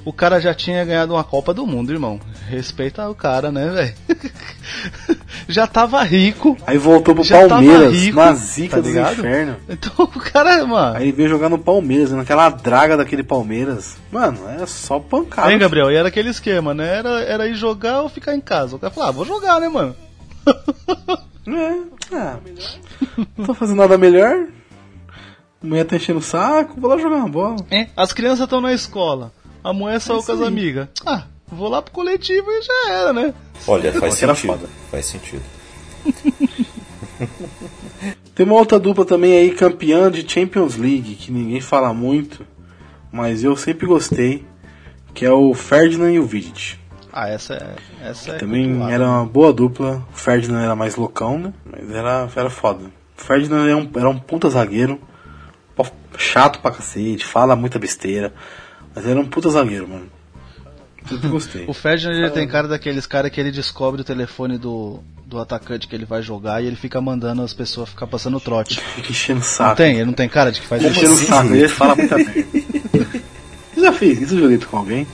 o 0.04 0.12
cara 0.12 0.40
já 0.40 0.52
tinha 0.52 0.84
ganhado 0.84 1.14
uma 1.14 1.22
Copa 1.22 1.54
do 1.54 1.66
Mundo, 1.66 1.92
irmão. 1.92 2.20
Respeita 2.48 3.08
o 3.08 3.14
cara, 3.14 3.52
né, 3.52 3.68
velho? 3.68 3.94
já 5.48 5.66
tava 5.66 6.02
rico. 6.02 6.56
Aí 6.66 6.76
voltou 6.78 7.14
pro 7.14 7.26
Palmeiras, 7.26 7.92
rico, 7.92 8.16
na 8.16 8.34
zica 8.34 8.76
tá 8.76 8.82
do 8.82 8.88
inferno. 8.88 9.56
Então 9.68 9.92
o 9.98 10.20
cara, 10.20 10.66
mano. 10.66 10.96
Aí 10.96 11.12
veio 11.12 11.28
jogar 11.28 11.48
no 11.48 11.58
Palmeiras, 11.58 12.10
naquela 12.10 12.48
draga 12.50 12.96
daquele 12.96 13.22
Palmeiras. 13.22 13.96
Mano, 14.10 14.38
é 14.48 14.66
só 14.66 14.98
pancada. 14.98 15.48
Aí, 15.48 15.58
Gabriel, 15.58 15.90
e 15.90 15.96
era 15.96 16.08
aquele 16.08 16.30
esquema, 16.30 16.74
né? 16.74 16.98
Era, 16.98 17.20
era 17.22 17.48
ir 17.48 17.54
jogar 17.54 18.02
ou 18.02 18.08
ficar 18.08 18.34
em 18.34 18.40
casa. 18.40 18.76
O 18.76 18.78
cara 18.78 18.92
falou, 18.92 19.08
ah, 19.08 19.12
vou 19.12 19.24
jogar, 19.24 19.60
né, 19.60 19.68
mano? 19.68 19.94
é, 21.46 22.16
é. 22.16 22.36
Não 23.36 23.46
tô 23.46 23.54
fazendo 23.54 23.78
nada 23.78 23.96
melhor. 23.96 24.46
Amanhã 25.62 25.84
tá 25.84 25.94
enchendo 25.94 26.18
o 26.18 26.22
saco, 26.22 26.80
vou 26.80 26.90
lá 26.90 26.98
jogar 26.98 27.16
uma 27.16 27.28
bola. 27.28 27.56
É, 27.70 27.86
as 27.96 28.12
crianças 28.12 28.40
estão 28.40 28.60
na 28.60 28.72
escola. 28.72 29.32
A 29.62 29.72
mulher 29.72 30.00
saiu 30.00 30.20
é 30.20 30.22
com 30.22 30.32
as 30.32 30.40
amigas. 30.40 30.88
Ah, 31.06 31.24
vou 31.46 31.68
lá 31.68 31.80
pro 31.80 31.92
coletivo 31.92 32.50
e 32.50 32.62
já 32.62 32.90
era, 32.90 33.12
né? 33.12 33.32
Olha, 33.66 33.92
faz 33.92 34.14
sentido. 34.14 34.68
Faz 34.90 35.06
sentido. 35.06 35.42
Tem 38.34 38.46
uma 38.46 38.56
outra 38.56 38.80
dupla 38.80 39.04
também 39.04 39.34
aí, 39.34 39.52
campeã 39.52 40.10
de 40.10 40.28
Champions 40.28 40.76
League, 40.76 41.14
que 41.14 41.30
ninguém 41.30 41.60
fala 41.60 41.94
muito, 41.94 42.44
mas 43.12 43.44
eu 43.44 43.56
sempre 43.56 43.86
gostei, 43.86 44.44
que 45.14 45.24
é 45.24 45.30
o 45.30 45.54
Ferdinand 45.54 46.12
e 46.12 46.18
o 46.18 46.26
Vidic. 46.26 46.76
Ah, 47.12 47.28
essa 47.28 47.54
é. 47.54 48.08
Essa 48.08 48.32
é 48.32 48.38
também 48.38 48.82
era 48.90 49.06
uma 49.06 49.26
boa 49.26 49.52
dupla. 49.52 50.02
O 50.12 50.16
Ferdinand 50.16 50.62
era 50.62 50.74
mais 50.74 50.96
loucão, 50.96 51.38
né? 51.38 51.52
Mas 51.64 51.88
era, 51.90 52.28
era 52.34 52.50
foda. 52.50 52.86
O 53.16 53.22
Ferdinand 53.22 53.66
era 53.66 53.76
um, 53.76 53.88
era 53.94 54.08
um 54.08 54.18
puta 54.18 54.48
zagueiro, 54.48 54.98
chato 56.18 56.60
pra 56.60 56.70
cacete, 56.70 57.24
fala 57.24 57.56
muita 57.56 57.78
besteira. 57.78 58.32
Mas 58.94 59.06
era 59.06 59.18
um 59.18 59.26
puta 59.26 59.50
zagueiro, 59.50 59.88
mano. 59.88 60.06
Sempre 61.08 61.28
gostei. 61.28 61.64
o 61.66 61.72
Ferdinand 61.72 62.16
ele 62.16 62.30
tem 62.30 62.46
cara 62.46 62.68
daqueles 62.68 63.06
cara 63.06 63.28
que 63.28 63.40
ele 63.40 63.50
descobre 63.50 64.00
o 64.00 64.04
telefone 64.04 64.58
do, 64.58 65.00
do 65.26 65.38
atacante 65.38 65.88
que 65.88 65.94
ele 65.94 66.04
vai 66.04 66.22
jogar 66.22 66.62
e 66.62 66.66
ele 66.66 66.76
fica 66.76 67.00
mandando 67.00 67.42
as 67.42 67.52
pessoas 67.52 67.88
ficar 67.88 68.06
passando 68.06 68.38
trote. 68.40 68.80
Fica 68.80 69.10
enchendo 69.10 69.40
o 69.40 69.44
saco. 69.44 69.70
Não 69.70 69.76
tem? 69.76 69.94
Ele 69.96 70.04
não 70.04 70.12
tem 70.12 70.28
cara 70.28 70.52
de 70.52 70.60
que 70.60 70.66
faz 70.66 70.82
isso? 70.82 70.92
Enchendo 70.92 71.14
assim, 71.14 71.26
saco, 71.26 71.54
ele 71.54 71.68
fala 71.68 71.96
muita 71.96 72.16
merda. 72.16 72.46
Você 73.74 73.80
já 73.80 73.92
fez 73.92 74.22
isso, 74.22 74.38
Julito, 74.38 74.68
com 74.68 74.76
alguém? 74.78 75.06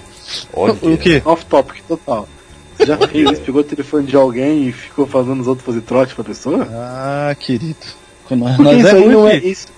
O 0.52 0.98
quê? 0.98 1.22
Off 1.24 1.46
topic 1.46 1.82
total. 1.86 2.28
Você 2.76 2.86
já 2.86 2.98
fez 2.98 3.30
isso? 3.30 3.40
Pegou 3.42 3.60
o 3.62 3.64
telefone 3.64 4.06
de 4.06 4.16
alguém 4.16 4.68
e 4.68 4.72
ficou 4.72 5.06
fazendo 5.06 5.40
os 5.40 5.46
outros 5.46 5.64
fazer 5.64 5.80
trote 5.80 6.14
pra 6.14 6.22
pessoa? 6.22 6.68
Ah, 6.70 7.34
querido. 7.38 7.76
Nós, 8.30 8.58
nós 8.58 8.78
isso, 8.78 8.86
é 8.86 8.92
aí 8.92 9.08
não 9.08 9.26
é, 9.26 9.36
isso, 9.38 9.68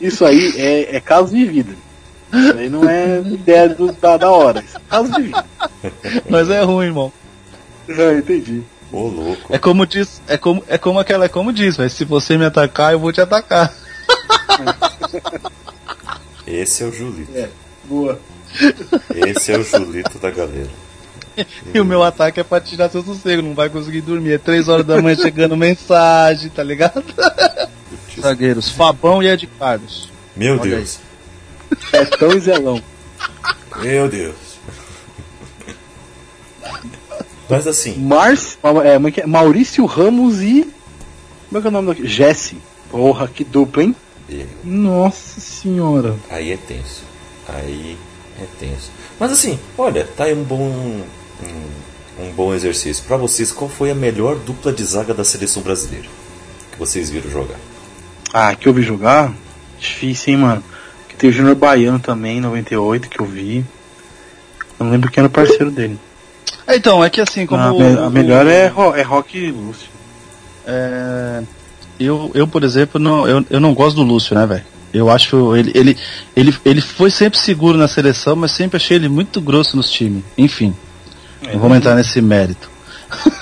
isso 0.00 0.24
aí 0.24 0.52
é, 0.56 0.96
é 0.96 1.00
caso 1.00 1.32
de 1.32 1.44
vida. 1.44 1.72
Isso 2.32 2.58
aí 2.58 2.68
não 2.70 2.88
é 2.88 3.18
ideia 3.20 3.68
do, 3.68 3.92
da, 3.92 4.16
da 4.16 4.30
hora. 4.30 4.60
Isso 4.60 4.76
é 4.76 4.80
caso 4.88 5.12
de. 5.12 5.32
Mas 6.28 6.48
é 6.48 6.62
ruim, 6.62 6.86
irmão. 6.86 7.12
É, 7.88 8.14
entendi. 8.14 8.62
Ô, 8.90 9.08
louco. 9.08 9.54
É 9.54 9.58
como 9.58 9.86
diz, 9.86 10.20
é 10.28 10.36
como, 10.36 10.62
é 10.68 10.78
como 10.78 10.98
aquela, 10.98 11.24
é 11.24 11.28
como 11.28 11.52
diz, 11.52 11.76
mas 11.78 11.92
se 11.92 12.04
você 12.04 12.36
me 12.36 12.44
atacar, 12.44 12.92
eu 12.92 12.98
vou 12.98 13.12
te 13.12 13.20
atacar. 13.20 13.72
Esse 16.46 16.82
é 16.82 16.86
o 16.86 16.92
Julito. 16.92 17.30
É, 17.34 17.48
boa. 17.84 18.18
Esse 19.14 19.52
é 19.52 19.58
o 19.58 19.64
Julito 19.64 20.18
da 20.18 20.30
galera. 20.30 20.68
E 21.72 21.80
o 21.80 21.84
meu 21.84 22.02
ataque 22.02 22.40
é 22.40 22.44
pra 22.44 22.60
tirar 22.60 22.90
seu 22.90 23.02
sossego, 23.02 23.40
não 23.40 23.54
vai 23.54 23.70
conseguir 23.70 24.02
dormir. 24.02 24.32
É 24.32 24.38
3 24.38 24.68
horas 24.68 24.84
da 24.86 25.00
manhã 25.00 25.16
chegando 25.16 25.56
mensagem, 25.56 26.50
tá 26.50 26.62
ligado? 26.62 27.02
Zagueiros, 28.20 28.68
Fabão 28.68 29.22
e 29.22 29.28
Ed 29.28 29.46
Carlos. 29.58 30.10
Meu 30.36 30.54
Olha 30.60 30.76
Deus. 30.76 31.00
Aí. 31.02 31.11
Betão 31.90 32.32
e 32.32 32.40
Zelão. 32.40 32.82
Meu 33.80 34.08
Deus. 34.08 34.34
Mas 37.48 37.66
assim. 37.66 37.98
Márcio, 37.98 38.58
é, 38.82 38.94
é, 38.94 39.20
é, 39.20 39.26
Maurício 39.26 39.84
Ramos 39.84 40.40
e. 40.40 40.70
Como 41.48 41.58
é 41.58 41.60
que 41.60 41.66
é 41.66 41.70
o 41.70 41.72
nome 41.72 41.88
daqui? 41.88 42.06
Jesse. 42.06 42.56
Porra, 42.90 43.28
que 43.28 43.44
dupla, 43.44 43.82
hein? 43.82 43.96
Nossa 44.64 45.40
senhora. 45.40 46.16
Aí 46.30 46.52
é 46.52 46.56
tenso. 46.56 47.02
Aí 47.48 47.96
é 48.40 48.46
tenso. 48.58 48.90
Mas 49.20 49.32
assim, 49.32 49.58
olha, 49.76 50.08
tá 50.16 50.24
aí 50.24 50.34
um 50.34 50.42
bom. 50.42 50.62
Um, 50.62 51.04
um 52.18 52.30
bom 52.32 52.54
exercício. 52.54 53.04
Para 53.04 53.16
vocês, 53.16 53.52
qual 53.52 53.68
foi 53.68 53.90
a 53.90 53.94
melhor 53.94 54.36
dupla 54.36 54.72
de 54.72 54.84
zaga 54.84 55.12
da 55.12 55.24
seleção 55.24 55.62
brasileira? 55.62 56.08
Que 56.70 56.78
vocês 56.78 57.10
viram 57.10 57.30
jogar? 57.30 57.58
Ah, 58.32 58.54
que 58.54 58.68
eu 58.68 58.72
vi 58.72 58.82
jogar? 58.82 59.32
Difícil, 59.78 60.34
hein, 60.34 60.40
mano. 60.40 60.64
Tem 61.18 61.30
o 61.30 61.32
Júnior 61.32 61.54
Baiano 61.54 61.98
também, 61.98 62.40
98, 62.40 63.08
que 63.08 63.20
eu 63.20 63.26
vi. 63.26 63.64
Eu 64.78 64.86
não 64.86 64.90
lembro 64.90 65.10
quem 65.10 65.20
era 65.20 65.28
o 65.28 65.30
parceiro 65.30 65.70
dele. 65.70 65.98
É, 66.66 66.76
então, 66.76 67.04
é 67.04 67.10
que 67.10 67.20
assim, 67.20 67.46
como. 67.46 67.62
Ah, 67.62 67.72
o, 67.72 68.04
a 68.04 68.10
melhor 68.10 68.46
é, 68.46 68.72
é 68.96 69.02
Rock 69.02 69.38
e 69.38 69.50
Lúcio. 69.50 69.88
É, 70.66 71.42
eu, 71.98 72.30
eu, 72.34 72.46
por 72.46 72.62
exemplo, 72.64 73.00
não, 73.00 73.26
eu, 73.26 73.44
eu 73.50 73.60
não 73.60 73.74
gosto 73.74 73.96
do 73.96 74.02
Lúcio, 74.02 74.34
né, 74.34 74.46
velho? 74.46 74.64
Eu 74.92 75.08
acho 75.08 75.56
ele, 75.56 75.72
ele, 75.74 75.96
ele, 76.36 76.54
ele 76.64 76.80
foi 76.80 77.10
sempre 77.10 77.38
seguro 77.38 77.78
na 77.78 77.88
seleção, 77.88 78.36
mas 78.36 78.52
sempre 78.52 78.76
achei 78.76 78.96
ele 78.96 79.08
muito 79.08 79.40
grosso 79.40 79.76
nos 79.76 79.90
times. 79.90 80.22
Enfim, 80.36 80.74
é, 81.42 81.52
não 81.52 81.60
vamos 81.60 81.78
entrar 81.78 81.94
nesse 81.94 82.20
mérito. 82.20 82.70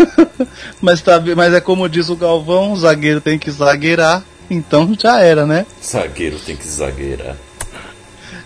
mas, 0.80 1.00
tá, 1.00 1.20
mas 1.36 1.52
é 1.52 1.60
como 1.60 1.88
diz 1.88 2.08
o 2.08 2.16
Galvão, 2.16 2.72
o 2.72 2.76
zagueiro 2.76 3.20
tem 3.20 3.38
que 3.38 3.50
zagueirar, 3.50 4.24
então 4.48 4.94
já 4.98 5.20
era, 5.20 5.44
né? 5.44 5.66
Zagueiro 5.82 6.38
tem 6.38 6.56
que 6.56 6.66
zagueirar. 6.66 7.36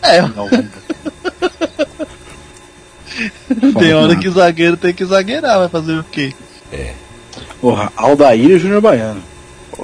É. 0.05 0.23
tem 3.79 3.95
hora 3.95 4.17
que 4.17 4.29
zagueiro 4.31 4.77
tem 4.77 4.93
que 4.93 5.05
zagueirar, 5.05 5.59
vai 5.59 5.69
fazer 5.69 5.99
o 5.99 6.05
quê? 6.05 6.33
É. 6.73 6.93
Porra, 7.61 7.93
Aldair 7.97 8.51
e 8.51 8.59
Júnior 8.59 8.81
Baiano. 8.81 9.23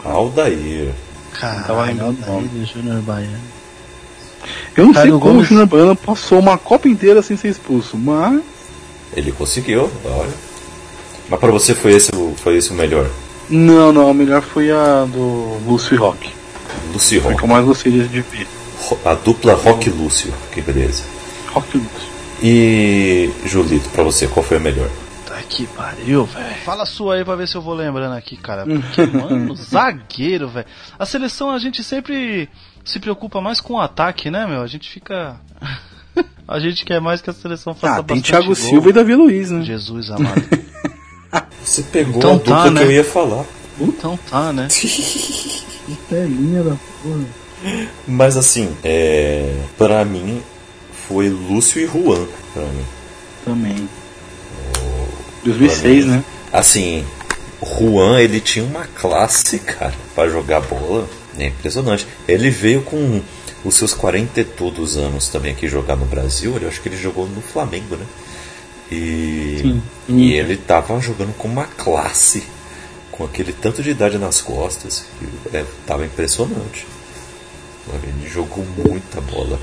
Aldair. 0.04 0.92
Tava 1.40 1.62
Caralho, 1.64 1.96
o. 1.96 2.24
Aldair 2.26 2.66
Júnior 2.66 3.00
Baiano. 3.02 3.38
Eu 4.76 4.86
não 4.86 4.92
Caio 4.92 5.12
sei 5.12 5.20
como 5.20 5.32
Gomes. 5.34 5.46
o 5.46 5.48
Júnior 5.48 5.66
Baiano 5.66 5.96
passou 5.96 6.38
uma 6.38 6.58
Copa 6.58 6.88
inteira 6.88 7.22
sem 7.22 7.36
ser 7.36 7.48
expulso, 7.48 7.96
mas. 7.96 8.40
Ele 9.14 9.32
conseguiu, 9.32 9.90
olha. 10.04 10.30
Mas 11.28 11.40
pra 11.40 11.50
você 11.50 11.74
foi 11.74 11.92
esse, 11.92 12.14
o- 12.14 12.34
foi 12.36 12.56
esse 12.56 12.70
o 12.70 12.74
melhor? 12.74 13.08
Não, 13.48 13.92
não, 13.92 14.08
a 14.08 14.14
melhor 14.14 14.42
foi 14.42 14.70
a 14.70 15.04
do 15.04 15.58
e 15.66 15.98
Rock. 15.98 16.30
Lucio 16.92 17.20
Foi 17.20 17.32
a 17.32 17.34
que 17.34 17.40
Rock. 17.42 17.50
eu 17.50 17.54
mais 17.54 17.66
gostei 17.66 17.92
de 17.92 18.02
ver. 18.20 18.46
A 19.04 19.14
dupla 19.14 19.54
Rock 19.54 19.90
Lúcio. 19.90 20.32
Que 20.52 20.60
beleza. 20.60 21.04
Rock 21.52 21.76
Lúcio. 21.76 22.10
E 22.42 23.30
Julito, 23.44 23.88
pra 23.90 24.02
você, 24.02 24.26
qual 24.26 24.44
foi 24.44 24.56
a 24.56 24.60
melhor? 24.60 24.88
Tá 25.26 25.36
que 25.48 25.66
pariu, 25.66 26.24
velho. 26.24 26.54
Fala 26.64 26.82
a 26.84 26.86
sua 26.86 27.16
aí 27.16 27.24
pra 27.24 27.36
ver 27.36 27.46
se 27.46 27.54
eu 27.56 27.60
vou 27.62 27.74
lembrando 27.74 28.14
aqui, 28.14 28.36
cara. 28.36 28.64
Porque, 28.64 29.06
mano, 29.06 29.54
zagueiro, 29.56 30.48
velho. 30.48 30.66
A 30.98 31.04
seleção 31.06 31.50
a 31.50 31.58
gente 31.58 31.84
sempre 31.84 32.48
se 32.84 32.98
preocupa 32.98 33.40
mais 33.40 33.60
com 33.60 33.74
o 33.74 33.80
ataque, 33.80 34.30
né, 34.30 34.46
meu? 34.46 34.62
A 34.62 34.66
gente 34.66 34.90
fica. 34.90 35.36
a 36.48 36.58
gente 36.58 36.84
quer 36.84 37.00
mais 37.00 37.20
que 37.20 37.30
a 37.30 37.32
seleção 37.34 37.74
faça 37.74 38.00
Ah, 38.00 38.02
tem 38.02 38.16
bastante 38.16 38.30
Thiago 38.30 38.46
gol. 38.46 38.54
Silva 38.56 38.88
e 38.88 38.92
Davi 38.92 39.14
Luiz, 39.14 39.50
né? 39.50 39.62
Jesus 39.62 40.10
amado. 40.10 40.42
Você 41.62 41.82
pegou 41.82 42.16
Então 42.16 42.30
a 42.32 42.36
dupla 42.36 42.56
tá, 42.64 42.70
né? 42.70 42.80
que 42.80 42.86
eu 42.86 42.92
ia 42.92 43.04
falar. 43.04 43.44
então 43.78 44.18
tá, 44.28 44.52
né? 44.52 44.66
Telinha 46.08 46.62
da 46.62 46.76
porra. 47.02 47.39
Mas 48.06 48.36
assim, 48.36 48.74
é. 48.82 49.54
Pra 49.76 50.04
mim, 50.04 50.42
foi 51.08 51.28
Lúcio 51.28 51.80
e 51.80 51.86
Juan. 51.86 52.26
Pra 52.52 52.62
mim. 52.62 52.84
Também. 53.44 53.88
2006, 55.44 56.06
né? 56.06 56.24
Assim, 56.52 57.04
o 57.60 57.66
Juan, 57.66 58.20
ele 58.20 58.40
tinha 58.40 58.64
uma 58.64 58.84
classe, 58.84 59.58
cara, 59.58 59.94
pra 60.14 60.28
jogar 60.28 60.60
bola. 60.60 61.08
É 61.38 61.46
impressionante. 61.46 62.06
Ele 62.26 62.50
veio 62.50 62.82
com 62.82 63.22
os 63.64 63.74
seus 63.74 63.94
40 63.94 64.40
e 64.40 64.44
todos 64.44 64.96
anos 64.96 65.28
também 65.28 65.52
aqui 65.52 65.68
jogar 65.68 65.96
no 65.96 66.04
Brasil. 66.04 66.58
Eu 66.60 66.68
acho 66.68 66.80
que 66.80 66.88
ele 66.88 66.96
jogou 66.96 67.26
no 67.26 67.40
Flamengo, 67.40 67.96
né? 67.96 68.06
E, 68.90 69.58
Sim. 69.62 69.82
e 70.08 70.32
ele 70.32 70.56
tava 70.56 70.98
jogando 71.00 71.32
com 71.36 71.46
uma 71.46 71.64
classe, 71.64 72.42
com 73.12 73.24
aquele 73.24 73.52
tanto 73.52 73.82
de 73.82 73.90
idade 73.90 74.18
nas 74.18 74.40
costas, 74.40 75.04
que 75.18 75.56
é, 75.56 75.64
tava 75.86 76.04
impressionante. 76.04 76.86
Ele 77.88 78.28
jogou 78.28 78.64
muita 78.76 79.20
bola. 79.20 79.58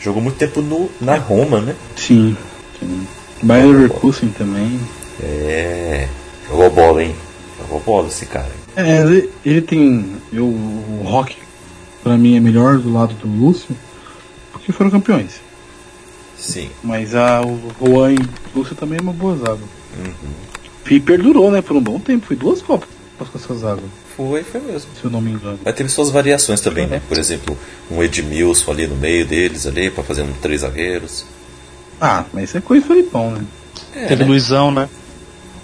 Jogou 0.00 0.22
muito 0.22 0.36
tempo 0.36 0.60
no, 0.60 0.90
na 1.00 1.16
Roma, 1.16 1.60
né? 1.60 1.76
Sim. 1.96 2.36
Sim. 2.78 3.06
Bayer 3.42 3.66
Leverkusen 3.66 4.30
também. 4.30 4.80
É. 5.22 6.08
Jogou 6.48 6.70
bola, 6.70 7.04
hein? 7.04 7.14
Jogou 7.58 7.80
bola 7.80 8.08
esse 8.08 8.26
cara. 8.26 8.50
É, 8.76 9.00
ele, 9.00 9.30
ele 9.44 9.62
tem. 9.62 10.16
Eu, 10.32 10.46
o 10.46 11.02
Rock, 11.04 11.36
pra 12.02 12.16
mim, 12.16 12.36
é 12.36 12.40
melhor 12.40 12.78
do 12.78 12.92
lado 12.92 13.14
do 13.14 13.28
Lúcio, 13.28 13.76
porque 14.52 14.72
foram 14.72 14.90
campeões. 14.90 15.40
Sim. 16.36 16.70
Mas 16.82 17.14
a, 17.14 17.42
o 17.42 17.60
Juan 17.78 18.12
e 18.12 18.16
o 18.16 18.58
Lúcio 18.58 18.74
também 18.74 18.98
é 18.98 19.02
uma 19.02 19.12
boa 19.12 19.36
zaga. 19.36 19.62
Uhum. 19.98 20.30
E 20.90 20.98
perdurou, 20.98 21.50
né, 21.50 21.62
por 21.62 21.76
um 21.76 21.82
bom 21.82 22.00
tempo. 22.00 22.26
Foi 22.26 22.36
duas 22.36 22.62
Copas 22.62 22.88
com 23.18 23.38
essa 23.38 23.54
zaga, 23.54 23.82
Foi, 24.28 24.44
foi 24.44 24.60
mesmo. 24.60 24.90
se 24.94 25.02
eu 25.02 25.10
não 25.10 25.20
me 25.20 25.30
engano. 25.30 25.58
Mas 25.64 25.74
teve 25.74 25.88
suas 25.88 26.10
variações 26.10 26.60
também, 26.60 26.86
né? 26.86 27.00
Por 27.08 27.16
exemplo, 27.16 27.56
um 27.90 28.02
Edmilson 28.02 28.70
ali 28.70 28.86
no 28.86 28.94
meio 28.94 29.24
deles, 29.24 29.66
ali, 29.66 29.90
pra 29.90 30.04
fazer 30.04 30.20
um 30.20 30.32
três 30.34 30.60
zagueiros. 30.60 31.24
Ah, 31.98 32.24
mas 32.30 32.50
isso 32.50 32.58
é 32.58 32.60
coisa 32.60 32.86
Felipão, 32.86 33.30
né? 33.30 33.44
É, 33.94 34.06
Teve 34.06 34.22
né? 34.22 34.28
Luizão, 34.28 34.70
né? 34.70 34.90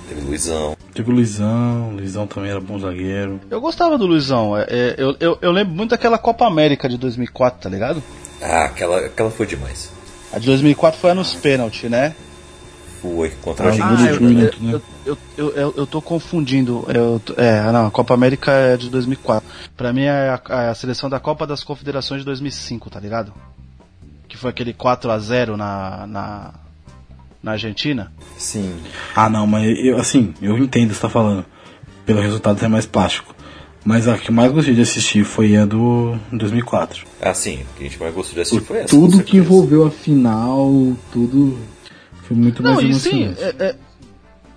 Teve 0.08 0.22
Luizão. 0.22 0.74
Teve 0.94 1.10
o 1.10 1.14
Luizão, 1.14 1.90
Luizão 1.90 2.26
também 2.26 2.50
era 2.50 2.60
bom 2.60 2.78
zagueiro. 2.78 3.38
Eu 3.50 3.60
gostava 3.60 3.98
do 3.98 4.06
Luizão. 4.06 4.56
É, 4.56 4.66
é, 4.70 4.94
eu, 4.96 5.14
eu, 5.20 5.38
eu 5.42 5.52
lembro 5.52 5.74
muito 5.74 5.90
daquela 5.90 6.16
Copa 6.16 6.46
América 6.46 6.88
de 6.88 6.96
2004, 6.96 7.60
tá 7.60 7.68
ligado? 7.68 8.02
Ah, 8.40 8.64
aquela, 8.64 9.00
aquela 9.00 9.30
foi 9.30 9.46
demais. 9.46 9.90
A 10.32 10.38
de 10.38 10.46
2004 10.46 10.98
foi 10.98 11.10
a 11.10 11.14
nos 11.14 11.34
pênalti, 11.34 11.88
né? 11.90 12.14
Foi 13.00 13.30
contra 13.42 13.70
a 13.70 13.72
Ah. 13.72 13.76
Gol 13.76 13.96
do 13.96 14.06
eu, 14.06 14.14
eu, 14.14 14.30
né? 14.30 14.80
eu, 15.04 15.18
eu, 15.36 15.74
eu, 15.76 15.86
tô 15.86 16.00
confundindo. 16.00 16.84
Eu, 16.88 17.20
é, 17.36 17.70
não, 17.72 17.86
a 17.86 17.90
Copa 17.90 18.14
América 18.14 18.52
é 18.52 18.76
de 18.76 18.88
2004. 18.90 19.48
Pra 19.76 19.92
mim 19.92 20.02
é 20.02 20.30
a, 20.30 20.40
é 20.64 20.68
a 20.68 20.74
seleção 20.74 21.08
da 21.08 21.20
Copa 21.20 21.46
das 21.46 21.62
Confederações 21.62 22.20
de 22.20 22.24
2005, 22.24 22.90
tá 22.90 23.00
ligado? 23.00 23.32
Que 24.28 24.36
foi 24.36 24.50
aquele 24.50 24.72
4 24.72 25.10
a 25.10 25.18
0 25.18 25.56
na, 25.56 26.06
na, 26.06 26.54
na 27.42 27.52
Argentina. 27.52 28.12
Sim. 28.36 28.76
Ah, 29.14 29.28
não, 29.28 29.46
mas 29.46 29.76
eu, 29.78 29.98
assim, 29.98 30.34
eu 30.42 30.56
entendo 30.58 30.86
o 30.86 30.88
que 30.88 30.94
você 30.94 31.02
tá 31.02 31.08
falando. 31.08 31.44
Pelo 32.04 32.20
resultado 32.20 32.58
ser 32.58 32.68
mais 32.68 32.86
plástico. 32.86 33.34
Mas 33.84 34.08
a 34.08 34.18
que 34.18 34.30
eu 34.30 34.34
mais 34.34 34.50
gostei 34.50 34.74
de 34.74 34.80
assistir 34.80 35.22
foi 35.22 35.56
a 35.56 35.64
do 35.64 36.16
2004. 36.32 37.06
Ah, 37.22 37.32
sim. 37.32 37.60
O 37.62 37.76
que 37.76 37.80
a 37.80 37.88
gente 37.88 38.00
mais 38.00 38.12
gostou 38.12 38.34
de 38.34 38.40
assistir 38.40 38.64
foi 38.64 38.78
essa. 38.78 38.88
Tudo 38.88 39.22
que 39.22 39.36
envolveu 39.36 39.86
a 39.86 39.90
final, 39.92 40.68
tudo 41.12 41.56
foi 42.26 42.36
muito 42.36 42.62
Não, 42.62 42.74
mais 42.74 42.96
sim. 43.02 43.22
emocionante. 43.24 43.42
é- 43.42 43.66
é- 43.66 43.74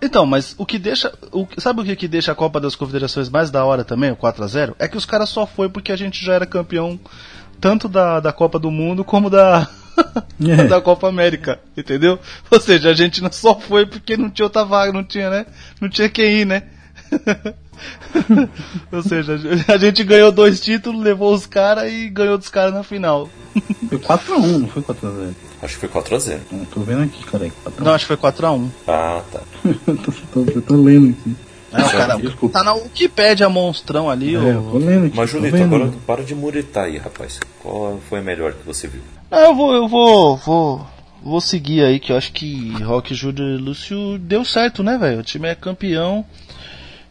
então, 0.02 0.26
mas 0.26 0.56
o 0.58 0.66
que 0.66 0.80
deixa. 0.80 1.12
O, 1.32 1.46
sabe 1.58 1.82
o 1.82 1.84
que, 1.84 1.96
que 1.96 2.08
deixa 2.08 2.32
a 2.32 2.36
Copa 2.36 2.60
das 2.60 2.74
Confederações 2.76 3.30
mais 3.30 3.52
da 3.52 3.66
hora 3.66 3.84
também, 3.84 4.12
o 4.12 4.16
4 4.16 4.44
a 4.44 4.48
0 4.48 4.76
É 4.80 4.88
que 4.88 4.96
os 4.96 5.06
caras 5.06 5.28
só 5.30 5.46
foi 5.46 5.68
porque 5.68 5.92
a 5.92 5.96
gente 5.98 6.24
já 6.24 6.34
era 6.36 6.46
campeão 6.46 6.98
tanto 7.60 7.90
da, 7.90 8.22
da 8.22 8.32
Copa 8.32 8.58
do 8.58 8.72
Mundo 8.72 9.04
como 9.04 9.30
da. 9.30 9.68
É. 10.42 10.64
da 10.66 10.80
Copa 10.80 11.10
América, 11.10 11.60
entendeu? 11.76 12.18
Ou 12.50 12.58
seja, 12.62 12.90
a 12.90 12.94
gente 12.94 13.22
não 13.22 13.30
só 13.30 13.60
foi 13.60 13.86
porque 13.86 14.16
não 14.16 14.30
tinha 14.30 14.46
outra 14.46 14.64
vaga, 14.64 14.94
não 14.94 15.04
tinha, 15.04 15.30
né? 15.30 15.46
Não 15.82 15.90
tinha 15.90 16.08
quem 16.08 16.40
ir, 16.40 16.46
né? 16.46 16.64
Ou 18.90 19.04
seja, 19.04 19.38
a 19.68 19.78
gente 19.78 20.02
ganhou 20.06 20.32
dois 20.32 20.62
títulos, 20.62 21.04
levou 21.04 21.34
os 21.34 21.46
caras 21.46 21.92
e 21.92 22.10
ganhou 22.10 22.38
dos 22.38 22.48
caras 22.48 22.74
na 22.74 22.82
final. 22.84 23.30
Foi 23.90 23.98
4x1, 24.00 24.58
não 24.60 24.68
foi 24.70 24.82
4x0. 24.82 25.34
Acho 25.62 25.78
que 25.78 25.88
foi 25.88 26.02
4x0. 26.02 26.40
Não, 26.52 26.66
tô 26.66 26.80
vendo 26.82 27.04
aqui, 27.04 27.24
cara. 27.26 27.52
4 27.64 27.84
Não, 27.84 27.94
acho 27.94 28.06
que 28.06 28.08
foi 28.08 28.18
4 28.18 28.48
a 28.48 28.52
1 28.54 28.70
Ah, 28.88 29.22
tá. 29.32 29.42
Eu 29.88 29.98
tô, 29.98 30.12
tô- 30.34 30.52
eu 30.52 30.62
tô 30.62 30.76
lendo 30.76 31.10
aqui. 31.10 31.36
É, 31.72 31.84
o 31.84 31.90
cara 31.92 32.20
tá 32.52 32.64
na 32.64 32.74
Wikipédia 32.74 33.48
monstrão 33.48 34.10
ali, 34.10 34.36
É, 34.36 34.40
tô 34.54 34.78
lendo 34.80 35.06
aqui. 35.06 35.16
Mas, 35.18 35.30
Julito, 35.30 35.56
agora 35.58 35.92
para 36.08 36.24
de 36.24 36.34
muritar 36.34 36.86
aí, 36.86 36.98
rapaz. 36.98 37.40
Qual 37.62 38.00
foi 38.10 38.20
a 38.20 38.22
melhor 38.24 38.54
que 38.54 38.66
você 38.66 38.88
viu? 38.88 39.02
Ah, 39.30 39.42
eu 39.42 39.54
vou, 39.56 39.74
eu 39.74 39.88
vou, 39.88 40.38
vou, 40.38 40.88
vou 41.22 41.40
seguir 41.42 41.84
aí, 41.84 42.00
que 42.00 42.12
eu 42.12 42.18
acho 42.18 42.32
que 42.32 42.72
Rock 42.82 43.14
Júnior 43.14 43.60
e 43.60 43.62
Lúcio 43.62 44.18
deu 44.18 44.44
certo, 44.44 44.82
né, 44.82 44.98
velho? 44.98 45.20
O 45.20 45.24
time 45.24 45.48
é 45.48 45.54
campeão. 45.54 46.26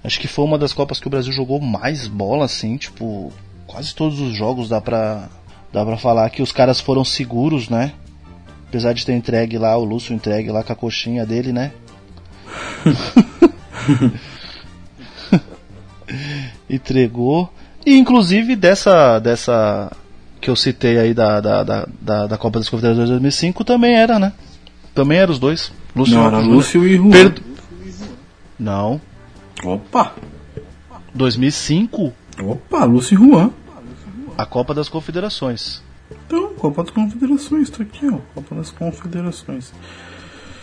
Acho 0.02 0.18
que 0.18 0.26
foi 0.26 0.44
uma 0.44 0.58
das 0.58 0.72
Copas 0.72 0.98
que 0.98 1.06
o 1.06 1.10
Brasil 1.10 1.32
jogou 1.32 1.60
mais 1.60 2.08
bola, 2.08 2.44
assim, 2.46 2.76
tipo, 2.76 3.32
quase 3.66 3.94
todos 3.94 4.18
os 4.20 4.34
jogos 4.36 4.68
dá 4.68 4.80
pra, 4.80 5.28
dá 5.72 5.84
pra 5.84 5.96
falar 5.96 6.30
que 6.30 6.42
os 6.42 6.50
caras 6.50 6.80
foram 6.80 7.04
seguros, 7.04 7.68
né? 7.68 7.92
Apesar 8.68 8.92
de 8.92 9.04
ter 9.06 9.12
entregue 9.14 9.56
lá, 9.58 9.76
o 9.76 9.84
Lúcio 9.84 10.14
entregue 10.14 10.50
lá 10.50 10.62
com 10.62 10.72
a 10.72 10.76
coxinha 10.76 11.24
dele, 11.24 11.52
né? 11.52 11.72
Entregou. 16.68 17.52
E 17.84 17.96
inclusive 17.96 18.54
dessa, 18.56 19.18
dessa 19.18 19.90
que 20.40 20.50
eu 20.50 20.56
citei 20.56 20.98
aí 20.98 21.14
da, 21.14 21.40
da, 21.40 21.62
da, 21.62 21.88
da, 22.00 22.26
da 22.26 22.38
Copa 22.38 22.58
das 22.58 22.68
Confederações 22.68 23.06
de 23.06 23.12
2005 23.12 23.64
também 23.64 23.94
era, 23.96 24.18
né? 24.18 24.32
Também 24.94 25.18
eram 25.18 25.32
os 25.32 25.38
dois. 25.38 25.72
Lúcio 25.94 26.14
Não, 26.14 26.24
e 26.24 26.26
era. 26.26 26.38
Lúcio 26.38 26.86
e 26.86 26.96
Juan. 26.96 27.10
Per- 27.10 27.42
Não. 28.58 29.00
Opa! 29.64 30.14
2005, 31.14 32.12
Opa, 32.44 32.84
Lúcio 32.84 33.14
e 33.14 33.16
Juan. 33.30 33.50
a 34.36 34.44
Copa 34.46 34.74
das 34.74 34.88
Confederações. 34.88 35.82
Então, 36.28 36.48
Copa 36.58 36.82
das 36.84 36.92
Confederações, 36.92 37.70
tá 37.70 37.82
aqui, 37.82 38.06
ó. 38.06 38.18
Copa 38.34 38.54
das 38.54 38.70
Confederações. 38.70 39.72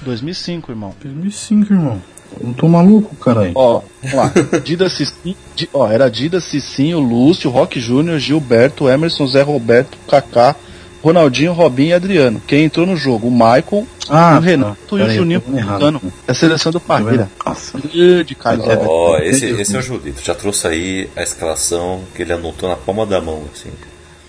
2005, 0.01 0.71
irmão. 0.71 0.93
2005, 1.01 1.73
irmão. 1.73 2.01
Eu 2.39 2.47
não 2.47 2.53
tô 2.53 2.67
maluco, 2.67 3.15
caralho. 3.15 3.51
Ó, 3.55 3.81
vamos 4.03 4.15
lá. 4.15 4.59
Dida 4.63 4.89
Cicinho, 4.89 5.35
Di- 5.55 5.69
ó, 5.73 5.87
era 5.89 6.09
Dida 6.09 6.39
Cicinho, 6.39 6.99
Lúcio, 6.99 7.49
Roque 7.49 7.79
Júnior, 7.79 8.19
Gilberto, 8.19 8.87
Emerson, 8.89 9.25
Zé 9.27 9.41
Roberto, 9.41 9.97
Kaká, 10.07 10.55
Ronaldinho, 11.03 11.53
Robinho 11.53 11.89
e 11.89 11.93
Adriano. 11.93 12.41
Quem 12.45 12.65
entrou 12.65 12.85
no 12.85 12.97
jogo? 12.97 13.27
O 13.27 13.31
Michael, 13.31 13.87
Ah, 14.09 14.37
o 14.37 14.41
Renato 14.41 14.97
tá. 14.97 15.03
e 15.03 15.07
o 15.07 15.13
Juninho 15.13 15.37
eu 15.37 15.41
tô 15.41 15.51
vendo 15.51 15.59
errado. 15.59 15.79
Cano. 15.79 16.01
É 16.27 16.31
a 16.31 16.35
seleção 16.35 16.71
do 16.71 16.79
Tá? 16.79 16.85
Parreira. 16.87 17.29
Nossa. 17.45 17.79
Grande 17.79 18.35
Carlos. 18.35 18.65
Ó, 18.87 19.17
esse, 19.19 19.45
esse 19.45 19.75
é 19.75 19.79
o 19.79 19.81
Julito. 19.81 20.21
Já 20.23 20.35
trouxe 20.35 20.67
aí 20.67 21.09
a 21.15 21.21
escalação 21.23 22.01
que 22.15 22.21
ele 22.23 22.33
anotou 22.33 22.67
na 22.69 22.75
palma 22.75 23.05
da 23.05 23.21
mão, 23.21 23.43
assim. 23.53 23.69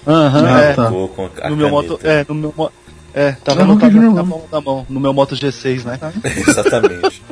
Aham, 0.06 0.46
Ah, 0.46 0.60
é. 0.60 0.72
tá. 0.74 0.88
Vou 0.88 1.08
com 1.08 1.28
a 1.42 1.50
No 1.50 1.56
meu 1.56 1.68
moto, 1.70 1.98
é, 2.04 2.24
no 2.28 2.34
meu 2.34 2.54
mo- 2.56 2.70
é, 3.14 3.32
tava 3.32 3.64
Não, 3.64 3.78
Júnior 3.80 4.14
na 4.14 4.22
palma 4.24 4.44
da 4.52 4.60
mão, 4.60 4.86
no 4.88 5.00
meu 5.00 5.12
Moto 5.12 5.34
G6, 5.34 5.84
né? 5.84 5.98
Exatamente. 6.46 7.22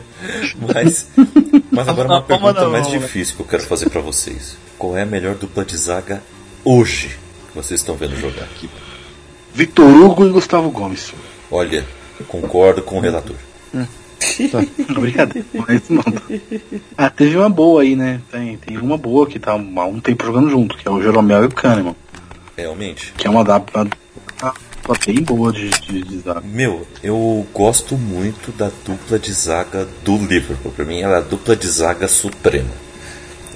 Mas, 0.73 1.09
mas 1.71 1.89
agora 1.89 2.09
uma 2.09 2.23
pergunta 2.23 2.69
mais 2.71 2.89
mão, 2.89 2.99
difícil 2.99 3.37
que 3.37 3.43
eu 3.43 3.47
quero 3.47 3.63
fazer 3.65 3.91
pra 3.91 4.01
vocês. 4.01 4.57
Qual 4.79 4.97
é 4.97 5.03
a 5.03 5.07
melhor 5.07 5.35
dupla 5.35 5.65
de 5.65 5.77
zaga 5.77 6.23
hoje 6.65 7.09
que 7.51 7.55
vocês 7.55 7.81
estão 7.81 7.95
vendo 7.97 8.17
jogar 8.17 8.45
aqui? 8.45 8.69
Vitor 9.53 9.87
Hugo 9.87 10.27
e 10.27 10.31
Gustavo 10.31 10.71
Gomes. 10.71 11.13
Olha, 11.51 11.85
concordo 12.29 12.83
com 12.83 12.97
o 12.97 13.01
relator. 13.01 13.37
Brincadeira, 15.01 15.47
mas 15.55 15.83
não. 15.91 16.03
Ah, 16.97 17.11
teve 17.11 17.37
uma 17.37 17.49
boa 17.51 17.83
aí, 17.83 17.95
né? 17.95 18.21
Tem, 18.33 18.57
tem 18.57 18.79
uma 18.79 18.97
boa 18.97 19.27
que 19.27 19.39
tá 19.39 19.53
há 19.53 19.85
um 19.85 20.01
tempo 20.01 20.25
jogando 20.25 20.49
junto, 20.51 20.77
que 20.77 20.89
é 20.89 20.91
o 20.91 21.03
Jeromel 21.03 21.43
e 21.45 21.47
o 21.47 21.51
Kahneman. 21.51 21.95
Realmente. 22.57 23.13
Que 23.17 23.27
é 23.27 23.31
uma 23.31 23.45
da 23.45 23.63
uma 24.87 24.99
bem 25.07 25.23
boa 25.23 25.51
de, 25.53 25.71
de, 25.71 26.03
de 26.03 26.19
zaga. 26.19 26.43
Meu, 26.43 26.87
eu 27.03 27.47
gosto 27.55 27.97
muito 27.97 28.53
da 28.53 28.71
dupla 28.85 29.19
de 29.19 29.33
zaga 29.33 29.89
do 30.05 30.19
Liverpool. 30.19 30.73
Pra 30.73 30.85
mim, 30.85 31.01
ela 31.01 31.17
é 31.17 31.19
a 31.19 31.23
dupla 31.23 31.57
de 31.57 31.67
zaga 31.67 32.07
suprema. 32.07 32.71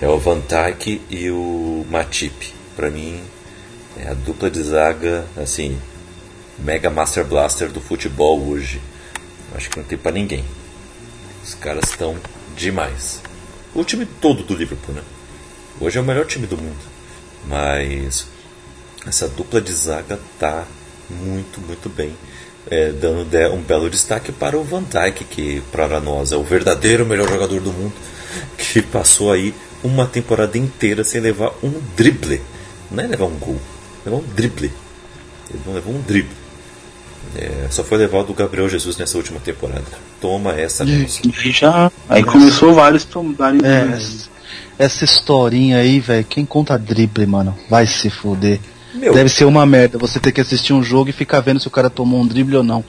É 0.00 0.08
o 0.08 0.18
Van 0.18 0.40
Dijk 0.40 1.02
e 1.10 1.30
o 1.30 1.84
Matip. 1.90 2.54
Pra 2.74 2.90
mim, 2.90 3.20
é 3.98 4.08
a 4.08 4.14
dupla 4.14 4.50
de 4.50 4.62
zaga, 4.62 5.26
assim, 5.36 5.78
Mega 6.58 6.88
Master 6.88 7.24
Blaster 7.24 7.70
do 7.70 7.80
futebol 7.80 8.40
hoje. 8.48 8.80
Acho 9.54 9.68
que 9.68 9.78
não 9.78 9.84
tem 9.84 9.98
pra 9.98 10.12
ninguém. 10.12 10.44
Os 11.44 11.54
caras 11.54 11.90
estão 11.90 12.16
demais. 12.56 13.20
O 13.74 13.84
time 13.84 14.06
todo 14.06 14.42
do 14.42 14.54
Liverpool, 14.54 14.94
né? 14.94 15.02
Hoje 15.80 15.98
é 15.98 16.00
o 16.00 16.04
melhor 16.04 16.26
time 16.26 16.46
do 16.46 16.56
mundo. 16.56 16.76
Mas 17.46 18.26
essa 19.08 19.26
dupla 19.26 19.60
de 19.60 19.72
zaga 19.72 20.18
tá 20.38 20.64
muito, 21.08 21.60
muito 21.60 21.88
bem. 21.88 22.12
É, 22.70 22.92
dando 22.92 23.26
um 23.54 23.62
belo 23.62 23.88
destaque 23.88 24.30
para 24.30 24.56
o 24.56 24.62
Van 24.62 24.82
Dijk, 24.82 25.24
que 25.24 25.62
para 25.72 25.98
nós 26.00 26.32
é 26.32 26.36
o 26.36 26.42
verdadeiro 26.42 27.06
melhor 27.06 27.26
jogador 27.28 27.60
do 27.60 27.72
mundo, 27.72 27.94
que 28.58 28.82
passou 28.82 29.32
aí 29.32 29.54
uma 29.82 30.06
temporada 30.06 30.58
inteira 30.58 31.02
sem 31.02 31.20
levar 31.20 31.52
um 31.62 31.72
drible. 31.96 32.42
Não 32.90 33.02
é 33.02 33.06
levar 33.06 33.24
um 33.24 33.38
gol, 33.38 33.58
levar 34.04 34.18
um 34.18 34.24
drible. 34.34 34.70
Ele 35.50 35.62
não 35.64 35.72
levou 35.72 35.94
um 35.94 36.02
drible. 36.02 36.36
É, 37.34 37.68
só 37.70 37.82
foi 37.82 37.98
levar 37.98 38.18
o 38.18 38.24
do 38.24 38.34
Gabriel 38.34 38.68
Jesus 38.68 38.98
nessa 38.98 39.16
última 39.16 39.40
temporada. 39.40 39.84
Toma 40.20 40.52
essa. 40.52 40.84
Já, 40.86 41.90
aí 42.08 42.22
começou 42.22 42.74
vários 42.74 43.04
tomarem. 43.04 43.60
É, 43.64 43.98
essa 44.78 45.04
historinha 45.04 45.78
aí, 45.78 46.00
velho. 46.00 46.24
Quem 46.24 46.44
conta 46.44 46.78
drible, 46.78 47.26
mano? 47.26 47.56
Vai 47.68 47.86
se 47.86 48.10
fuder. 48.10 48.60
Meu. 48.94 49.12
Deve 49.12 49.28
ser 49.28 49.44
uma 49.44 49.66
merda 49.66 49.98
você 49.98 50.18
ter 50.18 50.32
que 50.32 50.40
assistir 50.40 50.72
um 50.72 50.82
jogo 50.82 51.10
e 51.10 51.12
ficar 51.12 51.40
vendo 51.40 51.60
se 51.60 51.68
o 51.68 51.70
cara 51.70 51.90
tomou 51.90 52.20
um 52.20 52.26
drible 52.26 52.56
ou 52.56 52.62
não. 52.62 52.84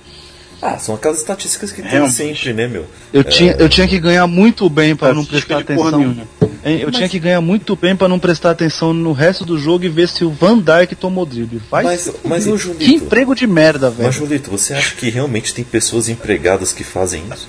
Ah, 0.62 0.78
são 0.78 0.96
aquelas 0.96 1.20
estatísticas 1.20 1.72
que 1.72 1.82
tem 1.82 2.10
sempre, 2.10 2.52
né, 2.54 2.68
meu? 2.68 2.86
Eu, 3.14 3.22
é... 3.22 3.24
tinha, 3.24 3.54
eu 3.54 3.70
tinha 3.70 3.88
que 3.88 3.98
ganhar 3.98 4.28
muito 4.28 4.70
bem 4.70 4.94
para 4.96 5.14
não 5.14 5.24
prestar 5.24 5.60
atenção. 5.60 6.18
Eu 6.66 6.88
mas... 6.88 6.96
tinha 6.96 7.08
que 7.08 7.18
ganhar 7.18 7.40
muito 7.40 7.76
bem 7.78 7.96
para 7.96 8.10
não 8.10 8.20
prestar 8.20 8.52
atenção 8.52 8.94
no 8.94 9.14
resto 9.14 9.46
do 9.46 9.58
jogo 9.58 9.86
e 9.86 9.90
ver 9.90 10.10
se 10.10 10.26
o 10.26 10.30
Van 10.30 10.58
Dijk 10.60 10.96
tomou 10.96 11.26
drible. 11.26 11.62
Faz 11.70 11.86
mas, 11.86 12.12
mas 12.26 12.48
o 12.48 12.58
Julito, 12.58 12.84
que 12.84 12.94
emprego 12.94 13.34
de 13.34 13.48
merda, 13.48 13.90
velho. 13.90 14.08
Mas 14.08 14.16
Julito, 14.16 14.52
você 14.52 14.74
acha 14.74 14.94
que 14.96 15.10
realmente 15.10 15.54
tem 15.54 15.64
pessoas 15.64 16.10
empregadas 16.10 16.74
que 16.74 16.84
fazem 16.84 17.24
isso? 17.34 17.48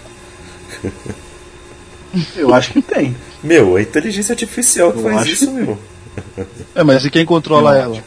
Eu 2.37 2.55
acho 2.55 2.73
que 2.73 2.83
tem. 2.83 3.17
Meu, 3.43 3.77
a 3.77 3.83
inteligência 3.83 4.33
artificial 4.33 4.93
que 4.93 4.99
eu 4.99 5.03
faz 5.03 5.27
isso, 5.27 5.47
que... 5.47 5.53
meu. 5.53 5.79
É, 6.75 6.83
mas 6.83 7.05
e 7.05 7.11
quem 7.11 7.25
controla 7.25 7.77
ela? 7.77 8.03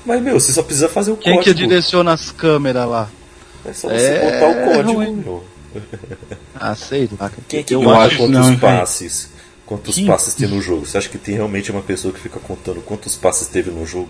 Acho. 0.00 0.08
Mas, 0.08 0.22
meu, 0.22 0.40
você 0.40 0.52
só 0.52 0.62
precisa 0.62 0.88
fazer 0.88 1.10
o 1.10 1.16
Quem 1.16 1.34
código. 1.34 1.44
Quem 1.44 1.54
que 1.54 1.68
direciona 1.68 2.12
as 2.12 2.30
câmeras 2.30 2.88
lá? 2.88 3.08
É 3.64 3.72
só 3.72 3.88
você 3.88 4.06
é... 4.06 4.40
botar 4.40 4.48
o 4.48 4.72
código, 4.72 5.02
é 5.02 5.10
meu. 5.10 5.44
Ah, 6.62 6.74
sei 6.74 7.08
lá. 7.18 7.30
Quem 7.48 7.60
é 7.60 7.62
que 7.62 7.74
eu 7.74 7.82
conta 7.82 8.16
quantos 8.16 8.28
não, 8.28 8.58
passes? 8.58 9.30
Quantos 9.64 9.94
que... 9.94 10.04
passes 10.04 10.34
tem 10.34 10.48
no 10.48 10.60
jogo? 10.60 10.84
Você 10.84 10.98
acha 10.98 11.08
que 11.08 11.16
tem 11.16 11.36
realmente 11.36 11.70
uma 11.70 11.80
pessoa 11.80 12.12
que 12.12 12.20
fica 12.20 12.38
contando 12.38 12.82
quantos 12.82 13.16
passes 13.16 13.46
teve 13.48 13.70
no 13.70 13.86
jogo? 13.86 14.08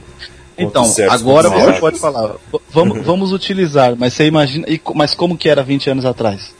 Então, 0.59 0.93
agora 1.09 1.49
você 1.49 1.79
pode 1.79 1.99
falar. 1.99 2.35
Vamos, 2.71 3.05
vamos 3.07 3.33
utilizar, 3.33 3.95
mas 3.97 4.15
você 4.15 4.27
imagina. 4.27 4.67
Mas 4.95 5.15
como 5.15 5.37
que 5.37 5.49
era 5.49 5.63
20 5.63 5.91
anos 5.91 6.05
atrás? 6.05 6.55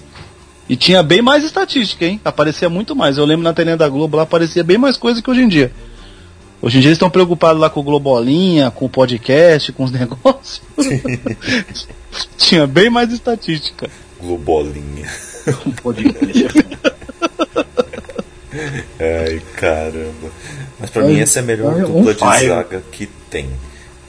E 0.69 0.77
tinha 0.77 1.03
bem 1.03 1.21
mais 1.21 1.43
estatística, 1.43 2.05
hein? 2.05 2.21
Aparecia 2.25 2.69
muito 2.69 2.95
mais. 2.95 3.19
Eu 3.19 3.25
lembro 3.25 3.43
na 3.43 3.53
telinha 3.53 3.77
da 3.77 3.89
Globo 3.89 4.17
lá 4.17 4.23
aparecia 4.23 4.63
bem 4.63 4.79
mais 4.79 4.97
coisa 4.97 5.21
que 5.21 5.29
hoje 5.29 5.43
em 5.43 5.49
dia. 5.49 5.73
Hoje 6.63 6.77
em 6.77 6.81
dia 6.81 6.89
eles 6.89 6.97
estão 6.97 7.09
preocupados 7.09 7.61
lá 7.61 7.71
com 7.71 7.81
o 7.81 7.83
Globolinha, 7.83 8.71
com 8.71 8.85
o 8.85 8.89
podcast, 8.89 9.73
com 9.73 9.85
os 9.85 9.91
negócios. 9.93 10.61
Tinha 12.37 12.67
bem 12.67 12.91
mais 12.91 13.13
estatística. 13.13 13.89
Globolinha. 14.21 15.09
Com 15.63 15.71
podcast. 15.71 16.55
Ai, 19.01 19.41
caramba. 19.57 20.31
Mas 20.79 20.91
pra 20.91 21.03
Ai, 21.03 21.09
mim 21.09 21.21
essa 21.21 21.39
é 21.39 21.43
a 21.43 21.45
melhor 21.45 21.75
Ai, 21.75 21.81
dupla 21.81 22.15
de 22.15 22.47
zaga 22.47 22.83
que 22.93 23.07
tem. 23.07 23.49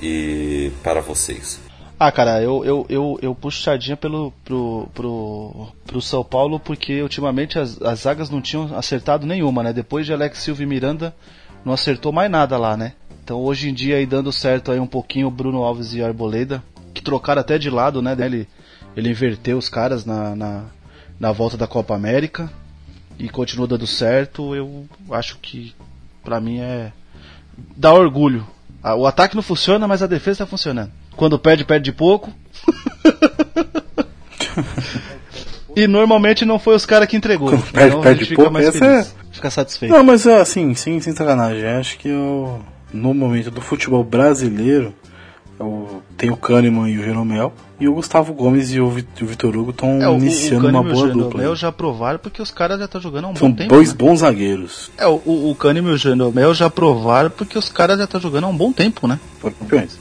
E 0.01 0.71
para 0.83 0.99
vocês. 0.99 1.59
Ah, 1.99 2.11
cara, 2.11 2.41
eu, 2.41 2.65
eu, 2.65 2.85
eu, 2.89 3.19
eu 3.21 3.35
puxo 3.35 3.61
sardinha 3.61 3.95
pelo, 3.95 4.33
pro, 4.43 4.89
pro, 4.91 5.67
pro 5.85 6.01
São 6.01 6.23
Paulo 6.23 6.59
porque 6.59 6.99
ultimamente 6.99 7.59
as, 7.59 7.79
as 7.79 7.99
zagas 7.99 8.27
não 8.29 8.41
tinham 8.41 8.75
acertado 8.75 9.27
nenhuma, 9.27 9.61
né? 9.61 9.71
Depois 9.71 10.07
de 10.07 10.11
Alex 10.11 10.39
Silva 10.39 10.63
e 10.63 10.65
Miranda, 10.65 11.13
não 11.63 11.73
acertou 11.73 12.11
mais 12.11 12.29
nada 12.29 12.57
lá, 12.57 12.75
né? 12.75 12.93
Então 13.23 13.39
hoje 13.39 13.69
em 13.69 13.73
dia 13.73 13.97
aí 13.97 14.05
dando 14.05 14.31
certo 14.31 14.71
aí 14.71 14.79
um 14.79 14.87
pouquinho 14.87 15.29
Bruno 15.29 15.63
Alves 15.63 15.93
e 15.93 16.03
Arboleda, 16.03 16.63
que 16.93 17.01
trocaram 17.01 17.41
até 17.41 17.57
de 17.57 17.69
lado, 17.69 18.01
né? 18.01 18.15
Ele, 18.19 18.47
ele 18.95 19.09
inverteu 19.09 19.57
os 19.57 19.69
caras 19.69 20.05
na, 20.05 20.35
na, 20.35 20.65
na 21.19 21.31
volta 21.31 21.55
da 21.55 21.67
Copa 21.67 21.95
América 21.95 22.51
e 23.17 23.29
continua 23.29 23.67
dando 23.67 23.85
certo. 23.87 24.55
Eu 24.55 24.85
acho 25.11 25.37
que 25.37 25.73
pra 26.23 26.39
mim 26.39 26.59
é. 26.59 26.91
dá 27.75 27.93
orgulho. 27.93 28.45
O 28.97 29.05
ataque 29.05 29.35
não 29.35 29.43
funciona, 29.43 29.87
mas 29.87 30.01
a 30.01 30.07
defesa 30.07 30.39
tá 30.39 30.45
funcionando. 30.47 30.91
Quando 31.15 31.37
perde, 31.37 31.63
perde 31.63 31.85
de 31.85 31.91
pouco. 31.91 32.33
e 35.75 35.87
normalmente 35.87 36.45
não 36.45 36.59
foi 36.59 36.75
os 36.75 36.85
caras 36.85 37.07
que 37.07 37.15
entregou. 37.15 37.49
Quando 37.49 37.71
perde, 37.71 37.89
então, 37.89 38.01
perde 38.01 38.25
de 38.25 38.35
pouco, 38.35 38.51
mais 38.51 38.67
essa 38.67 38.85
é 38.85 39.07
ficar 39.31 39.49
satisfeito. 39.49 39.91
Não, 39.91 40.03
mas 40.03 40.27
assim, 40.27 40.73
sem, 40.75 40.99
sem 40.99 41.13
sacanagem, 41.13 41.65
acho 41.65 41.97
que 41.97 42.09
eu, 42.09 42.59
no 42.93 43.13
momento 43.13 43.49
do 43.49 43.61
futebol 43.61 44.03
brasileiro, 44.03 44.93
eu, 45.59 46.01
tem 46.17 46.29
o 46.29 46.37
Kahneman 46.37 46.89
e 46.89 46.97
o 46.97 47.03
Jeromel, 47.03 47.53
e 47.79 47.87
o 47.87 47.93
Gustavo 47.93 48.33
Gomes 48.33 48.71
e 48.71 48.79
o, 48.79 48.89
Vitor 48.89 49.55
Hugo 49.55 49.71
estão 49.71 50.01
é, 50.01 50.13
iniciando 50.13 50.67
uma 50.67 50.83
boa 50.83 51.07
dupla. 51.07 51.09
O 51.09 51.31
Jeromel 51.31 51.55
já 51.55 51.71
provaram 51.71 52.19
porque 52.19 52.41
os 52.41 52.51
caras 52.51 52.77
já 52.77 52.85
estão 52.85 53.01
jogando 53.01 53.25
há 53.25 53.27
um 53.29 53.35
São 53.35 53.49
bom 53.49 53.55
tempo. 53.55 53.69
São 53.69 53.77
dois 53.77 53.89
né? 53.89 53.95
bons 53.97 54.19
zagueiros. 54.19 54.91
É, 54.97 55.07
o, 55.07 55.19
o 55.49 55.55
Kahneman 55.55 55.91
e 55.91 55.93
o 55.95 55.97
Jeromel 55.97 56.53
já 56.53 56.69
provaram 56.69 57.29
porque 57.29 57.57
os 57.57 57.69
caras 57.69 57.97
já 57.97 58.03
estão 58.03 58.19
jogando 58.19 58.43
há 58.43 58.47
um 58.47 58.55
bom 58.55 58.71
tempo, 58.71 59.07
né? 59.07 59.19
Foram 59.39 59.55
campeões. 59.55 59.99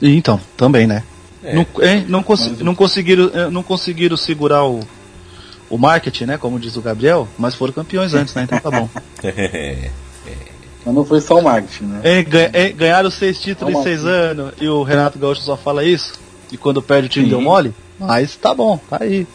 E 0.00 0.16
então, 0.16 0.40
também, 0.56 0.86
né? 0.86 1.02
É. 1.42 1.54
Não, 1.54 1.66
hein, 1.80 2.04
não, 2.08 2.22
cons 2.22 2.58
não, 2.60 2.74
conseguiram, 2.74 3.30
eh, 3.32 3.48
não 3.50 3.62
conseguiram 3.62 4.16
segurar 4.16 4.64
o, 4.64 4.80
o 5.70 5.78
marketing, 5.78 6.24
né? 6.24 6.38
Como 6.38 6.58
diz 6.58 6.76
o 6.76 6.82
Gabriel, 6.82 7.26
mas 7.38 7.54
foram 7.54 7.72
campeões 7.72 8.12
antes, 8.12 8.34
né? 8.34 8.42
Então 8.42 8.58
tá 8.58 8.70
bom. 8.70 8.88
Mas 10.84 10.94
não 10.94 11.04
foi 11.04 11.20
só 11.20 11.38
o 11.38 11.42
marketing, 11.42 11.84
né? 11.84 12.00
É, 12.02 12.24
é, 12.54 12.72
ganharam 12.72 13.10
seis 13.10 13.38
títulos 13.38 13.74
em 13.74 13.82
seis 13.82 14.04
anos 14.04 14.54
e 14.58 14.66
o 14.66 14.82
Renato 14.82 15.18
Gaúcho 15.18 15.42
só 15.42 15.54
fala 15.54 15.84
isso. 15.84 16.18
E 16.50 16.56
quando 16.56 16.80
perde 16.80 17.06
o 17.06 17.10
time 17.10 17.26
Sim. 17.26 17.30
deu 17.30 17.40
mole. 17.42 17.74
Mas 17.98 18.34
tá 18.36 18.54
bom, 18.54 18.78
tá 18.88 18.96
aí. 19.00 19.26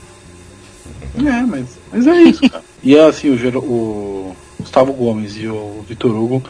É, 1.18 1.42
mas, 1.44 1.68
mas 1.94 2.08
é 2.08 2.24
isso, 2.24 2.50
cara. 2.50 2.64
e 2.84 2.98
assim, 2.98 3.30
o, 3.30 3.58
o 3.60 4.36
Gustavo 4.60 4.92
Gomes 4.92 5.38
e 5.38 5.48
o 5.48 5.86
Vitor 5.88 6.12
Hugo 6.16 6.44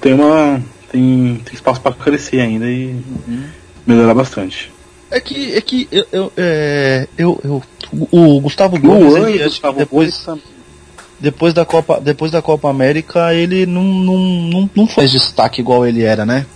tem 0.00 0.12
uma. 0.12 0.60
tem, 0.90 1.40
tem 1.44 1.54
espaço 1.54 1.80
para 1.80 1.94
crescer 1.94 2.40
ainda 2.40 2.68
e 2.68 3.00
uhum. 3.28 3.44
melhorar 3.86 4.14
bastante. 4.14 4.72
É 5.10 5.20
que, 5.20 5.54
é 5.54 5.60
que 5.60 5.88
eu, 5.90 6.06
eu, 6.10 6.32
é, 6.36 7.06
eu, 7.16 7.40
eu 7.44 7.62
o 8.10 8.40
Gustavo 8.40 8.78
Gomes, 8.78 9.14
o 9.14 9.28
ele, 9.28 9.44
Gustavo 9.44 9.78
depois, 9.78 10.24
Gomes 10.24 10.42
depois 11.18 11.54
da 11.54 11.64
Copa, 11.64 12.00
depois 12.00 12.30
da 12.30 12.42
Copa 12.42 12.68
América, 12.68 13.32
ele 13.34 13.64
não, 13.66 13.82
não, 13.82 14.18
não, 14.18 14.70
não 14.74 14.86
fez 14.86 15.10
destaque 15.10 15.60
igual 15.60 15.86
ele 15.86 16.02
era, 16.02 16.26
né? 16.26 16.46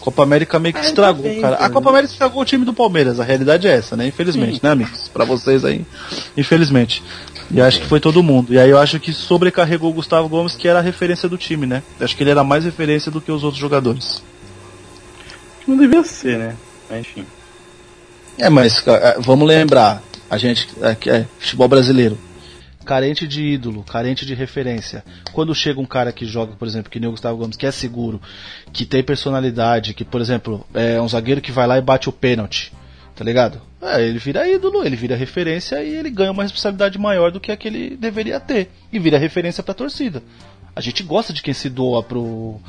Copa 0.00 0.22
América 0.22 0.58
meio 0.58 0.74
que 0.74 0.80
ah, 0.80 0.84
estragou, 0.84 1.22
bem, 1.22 1.40
cara. 1.40 1.56
A 1.56 1.70
Copa 1.70 1.88
América 1.88 2.12
estragou 2.12 2.42
o 2.42 2.44
time 2.44 2.64
do 2.64 2.74
Palmeiras, 2.74 3.18
a 3.18 3.24
realidade 3.24 3.66
é 3.66 3.72
essa, 3.72 3.96
né? 3.96 4.06
Infelizmente, 4.06 4.56
Sim. 4.56 4.60
né, 4.62 4.70
amigos? 4.70 5.08
Para 5.08 5.24
vocês 5.24 5.64
aí, 5.64 5.86
infelizmente. 6.36 7.02
E 7.50 7.60
acho 7.60 7.80
que 7.80 7.86
foi 7.86 8.00
todo 8.00 8.22
mundo. 8.22 8.52
E 8.52 8.58
aí 8.58 8.68
eu 8.68 8.78
acho 8.78 9.00
que 9.00 9.12
sobrecarregou 9.12 9.90
o 9.90 9.94
Gustavo 9.94 10.28
Gomes, 10.28 10.56
que 10.56 10.68
era 10.68 10.80
a 10.80 10.82
referência 10.82 11.28
do 11.28 11.38
time, 11.38 11.66
né? 11.66 11.82
Acho 12.00 12.16
que 12.16 12.22
ele 12.22 12.30
era 12.30 12.44
mais 12.44 12.64
referência 12.64 13.10
do 13.10 13.20
que 13.20 13.32
os 13.32 13.44
outros 13.44 13.60
jogadores. 13.60 14.22
Não 15.66 15.76
devia 15.76 16.02
ser, 16.02 16.38
né? 16.38 16.56
Enfim. 16.90 17.26
É, 18.38 18.48
mas 18.48 18.86
é, 18.86 19.16
vamos 19.20 19.46
lembrar, 19.46 20.02
a 20.28 20.36
gente, 20.36 20.68
é, 20.82 21.10
é, 21.10 21.26
futebol 21.38 21.68
brasileiro, 21.68 22.18
carente 22.84 23.26
de 23.26 23.42
ídolo, 23.42 23.82
carente 23.82 24.26
de 24.26 24.34
referência. 24.34 25.04
Quando 25.32 25.54
chega 25.54 25.80
um 25.80 25.86
cara 25.86 26.12
que 26.12 26.26
joga, 26.26 26.54
por 26.54 26.68
exemplo, 26.68 26.90
que 26.90 27.00
nem 27.00 27.08
o 27.08 27.12
Gustavo 27.12 27.38
Gomes, 27.38 27.56
que 27.56 27.66
é 27.66 27.70
seguro, 27.70 28.20
que 28.72 28.84
tem 28.84 29.02
personalidade, 29.02 29.94
que, 29.94 30.04
por 30.04 30.20
exemplo, 30.20 30.66
é 30.74 31.00
um 31.00 31.08
zagueiro 31.08 31.40
que 31.40 31.52
vai 31.52 31.66
lá 31.66 31.78
e 31.78 31.82
bate 31.82 32.08
o 32.08 32.12
pênalti, 32.12 32.72
tá 33.16 33.24
ligado? 33.24 33.60
É, 33.80 34.02
ele 34.02 34.18
vira 34.18 34.48
ídolo, 34.48 34.84
ele 34.84 34.96
vira 34.96 35.16
referência 35.16 35.82
e 35.82 35.94
ele 35.94 36.10
ganha 36.10 36.32
uma 36.32 36.42
responsabilidade 36.42 36.98
maior 36.98 37.30
do 37.30 37.40
que 37.40 37.52
a 37.52 37.56
que 37.56 37.68
ele 37.68 37.96
deveria 37.96 38.40
ter. 38.40 38.70
E 38.92 38.98
vira 38.98 39.18
referência 39.18 39.62
pra 39.62 39.74
torcida. 39.74 40.22
A 40.76 40.80
gente 40.80 41.02
gosta 41.02 41.32
de 41.32 41.42
quem 41.42 41.54
se 41.54 41.68
doa 41.68 42.02
pro, 42.02 42.60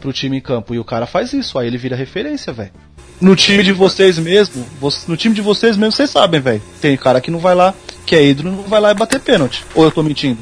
pro 0.00 0.12
time 0.12 0.38
em 0.38 0.40
campo. 0.40 0.74
E 0.74 0.78
o 0.78 0.84
cara 0.84 1.06
faz 1.06 1.32
isso, 1.32 1.58
aí 1.58 1.66
ele 1.66 1.78
vira 1.78 1.94
referência, 1.94 2.52
velho. 2.52 2.70
No 3.20 3.36
time 3.36 3.62
de 3.62 3.72
vocês 3.72 4.18
mesmo, 4.18 4.64
no 5.06 5.16
time 5.16 5.34
de 5.34 5.42
vocês 5.42 5.76
mesmo, 5.76 5.92
vocês 5.92 6.08
sabem, 6.10 6.40
velho. 6.40 6.62
Tem 6.80 6.96
cara 6.96 7.20
que 7.20 7.30
não 7.30 7.38
vai 7.38 7.54
lá, 7.54 7.74
que 8.06 8.16
é 8.16 8.24
ídolo 8.24 8.50
não 8.50 8.62
vai 8.62 8.80
lá 8.80 8.90
e 8.90 8.94
bater 8.94 9.20
pênalti. 9.20 9.64
Ou 9.74 9.84
eu 9.84 9.90
tô 9.90 10.02
mentindo? 10.02 10.38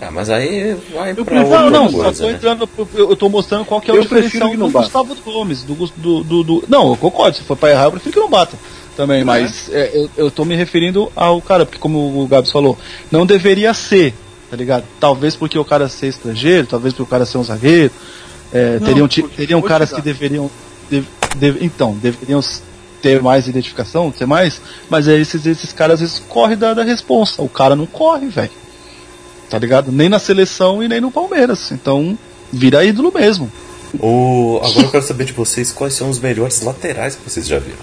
Ah, 0.00 0.10
mas 0.10 0.28
aí 0.30 0.76
vai 0.92 1.12
Eu 1.12 1.24
pra 1.24 1.24
prefiro, 1.24 1.46
outra 1.54 1.70
não, 1.70 1.88
só 1.90 2.02
coisa, 2.02 2.22
tô 2.24 2.28
né? 2.28 2.34
entrando, 2.34 2.68
eu 2.94 3.10
eu 3.10 3.16
tô 3.16 3.28
mostrando 3.28 3.64
qual 3.64 3.80
que 3.80 3.88
é 3.88 3.94
o 3.94 3.98
Eu 3.98 4.04
prefiro 4.04 4.46
diferencial 4.48 4.68
do. 4.68 4.72
Gustavo 4.72 5.14
Gomes, 5.24 5.62
do, 5.62 5.74
do, 5.74 6.24
do, 6.24 6.42
do- 6.42 6.64
Não, 6.68 6.88
eu 6.90 6.96
concordo, 6.96 7.36
se 7.36 7.42
for 7.44 7.56
pra 7.56 7.70
errar, 7.70 7.84
eu 7.84 7.92
prefiro 7.92 8.12
que 8.14 8.18
não 8.18 8.28
bata 8.28 8.56
também, 8.96 9.22
mas 9.24 9.70
é, 9.72 9.90
eu, 9.94 10.10
eu 10.16 10.30
tô 10.30 10.44
me 10.44 10.56
referindo 10.56 11.10
ao 11.14 11.40
cara, 11.40 11.64
porque 11.64 11.78
como 11.78 12.20
o 12.20 12.26
Gabs 12.26 12.50
falou, 12.50 12.76
não 13.12 13.24
deveria 13.24 13.72
ser, 13.72 14.12
tá 14.52 14.56
ligado? 14.58 14.84
Talvez 15.00 15.34
porque 15.34 15.58
o 15.58 15.64
cara 15.64 15.88
ser 15.88 16.08
estrangeiro, 16.08 16.66
talvez 16.66 16.92
porque 16.92 17.04
o 17.04 17.06
cara 17.06 17.24
ser 17.24 17.38
um 17.38 17.42
zagueiro, 17.42 17.90
é, 18.52 18.78
Não, 18.78 18.86
teriam, 18.86 19.08
teriam 19.08 19.60
vou 19.60 19.68
caras 19.68 19.90
que 19.90 20.02
deveriam. 20.02 20.50
de- 20.90 21.02
de- 21.36 21.64
então, 21.64 21.94
deveriam 21.94 22.38
ter 23.00 23.22
mais 23.22 23.48
identificação, 23.48 24.12
ser 24.12 24.26
mais, 24.26 24.60
mas 24.90 25.08
aí 25.08 25.22
esses, 25.22 25.46
esses 25.46 25.72
caras 25.72 25.94
às 25.94 26.00
vezes 26.00 26.22
correm 26.28 26.58
da, 26.58 26.74
da 26.74 26.82
responsa. 26.82 27.40
O 27.40 27.48
cara 27.48 27.74
não 27.74 27.86
corre, 27.86 28.26
velho. 28.28 28.50
Tá 29.48 29.58
ligado? 29.58 29.90
Nem 29.90 30.10
na 30.10 30.18
seleção 30.18 30.82
e 30.82 30.88
nem 30.88 31.00
no 31.00 31.10
Palmeiras. 31.10 31.72
Então, 31.72 32.16
vira 32.52 32.84
ídolo 32.84 33.10
mesmo. 33.10 33.50
O... 33.98 34.60
Agora 34.62 34.86
eu 34.86 34.90
quero 34.90 35.04
saber 35.06 35.24
de 35.24 35.32
vocês 35.32 35.72
quais 35.72 35.94
são 35.94 36.10
os 36.10 36.18
melhores 36.18 36.60
laterais 36.60 37.14
que 37.16 37.22
vocês 37.28 37.46
já 37.48 37.58
viram. 37.58 37.78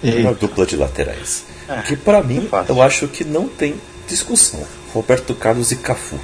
A 0.00 0.06
melhor 0.06 0.34
dupla 0.36 0.64
de 0.64 0.76
laterais. 0.76 1.44
que 1.88 1.96
pra 1.96 2.22
mim, 2.22 2.46
fácil. 2.48 2.72
eu 2.72 2.80
acho 2.82 3.08
que 3.08 3.24
não 3.24 3.48
tem 3.48 3.74
discussão. 4.08 4.64
Roberto 4.92 5.34
Carlos 5.34 5.70
e 5.72 5.76
Cafu. 5.76 6.18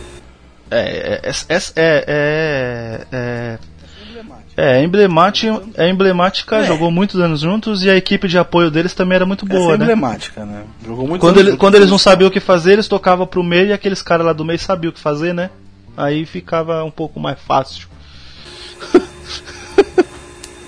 É, 0.70 1.20
é, 1.22 1.30
é, 1.30 1.56
é, 1.76 2.04
é, 2.06 3.58
é, 4.56 4.78
é 4.78 4.82
emblemática, 4.82 5.62
é 5.76 5.88
emblemática 5.88 6.64
jogou 6.64 6.90
muitos 6.90 7.20
anos 7.20 7.40
juntos 7.40 7.82
e 7.84 7.90
a 7.90 7.96
equipe 7.96 8.26
de 8.26 8.38
apoio 8.38 8.70
deles 8.70 8.94
também 8.94 9.16
era 9.16 9.26
muito 9.26 9.44
Essa 9.44 9.54
boa, 9.58 9.74
é 9.74 9.76
né? 9.78 9.84
emblemática, 9.84 10.44
né? 10.46 10.62
Jogou 10.86 11.06
muito 11.06 11.20
Quando, 11.20 11.38
ele- 11.40 11.56
quando 11.56 11.74
eles 11.74 11.90
não 11.90 11.98
sabiam 11.98 12.28
o 12.28 12.30
que 12.30 12.40
fazer, 12.40 12.72
eles 12.74 12.88
tocavam 12.88 13.26
pro 13.26 13.42
meio 13.42 13.66
e 13.66 13.72
aqueles 13.72 14.00
caras 14.02 14.24
lá 14.24 14.32
do 14.32 14.44
meio 14.44 14.58
sabiam 14.58 14.90
o 14.90 14.94
que 14.94 15.00
fazer, 15.00 15.34
né? 15.34 15.50
Aí 15.96 16.24
ficava 16.24 16.82
um 16.84 16.90
pouco 16.90 17.20
mais 17.20 17.38
fácil. 17.38 17.86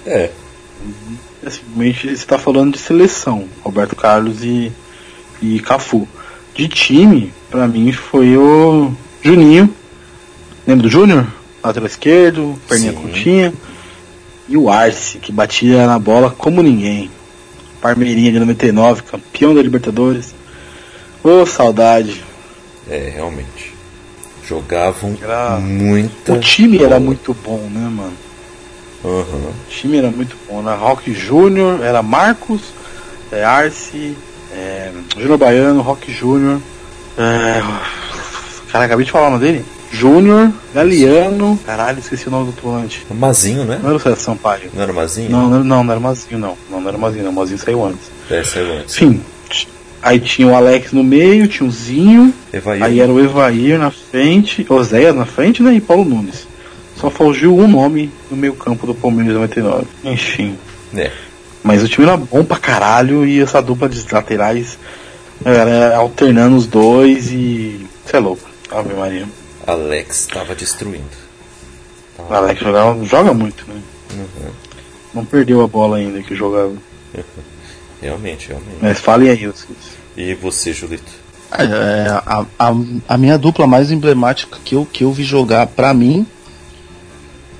É, 0.06 0.30
Simplesmente 1.48 2.16
você 2.16 2.26
tá 2.26 2.38
falando 2.38 2.72
de 2.74 2.78
seleção, 2.78 3.48
Roberto 3.62 3.94
Carlos 3.96 4.42
e, 4.42 4.72
e 5.42 5.60
Cafu. 5.60 6.08
De 6.54 6.68
time, 6.68 7.32
pra 7.50 7.66
mim 7.66 7.90
foi 7.92 8.36
o 8.36 8.92
Juninho. 9.22 9.68
Lembra 10.66 10.84
do 10.84 10.90
Júnior? 10.90 11.26
Lateral 11.62 11.86
esquerdo, 11.86 12.58
perninha 12.68 12.92
Sim. 12.92 12.98
curtinha. 12.98 13.54
E 14.48 14.56
o 14.56 14.70
Arce, 14.70 15.18
que 15.18 15.32
batia 15.32 15.86
na 15.86 15.98
bola 15.98 16.30
como 16.30 16.62
ninguém. 16.62 17.10
Parmeirinha 17.80 18.30
de 18.32 18.38
99, 18.38 19.02
campeão 19.02 19.54
da 19.54 19.62
Libertadores. 19.62 20.34
Ô, 21.22 21.44
saudade. 21.46 22.22
é, 22.88 23.10
realmente. 23.14 23.72
Jogavam 24.46 25.16
Era- 25.22 25.56
muita. 25.58 26.34
O 26.34 26.38
time 26.40 26.76
era 26.78 26.88
bola. 26.90 27.00
muito 27.00 27.34
bom, 27.34 27.66
né, 27.72 27.88
mano? 27.88 28.12
Aham. 29.02 29.48
O 29.48 29.70
time 29.70 29.96
era 29.96 30.10
muito 30.10 30.36
bom. 30.46 30.60
Era 30.60 30.74
Rock 30.76 31.12
Júnior, 31.14 31.80
era 31.82 32.02
Marcos, 32.02 32.60
é, 33.32 33.42
Arce, 33.42 34.14
é, 34.54 34.90
Júnior 35.16 35.38
Baiano, 35.38 35.82
Rock 35.82 36.12
Júnior. 36.12 36.60
É, 37.18 37.62
cara, 38.70 38.84
acabei 38.84 39.04
de 39.04 39.10
falar 39.10 39.28
o 39.28 39.30
nome 39.32 39.44
dele. 39.44 39.64
Júnior, 39.90 40.50
Galeano. 40.74 41.58
Caralho, 41.64 42.00
esqueci 42.00 42.26
o 42.26 42.30
nome 42.30 42.50
do 42.50 42.60
volante. 42.60 43.06
O 43.08 43.14
Mazinho, 43.14 43.64
né? 43.64 43.78
Não 43.80 43.90
era 43.90 43.96
o 43.96 44.00
César 44.00 44.16
Sampaio. 44.16 44.70
Não 44.74 44.82
era 44.82 44.90
o 44.90 44.94
Mazinho? 44.94 45.30
Não, 45.30 45.48
não, 45.48 45.64
não, 45.64 45.84
não 45.84 45.92
era 45.92 46.00
Mazinho, 46.00 46.38
não. 46.38 46.56
Não, 46.68 46.80
não 46.80 46.88
era 46.88 46.98
Mazinho, 46.98 47.24
não. 47.24 47.32
Mazinho 47.32 47.58
saiu 47.58 47.84
antes. 47.84 48.10
É, 48.28 48.42
saiu 48.42 48.72
antes. 48.72 48.96
Enfim, 48.96 49.20
aí 50.02 50.18
tinha 50.18 50.48
o 50.48 50.54
Alex 50.54 50.92
no 50.92 51.04
meio, 51.04 51.46
tinha 51.46 51.68
o 51.68 51.70
Zinho. 51.70 52.34
Evair. 52.52 52.82
Aí 52.82 53.00
era 53.00 53.10
o 53.12 53.20
Evair 53.20 53.78
na 53.78 53.90
frente, 53.90 54.66
Oséias 54.68 55.14
na 55.14 55.26
frente, 55.26 55.62
né? 55.62 55.74
E 55.74 55.80
Paulo 55.80 56.04
Nunes. 56.04 56.46
Só 56.96 57.08
fugiu 57.08 57.56
um 57.56 57.68
nome 57.68 58.10
no 58.30 58.36
meio 58.36 58.54
campo 58.54 58.86
do 58.86 58.94
Palmeiras 58.94 59.34
99. 59.34 59.86
Enfim. 60.04 60.56
É. 60.94 61.10
Mas 61.64 61.82
o 61.82 61.88
time 61.88 62.06
era 62.06 62.16
bom 62.16 62.44
pra 62.44 62.58
caralho 62.58 63.26
e 63.26 63.40
essa 63.40 63.62
dupla 63.62 63.88
de 63.88 64.04
laterais 64.12 64.78
era 65.42 65.96
alternando 65.96 66.56
os 66.56 66.66
dois 66.66 67.32
e. 67.32 67.86
Você 68.04 68.18
é 68.18 68.20
louco. 68.20 68.46
Ave 68.70 68.92
Maria. 68.92 69.26
Alex 69.66 70.20
estava 70.20 70.54
destruindo. 70.54 71.24
O 72.18 72.32
Alex 72.32 72.60
jogava, 72.60 73.04
joga 73.04 73.32
muito, 73.32 73.64
né? 73.66 73.80
Uhum. 74.12 74.50
Não 75.14 75.24
perdeu 75.24 75.62
a 75.62 75.66
bola 75.66 75.96
ainda 75.96 76.22
que 76.22 76.36
jogava. 76.36 76.74
Realmente, 78.02 78.48
realmente. 78.48 78.76
Mas 78.82 79.00
falem 79.00 79.30
aí, 79.30 79.46
vocês. 79.46 79.78
E 80.14 80.34
você, 80.34 80.74
Julito? 80.74 81.10
É, 81.50 81.62
é, 81.62 82.08
a, 82.10 82.44
a, 82.58 82.74
a 83.08 83.16
minha 83.16 83.38
dupla 83.38 83.66
mais 83.66 83.90
emblemática 83.90 84.58
que 84.62 84.74
eu, 84.74 84.84
que 84.84 85.04
eu 85.04 85.12
vi 85.12 85.24
jogar 85.24 85.66
pra 85.68 85.94
mim, 85.94 86.26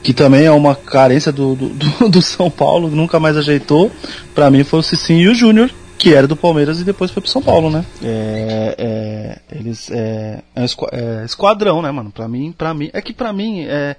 que 0.05 0.13
também 0.13 0.45
é 0.45 0.51
uma 0.53 0.77
carência 0.77 1.33
do, 1.33 1.57
do, 1.57 1.69
do- 2.11 2.23
São 2.23 2.51
Paulo, 2.51 2.89
nunca 2.91 3.19
mais 3.19 3.37
ajeitou, 3.37 3.91
pra 4.35 4.51
mim 4.51 4.63
foi 4.63 4.79
o 4.81 4.83
Cicinho 4.83 5.21
e 5.23 5.29
o 5.29 5.35
Júnior, 5.35 5.71
que 5.99 6.13
era 6.15 6.29
do 6.29 6.37
Palmeiras 6.37 6.79
e 6.81 6.85
depois 6.85 7.11
foi 7.11 7.23
pro 7.23 7.31
São 7.31 7.43
Paulo, 7.43 7.71
né? 7.71 7.85
É, 8.03 8.75
é, 9.51 9.59
eles 9.59 9.91
é, 9.91 10.43
é, 10.55 10.63
é 10.63 11.25
esquadrão, 11.25 11.81
né, 11.81 11.91
mano? 11.91 12.11
Pra 12.13 12.29
mim, 12.29 12.53
pra 12.53 12.75
mim, 12.75 12.91
é 12.93 13.01
que 13.01 13.15
pra 13.15 13.33
mim 13.33 13.63
é, 13.63 13.97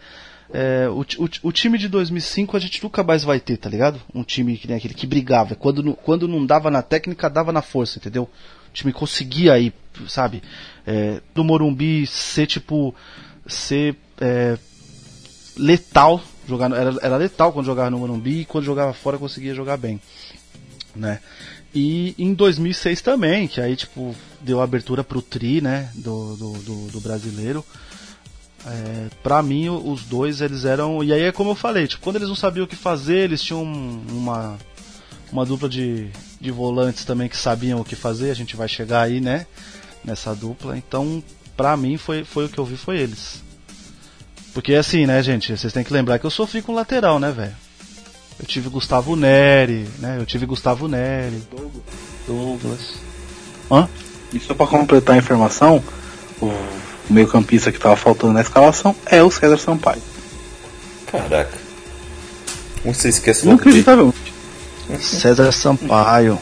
é, 0.53 0.88
o, 0.90 1.02
o, 1.02 1.30
o 1.48 1.52
time 1.52 1.77
de 1.77 1.88
2005 1.88 2.56
a 2.56 2.60
gente 2.60 2.84
nunca 2.84 3.03
mais 3.03 3.23
vai 3.23 3.40
ter, 3.40 3.57
tá 3.57 3.68
ligado? 3.68 3.99
Um 4.14 4.22
time 4.23 4.56
que 4.57 4.68
nem 4.68 4.77
aquele 4.77 4.94
que 4.94 5.07
brigava. 5.07 5.56
Quando, 5.56 5.95
quando 5.95 6.27
não 6.27 6.45
dava 6.45 6.69
na 6.69 6.84
técnica, 6.84 7.27
dava 7.30 7.52
na 7.52 7.64
força, 7.64 7.98
entendeu? 7.98 8.23
O 8.69 8.73
time 8.73 8.94
conseguia 8.94 9.57
ir, 9.57 9.73
sabe? 10.07 10.44
É, 10.86 11.19
do 11.34 11.44
Morumbi 11.44 12.06
ser 12.06 12.45
tipo. 12.45 12.94
ser 13.48 13.95
é, 14.22 14.56
letal. 15.57 16.22
Jogar, 16.48 16.72
era, 16.72 16.95
era 17.02 17.18
letal 17.18 17.52
quando 17.52 17.65
jogava 17.65 17.90
no 17.90 17.99
Morumbi 17.99 18.41
e 18.41 18.45
quando 18.45 18.64
jogava 18.65 18.94
fora 18.94 19.18
conseguia 19.18 19.56
jogar 19.56 19.77
bem. 19.77 19.99
Né? 20.95 21.19
E 21.73 22.15
em 22.18 22.34
2006 22.34 23.02
também, 23.02 23.48
que 23.48 23.60
aí 23.60 23.76
tipo 23.76 24.15
deu 24.40 24.61
abertura 24.61 25.03
pro 25.03 25.22
tri, 25.22 25.60
né, 25.60 25.90
do, 25.95 26.36
do, 26.38 26.53
do, 26.60 26.88
do 26.91 27.02
brasileiro. 27.02 27.65
É, 28.68 29.10
pra 29.22 29.44
mim, 29.44 29.69
os 29.69 30.03
dois, 30.03 30.41
eles 30.41 30.65
eram. 30.65 31.03
E 31.03 31.11
aí 31.14 31.22
é 31.23 31.32
como 31.32 31.52
eu 31.52 31.56
falei, 31.56 31.88
tipo, 31.88 32.02
quando 32.03 32.15
eles 32.15 32.27
não 32.30 32.36
sabiam 32.36 32.64
o 32.64 32.68
que 32.68 32.76
fazer, 32.76 33.18
eles 33.26 33.41
tinham 33.44 33.64
um- 33.64 34.03
uma, 34.10 34.57
uma 35.32 35.45
dupla 35.45 35.69
de, 35.69 36.07
de 36.41 36.49
volantes 36.49 37.06
também 37.06 37.30
que 37.30 37.38
sabiam 37.38 37.80
o 37.80 37.86
que 37.86 37.95
fazer. 37.95 38.32
A 38.32 38.36
gente 38.36 38.56
vai 38.56 38.68
chegar 38.68 39.02
aí, 39.02 39.22
né? 39.22 39.45
Nessa 40.03 40.34
dupla. 40.34 40.76
Então, 40.77 41.23
pra 41.56 41.77
mim, 41.77 41.95
foi, 41.98 42.23
foi 42.23 42.45
o 42.45 42.49
que 42.49 42.57
eu 42.57 42.65
vi, 42.65 42.76
foi 42.76 42.98
eles. 42.98 43.44
Porque 44.56 44.73
assim, 44.73 45.06
né, 45.06 45.22
gente? 45.22 45.56
Vocês 45.56 45.73
têm 45.73 45.84
que 45.84 45.91
lembrar 45.91 46.18
que 46.18 46.26
eu 46.26 46.32
sofri 46.32 46.61
com 46.61 46.73
lateral, 46.73 47.19
né, 47.19 47.30
velho? 47.30 47.53
Eu 48.40 48.45
tive 48.45 48.69
Gustavo 48.69 49.14
Neri, 49.14 49.86
né? 49.99 50.15
Eu 50.18 50.26
tive 50.26 50.45
Gustavo 50.45 50.88
Neri. 50.88 51.44
Douglas. 52.26 52.94
Hã? 53.69 53.90
E 54.34 54.40
só 54.40 54.53
pra 54.53 54.65
completar 54.65 55.15
a 55.15 55.19
informação, 55.19 55.84
o 56.41 56.53
meio 57.10 57.27
campista 57.27 57.69
que 57.69 57.77
tava 57.77 57.98
faltando 57.98 58.32
na 58.32 58.40
escalação 58.40 58.95
é 59.06 59.22
o 59.22 59.30
César 59.30 59.57
Sampaio. 59.57 60.02
Caraca. 61.07 61.57
Você 62.86 63.10
esquece 63.10 63.45
logo 63.45 63.57
de... 63.57 63.64
Inacreditavelmente. 63.64 64.34
César 65.02 65.52
Sampaio. 65.52 66.40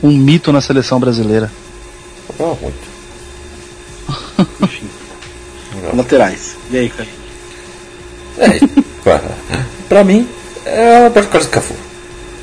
Um 0.00 0.16
mito 0.16 0.52
na 0.52 0.60
seleção 0.60 1.00
brasileira. 1.00 1.50
Ah, 2.38 2.54
muito. 2.62 2.78
Enfim. 4.62 4.88
Laterais. 5.92 6.56
E 6.70 6.76
aí, 6.76 6.88
cara? 6.88 7.15
É, 8.38 8.60
pra, 9.88 10.04
mim, 10.04 10.28
é 10.64 11.00
o 11.00 11.02
Roberto 11.04 11.28
Carlos 11.28 11.46
e 11.48 11.50
Cafu. 11.50 11.74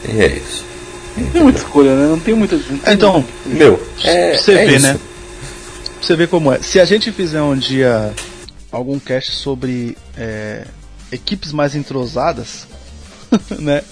E 0.08 0.22
é 0.22 0.28
isso. 0.28 0.66
Não 1.16 1.28
tem 1.30 1.44
muita 1.44 1.60
escolha, 1.60 1.96
né? 1.96 2.08
Não 2.08 2.20
tem 2.20 2.34
muita. 2.34 2.56
não 2.56 2.78
tem 2.80 2.94
Então, 2.94 3.26
Meu, 3.46 3.82
é, 4.04 4.38
você 4.38 4.54
é 4.54 4.66
vê, 4.66 4.76
isso. 4.76 4.88
né? 4.88 5.00
Você 6.02 6.16
vê 6.16 6.28
como 6.28 6.52
é. 6.52 6.60
Se 6.62 6.80
a 6.80 6.86
gente 6.86 7.12
fizer 7.12 7.42
um 7.42 7.56
dia 7.56 8.14
algum 8.72 8.98
cast 9.00 9.32
sobre 9.32 9.96
é, 10.18 10.66
equipes 11.12 11.52
mais 11.52 11.76
entrosadas, 11.76 12.68
né? 13.60 13.84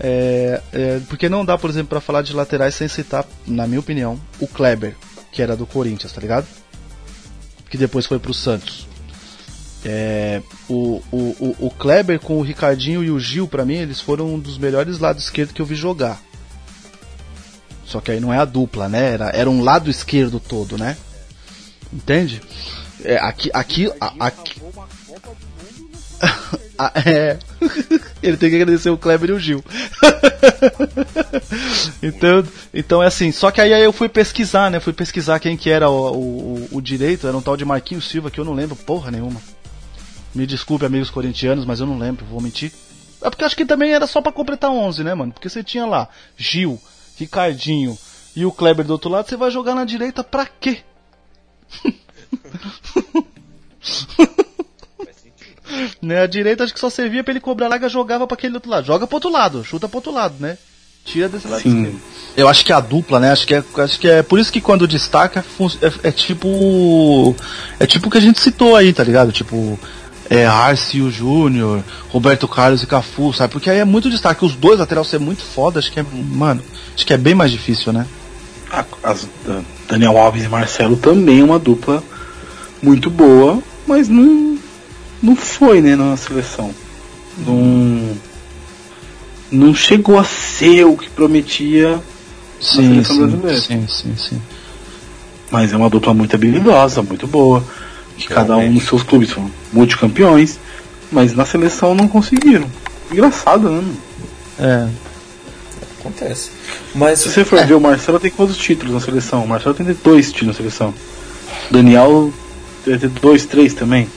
É, 0.00 0.60
é, 0.72 1.00
porque 1.08 1.28
não 1.28 1.44
dá, 1.44 1.56
por 1.56 1.70
exemplo, 1.70 1.88
pra 1.88 2.00
falar 2.00 2.22
de 2.22 2.32
laterais 2.32 2.74
sem 2.74 2.88
citar, 2.88 3.24
na 3.46 3.66
minha 3.66 3.80
opinião, 3.80 4.18
o 4.40 4.46
Kleber, 4.46 4.96
que 5.30 5.40
era 5.42 5.56
do 5.56 5.66
Corinthians, 5.66 6.12
tá 6.12 6.20
ligado? 6.20 6.46
Que 7.70 7.76
depois 7.76 8.06
foi 8.06 8.18
pro 8.18 8.34
Santos. 8.34 8.86
É, 9.84 10.40
o, 10.68 11.02
o, 11.12 11.56
o, 11.66 11.70
Kleber 11.70 12.18
com 12.18 12.38
o 12.38 12.42
Ricardinho 12.42 13.04
e 13.04 13.10
o 13.10 13.20
Gil, 13.20 13.46
pra 13.46 13.66
mim, 13.66 13.74
eles 13.74 14.00
foram 14.00 14.34
um 14.34 14.38
dos 14.38 14.56
melhores 14.56 14.98
lados 14.98 15.24
esquerdos 15.24 15.54
que 15.54 15.60
eu 15.60 15.66
vi 15.66 15.74
jogar. 15.74 16.20
Só 17.84 18.00
que 18.00 18.10
aí 18.10 18.18
não 18.18 18.32
é 18.32 18.38
a 18.38 18.46
dupla, 18.46 18.88
né? 18.88 19.12
Era, 19.12 19.28
era 19.30 19.50
um 19.50 19.62
lado 19.62 19.90
esquerdo 19.90 20.40
todo, 20.40 20.78
né? 20.78 20.96
Entende? 21.92 22.40
É, 23.04 23.18
aqui, 23.18 23.50
aqui, 23.52 23.92
a- 24.00 24.14
aqui. 24.20 24.60
Ah, 26.76 26.90
é. 27.06 27.38
Ele 28.20 28.36
tem 28.36 28.50
que 28.50 28.56
agradecer 28.56 28.90
o 28.90 28.98
Kleber 28.98 29.30
e 29.30 29.32
o 29.32 29.38
Gil. 29.38 29.64
então, 32.02 32.44
então 32.72 33.00
é 33.00 33.06
assim. 33.06 33.30
Só 33.30 33.52
que 33.52 33.60
aí 33.60 33.70
eu 33.70 33.92
fui 33.92 34.08
pesquisar, 34.08 34.68
né? 34.72 34.80
Fui 34.80 34.92
pesquisar 34.92 35.38
quem 35.38 35.56
que 35.56 35.70
era 35.70 35.88
o, 35.88 36.12
o, 36.12 36.68
o 36.72 36.82
direito. 36.82 37.28
Era 37.28 37.36
um 37.36 37.40
tal 37.40 37.56
de 37.56 37.64
Marquinhos 37.64 38.08
Silva 38.08 38.28
que 38.28 38.40
eu 38.40 38.44
não 38.44 38.54
lembro 38.54 38.74
porra 38.74 39.12
nenhuma. 39.12 39.40
Me 40.34 40.46
desculpe, 40.46 40.84
amigos 40.84 41.10
corintianos, 41.10 41.64
mas 41.64 41.80
eu 41.80 41.86
não 41.86 41.98
lembro, 41.98 42.26
vou 42.26 42.40
mentir. 42.40 42.72
É 43.22 43.30
porque 43.30 43.44
acho 43.44 43.56
que 43.56 43.64
também 43.64 43.94
era 43.94 44.06
só 44.06 44.20
para 44.20 44.32
completar 44.32 44.70
11, 44.70 45.04
né, 45.04 45.14
mano? 45.14 45.32
Porque 45.32 45.48
você 45.48 45.62
tinha 45.62 45.86
lá 45.86 46.08
Gil, 46.36 46.80
Ricardinho 47.16 47.96
e 48.34 48.44
o 48.44 48.52
Kleber 48.52 48.84
do 48.84 48.92
outro 48.92 49.08
lado, 49.08 49.28
você 49.28 49.36
vai 49.36 49.50
jogar 49.50 49.74
na 49.74 49.84
direita 49.84 50.24
pra 50.24 50.44
quê? 50.46 50.78
né, 56.02 56.20
a 56.20 56.26
direita 56.26 56.64
acho 56.64 56.74
que 56.74 56.80
só 56.80 56.90
servia 56.90 57.22
pra 57.22 57.32
ele 57.32 57.40
cobrar 57.40 57.68
larga, 57.68 57.88
jogava 57.88 58.26
pra 58.26 58.34
aquele 58.34 58.54
outro 58.54 58.70
lado. 58.70 58.86
Joga 58.86 59.06
pro 59.06 59.16
outro 59.16 59.30
lado, 59.30 59.64
chuta 59.64 59.88
pro 59.88 59.98
outro 59.98 60.12
lado, 60.12 60.34
né? 60.38 60.58
Tira 61.04 61.28
desse 61.28 61.46
lado 61.46 61.62
Sim. 61.62 61.82
esquerdo. 61.82 62.00
Eu 62.36 62.48
acho 62.48 62.64
que 62.64 62.72
a 62.72 62.80
dupla, 62.80 63.20
né? 63.20 63.30
Acho 63.30 63.46
que 63.46 63.54
é, 63.54 63.62
acho 63.78 64.00
que 64.00 64.08
é 64.08 64.22
por 64.22 64.38
isso 64.38 64.52
que 64.52 64.60
quando 64.60 64.88
destaca 64.88 65.44
é, 65.82 66.08
é 66.08 66.12
tipo. 66.12 67.36
É 67.78 67.86
tipo 67.86 68.08
o 68.08 68.10
que 68.10 68.18
a 68.18 68.20
gente 68.20 68.40
citou 68.40 68.74
aí, 68.74 68.92
tá 68.92 69.04
ligado? 69.04 69.30
Tipo. 69.30 69.78
É 70.36 70.46
Arcio 70.46 71.10
Júnior, 71.10 71.82
Roberto 72.08 72.48
Carlos 72.48 72.82
e 72.82 72.86
Cafu, 72.86 73.32
sabe? 73.32 73.52
Porque 73.52 73.70
aí 73.70 73.78
é 73.78 73.84
muito 73.84 74.10
destaque. 74.10 74.44
Os 74.44 74.54
dois 74.56 74.78
laterais 74.80 75.06
ser 75.06 75.20
muito 75.20 75.42
foda, 75.42 75.78
acho 75.78 75.92
que 75.92 76.00
é. 76.00 76.04
Mano, 76.12 76.62
acho 76.94 77.06
que 77.06 77.12
é 77.12 77.16
bem 77.16 77.34
mais 77.34 77.50
difícil, 77.52 77.92
né? 77.92 78.06
A- 78.70 78.84
as- 79.04 79.28
da- 79.46 79.60
Daniel 79.88 80.16
Alves 80.18 80.44
e 80.44 80.48
Marcelo 80.48 80.96
também 80.96 81.40
é 81.40 81.44
uma 81.44 81.58
dupla 81.58 82.02
muito 82.82 83.08
boa, 83.10 83.62
mas 83.86 84.08
não, 84.08 84.58
não 85.22 85.36
foi, 85.36 85.80
né, 85.80 85.94
na 85.94 86.16
seleção. 86.16 86.74
Não, 87.38 88.10
não 89.52 89.74
chegou 89.74 90.18
a 90.18 90.24
ser 90.24 90.84
o 90.84 90.96
que 90.96 91.08
prometia, 91.10 92.00
Sim, 92.60 92.88
seleção 93.04 93.16
sim, 93.16 93.26
brasileira. 93.26 93.60
sim, 93.60 93.86
sim, 93.88 94.14
sim. 94.16 94.42
mas 95.50 95.72
é 95.72 95.76
uma 95.76 95.90
dupla 95.90 96.12
muito 96.14 96.34
habilidosa, 96.34 97.02
muito 97.02 97.26
boa. 97.26 97.62
Que 98.16 98.28
cada 98.28 98.56
um 98.56 98.70
nos 98.72 98.84
seus 98.86 99.02
clubes 99.02 99.30
são 99.30 99.50
multicampeões, 99.72 100.58
mas 101.10 101.34
na 101.34 101.44
seleção 101.44 101.94
não 101.94 102.06
conseguiram. 102.06 102.66
Engraçado, 103.10 103.68
né? 103.68 103.76
mano? 103.76 103.96
É. 104.58 104.88
Acontece. 106.00 106.50
Mas 106.94 107.20
Se 107.20 107.30
você 107.30 107.44
for 107.44 107.64
ver 107.66 107.74
o 107.74 107.80
Marcelo 107.80 108.20
tem 108.20 108.30
quantos 108.30 108.56
títulos 108.56 108.94
na 108.94 109.00
seleção? 109.00 109.42
O 109.44 109.48
Marcelo 109.48 109.74
tem 109.74 109.86
dois 110.04 110.30
títulos 110.30 110.48
na 110.48 110.54
seleção. 110.54 110.94
O 111.70 111.72
Daniel 111.72 112.32
deve 112.84 113.08
ter 113.08 113.20
dois, 113.20 113.46
três 113.46 113.74
também. 113.74 114.08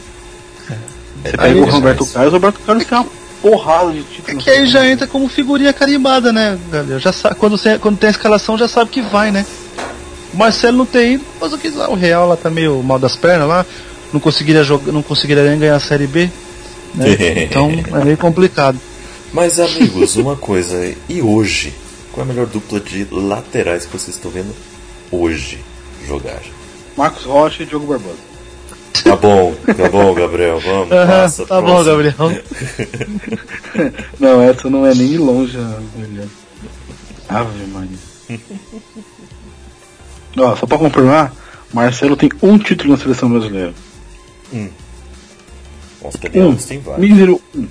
Você 1.23 1.29
é, 1.33 1.37
pega 1.37 1.59
o 1.59 1.67
é, 1.67 1.69
Roberto 1.69 1.99
mas- 2.01 2.11
Carlos, 2.11 2.33
o 2.33 2.35
Roberto 2.35 2.59
Carlos 2.65 2.85
tem 2.85 2.97
uma 2.97 3.07
porrada 3.41 3.91
de 3.91 4.03
títulos. 4.03 4.43
Que 4.43 4.49
aí 4.49 4.65
já 4.67 4.85
entra 4.87 5.07
como 5.07 5.27
figurinha 5.27 5.73
carimbada, 5.73 6.31
né, 6.33 6.57
galera? 6.71 6.99
Já 6.99 7.11
sabe, 7.11 7.35
quando, 7.35 7.57
você, 7.57 7.79
quando 7.79 7.97
tem 7.97 8.07
a 8.07 8.11
escalação 8.11 8.57
já 8.57 8.67
sabe 8.67 8.91
que 8.91 9.01
vai, 9.01 9.31
né? 9.31 9.45
O 10.33 10.37
Marcelo 10.37 10.77
não 10.77 10.85
tem 10.85 11.13
ido, 11.13 11.25
mas 11.39 11.53
o 11.53 11.57
que 11.57 11.69
lá, 11.69 11.89
o 11.89 11.95
Real 11.95 12.27
lá 12.27 12.35
tá 12.35 12.49
meio 12.49 12.81
mal 12.83 12.99
das 12.99 13.15
pernas 13.15 13.47
lá, 13.47 13.65
não 14.13 14.19
conseguiria 14.19 14.63
jogar, 14.63 14.91
não 14.91 15.01
conseguiria 15.03 15.43
nem 15.43 15.59
ganhar 15.59 15.75
a 15.75 15.79
Série 15.79 16.07
B. 16.07 16.29
Né? 16.95 17.43
Então 17.43 17.69
é 17.69 18.03
meio 18.03 18.17
complicado. 18.17 18.79
Mas 19.33 19.59
amigos, 19.59 20.15
uma 20.15 20.35
coisa, 20.35 20.95
e 21.09 21.21
hoje? 21.21 21.73
Qual 22.11 22.25
é 22.25 22.29
a 22.29 22.33
melhor 22.33 22.47
dupla 22.47 22.79
de 22.79 23.07
laterais 23.11 23.85
que 23.85 23.91
vocês 23.91 24.15
estão 24.15 24.31
vendo 24.31 24.55
hoje 25.11 25.59
jogar? 26.07 26.41
Marcos 26.95 27.25
Rocha 27.25 27.63
e 27.63 27.65
Diogo 27.65 27.85
Barbosa. 27.85 28.27
Tá 29.03 29.15
bom, 29.15 29.53
tá 29.53 29.89
bom, 29.89 30.13
Gabriel, 30.13 30.59
vamos, 30.59 30.89
passa. 30.89 31.45
tá 31.45 31.61
bom, 31.61 31.83
próximo. 31.83 31.97
Gabriel. 31.97 32.43
Não, 34.19 34.41
essa 34.41 34.69
não 34.69 34.85
é 34.85 34.93
nem 34.95 35.17
longe 35.17 35.57
a 35.57 35.79
melhor. 35.95 36.27
Ave 37.29 37.67
Maria. 37.67 37.97
Ó, 40.37 40.55
só 40.55 40.65
pra 40.65 40.77
confirmar, 40.77 41.33
Marcelo 41.73 42.15
tem 42.15 42.29
um 42.41 42.57
título 42.57 42.91
na 42.91 42.97
seleção 42.97 43.29
brasileira. 43.29 43.73
Nossa, 46.03 46.17
Daniel 46.17 46.45
Um. 46.47 46.51
Alves 46.51 46.65
tem 46.65 46.79
vários. 46.79 47.09
Mísero 47.09 47.41
um. 47.55 47.67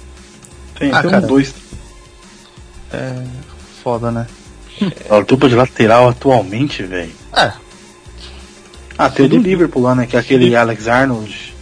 Tem, 0.79 0.91
Ah, 0.93 1.03
tem 1.03 1.11
cara. 1.11 1.25
um 1.25 1.29
dois. 1.29 1.55
É 2.93 3.23
foda, 3.83 4.11
né? 4.11 4.27
A 5.09 5.21
dupla 5.21 5.49
de 5.49 5.55
lateral 5.55 6.09
atualmente, 6.09 6.83
velho. 6.83 7.13
É. 7.35 7.53
Ah, 8.99 9.09
tem 9.09 9.27
o 9.27 9.29
do 9.29 9.39
Liverpool 9.39 9.83
lá, 9.83 9.95
né? 9.95 10.07
Que 10.07 10.17
é 10.17 10.21
aquele 10.21 10.55
Alex 10.57 10.89
Arnold. 10.89 11.55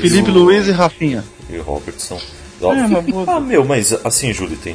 Felipe 0.00 0.30
Luiz 0.30 0.66
e 0.66 0.70
Rafinha. 0.70 1.24
E 1.50 1.56
Robertson. 1.58 2.20
É, 2.60 2.66
uma 2.66 3.02
boa 3.02 3.24
ah, 3.36 3.40
meu, 3.40 3.64
mas 3.64 3.92
assim, 4.04 4.32
Júlio, 4.32 4.56
tem, 4.56 4.74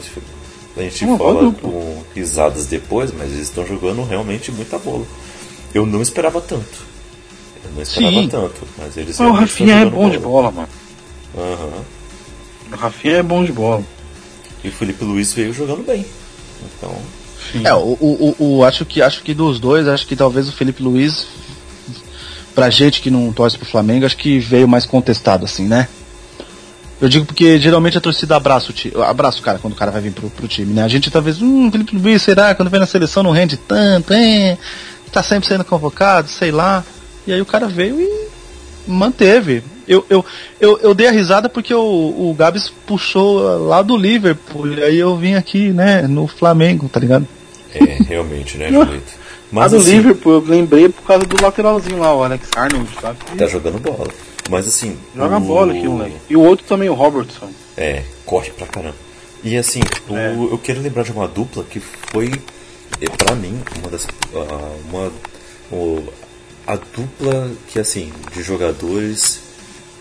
a 0.77 0.81
gente 0.81 1.05
Uma 1.05 1.17
fala 1.17 1.51
com 1.51 2.03
risadas 2.13 2.67
depois, 2.67 3.11
mas 3.11 3.31
eles 3.31 3.43
estão 3.43 3.65
jogando 3.65 4.03
realmente 4.03 4.51
muita 4.51 4.77
bola. 4.77 5.05
Eu 5.73 5.85
não 5.85 6.01
esperava 6.01 6.39
tanto. 6.41 6.87
Eu 7.63 7.71
não 7.75 7.81
esperava 7.81 8.13
Sim. 8.15 8.27
tanto, 8.27 8.67
mas 8.77 8.97
eles 8.97 9.19
Mas 9.19 9.27
o 9.29 9.31
Rafinha 9.33 9.75
é 9.75 9.85
bom 9.85 10.09
de 10.09 10.17
bola, 10.17 10.51
mano. 10.51 10.69
Aham. 11.37 11.83
O 12.71 12.75
Rafinha 12.75 13.17
é 13.17 13.23
bom 13.23 13.43
de 13.43 13.51
bola. 13.51 13.83
E 14.63 14.69
o 14.69 14.71
Felipe 14.71 15.03
Luiz 15.03 15.33
veio 15.33 15.53
jogando 15.53 15.85
bem. 15.85 16.05
Então, 16.77 16.95
É, 17.63 17.73
o, 17.73 17.97
o, 17.99 18.35
o, 18.39 18.57
o- 18.59 18.63
acho 18.65 18.85
que 18.85 19.01
acho 19.01 19.23
que 19.23 19.33
dos 19.33 19.59
dois, 19.59 19.87
acho 19.87 20.05
que 20.05 20.15
talvez 20.15 20.47
o 20.49 20.51
Felipe 20.51 20.83
Luiz, 20.83 21.25
pra 22.53 22.69
gente 22.69 23.01
que 23.01 23.09
não 23.09 23.31
torce 23.31 23.57
pro 23.57 23.65
Flamengo, 23.67 24.05
acho 24.05 24.17
que 24.17 24.39
veio 24.39 24.67
mais 24.67 24.85
contestado, 24.85 25.45
assim, 25.45 25.65
né? 25.65 25.87
Eu 27.01 27.07
digo 27.07 27.25
porque 27.25 27.57
geralmente 27.59 27.97
a 27.97 28.01
torcida 28.01 28.35
abraça 28.35 28.71
o 28.71 28.73
time, 28.73 28.93
abraça 29.03 29.39
o 29.39 29.41
cara 29.41 29.57
quando 29.57 29.71
o 29.73 29.75
cara 29.77 29.89
vai 29.89 30.01
vir 30.01 30.11
pro, 30.11 30.29
pro 30.29 30.47
time, 30.49 30.73
né? 30.73 30.83
A 30.83 30.87
gente 30.89 31.09
talvez, 31.09 31.41
hum, 31.41 31.71
Felipe 31.71 31.95
Luiz, 31.97 32.21
será? 32.21 32.53
Quando 32.53 32.69
vem 32.69 32.79
na 32.79 32.85
seleção 32.85 33.23
não 33.23 33.31
rende 33.31 33.55
tanto, 33.55 34.13
hein? 34.13 34.57
Tá 35.11 35.23
sempre 35.23 35.47
sendo 35.47 35.63
convocado, 35.63 36.27
sei 36.27 36.51
lá. 36.51 36.83
E 37.27 37.33
aí 37.33 37.41
o 37.41 37.45
cara 37.45 37.67
veio 37.67 37.99
e 37.99 38.27
manteve. 38.87 39.63
Eu, 39.87 40.05
eu, 40.09 40.23
eu, 40.59 40.77
eu 40.79 40.93
dei 40.93 41.07
a 41.07 41.11
risada 41.11 41.49
porque 41.49 41.73
o, 41.73 41.79
o 41.81 42.35
Gabs 42.37 42.69
puxou 42.85 43.57
lá 43.67 43.81
do 43.81 43.97
Liverpool, 43.97 44.67
e 44.71 44.83
aí 44.83 44.97
eu 44.99 45.15
vim 45.17 45.33
aqui, 45.33 45.69
né, 45.71 46.03
no 46.03 46.27
Flamengo, 46.27 46.87
tá 46.87 46.99
ligado? 46.99 47.27
é, 47.73 47.97
realmente, 48.07 48.57
né, 48.57 48.69
Julito? 48.71 49.13
A 49.15 49.19
Mas 49.51 49.71
do 49.71 49.77
assim, 49.77 49.93
Liverpool 49.93 50.33
eu 50.33 50.39
lembrei 50.41 50.89
por 50.89 51.01
causa 51.03 51.25
do 51.25 51.41
lateralzinho 51.43 51.97
lá, 51.99 52.13
o 52.15 52.23
Alex 52.23 52.49
Arnold, 52.55 52.87
sabe? 53.01 53.17
tá 53.35 53.47
jogando 53.47 53.79
bola. 53.79 54.07
Mas 54.47 54.67
assim. 54.67 54.95
Joga 55.15 55.37
o- 55.37 55.39
bola 55.39 55.73
aqui, 55.73 55.87
moleque. 55.87 56.15
E 56.29 56.35
o 56.35 56.41
outro 56.41 56.65
também, 56.67 56.87
o 56.89 56.93
Robertson. 56.93 57.49
É, 57.75 58.03
corre 58.25 58.51
pra 58.51 58.67
caramba. 58.67 58.95
E 59.43 59.57
assim, 59.57 59.79
o- 60.07 60.15
É. 60.15 60.33
eu 60.35 60.59
quero 60.63 60.81
lembrar 60.81 61.01
de 61.03 61.11
uma 61.11 61.27
dupla 61.27 61.63
que 61.63 61.79
foi, 61.79 62.31
eh, 63.01 63.09
pra 63.17 63.33
mim, 63.35 63.59
uma 63.79 63.89
das. 63.89 64.07
ah, 64.35 64.71
uma, 64.91 65.11
o- 65.71 66.03
a 66.69 66.75
dupla 66.75 67.51
que, 67.67 67.79
assim, 67.79 68.13
de 68.31 68.43
jogadores 68.43 69.39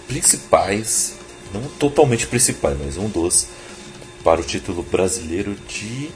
principais, 0.06 1.14
não 1.50 1.62
totalmente 1.62 2.26
principais, 2.26 2.76
mas 2.78 2.98
um 2.98 3.08
dos, 3.08 3.46
para 4.22 4.42
o 4.42 4.44
título 4.44 4.82
brasileiro 4.82 5.56
de 5.66 6.10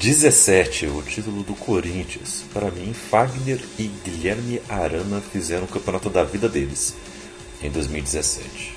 17, 0.00 0.86
o 0.86 1.02
título 1.02 1.42
do 1.42 1.54
Corinthians. 1.54 2.42
Para 2.54 2.70
mim, 2.70 2.94
Fagner 2.94 3.60
e 3.78 3.90
Guilherme 4.02 4.62
Arana 4.66 5.20
fizeram 5.20 5.64
o 5.64 5.68
campeonato 5.68 6.08
da 6.08 6.24
vida 6.24 6.48
deles 6.48 6.94
em 7.62 7.70
2017. 7.70 8.76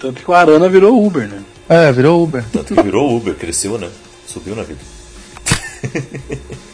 Tanto 0.00 0.22
que 0.22 0.30
o 0.30 0.32
Arana 0.32 0.66
virou 0.66 1.04
Uber, 1.04 1.28
né? 1.28 1.44
É, 1.68 1.92
virou 1.92 2.24
Uber. 2.24 2.42
Tanto 2.50 2.74
que 2.74 2.82
virou 2.82 3.14
Uber, 3.14 3.34
cresceu, 3.34 3.76
né? 3.76 3.90
Subiu 4.26 4.56
na 4.56 4.62
vida. 4.62 4.80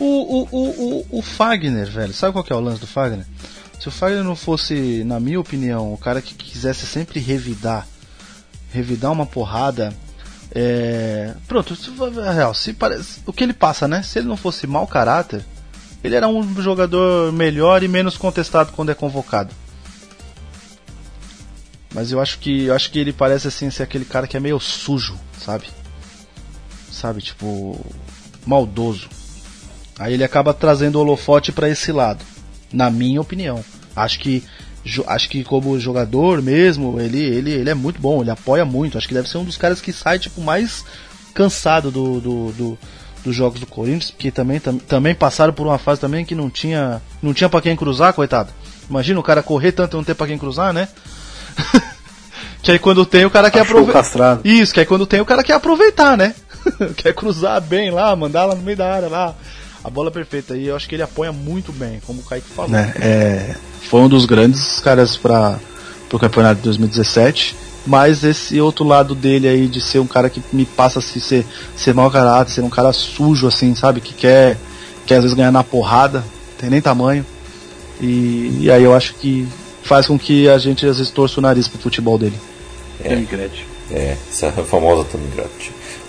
O, 0.00 0.04
o, 0.04 0.48
o, 0.50 0.68
o, 1.12 1.18
o 1.18 1.22
Fagner, 1.22 1.90
velho, 1.90 2.14
sabe 2.14 2.32
qual 2.32 2.42
que 2.42 2.52
é 2.52 2.56
o 2.56 2.60
lance 2.60 2.80
do 2.80 2.86
Fagner? 2.86 3.26
Se 3.78 3.88
o 3.88 3.90
Fagner 3.90 4.24
não 4.24 4.34
fosse, 4.34 5.04
na 5.04 5.20
minha 5.20 5.38
opinião, 5.38 5.92
o 5.92 5.98
cara 5.98 6.22
que 6.22 6.34
quisesse 6.34 6.86
sempre 6.86 7.20
revidar, 7.20 7.86
revidar 8.72 9.12
uma 9.12 9.26
porrada, 9.26 9.94
é... 10.54 11.34
pronto, 11.46 11.76
real, 12.34 12.54
se 12.54 12.72
parece, 12.72 13.20
o 13.26 13.32
que 13.32 13.44
ele 13.44 13.52
passa, 13.52 13.86
né? 13.86 14.02
Se 14.02 14.18
ele 14.18 14.28
não 14.28 14.36
fosse 14.38 14.66
mau 14.66 14.86
caráter, 14.86 15.44
ele 16.02 16.16
era 16.16 16.26
um 16.26 16.62
jogador 16.62 17.30
melhor 17.32 17.82
e 17.82 17.88
menos 17.88 18.16
contestado 18.16 18.72
quando 18.72 18.90
é 18.90 18.94
convocado. 18.94 19.54
Mas 21.94 22.10
eu 22.12 22.20
acho 22.20 22.38
que 22.38 22.64
eu 22.64 22.74
acho 22.74 22.90
que 22.90 22.98
ele 22.98 23.12
parece 23.12 23.48
assim 23.48 23.68
ser 23.70 23.82
aquele 23.82 24.04
cara 24.04 24.26
que 24.26 24.36
é 24.36 24.40
meio 24.40 24.58
sujo, 24.60 25.18
sabe? 25.38 25.68
Sabe, 26.90 27.20
tipo 27.20 27.78
maldoso. 28.46 29.08
Aí 30.00 30.14
ele 30.14 30.24
acaba 30.24 30.52
trazendo 30.54 30.96
o 30.96 31.00
holofote 31.02 31.52
pra 31.52 31.68
esse 31.68 31.92
lado, 31.92 32.24
na 32.72 32.90
minha 32.90 33.20
opinião. 33.20 33.62
Acho 33.94 34.18
que 34.18 34.42
acho 35.06 35.28
que 35.28 35.44
como 35.44 35.78
jogador 35.78 36.40
mesmo, 36.40 36.98
ele, 36.98 37.18
ele, 37.22 37.50
ele 37.52 37.68
é 37.68 37.74
muito 37.74 38.00
bom, 38.00 38.22
ele 38.22 38.30
apoia 38.30 38.64
muito. 38.64 38.96
Acho 38.96 39.06
que 39.06 39.12
deve 39.12 39.28
ser 39.28 39.36
um 39.36 39.44
dos 39.44 39.58
caras 39.58 39.78
que 39.78 39.92
sai 39.92 40.18
tipo 40.18 40.40
mais 40.40 40.82
cansado 41.34 41.90
do, 41.90 42.18
do, 42.18 42.52
do- 42.52 42.78
dos 43.22 43.36
jogos 43.36 43.60
do 43.60 43.66
Corinthians, 43.66 44.10
porque 44.10 44.30
também, 44.30 44.58
tam- 44.58 44.78
também 44.78 45.14
passaram 45.14 45.52
por 45.52 45.66
uma 45.66 45.76
fase 45.76 46.00
também 46.00 46.24
que 46.24 46.34
não 46.34 46.48
tinha 46.48 47.02
não 47.22 47.34
tinha 47.34 47.50
para 47.50 47.60
quem 47.60 47.76
cruzar, 47.76 48.14
coitado. 48.14 48.50
Imagina 48.88 49.20
o 49.20 49.22
cara 49.22 49.42
correr 49.42 49.72
tanto 49.72 49.94
e 49.94 49.98
não 49.98 50.04
ter 50.04 50.14
para 50.14 50.28
quem 50.28 50.38
cruzar, 50.38 50.72
né? 50.72 50.88
Que 52.62 52.72
aí 52.72 52.78
quando 52.78 53.06
tem 53.06 53.24
o 53.24 53.30
cara 53.30 53.50
quer 53.50 53.60
aproveitar. 53.62 53.92
Isso, 54.44 54.72
que 54.74 54.80
aí 54.80 54.86
quando 54.86 55.06
tem 55.06 55.20
o 55.20 55.24
cara 55.24 55.42
quer 55.42 55.54
aproveitar, 55.54 56.16
né? 56.16 56.34
quer 56.96 57.14
cruzar 57.14 57.60
bem 57.60 57.90
lá, 57.90 58.14
mandar 58.14 58.44
lá 58.44 58.54
no 58.54 58.62
meio 58.62 58.76
da 58.76 58.92
área 58.92 59.08
lá. 59.08 59.34
A 59.82 59.88
bola 59.90 60.10
perfeita 60.10 60.54
aí, 60.54 60.66
eu 60.66 60.76
acho 60.76 60.88
que 60.88 60.94
ele 60.94 61.02
apoia 61.02 61.32
muito 61.32 61.72
bem, 61.72 62.00
como 62.06 62.20
o 62.20 62.24
Kaique 62.24 62.48
falou. 62.48 62.70
Né? 62.70 62.92
É, 63.00 63.54
foi 63.88 64.00
um 64.00 64.08
dos 64.08 64.26
grandes 64.26 64.78
caras 64.80 65.16
para 65.16 65.58
o 66.12 66.18
campeonato 66.18 66.56
de 66.56 66.62
2017. 66.62 67.56
Mas 67.86 68.22
esse 68.24 68.60
outro 68.60 68.84
lado 68.84 69.14
dele 69.14 69.48
aí 69.48 69.66
de 69.66 69.80
ser 69.80 70.00
um 70.00 70.06
cara 70.06 70.28
que 70.28 70.42
me 70.52 70.66
passa 70.66 70.98
a 70.98 71.02
se 71.02 71.18
ser, 71.18 71.46
ser 71.74 71.94
mau 71.94 72.10
caráter, 72.10 72.52
ser 72.52 72.60
um 72.60 72.68
cara 72.68 72.92
sujo 72.92 73.46
assim, 73.46 73.74
sabe? 73.74 74.02
Que 74.02 74.12
quer, 74.12 74.58
quer 75.06 75.16
às 75.16 75.22
vezes 75.22 75.36
ganhar 75.36 75.50
na 75.50 75.64
porrada, 75.64 76.22
tem 76.58 76.68
nem 76.68 76.82
tamanho. 76.82 77.24
E, 78.00 78.58
e 78.60 78.70
aí 78.70 78.84
eu 78.84 78.94
acho 78.94 79.14
que 79.14 79.48
faz 79.82 80.06
com 80.06 80.18
que 80.18 80.46
a 80.48 80.58
gente 80.58 80.86
às 80.86 80.98
vezes 80.98 81.10
torça 81.10 81.40
o 81.40 81.42
nariz 81.42 81.68
pro 81.68 81.80
futebol 81.80 82.18
dele. 82.18 82.38
É. 83.02 83.16
Gretchen. 83.16 83.64
É, 83.90 84.16
essa 84.30 84.52
famosa 84.52 85.04
Tommy. 85.04 85.26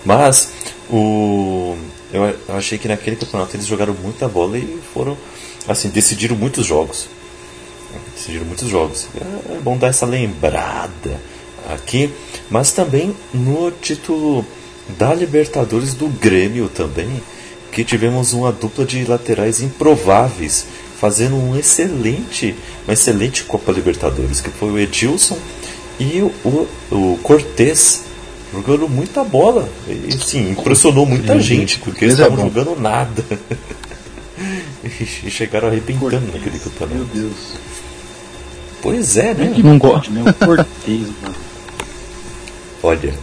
Mas 0.04 0.52
o 0.90 1.76
eu, 2.12 2.22
eu 2.24 2.56
achei 2.56 2.78
que 2.78 2.88
naquele 2.88 3.16
campeonato 3.16 3.56
eles 3.56 3.66
jogaram 3.66 3.94
muita 3.94 4.28
bola 4.28 4.58
e 4.58 4.80
foram 4.92 5.16
assim, 5.66 5.88
decidiram 5.88 6.36
muitos 6.36 6.66
jogos. 6.66 7.08
Decidiram 8.14 8.46
muitos 8.46 8.68
jogos. 8.68 9.08
É, 9.16 9.54
é 9.54 9.60
bom 9.60 9.76
dar 9.76 9.88
essa 9.88 10.06
lembrada 10.06 11.20
aqui, 11.68 12.12
mas 12.50 12.72
também 12.72 13.14
no 13.32 13.70
título 13.70 14.44
da 14.98 15.14
Libertadores 15.14 15.94
do 15.94 16.08
Grêmio 16.08 16.68
também, 16.68 17.22
que 17.70 17.84
tivemos 17.84 18.32
uma 18.32 18.52
dupla 18.52 18.84
de 18.84 19.04
laterais 19.04 19.60
improváveis, 19.60 20.66
fazendo 20.98 21.36
um 21.36 21.56
excelente, 21.56 22.54
uma 22.84 22.92
excelente 22.92 23.44
Copa 23.44 23.72
Libertadores, 23.72 24.40
que 24.40 24.50
foi 24.50 24.70
o 24.70 24.78
Edilson 24.78 25.38
e 25.98 26.20
o, 26.20 26.32
o, 26.44 26.68
o 26.90 27.18
Cortez 27.22 28.04
jogando 28.52 28.88
muita 28.88 29.24
bola. 29.24 29.68
E 29.88 30.12
sim, 30.12 30.50
impressionou 30.50 31.06
muita 31.06 31.40
gente, 31.40 31.78
porque 31.78 32.04
eles 32.04 32.16
Cortez 32.16 32.20
é 32.20 32.22
estavam 32.22 32.44
bom. 32.44 32.50
jogando 32.50 32.80
nada. 32.80 33.24
e 34.84 35.30
chegaram 35.30 35.68
arrebentando 35.68 36.20
naquele 36.32 36.58
campeonato. 36.58 36.96
Meu 36.96 37.04
Deus. 37.06 37.54
Pois 38.82 39.16
é, 39.16 39.32
né? 39.34 39.54
Não 39.58 39.78
gosto. 39.78 40.10
Né? 40.10 40.22
O 40.28 40.34
Cortez, 40.44 41.08
mano. 41.22 41.34
Olha, 42.82 43.14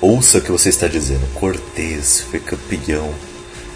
ouça 0.00 0.38
o 0.38 0.40
que 0.40 0.50
você 0.50 0.70
está 0.70 0.88
dizendo. 0.88 1.26
Cortez 1.34 2.24
foi 2.30 2.40
campeão 2.40 3.12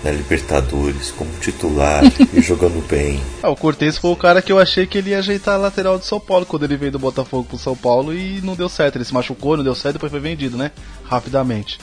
na 0.04 0.10
Libertadores 0.10 1.10
como 1.10 1.30
titular 1.40 2.02
e 2.32 2.40
jogando 2.40 2.86
bem. 2.88 3.20
Ah, 3.42 3.50
o 3.50 3.56
Cortez 3.56 3.96
foi 3.98 4.10
o 4.10 4.16
cara 4.16 4.40
que 4.42 4.52
eu 4.52 4.58
achei 4.58 4.86
que 4.86 4.98
ele 4.98 5.10
ia 5.10 5.18
ajeitar 5.18 5.54
a 5.54 5.58
lateral 5.58 5.98
de 5.98 6.04
São 6.06 6.20
Paulo 6.20 6.46
quando 6.46 6.64
ele 6.64 6.76
veio 6.76 6.92
do 6.92 6.98
Botafogo 6.98 7.44
pro 7.44 7.58
São 7.58 7.76
Paulo 7.76 8.14
e 8.14 8.40
não 8.42 8.54
deu 8.54 8.68
certo. 8.68 8.96
Ele 8.96 9.04
se 9.04 9.14
machucou, 9.14 9.56
não 9.56 9.64
deu 9.64 9.74
certo, 9.74 9.94
depois 9.94 10.10
foi 10.12 10.20
vendido, 10.20 10.56
né? 10.56 10.70
Rapidamente. 11.04 11.78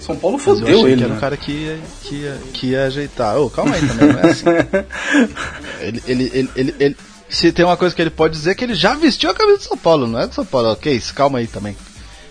São 0.00 0.16
Paulo 0.16 0.36
fodeu 0.36 0.66
achei 0.66 0.92
ele, 0.92 0.96
que 0.96 1.02
era 1.04 1.12
né? 1.12 1.16
um 1.16 1.20
cara 1.20 1.36
que 1.36 1.52
ia, 1.52 1.80
que 2.02 2.14
ia, 2.16 2.38
que 2.52 2.66
ia 2.68 2.84
ajeitar. 2.86 3.38
Ô, 3.38 3.48
calma 3.48 3.76
aí 3.76 3.86
também, 3.86 4.12
não 4.12 4.18
é 4.20 4.30
assim. 4.30 4.44
ele, 5.80 6.02
ele, 6.06 6.30
ele, 6.34 6.50
ele, 6.56 6.74
ele- 6.78 6.96
se 7.28 7.50
tem 7.50 7.64
uma 7.64 7.76
coisa 7.76 7.94
que 7.94 8.02
ele 8.02 8.10
pode 8.10 8.34
dizer 8.34 8.50
é 8.50 8.54
que 8.54 8.62
ele 8.64 8.74
já 8.74 8.94
vestiu 8.94 9.30
a 9.30 9.34
camisa 9.34 9.58
do 9.58 9.64
São 9.64 9.76
Paulo, 9.78 10.06
não 10.06 10.18
é 10.20 10.26
do 10.26 10.34
São 10.34 10.44
Paulo, 10.44 10.70
ok? 10.72 10.92
isso, 10.92 11.14
Calma 11.14 11.38
aí 11.38 11.46
também. 11.46 11.74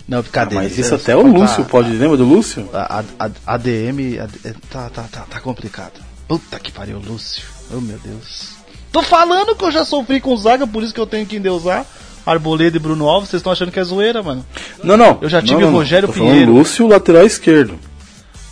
Não, 0.08 0.18
Ah, 0.18 0.22
brincadeira. 0.22 0.64
mas 0.64 0.76
isso 0.76 0.94
até 0.94 1.14
o 1.16 1.22
tá- 1.22 1.28
Lúcio 1.28 1.64
pode, 1.64 1.90
lembra 1.90 2.16
do 2.16 2.24
Lúcio? 2.24 2.68
A, 2.72 3.00
a, 3.18 3.26
a- 3.26 3.54
ADM 3.54 4.18
a- 4.18 4.28
tá, 4.70 4.90
tá, 4.90 5.02
tá, 5.10 5.20
tá 5.30 5.40
complicado. 5.40 6.00
Puta 6.28 6.58
que 6.58 6.72
pariu, 6.72 6.98
Lúcio. 6.98 7.44
Oh 7.74 7.80
meu 7.80 7.98
Deus. 7.98 8.50
Tô 8.90 9.02
falando 9.02 9.54
que 9.56 9.64
eu 9.64 9.70
já 9.70 9.84
sofri 9.84 10.20
com 10.20 10.36
zaga, 10.36 10.66
por 10.66 10.82
isso 10.82 10.92
que 10.92 11.00
eu 11.00 11.06
tenho 11.06 11.24
que 11.24 11.36
endeusar 11.36 11.86
Arboleda 12.26 12.76
e 12.76 12.80
Bruno 12.80 13.08
Alves. 13.08 13.30
Vocês 13.30 13.40
estão 13.40 13.52
achando 13.52 13.72
que 13.72 13.80
é 13.80 13.84
zoeira, 13.84 14.22
mano? 14.22 14.44
Não, 14.84 14.96
não. 14.96 15.18
Eu 15.22 15.28
já 15.28 15.40
tive 15.40 15.54
não, 15.54 15.60
não, 15.62 15.68
o 15.68 15.70
não. 15.72 15.78
Rogério 15.78 16.08
Tô 16.08 16.14
Pinheiro. 16.14 16.52
Lúcio, 16.52 16.86
lateral 16.86 17.24
esquerdo. 17.24 17.78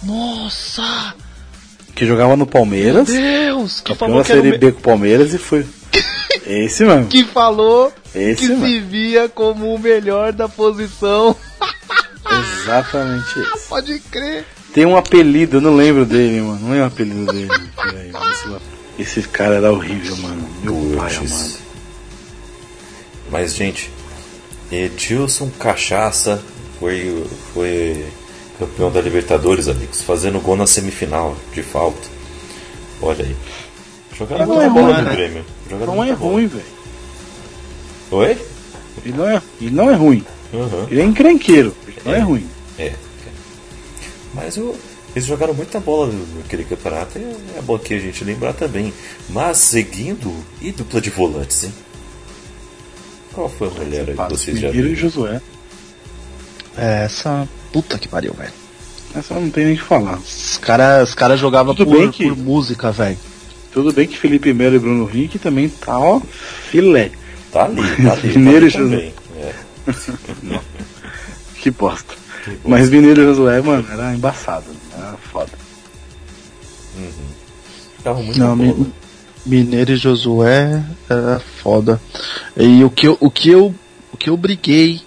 Nossa! 0.03 1.15
Que 1.95 2.07
jogava 2.07 2.37
no 2.37 2.47
Palmeiras. 2.47 3.09
Deus! 3.09 3.81
Que 3.81 3.93
Campeão 3.93 4.09
falou 4.09 4.19
da 4.23 4.25
que 4.25 4.33
era 4.33 4.41
o 4.41 4.45
Série 4.45 4.59
B 4.59 4.73
com 4.73 4.79
o 4.79 4.83
Palmeires 4.83 5.35
e 5.35 5.39
foi. 5.39 5.67
Esse 6.47 6.85
mesmo. 6.85 7.07
que 7.07 7.25
falou 7.25 7.93
Esse 8.15 8.43
que 8.43 8.49
mesmo. 8.49 8.67
se 8.67 8.81
via 8.81 9.29
como 9.29 9.75
o 9.75 9.79
melhor 9.79 10.33
da 10.33 10.49
posição. 10.49 11.37
Exatamente 12.63 13.39
esse. 13.41 13.69
Pode 13.69 13.99
crer. 14.01 14.45
Tem 14.73 14.87
um 14.87 14.97
apelido, 14.97 15.57
eu 15.57 15.61
não 15.61 15.75
lembro 15.75 16.05
dele, 16.07 16.41
mano. 16.41 16.61
Não 16.69 16.75
é 16.75 16.81
o 16.81 16.85
apelido 16.87 17.27
dele. 17.33 17.49
Peraí, 17.77 18.13
esse, 18.99 19.23
cara 19.23 19.57
era 19.57 19.73
horrível, 19.73 20.17
mano. 20.19 20.49
Meu 20.63 20.97
pai 20.97 21.17
amado. 21.17 21.55
Mas, 23.31 23.55
gente, 23.55 23.91
Edilson 24.71 25.51
Cachaça 25.59 26.41
foi, 26.79 27.25
foi 27.53 28.07
campeão 28.59 28.91
da 28.93 29.01
Libertadores, 29.01 29.67
amigos, 29.69 30.03
fazendo 30.03 30.39
gol 30.41 30.57
na 30.57 30.67
semifinal 30.67 31.37
de 31.53 31.63
falta. 31.63 32.07
Olha 33.03 33.25
aí. 33.25 33.37
Jogava 34.17 34.47
Não 34.47 34.55
muita 34.55 34.67
é 34.67 34.69
bola 34.71 34.95
ruim, 34.95 35.03
no 35.03 35.09
né? 35.09 35.17
Grêmio. 35.17 35.45
Não 35.71 36.03
é 36.05 36.13
bola. 36.15 36.15
ruim, 36.33 36.47
velho. 36.47 36.65
Oi? 38.11 38.39
Ele 39.05 39.17
não 39.17 39.29
é, 39.29 39.43
ele 39.61 39.71
não 39.71 39.91
é 39.91 39.95
ruim. 39.95 40.25
Aham. 40.53 40.87
Ele 40.91 41.01
é 41.01 41.05
encrenqueiro. 41.05 41.75
Ele 41.87 41.97
não 42.05 42.15
é 42.15 42.19
ruim. 42.21 42.47
É. 42.79 42.93
Mas 44.35 44.57
o- 44.57 44.75
eles 45.15 45.27
jogaram 45.27 45.55
muita 45.55 45.79
bola 45.81 46.13
naquele 46.37 46.65
campeonato 46.65 47.19
e 47.19 47.23
é 47.57 47.63
bom 47.63 47.79
que 47.79 47.95
a 47.95 47.99
gente 47.99 48.23
lembrar 48.25 48.53
também. 48.53 48.93
Mas 49.29 49.59
seguindo, 49.59 50.35
e 50.61 50.73
dupla 50.73 51.01
de 51.01 51.11
volantes, 51.11 51.65
hein? 51.65 51.73
Qual 53.33 53.49
foi 53.49 53.69
a 53.69 53.71
mulher 53.71 54.09
aí 54.11 54.17
que 54.17 54.29
vocês 54.31 54.59
já 54.59 54.69
Mineiro 54.69 54.89
e 54.89 54.95
viram? 54.95 55.09
Josué. 55.11 55.41
É, 56.77 57.05
essa. 57.05 57.49
Puta 57.73 57.97
que 57.99 58.09
pariu, 58.09 58.33
velho. 58.35 58.53
Essa 59.15 59.35
não 59.35 59.51
tem 59.51 59.65
nem 59.67 59.75
o 59.75 59.77
que 59.79 59.83
falar. 59.85 60.19
Os 60.19 60.59
caras 60.59 61.09
os 61.09 61.15
cara 61.15 61.37
jogavam 61.37 61.75
Tudo 61.75 61.91
por, 61.91 61.99
bem 62.01 62.11
que- 62.11 62.25
por 62.29 62.37
música, 62.37 62.91
velho. 62.91 63.19
Tudo 63.73 63.93
bem 63.93 64.07
que 64.07 64.19
Felipe 64.19 64.53
Melo 64.53 64.77
e 64.77 64.79
Bruno 64.79 65.09
Henrique 65.09 65.39
também 65.39 65.69
tá, 65.69 65.99
ó, 65.99 66.21
filé. 66.71 67.11
Tá 67.53 67.65
ali, 67.65 67.83
tá 68.03 68.13
ali. 68.13 68.29
Mineiro 68.39 68.67
e 68.69 68.73
tá 68.73 68.79
ali 68.79 68.89
também. 68.89 69.15
É. 69.37 70.61
Que 71.61 71.71
bosta. 71.71 72.15
Mas 72.65 72.89
Mineiro 72.89 73.21
e 73.21 73.25
Josué, 73.27 73.61
mano, 73.61 73.87
era 73.93 74.15
embaçado. 74.15 74.65
Era 74.97 75.15
foda. 75.31 75.51
Ficava 77.99 78.23
muito 78.23 78.39
Não. 78.39 78.57
Mi- 78.57 78.93
Mineiro 79.45 79.93
e 79.93 79.97
Josué 79.97 80.83
era 81.09 81.39
foda. 81.63 82.01
E 82.57 82.83
o 82.83 82.91
que 82.91 83.07
eu, 83.09 83.17
o 83.21 83.31
que 83.31 83.51
eu, 83.51 83.75
o 84.13 84.17
que 84.17 84.31
eu 84.31 84.37
briguei 84.39 85.03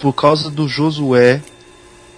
por 0.00 0.12
causa 0.12 0.50
do 0.50 0.68
Josué 0.68 1.40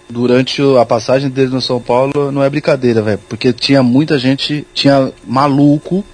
durante 0.08 0.62
a 0.80 0.84
passagem 0.84 1.28
dele 1.28 1.50
no 1.50 1.60
São 1.60 1.80
Paulo 1.80 2.32
não 2.32 2.42
é 2.42 2.48
brincadeira, 2.48 3.02
velho. 3.02 3.20
Porque 3.28 3.52
tinha 3.52 3.82
muita 3.82 4.18
gente, 4.18 4.66
tinha 4.72 5.12
maluco 5.26 6.04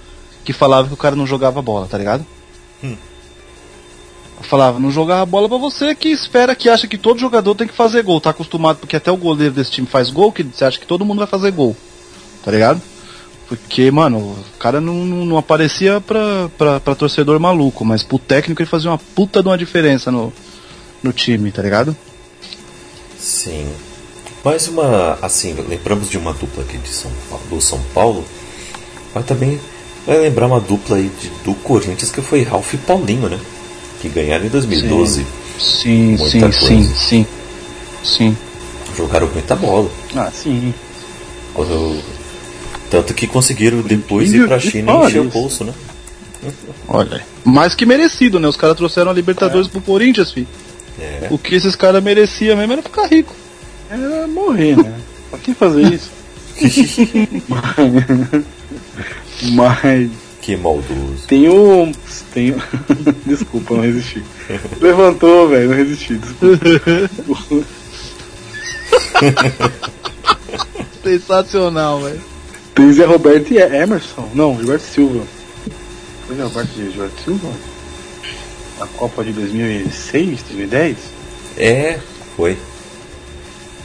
que 0.43 0.53
falava 0.53 0.87
que 0.87 0.93
o 0.93 0.97
cara 0.97 1.15
não 1.15 1.25
jogava 1.25 1.61
bola, 1.61 1.87
tá 1.87 1.97
ligado? 1.97 2.25
Hum. 2.83 2.95
Falava, 4.41 4.79
não 4.79 4.91
jogava 4.91 5.25
bola 5.25 5.49
pra 5.49 5.57
você 5.57 5.95
que 5.95 6.09
espera, 6.09 6.55
que 6.55 6.69
acha 6.69 6.87
que 6.87 6.97
todo 6.97 7.19
jogador 7.19 7.55
tem 7.55 7.67
que 7.67 7.73
fazer 7.73 8.03
gol. 8.03 8.21
Tá 8.21 8.29
acostumado 8.29 8.77
porque 8.77 8.95
até 8.95 9.11
o 9.11 9.17
goleiro 9.17 9.55
desse 9.55 9.71
time 9.71 9.87
faz 9.87 10.11
gol, 10.11 10.31
que 10.31 10.43
você 10.43 10.65
acha 10.65 10.79
que 10.79 10.85
todo 10.85 11.05
mundo 11.05 11.19
vai 11.19 11.27
fazer 11.27 11.51
gol. 11.51 11.75
Tá 12.43 12.51
ligado? 12.51 12.81
Porque, 13.47 13.89
mano, 13.91 14.17
o 14.17 14.57
cara 14.59 14.81
não, 14.81 15.05
não, 15.05 15.25
não 15.25 15.37
aparecia 15.37 16.01
pra, 16.01 16.49
pra, 16.57 16.79
pra 16.79 16.95
torcedor 16.95 17.39
maluco, 17.39 17.85
mas 17.85 18.03
pro 18.03 18.19
técnico 18.19 18.61
ele 18.61 18.69
fazia 18.69 18.89
uma 18.91 18.97
puta 18.97 19.41
de 19.41 19.47
uma 19.47 19.57
diferença 19.57 20.11
no, 20.11 20.33
no 21.01 21.13
time, 21.13 21.51
tá 21.51 21.61
ligado? 21.61 21.95
Sim. 23.25 23.67
Mais 24.43 24.67
uma, 24.67 25.17
assim, 25.19 25.55
lembramos 25.67 26.07
de 26.09 26.17
uma 26.19 26.31
dupla 26.31 26.63
aqui 26.63 26.77
de 26.77 26.89
São 26.89 27.09
Paulo, 27.27 27.43
do 27.49 27.59
São 27.59 27.81
Paulo, 27.93 28.23
mas 29.15 29.25
também 29.25 29.59
vai 30.05 30.17
lembrar 30.19 30.45
uma 30.45 30.59
dupla 30.59 30.97
aí 30.97 31.09
de, 31.19 31.29
do 31.43 31.55
Corinthians 31.55 32.11
que 32.11 32.21
foi 32.21 32.43
Ralf 32.43 32.71
e 32.75 32.77
Paulinho, 32.77 33.27
né? 33.27 33.39
Que 33.99 34.09
ganharam 34.09 34.45
em 34.45 34.49
2012. 34.49 35.25
Sim, 35.59 36.15
sim, 36.29 36.39
coisa. 36.39 36.51
sim, 36.67 36.93
sim. 36.95 37.25
Sim. 38.03 38.37
Jogaram 38.95 39.27
muita 39.27 39.55
bola. 39.55 39.89
Ah, 40.15 40.29
sim. 40.31 40.71
Quando- 41.55 41.99
Tanto 42.91 43.15
que 43.15 43.25
conseguiram 43.25 43.81
depois 43.81 44.31
ir 44.31 44.47
pra 44.47 44.59
China 44.59 44.91
e 44.91 45.07
encher 45.07 45.21
o 45.21 45.23
bolso, 45.29 45.63
né? 45.63 45.73
Olha. 46.87 47.25
Mais 47.43 47.73
que 47.73 47.83
merecido, 47.87 48.39
né? 48.39 48.47
Os 48.47 48.55
caras 48.55 48.77
trouxeram 48.77 49.09
a 49.09 49.13
Libertadores 49.13 49.67
pro 49.67 49.81
Corinthians, 49.81 50.31
filho. 50.31 50.47
É. 50.99 51.27
O 51.29 51.37
que 51.37 51.55
esses 51.55 51.75
caras 51.75 52.01
mereciam 52.03 52.55
mesmo 52.57 52.73
era 52.73 52.81
ficar 52.81 53.05
rico. 53.07 53.35
Era 53.89 54.27
morrer, 54.27 54.77
né? 54.77 54.93
Pra 55.29 55.39
que 55.39 55.53
fazer 55.53 55.81
isso? 55.93 56.09
Mas 59.51 60.09
Que 60.41 60.55
maldoso. 60.55 61.27
tem 61.27 61.49
um. 61.49 61.91
Tem 62.33 62.55
Desculpa, 63.25 63.75
não 63.75 63.81
resisti. 63.81 64.23
Levantou, 64.79 65.49
velho, 65.49 65.69
não 65.69 65.75
resisti. 65.75 66.15
Desculpa. 66.15 67.65
Sensacional, 71.03 72.01
velho. 72.01 72.21
Tem 72.73 72.91
Zé 72.91 73.05
Roberto 73.05 73.51
e 73.53 73.57
Emerson. 73.57 74.29
Não, 74.33 74.55
Gilberto 74.57 74.85
Silva. 74.85 75.23
Foi 76.27 76.41
Roberto 76.41 76.69
Gilberto 76.75 77.21
Silva? 77.23 77.49
A 78.79 78.87
Copa 78.87 79.23
de 79.23 79.31
2006, 79.31 80.41
2010? 80.43 80.97
É, 81.57 81.99
foi. 82.35 82.57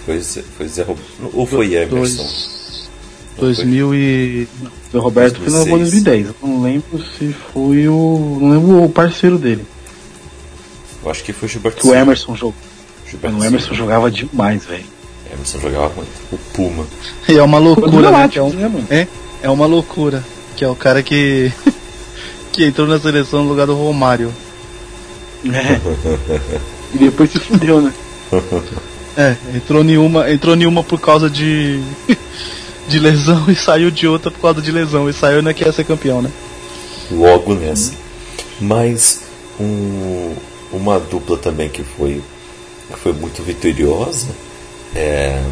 Foi, 0.05 0.19
Zé- 0.21 0.43
foi 0.57 0.69
Zé 0.69 0.83
Roberto. 0.83 1.31
Ou 1.33 1.47
foi 1.47 1.75
Emerson? 1.75 1.89
Dois, 1.99 2.89
2000 3.39 3.95
e... 3.95 4.49
O 4.93 4.99
Roberto 4.99 5.37
foi 5.41 5.53
na 5.53 5.59
Copa 5.61 5.71
2006. 5.79 6.03
2010. 6.03 6.27
Eu 6.27 6.49
não 6.49 6.63
lembro 6.63 7.05
se 7.17 7.33
foi 7.53 7.87
o. 7.89 8.39
Não 8.41 8.51
lembro 8.51 8.85
o 8.85 8.89
parceiro 8.91 9.39
dele. 9.39 9.65
Eu 11.05 11.11
acho 11.11 11.23
que 11.23 11.33
foi 11.33 11.49
Gilberto 11.49 11.81
Que 11.83 11.87
o. 11.89 11.95
Emerson 11.95 12.35
jogou. 12.35 12.55
Gilberto 13.09 13.37
o 13.39 13.45
Emerson 13.45 13.75
jogava 13.75 14.11
demais, 14.11 14.65
velho. 14.67 14.85
Emerson 15.33 15.61
jogava 15.61 15.95
muito. 15.95 16.11
O 16.33 16.39
Puma. 16.53 16.85
E 17.29 17.39
é 17.39 17.43
uma 17.43 17.59
loucura, 17.59 18.11
né? 18.11 18.29
Que 18.29 18.39
é, 18.41 18.43
um- 18.43 18.51
né, 18.53 18.87
é, 18.91 19.07
é 19.43 19.49
uma 19.51 19.67
loucura. 19.67 20.25
Que 20.57 20.65
é 20.65 20.69
o 20.69 20.75
cara 20.75 21.01
que... 21.03 21.53
que 22.51 22.65
entrou 22.65 22.89
na 22.89 22.99
seleção 22.99 23.45
no 23.45 23.49
lugar 23.49 23.69
do 23.69 23.75
Romário. 23.77 24.35
É. 25.45 25.81
E 26.95 26.99
depois 26.99 27.31
se 27.31 27.39
fudeu, 27.39 27.81
né? 27.81 27.93
É, 29.17 29.37
entrou 29.55 29.83
nenhuma, 29.83 30.31
entrou 30.31 30.55
nenhuma 30.57 30.83
por 30.85 31.01
causa 31.01 31.29
de 31.31 31.81
de 32.89 32.99
lesão 32.99 33.45
e 33.49 33.55
saiu 33.55 33.91
de 33.91 34.07
outra 34.07 34.31
por 34.31 34.41
causa 34.41 34.61
de 34.61 34.71
lesão 34.73 35.09
e 35.09 35.13
saiu 35.13 35.39
ainda 35.39 35.55
que 35.55 35.65
ia 35.65 35.73
ser 35.73 35.85
campeão, 35.85 36.21
né? 36.23 36.31
logo 37.11 37.55
nessa. 37.55 37.93
Mas 38.61 39.23
um- 39.59 40.35
uma 40.73 40.99
dupla 41.01 41.37
também 41.37 41.69
que 41.69 41.83
foi, 41.83 42.23
que 42.93 42.99
foi 42.99 43.13
muito 43.13 43.43
vitoriosa, 43.43 44.29
é, 44.95 45.43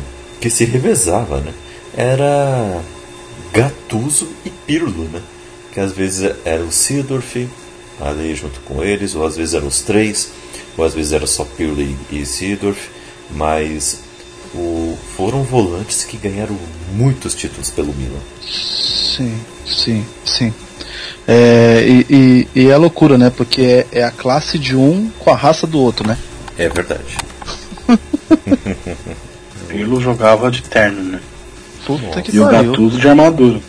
que 0.41 0.49
se 0.51 0.65
revezava, 0.65 1.39
né? 1.41 1.53
Era 1.97 2.81
Gattuso 3.53 4.29
e 4.45 4.51
Pirlo, 4.51 5.09
né? 5.13 5.21
Que 5.73 5.81
às 5.81 5.93
vezes 5.93 6.31
era 6.45 6.63
o 6.63 6.71
Seedorf 6.71 7.49
ali 8.01 8.35
junto 8.35 8.61
com 8.61 8.83
eles, 8.83 9.15
ou 9.15 9.27
às 9.27 9.37
vezes 9.37 9.55
eram 9.55 9.67
os 9.67 9.81
três, 9.81 10.31
ou 10.77 10.85
às 10.85 10.95
vezes 10.95 11.13
era 11.13 11.27
só 11.27 11.45
Pirlo 11.45 11.81
e, 12.11 12.25
Seedorf, 12.25 12.89
mas 13.31 14.01
o, 14.55 14.97
foram 15.17 15.43
volantes 15.43 16.05
que 16.05 16.17
ganharam 16.17 16.57
muitos 16.93 17.35
títulos 17.35 17.71
pelo 17.71 17.93
Milan. 17.95 18.21
Sim, 18.41 19.39
sim, 19.67 20.05
sim. 20.25 20.55
É, 21.27 21.85
e, 21.87 22.07
e, 22.09 22.49
e 22.63 22.69
é 22.69 22.77
loucura, 22.77 23.19
né? 23.19 23.31
Porque 23.31 23.63
é, 23.63 23.87
é 23.93 24.05
a 24.05 24.11
classe 24.11 24.59
de 24.59 24.75
um 24.75 25.11
com 25.19 25.31
a 25.31 25.37
raça 25.37 25.67
do 25.67 25.79
outro, 25.79 26.07
né? 26.07 26.17
É 26.57 26.69
verdade. 26.69 27.17
Pirlo 29.69 30.01
jogava 30.01 30.51
de 30.51 30.63
terno, 30.63 31.03
né? 31.03 31.21
Puta 31.85 32.23
que 32.23 32.35
E 32.35 32.41
o. 32.41 32.49
Gattuso 32.49 32.99
de 32.99 33.09
armadura. 33.09 33.61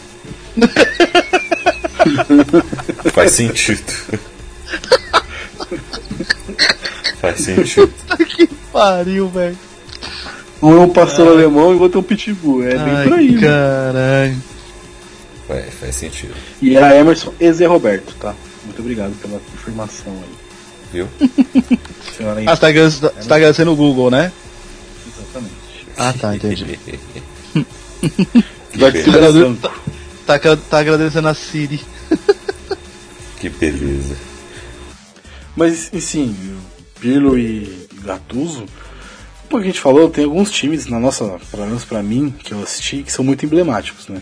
Faz 3.13 3.31
sentido. 3.31 3.83
Faz 7.21 7.39
sentido. 7.41 7.91
que 8.35 8.47
pariu, 8.71 9.27
velho. 9.29 9.57
Um 10.61 10.73
é 10.77 10.79
um 10.81 10.89
pastor 10.89 11.27
alemão 11.29 11.71
e 11.71 11.75
o 11.75 11.81
outro 11.81 11.99
é 11.99 12.01
um 12.01 12.03
pitbull. 12.03 12.63
É 12.63 12.77
bem 12.77 13.03
por 13.09 13.13
aí. 13.19 13.27
Ai, 13.29 13.35
né? 13.35 13.41
caralho. 13.41 14.43
É, 15.49 15.61
faz 15.71 15.95
sentido. 15.95 16.33
E 16.61 16.75
era 16.75 16.95
Emerson 16.95 17.33
e 17.39 17.51
Zé 17.51 17.65
Roberto, 17.65 18.13
tá? 18.19 18.35
Muito 18.65 18.79
obrigado 18.81 19.13
pela 19.21 19.41
informação 19.55 20.13
aí. 20.13 20.29
Viu? 20.93 21.07
Senhora 22.17 22.41
Ah, 22.45 22.55
você 22.55 22.61
tá, 22.61 22.67
agra- 22.67 22.89
você 22.89 23.09
tá 23.09 23.35
agradecendo 23.35 23.71
o 23.71 23.75
Google, 23.75 24.11
né? 24.11 24.31
Exatamente. 25.07 25.53
Ah, 25.97 26.13
tá, 26.13 26.35
entendi. 26.35 26.79
Tá, 30.25 30.37
tá 30.39 30.77
agradecendo 30.79 31.27
a 31.27 31.33
Siri. 31.33 31.81
Que 33.39 33.49
beleza. 33.49 34.15
Mas, 35.55 35.91
assim, 35.93 36.35
Pirlo 36.99 37.37
e 37.37 37.87
Gattuso, 38.03 38.65
como 39.49 39.63
a 39.63 39.65
gente 39.65 39.79
falou, 39.79 40.09
tem 40.09 40.25
alguns 40.25 40.51
times 40.51 40.85
na 40.87 40.99
nossa, 40.99 41.39
pelo 41.49 41.65
menos 41.65 41.83
pra 41.83 42.03
mim, 42.03 42.33
que 42.37 42.53
eu 42.53 42.61
assisti, 42.61 43.01
que 43.01 43.11
são 43.11 43.25
muito 43.25 43.45
emblemáticos, 43.45 44.07
né? 44.07 44.21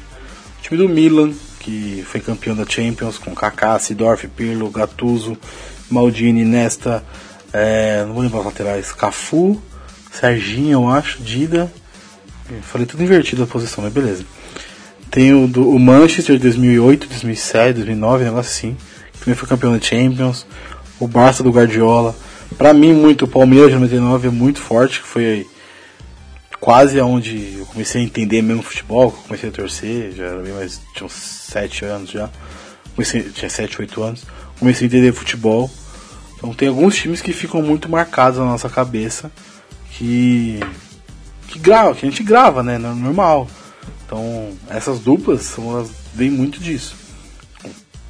O 0.59 0.61
time 0.61 0.77
do 0.77 0.87
Milan, 0.87 1.33
que 1.59 2.03
foi 2.07 2.21
campeão 2.21 2.55
da 2.55 2.65
Champions, 2.65 3.17
com 3.17 3.35
Kaká, 3.35 3.77
Sidorf, 3.77 4.27
Pirlo, 4.29 4.69
Gattuso, 4.69 5.37
Maldini, 5.89 6.45
Nesta, 6.45 7.03
é, 7.51 8.03
não 8.05 8.13
vou 8.13 8.23
lembrar 8.23 8.39
os 8.39 8.45
laterais, 8.45 8.91
Cafu, 8.91 9.61
Serginho, 10.11 10.79
eu 10.79 10.89
acho, 10.89 11.21
Dida, 11.21 11.71
falei 12.61 12.87
tudo 12.87 13.03
invertido 13.03 13.43
a 13.43 13.47
posição, 13.47 13.83
mas 13.83 13.93
beleza. 13.93 14.25
Tem 15.11 15.33
o, 15.33 15.47
do, 15.47 15.69
o 15.69 15.79
Manchester 15.79 16.35
de 16.35 16.43
2008, 16.43 17.07
2007, 17.07 17.75
2009, 17.75 18.23
um 18.23 18.27
negócio 18.27 18.51
assim. 18.51 18.77
Também 19.27 19.35
foi 19.37 19.49
campeão 19.49 19.73
da 19.77 19.81
Champions. 19.83 20.45
O 21.01 21.05
Barça 21.05 21.43
do 21.43 21.51
Guardiola. 21.51 22.15
Pra 22.57 22.73
mim, 22.73 22.93
muito 22.93 23.25
o 23.25 23.27
Palmeiras 23.27 23.67
de 23.71 23.75
99 23.75 24.29
é 24.29 24.31
muito 24.31 24.61
forte, 24.61 25.01
que 25.01 25.07
foi 25.07 25.45
quase 26.61 26.97
aonde 26.97 27.55
eu 27.59 27.65
comecei 27.65 28.01
a 28.01 28.05
entender 28.05 28.41
mesmo 28.41 28.63
futebol, 28.63 29.11
comecei 29.11 29.49
a 29.49 29.51
torcer, 29.51 30.13
já 30.13 30.23
era 30.27 30.41
bem 30.41 30.53
mais, 30.53 30.79
tinha 30.95 31.05
uns 31.05 31.11
7 31.11 31.83
anos 31.83 32.09
já. 32.09 32.29
Comecei, 32.95 33.21
tinha 33.23 33.49
7, 33.49 33.81
8 33.81 34.01
anos. 34.01 34.23
Comecei 34.57 34.85
a 34.85 34.87
entender 34.87 35.11
futebol. 35.11 35.69
Então 36.37 36.53
tem 36.53 36.69
alguns 36.69 36.95
times 36.95 37.19
que 37.21 37.33
ficam 37.33 37.61
muito 37.61 37.89
marcados 37.89 38.39
na 38.39 38.45
nossa 38.45 38.69
cabeça, 38.69 39.29
que 39.91 40.61
que 41.49 41.59
grava, 41.59 41.93
que 41.95 42.05
a 42.05 42.09
gente 42.09 42.23
grava, 42.23 42.63
né, 42.63 42.77
no- 42.77 42.95
normal. 42.95 43.47
Então, 44.05 44.51
essas 44.69 44.99
duplas 44.99 45.41
são, 45.41 45.69
elas 45.71 45.89
vêm 46.13 46.29
muito 46.31 46.59
disso. 46.61 46.95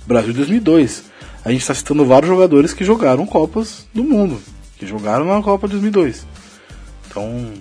Brasil 0.07 0.33
2002. 0.33 1.03
A 1.43 1.51
gente 1.51 1.61
está 1.61 1.73
citando 1.73 2.05
vários 2.05 2.29
jogadores 2.29 2.73
que 2.73 2.83
jogaram 2.83 3.25
Copas 3.25 3.85
do 3.93 4.03
Mundo, 4.03 4.41
que 4.77 4.87
jogaram 4.87 5.25
na 5.25 5.41
Copa 5.41 5.67
2002. 5.67 6.25
Então, 7.07 7.53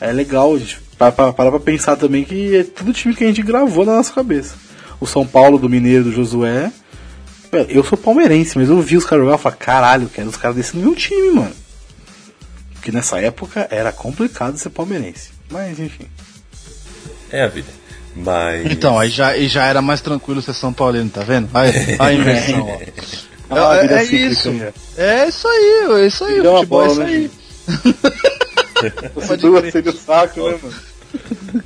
é 0.00 0.12
legal 0.12 0.54
a 0.54 0.58
gente 0.58 0.80
parar 0.96 1.32
pra 1.32 1.60
pensar 1.60 1.96
também 1.96 2.24
que 2.24 2.56
é 2.56 2.64
tudo 2.64 2.92
time 2.92 3.14
que 3.14 3.24
a 3.24 3.26
gente 3.26 3.42
gravou 3.42 3.84
na 3.84 3.96
nossa 3.96 4.12
cabeça. 4.12 4.54
O 5.00 5.06
São 5.06 5.26
Paulo 5.26 5.58
do 5.58 5.68
Mineiro 5.68 6.04
do 6.04 6.12
Josué. 6.12 6.72
Eu 7.68 7.82
sou 7.82 7.98
palmeirense, 7.98 8.56
mas 8.56 8.68
eu 8.68 8.80
vi 8.80 8.96
os 8.96 9.04
caras 9.04 9.24
jogar 9.24 9.36
e 9.36 9.42
falei, 9.42 9.58
caralho, 9.58 10.08
quero 10.08 10.28
os 10.28 10.36
caras 10.36 10.56
desse 10.56 10.76
no 10.76 10.82
meu 10.82 10.94
time, 10.94 11.30
mano. 11.30 11.54
Porque 12.74 12.92
nessa 12.92 13.20
época 13.20 13.66
era 13.70 13.92
complicado 13.92 14.56
ser 14.56 14.70
palmeirense. 14.70 15.30
Mas 15.50 15.80
enfim. 15.80 16.06
É 17.30 17.42
a 17.42 17.48
vida. 17.48 17.79
Mas. 18.14 18.66
Então, 18.70 18.98
aí 18.98 19.08
já, 19.08 19.36
e 19.36 19.48
já 19.48 19.66
era 19.66 19.80
mais 19.80 20.00
tranquilo 20.00 20.42
ser 20.42 20.54
São 20.54 20.72
Paulino, 20.72 21.08
tá 21.10 21.22
vendo? 21.22 21.48
Aí, 21.54 21.70
a 21.98 22.12
inversão, 22.12 22.68
ó. 22.68 22.78
Ah, 23.50 23.76
É, 23.78 23.84
é 23.84 24.04
cíclica, 24.04 24.26
isso. 24.32 24.50
né? 24.50 24.72
É 24.96 25.28
isso 25.28 25.48
aí, 25.48 26.02
é 26.02 26.06
isso 26.06 26.24
aí. 26.24 26.36
Futebol 26.36 26.62
é 26.62 26.66
bola, 26.66 26.88
isso 26.92 27.00
né, 27.00 27.06
aí. 27.06 27.30
Você 29.14 29.36
duas 29.36 29.72
seria 29.72 29.90
o 29.90 29.96
saco, 29.96 30.48
né, 30.48 30.58
mano? 30.62 30.74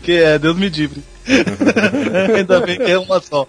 Que 0.02 0.12
é, 0.12 0.38
Deus 0.38 0.56
me 0.56 0.68
livre. 0.68 1.02
Ainda 2.36 2.60
bem 2.60 2.76
que 2.76 2.90
é 2.90 2.98
uma 2.98 3.20
só. 3.20 3.46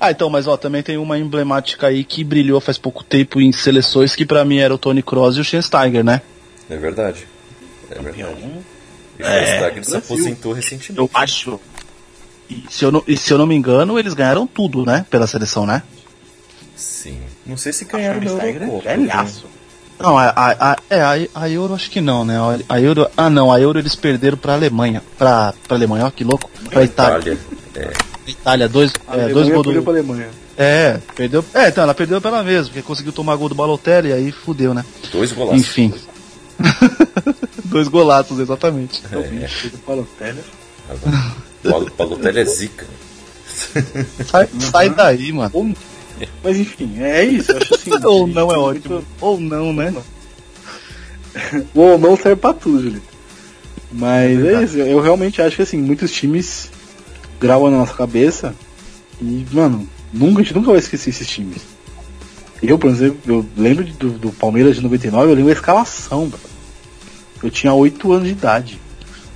Ah, 0.00 0.10
então, 0.10 0.28
mas 0.28 0.46
ó, 0.46 0.56
também 0.56 0.82
tem 0.82 0.96
uma 0.96 1.18
emblemática 1.18 1.86
aí 1.86 2.04
que 2.04 2.24
brilhou 2.24 2.60
faz 2.60 2.78
pouco 2.78 3.04
tempo 3.04 3.40
em 3.40 3.52
seleções 3.52 4.14
que 4.14 4.26
pra 4.26 4.44
mim 4.44 4.58
era 4.58 4.74
o 4.74 4.78
Tony 4.78 5.02
Kroos 5.02 5.36
e 5.36 5.40
o 5.40 5.44
Schweinsteiger, 5.44 6.04
né? 6.04 6.20
É 6.68 6.76
verdade. 6.76 7.26
É 7.90 7.94
verdade. 8.00 8.44
E 9.18 9.22
o 9.22 9.26
Schweinsteiger 9.26 9.84
se 9.84 9.96
aposentou 9.96 10.52
recentemente. 10.52 10.98
Eu 10.98 11.10
acho. 11.14 11.60
E 12.48 12.64
se 12.70 12.84
eu 12.84 12.92
não, 12.92 13.02
e 13.06 13.16
se 13.16 13.32
eu 13.32 13.38
não 13.38 13.46
me 13.46 13.54
engano, 13.54 13.98
eles 13.98 14.14
ganharam 14.14 14.46
tudo, 14.46 14.84
né? 14.84 15.04
Pela 15.10 15.26
seleção, 15.26 15.66
né? 15.66 15.82
Sim. 16.76 17.18
Não 17.44 17.56
sei 17.56 17.72
se 17.72 17.84
ganharam 17.84 18.20
é 18.22 18.26
Eurocopa. 18.26 18.88
velhaço. 18.96 19.46
Não, 19.98 20.18
a, 20.18 20.26
a, 20.28 20.72
a, 20.72 20.76
é, 20.90 21.00
a, 21.00 21.14
a 21.34 21.48
Euro 21.50 21.74
acho 21.74 21.90
que 21.90 22.00
não, 22.00 22.24
né? 22.24 22.36
A, 22.68 22.80
Euro. 22.80 23.08
Ah 23.16 23.30
não, 23.30 23.50
a 23.50 23.58
Euro 23.60 23.78
eles 23.78 23.94
perderam 23.94 24.36
pra 24.36 24.52
Alemanha. 24.52 25.02
Pra, 25.16 25.54
pra 25.66 25.76
Alemanha, 25.76 26.06
ó, 26.06 26.10
que 26.10 26.22
louco. 26.22 26.50
Pra 26.68 26.84
Itália. 26.84 27.32
Itália. 27.32 27.38
É. 27.74 28.30
Itália, 28.30 28.68
dois, 28.68 28.92
A 29.06 29.16
é, 29.16 29.28
dois 29.28 29.48
gols 29.48 29.64
perdeu 29.64 29.80
do. 29.80 29.84
pra 29.84 29.92
Alemanha. 29.94 30.28
É, 30.56 30.98
perdeu. 31.14 31.44
É, 31.54 31.68
então, 31.68 31.84
ela 31.84 31.94
perdeu 31.94 32.20
pela 32.20 32.42
mesma, 32.42 32.66
porque 32.66 32.82
conseguiu 32.82 33.12
tomar 33.12 33.36
gol 33.36 33.48
do 33.48 33.54
Balotelli 33.54 34.08
e 34.08 34.12
aí 34.12 34.32
fudeu, 34.32 34.74
né? 34.74 34.84
Dois 35.12 35.32
golaços. 35.32 35.60
Enfim. 35.60 35.94
Dois 37.64 37.88
golaços, 37.88 38.38
exatamente. 38.38 39.02
É. 39.06 39.16
Perdeu 39.16 39.48
pra 39.84 39.94
Balotelli. 39.94 40.40
O 41.66 41.70
Bal- 41.70 41.86
Balotelli 41.98 42.40
é 42.40 42.44
zica. 42.44 42.86
Sai, 44.30 44.48
sai 44.58 44.90
daí, 44.90 45.32
mano. 45.32 45.50
Ou- 45.52 45.74
Mas 46.42 46.56
enfim, 46.58 46.94
é 47.00 47.24
isso. 47.24 47.52
Assim. 47.56 47.90
Ou 48.04 48.26
não 48.26 48.50
é 48.52 48.56
muito- 48.56 48.94
ótimo. 48.94 49.04
Ou 49.20 49.40
não, 49.40 49.72
né? 49.72 49.94
O 51.74 51.80
ou 51.80 51.98
não 51.98 52.16
serve 52.16 52.36
pra 52.36 52.52
tudo, 52.52 52.82
Julito. 52.82 53.16
Mas 53.92 54.44
é, 54.44 54.64
isso, 54.64 54.76
eu 54.78 55.00
realmente 55.00 55.40
acho 55.40 55.56
que 55.56 55.62
assim, 55.62 55.78
muitos 55.80 56.10
times 56.10 56.70
gravam 57.40 57.70
na 57.70 57.78
nossa 57.78 57.94
cabeça 57.94 58.54
e, 59.20 59.46
mano, 59.52 59.88
nunca, 60.12 60.40
a 60.40 60.42
gente 60.42 60.54
nunca 60.54 60.70
vai 60.70 60.78
esquecer 60.78 61.10
esses 61.10 61.26
times. 61.28 61.62
Eu, 62.62 62.78
por 62.78 62.90
exemplo, 62.90 63.18
eu 63.26 63.46
lembro 63.56 63.84
de- 63.84 63.92
do, 63.92 64.10
do 64.10 64.32
Palmeiras 64.32 64.76
de 64.76 64.82
99, 64.82 65.30
eu 65.30 65.34
lembro 65.34 65.52
da 65.52 65.58
escalação, 65.58 66.26
bro. 66.28 66.40
Eu 67.42 67.50
tinha 67.50 67.72
8 67.72 68.12
anos 68.12 68.26
de 68.26 68.32
idade. 68.32 68.80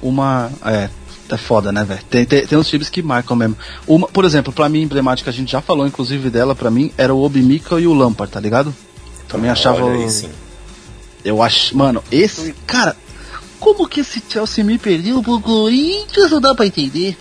Uma. 0.03 0.51
É. 0.65 0.89
é 1.35 1.39
foda, 1.39 1.71
né, 1.73 1.85
velho? 1.85 2.01
Tem, 2.09 2.25
tem, 2.25 2.47
tem 2.47 2.59
uns 2.59 2.69
times 2.69 2.89
que 2.89 3.03
marcam 3.03 3.37
mesmo. 3.37 3.57
Uma, 3.87 4.09
por 4.09 4.25
exemplo, 4.25 4.53
pra 4.53 4.69
mim, 4.69 4.83
emblemática, 4.83 5.31
a 5.31 5.33
gente 5.33 5.53
já 5.53 5.61
falou, 5.61 5.87
inclusive, 5.87 6.31
dela, 6.31 6.55
pra 6.55 6.71
mim, 6.71 6.93
era 6.97 7.15
o 7.15 7.23
Obimika 7.23 7.79
e 7.81 7.87
o 7.87 7.95
Lampard, 7.95 8.33
tá 8.33 8.41
ligado? 8.41 8.75
Também 9.29 9.51
achava. 9.51 9.85
Olha 9.85 10.05
aí, 10.05 10.11
sim. 10.11 10.31
Eu 11.25 11.43
acho. 11.43 11.77
Mano, 11.77 12.03
esse. 12.11 12.55
Cara, 12.67 12.97
como 13.59 13.89
que 13.89 14.01
esse 14.01 14.23
Chelsea 14.29 14.65
me 14.65 14.79
perdeu 14.79 15.23
pro 15.23 15.41
Corinthians? 15.41 16.31
Não 16.31 16.41
dá 16.41 16.55
pra 16.55 16.67
entender. 16.67 17.17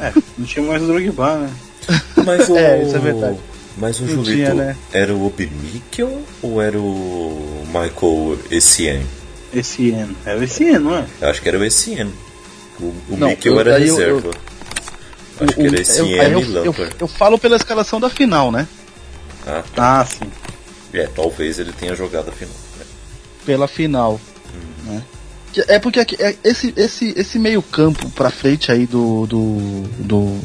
É, 0.00 0.12
não 0.36 0.46
tinha 0.46 0.64
mais 0.64 0.82
o 0.82 0.86
Drogba, 0.86 1.38
né? 1.38 1.50
Mas 2.24 2.48
o. 2.48 2.56
É, 2.56 2.82
isso 2.82 2.96
é 2.96 2.98
verdade. 2.98 3.38
Mas 3.76 4.00
o 4.00 4.04
Não 4.04 4.10
Julito 4.10 4.32
tinha, 4.32 4.54
né? 4.54 4.76
era 4.92 5.14
o 5.14 5.24
Obimikel 5.24 6.22
ou 6.42 6.60
era 6.60 6.78
o 6.78 7.64
Michael 7.66 8.38
Essien? 8.50 9.06
Esse 9.54 9.92
ano. 9.92 10.16
É 10.26 10.34
o 10.34 10.42
esse 10.42 10.68
ano, 10.68 10.90
não 10.90 10.96
é? 10.98 11.06
Eu 11.20 11.28
acho 11.30 11.40
que 11.40 11.48
era 11.48 11.58
o 11.58 11.64
Essien. 11.64 12.12
O, 12.80 12.84
o 13.10 13.16
Não, 13.16 13.28
Mikel 13.28 13.54
eu- 13.54 13.60
era 13.60 13.76
aí 13.76 13.88
eu- 13.88 13.96
reserva. 13.96 14.30
acho 15.40 15.52
que 15.54 15.60
era 15.66 15.76
eu- 15.76 15.80
Essien 15.80 16.20
aí 16.20 16.32
eu, 16.32 16.40
e 16.40 16.54
eu, 16.56 16.64
Lampard. 16.64 16.94
eu 17.00 17.08
falo 17.08 17.38
pela 17.38 17.56
escalação 17.56 17.98
da 18.00 18.08
final, 18.10 18.50
né? 18.52 18.66
Ah, 19.46 19.62
tá. 19.74 20.00
Ah, 20.00 20.04
sim. 20.04 20.30
É, 20.92 21.06
talvez 21.06 21.58
ele 21.58 21.72
tenha 21.72 21.94
jogado 21.94 22.28
a 22.28 22.32
final. 22.32 22.54
né? 22.78 22.84
Pela 23.44 23.68
final. 23.68 24.20
Né? 24.84 25.02
Que- 25.52 25.64
É 25.68 25.78
porque 25.78 26.00
é- 26.18 26.36
esse, 26.44 26.72
esse, 26.76 27.12
esse 27.16 27.38
meio 27.38 27.62
campo 27.62 28.08
pra 28.10 28.30
frente 28.30 28.70
aí 28.70 28.86
do, 28.86 29.26
do, 29.26 29.82
do, 29.98 30.40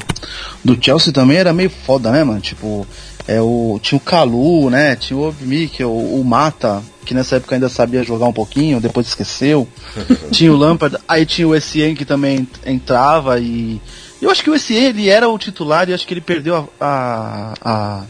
do 0.64 0.84
Chelsea 0.84 1.12
também 1.14 1.38
era 1.38 1.54
meio 1.54 1.70
foda, 1.70 2.12
né, 2.12 2.24
mano? 2.24 2.40
Tipo, 2.42 2.88
é 3.28 3.42
o, 3.42 3.80
tinha 3.82 3.98
o 3.98 4.02
Calu, 4.02 4.70
né? 4.70 4.96
Tinha 4.96 5.18
o 5.18 5.28
Obmik, 5.28 5.84
o, 5.84 5.90
o 5.90 6.24
Mata, 6.24 6.84
que 7.06 7.14
nessa 7.14 7.38
época 7.38 7.56
ainda 7.56 7.70
sabia 7.70 8.04
jogar 8.04 8.26
um 8.28 8.34
pouquinho, 8.34 8.80
depois 8.82 9.08
esqueceu. 9.08 9.68
tinha 10.32 10.52
o 10.52 10.58
Lampard, 10.58 10.98
aí 11.08 11.26
tinha 11.26 11.48
o 11.48 11.56
Essien 11.56 11.96
que 11.96 12.06
também 12.06 12.48
entrava 12.66 13.40
e... 13.40 13.80
Eu 14.22 14.30
acho 14.32 14.42
que 14.44 14.50
o 14.50 14.56
Essien, 14.56 14.86
ele 14.86 15.10
era 15.10 15.28
o 15.28 15.38
titular 15.38 15.90
e 15.90 15.94
acho 15.94 16.08
que 16.08 16.14
ele 16.14 16.22
perdeu 16.22 16.56
a- 16.56 16.68
a, 16.80 17.54
a 17.64 18.04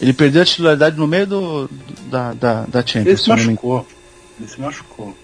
ele 0.00 0.12
perdeu 0.12 0.42
a 0.42 0.44
titularidade 0.44 0.96
no 0.96 1.06
meio 1.08 1.26
do, 1.26 1.70
da, 2.08 2.32
da, 2.32 2.62
da 2.68 2.80
Champions. 2.86 3.06
Ele 3.06 3.16
se 3.16 3.28
machucou. 3.28 3.86
Ele 4.38 4.48
se 4.48 4.60
machucou. 4.60 5.16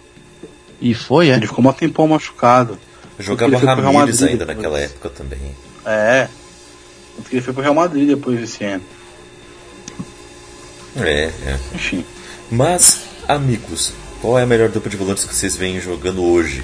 e 0.81 0.93
foi, 0.95 1.29
é? 1.31 1.35
Ele 1.35 1.47
ficou 1.47 1.65
um 1.65 1.73
tempão 1.73 2.09
machucado. 2.09 2.77
Jogava 3.19 3.57
Ramires 3.57 4.21
ainda 4.23 4.39
depois. 4.45 4.57
naquela 4.57 4.81
época 4.81 5.09
também. 5.11 5.39
É. 5.87 6.27
Tanto 7.17 7.29
que 7.29 7.37
ele 7.37 7.43
foi 7.43 7.53
pro 7.53 7.63
Real 7.63 7.75
Madrid 7.75 8.07
depois 8.07 8.41
desse 8.41 8.65
ano. 8.65 8.83
É, 10.97 11.31
é. 11.47 11.59
Enfim. 11.75 12.05
Mas, 12.51 13.01
amigos, 13.27 13.93
qual 14.21 14.39
é 14.39 14.43
a 14.43 14.47
melhor 14.47 14.69
dupla 14.69 14.91
de 14.91 14.97
volantes 14.97 15.25
que 15.25 15.35
vocês 15.35 15.57
vêm 15.57 15.81
jogando 15.81 16.23
hoje? 16.23 16.63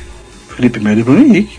Felipe 0.55 0.81
Melo 0.81 1.01
e 1.01 1.03
Bruno 1.03 1.25
Henrique. 1.25 1.59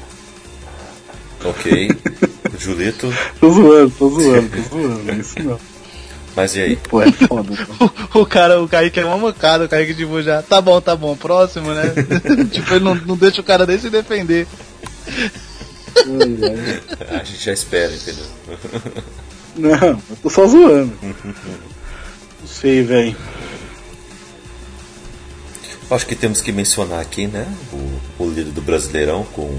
Ok. 1.43 1.89
Julito, 2.57 3.11
Tô 3.39 3.49
zoando, 3.49 3.91
tô 3.97 4.09
zoando, 4.09 4.49
tô 4.49 4.77
zoando. 4.77 5.11
É 5.11 5.15
isso 5.15 5.41
não. 5.41 5.59
mas 6.35 6.55
e 6.55 6.61
aí? 6.61 6.75
Pô, 6.75 7.01
é 7.01 7.11
foda. 7.11 7.51
O, 8.13 8.19
o 8.19 8.25
cara, 8.25 8.61
o 8.61 8.67
Kaique 8.67 8.99
é 8.99 9.05
uma 9.05 9.17
mancada, 9.17 9.65
o 9.65 9.69
Kaique 9.69 9.95
tipo 9.95 10.21
já, 10.21 10.43
tá 10.43 10.61
bom, 10.61 10.79
tá 10.81 10.95
bom, 10.95 11.15
próximo, 11.15 11.73
né? 11.73 11.93
tipo, 12.51 12.73
ele 12.73 12.83
não, 12.83 12.93
não 12.93 13.17
deixa 13.17 13.41
o 13.41 13.43
cara 13.43 13.65
nem 13.65 13.79
se 13.79 13.89
defender. 13.89 14.45
A 17.09 17.23
gente 17.23 17.43
já 17.43 17.53
espera, 17.53 17.93
entendeu? 17.93 18.25
Não, 19.55 20.01
eu 20.09 20.15
tô 20.23 20.29
só 20.29 20.45
zoando. 20.47 20.93
Não 21.03 22.47
sei, 22.47 22.83
velho. 22.83 23.15
Acho 25.89 26.05
que 26.05 26.15
temos 26.15 26.39
que 26.39 26.51
mencionar 26.53 27.01
aqui, 27.01 27.27
né? 27.27 27.45
O, 27.73 28.23
o 28.23 28.29
líder 28.29 28.51
do 28.51 28.61
Brasileirão 28.61 29.25
com 29.33 29.53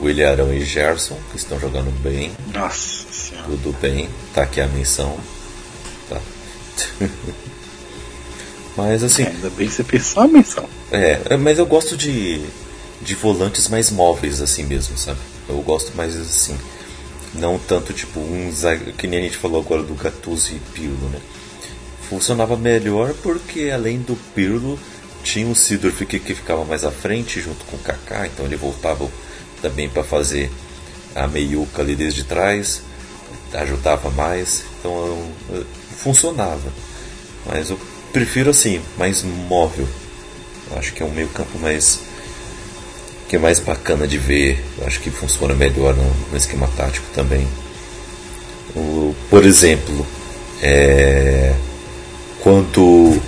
William 0.00 0.30
Arão 0.30 0.52
e 0.52 0.62
Gerson, 0.64 1.18
que 1.30 1.36
estão 1.38 1.58
jogando 1.58 1.90
bem, 2.02 2.32
Nossa 2.52 3.04
senhora. 3.10 3.46
tudo 3.48 3.74
bem. 3.80 4.08
Tá 4.34 4.42
aqui 4.42 4.60
a 4.60 4.66
menção. 4.66 5.18
Tá. 6.10 6.20
Mas 8.76 9.02
assim, 9.02 9.24
Ainda 9.24 9.50
bem 9.50 9.68
que 9.68 9.74
você 9.74 9.84
pensou 9.84 10.22
a 10.22 10.28
menção. 10.28 10.68
É, 10.90 11.20
é, 11.30 11.36
mas 11.36 11.58
eu 11.58 11.66
gosto 11.66 11.96
de, 11.96 12.42
de 13.00 13.14
volantes 13.14 13.68
mais 13.68 13.90
móveis 13.90 14.40
assim 14.42 14.64
mesmo, 14.64 14.96
sabe? 14.98 15.18
Eu 15.48 15.60
gosto 15.62 15.96
mais 15.96 16.16
assim. 16.16 16.56
Não 17.34 17.58
tanto 17.58 17.92
tipo 17.92 18.20
um 18.20 18.52
que 18.98 19.06
nem 19.06 19.20
a 19.20 19.22
gente 19.22 19.36
falou 19.38 19.60
agora 19.60 19.82
do 19.82 19.94
Gattuso 19.94 20.52
e 20.54 20.58
Pirlo, 20.74 21.08
né? 21.10 21.18
Funcionava 22.08 22.56
melhor 22.56 23.14
porque 23.22 23.70
além 23.72 23.98
do 24.00 24.14
Pirlo 24.34 24.78
tinha 25.24 25.46
o 25.46 25.54
Sidorf 25.54 26.04
que, 26.04 26.18
que 26.18 26.34
ficava 26.34 26.64
mais 26.64 26.84
à 26.84 26.90
frente 26.90 27.40
junto 27.40 27.64
com 27.64 27.76
o 27.76 27.80
Kaká, 27.80 28.26
então 28.26 28.44
ele 28.44 28.56
voltava 28.56 29.08
também 29.62 29.88
para 29.88 30.04
fazer 30.04 30.50
a 31.14 31.26
meiuca 31.26 31.80
ali 31.80 31.94
desde 31.94 32.24
trás, 32.24 32.82
ajudava 33.54 34.10
mais, 34.10 34.64
então 34.78 34.92
eu- 35.50 35.56
eu- 35.58 35.66
funcionava. 35.96 36.72
Mas 37.46 37.70
eu 37.70 37.78
prefiro 38.12 38.50
assim, 38.50 38.80
mais 38.98 39.22
móvel. 39.22 39.88
Eu 40.70 40.78
acho 40.78 40.92
que 40.92 41.02
é 41.02 41.06
um 41.06 41.10
meio 41.12 41.28
campo 41.28 41.58
mais 41.58 42.00
que 43.32 43.36
é 43.36 43.38
mais 43.38 43.58
bacana 43.60 44.06
de 44.06 44.18
ver. 44.18 44.62
Acho 44.86 45.00
que 45.00 45.10
funciona 45.10 45.54
melhor 45.54 45.96
no, 45.96 46.04
no 46.30 46.36
esquema 46.36 46.68
tático 46.76 47.06
também. 47.14 47.48
O, 48.76 49.14
por 49.30 49.46
exemplo, 49.46 50.06
é, 50.60 51.54
quando 52.40 52.82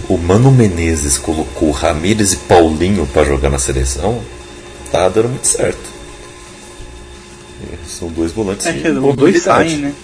o 0.07 0.19
Mano 0.19 0.51
Menezes 0.53 1.17
colocou 1.17 1.71
Ramírez 1.71 2.35
e 2.35 2.37
Paulinho 2.37 3.07
para 3.07 3.25
jogar 3.25 3.49
na 3.49 3.59
seleção, 3.59 4.21
tá 4.93 5.09
dando 5.09 5.31
muito 5.31 5.47
certo. 5.47 5.89
E 7.63 7.89
São 7.89 8.09
dois 8.09 8.31
volantes 8.31 8.67
É 8.67 8.73
de 8.73 8.83
que 8.83 8.89
os 8.89 8.95
dois 8.97 9.07
mobilidade. 9.07 9.43
saem, 9.43 9.79
né? 9.79 9.95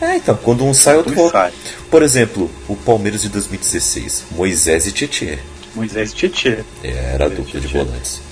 É, 0.00 0.16
então, 0.16 0.36
quando 0.42 0.64
um 0.64 0.74
sai, 0.74 0.96
outro 0.96 1.14
volta. 1.14 1.52
Por 1.88 2.02
exemplo, 2.02 2.50
o 2.66 2.74
Palmeiras 2.74 3.22
de 3.22 3.28
2016, 3.28 4.24
Moisés 4.32 4.88
e 4.88 4.90
Tietê. 4.90 5.38
Moisés 5.76 6.12
Tietê. 6.12 6.64
Era 6.82 7.26
a 7.26 7.28
dupla 7.28 7.60
de 7.60 7.68
volantes. 7.68 8.23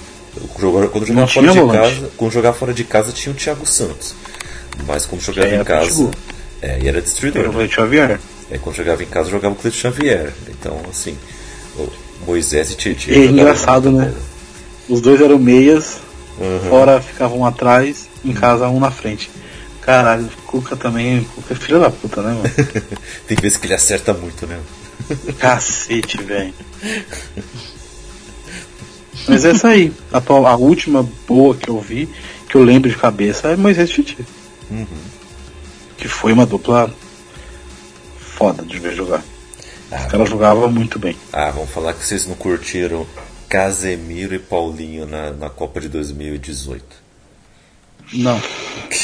Quando 0.55 0.89
quando 0.91 1.07
jogava 1.07 1.27
fora 1.29 1.53
de 1.53 1.59
volante. 1.59 1.95
casa, 1.95 2.11
quando 2.17 2.33
jogava 2.33 2.57
fora 2.57 2.75
de 2.75 2.85
casa 2.85 3.13
tinha 3.13 3.33
o 3.33 3.37
Thiago 3.37 3.67
Santos. 3.67 4.15
Mas 4.87 5.05
quando 5.05 5.21
jogava 5.21 5.55
em 5.55 5.65
casa, 5.65 6.11
é, 6.61 6.79
e 6.81 6.89
era 6.89 7.01
destruidor. 7.03 7.43
Era 7.43 7.51
o 7.51 7.57
né? 7.57 7.69
Xavier. 7.69 8.21
Aí 8.51 8.59
quando 8.59 8.77
jogava 8.77 9.03
em 9.03 9.07
casa 9.07 9.31
jogava 9.31 9.55
o 9.55 9.57
Cleiton 9.59 9.79
Xavier. 9.79 10.33
Então, 10.49 10.81
assim, 10.91 11.17
o 11.77 11.89
Moisés 12.27 12.71
e 12.71 12.77
Tietchan. 12.77 13.13
É 13.13 13.25
engraçado, 13.27 13.91
né? 13.91 14.13
Os 14.89 15.01
dois 15.01 15.21
eram 15.21 15.39
meias, 15.39 15.99
Uhum. 16.39 16.61
fora 16.69 17.01
ficavam 17.01 17.41
um 17.41 17.47
atrás, 17.47 18.09
em 18.25 18.33
casa 18.33 18.67
um 18.69 18.81
na 18.81 18.91
frente. 18.91 19.31
Caralho, 19.83 20.25
o 20.25 20.43
Cuca 20.47 20.77
também. 20.77 21.21
O 21.21 21.25
Cuca 21.25 21.53
é 21.55 21.57
filho 21.57 21.81
da 21.81 21.91
puta, 21.91 22.23
né, 22.23 22.33
mano? 22.33 22.83
Tem 23.27 23.37
vezes 23.41 23.59
que 23.59 23.67
ele 23.67 23.75
acerta 23.75 24.15
muito, 24.15 24.47
né? 24.47 24.59
Cacete, 25.39 26.23
velho. 26.23 26.55
Mas 29.29 29.45
essa 29.45 29.69
aí, 29.69 29.93
a, 30.13 30.19
atual- 30.19 30.47
a 30.47 30.57
última 30.57 31.07
boa 31.27 31.55
que 31.55 31.69
eu 31.69 31.81
vi, 31.81 32.09
que 32.49 32.55
eu 32.57 32.63
lembro 32.65 32.91
de 32.91 32.97
cabeça, 32.97 33.49
é 33.49 33.57
Moisés 33.57 33.91
Titi. 33.91 34.19
Uhum. 34.71 34.87
Que 35.97 36.09
foi 36.09 36.33
uma 36.33 36.45
dupla 36.47 36.93
foda 38.19 38.63
de 38.65 38.79
ver 38.79 38.95
jogar. 38.95 39.23
Ah, 39.91 39.97
Os 40.07 40.07
caras 40.11 40.29
jogavam 40.29 40.71
muito 40.71 40.99
bem. 40.99 41.17
Ah, 41.33 41.51
vamos 41.51 41.71
falar 41.71 41.93
que 41.95 42.05
vocês 42.05 42.27
não 42.27 42.35
curtiram 42.35 43.07
Casemiro 43.49 44.35
e 44.35 44.39
Paulinho 44.39 45.07
na, 45.07 45.31
na 45.31 45.51
Copa 45.51 45.81
de 45.81 45.89
2018. 45.89 46.85
Não. 48.15 48.41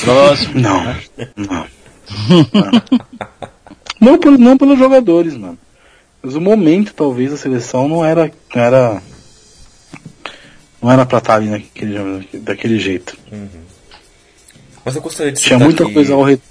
Próximo. 0.05 0.61
Não, 0.61 0.97
não. 1.37 1.67
Não, 4.01 4.19
pelo- 4.19 4.39
não 4.39 4.57
pelos 4.57 4.79
jogadores, 4.79 5.35
mano. 5.35 5.59
Mas 6.23 6.35
o 6.35 6.41
momento, 6.41 6.93
talvez, 6.95 7.31
da 7.31 7.37
seleção 7.37 7.89
não 7.89 8.05
era. 8.05 8.31
Não 8.55 8.63
era, 8.63 9.03
não 10.83 10.91
era 10.91 11.05
pra 11.05 11.19
estar 11.19 11.35
ali 11.35 11.49
naquele, 11.49 12.29
daquele 12.41 12.79
jeito. 12.79 13.17
Mas 14.85 14.97
eu 14.97 15.03
gostaria 15.03 15.33
de 15.33 15.41
Tinha 15.41 15.57
citar 15.57 15.65
muita 15.65 15.85
aqui, 15.85 15.93
coisa 15.95 16.15
ao 16.15 16.23
redor. 16.23 16.43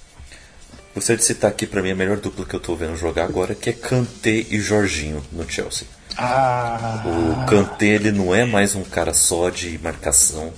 Gostaria 0.93 1.17
de 1.17 1.23
citar 1.23 1.51
aqui 1.51 1.65
pra 1.65 1.81
mim 1.81 1.91
a 1.91 1.95
melhor 1.95 2.17
dupla 2.17 2.45
que 2.45 2.55
eu 2.55 2.59
tô 2.59 2.75
vendo 2.75 2.95
jogar 2.95 3.25
agora, 3.25 3.53
que 3.55 3.69
é 3.69 3.73
Kanté 3.73 4.45
e 4.49 4.59
Jorginho 4.59 5.23
no 5.31 5.49
Chelsea. 5.49 5.87
Ah, 6.17 7.03
O 7.05 7.45
Kanté 7.45 7.85
ele 7.85 8.11
não 8.11 8.33
é 8.33 8.45
mais 8.45 8.73
um 8.75 8.83
cara 8.83 9.13
só 9.13 9.49
de 9.49 9.77
marcação. 9.79 10.51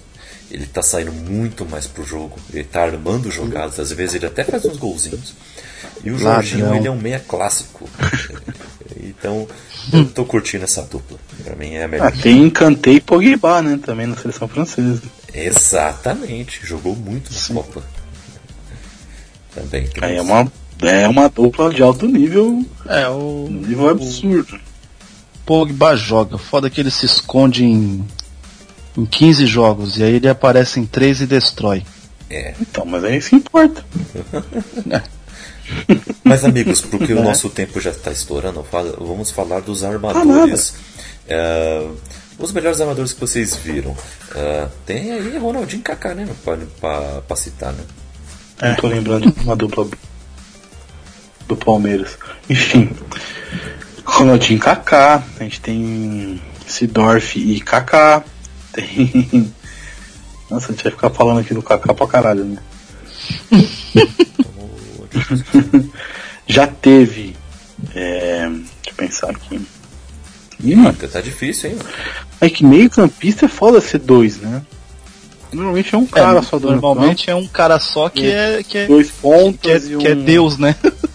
Ele 0.50 0.66
tá 0.66 0.82
saindo 0.82 1.12
muito 1.12 1.66
mais 1.66 1.86
pro 1.86 2.04
jogo. 2.04 2.40
Ele 2.52 2.64
tá 2.64 2.82
armando 2.84 3.30
jogadas. 3.30 3.80
Às 3.80 3.92
vezes 3.92 4.16
ele 4.16 4.26
até 4.26 4.44
faz 4.44 4.66
uns 4.66 4.78
golzinhos. 4.78 5.36
E 6.04 6.10
o 6.10 6.18
Jorginho 6.18 6.74
ele 6.74 6.88
é 6.88 6.92
um 6.92 6.98
meia 6.98 7.20
clássico. 7.20 7.88
então 9.04 9.48
eu 9.94 10.06
tô 10.06 10.26
curtindo 10.26 10.64
essa 10.64 10.82
dupla. 10.84 11.18
Pra 11.44 11.56
mim 11.56 11.74
é 11.74 11.84
a 11.84 11.88
melhor. 11.88 12.08
Ah, 12.08 12.12
tem 12.12 12.50
Kanté 12.50 12.92
e 12.92 13.02
Pogba, 13.02 13.62
né? 13.62 13.80
Também 13.84 14.08
na 14.08 14.16
seleção 14.16 14.48
francesa. 14.48 15.02
Exatamente. 15.34 16.66
Jogou 16.66 16.96
muito 16.96 17.32
na 17.32 17.56
Copa. 17.56 17.84
Também. 19.54 19.90
Aí 20.02 20.18
é 20.18 20.22
uma, 20.22 20.52
é 20.82 21.08
uma 21.08 21.30
dupla 21.30 21.74
de 21.74 21.82
alto 21.82 22.08
nível, 22.08 22.66
é, 22.86 23.08
o 23.08 23.48
nível 23.50 23.90
absurdo. 23.90 24.60
Pogba 25.46 25.96
joga. 25.96 26.38
Foda 26.38 26.70
que 26.70 26.80
ele 26.80 26.92
se 26.92 27.06
esconde 27.06 27.64
em. 27.66 28.06
em 28.98 29.06
15 29.06 29.46
jogos, 29.48 29.98
e 29.98 30.04
aí 30.04 30.14
ele 30.16 30.30
aparece 30.30 30.80
em 30.80 30.86
3 30.86 31.22
e 31.22 31.26
destrói. 31.26 31.84
É. 32.30 32.54
Então, 32.62 32.86
mas 32.86 33.04
é 33.06 33.18
isso 33.18 33.32
que 33.32 33.36
importa. 33.38 33.84
Mas 36.24 36.44
amigos, 36.46 36.82
porque 36.82 37.14
o 37.14 37.20
É. 37.20 37.22
nosso 37.24 37.50
tempo 37.50 37.80
já 37.80 37.92
está 37.92 38.12
estourando, 38.12 38.66
vamos 39.00 39.32
falar 39.32 39.62
dos 39.62 39.84
Ah, 39.84 39.90
armadores. 39.90 40.74
É, 41.28 41.88
os 42.38 42.52
melhores 42.52 42.80
armadores 42.82 43.14
que 43.14 43.20
vocês 43.20 43.56
viram. 43.56 43.96
É, 44.36 44.68
tem 44.86 45.12
aí 45.12 45.38
Ronaldinho 45.38 45.80
e 45.80 45.84
Kaká, 45.84 46.14
né? 46.16 46.28
Pra, 46.44 46.58
pra, 46.80 47.22
pra 47.22 47.36
citar, 47.36 47.74
né? 47.74 47.84
Não 48.62 48.76
tô 48.76 48.88
lembrando 48.88 49.32
de 49.32 49.40
uma 49.42 49.56
dupla 49.56 49.88
do 51.48 51.56
Palmeiras. 51.56 52.18
Enfim. 52.50 52.90
Ronaldinho 54.06 54.58
e 54.58 54.60
Kaká. 54.62 55.24
A 55.40 55.44
gente 55.44 55.62
tem 55.62 56.42
Sidorf 56.68 57.38
e 57.40 57.60
Kaká. 57.62 58.24
Tem. 58.74 59.54
Nossa, 60.50 60.68
a 60.68 60.72
gente 60.72 60.84
vai 60.84 60.92
ficar 60.92 61.10
falando 61.12 61.40
aqui 61.40 61.54
do 61.54 61.62
Kaká 61.62 61.94
pra 61.94 62.08
caralho, 62.08 62.44
né? 62.44 62.58
Já 66.48 66.68
teve. 66.68 67.36
É, 67.96 68.48
deixa 68.50 68.90
eu 68.90 68.94
pensar 68.96 69.30
aqui. 69.30 69.62
Ih, 70.64 70.76
mano, 70.76 70.90
Eita, 70.90 71.08
tá 71.08 71.22
difícil, 71.22 71.72
hein? 71.72 71.78
é 72.42 72.50
que 72.50 72.66
meio 72.66 72.90
campista 72.90 73.46
é 73.46 73.50
foda 73.50 73.80
ser 73.80 74.00
dois, 74.00 74.38
né? 74.38 74.62
Normalmente 75.52 75.96
é 75.96 75.98
um 75.98 76.06
cara 76.06 76.40
É, 76.40 76.42
só 76.44 76.60
do 76.60 76.68
normalmente 76.70 77.30
é 77.30 77.36
um 77.36 77.48
cara 77.48 77.80
só 77.80 78.08
que 78.10 78.30
é, 78.30 78.62
que 78.62 78.78
é, 78.78 78.88
dois 78.88 79.10
pontos 79.10 79.60
que 79.62 79.72
é, 79.72 79.96
um... 79.96 80.00
que 80.00 80.08
é 80.08 80.16
Deus, 80.16 80.58
né? 80.58 80.76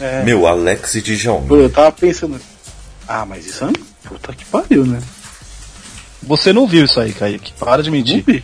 É. 0.00 0.24
Meu, 0.24 0.44
Alex 0.44 0.96
e 0.96 1.00
Djalmin. 1.00 1.46
Pô, 1.46 1.54
eu 1.54 1.70
tava 1.70 1.92
pensando. 1.92 2.40
Ah, 3.06 3.24
mas 3.24 3.46
isso 3.46 3.64
é. 3.64 3.70
Puta 4.08 4.32
que 4.34 4.44
pariu, 4.46 4.84
né? 4.84 5.00
Você 6.20 6.52
não 6.52 6.66
viu 6.66 6.84
isso 6.84 6.98
aí, 6.98 7.12
Kaique. 7.12 7.52
Para 7.52 7.80
de 7.80 7.90
Não 7.90 7.96
mentir. 7.96 8.24
vi. 8.26 8.42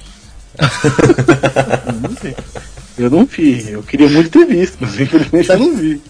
eu 0.57 1.93
não 2.01 2.11
vi. 2.11 2.37
Eu 3.01 3.11
não 3.11 3.25
vi. 3.25 3.71
Eu 3.71 3.83
queria 3.83 4.09
muito 4.09 4.31
ter 4.31 4.45
visto, 4.47 4.77
mas 4.81 5.01
infelizmente 5.01 5.49
eu 5.49 5.59
não 5.59 5.75
vi. 5.75 6.03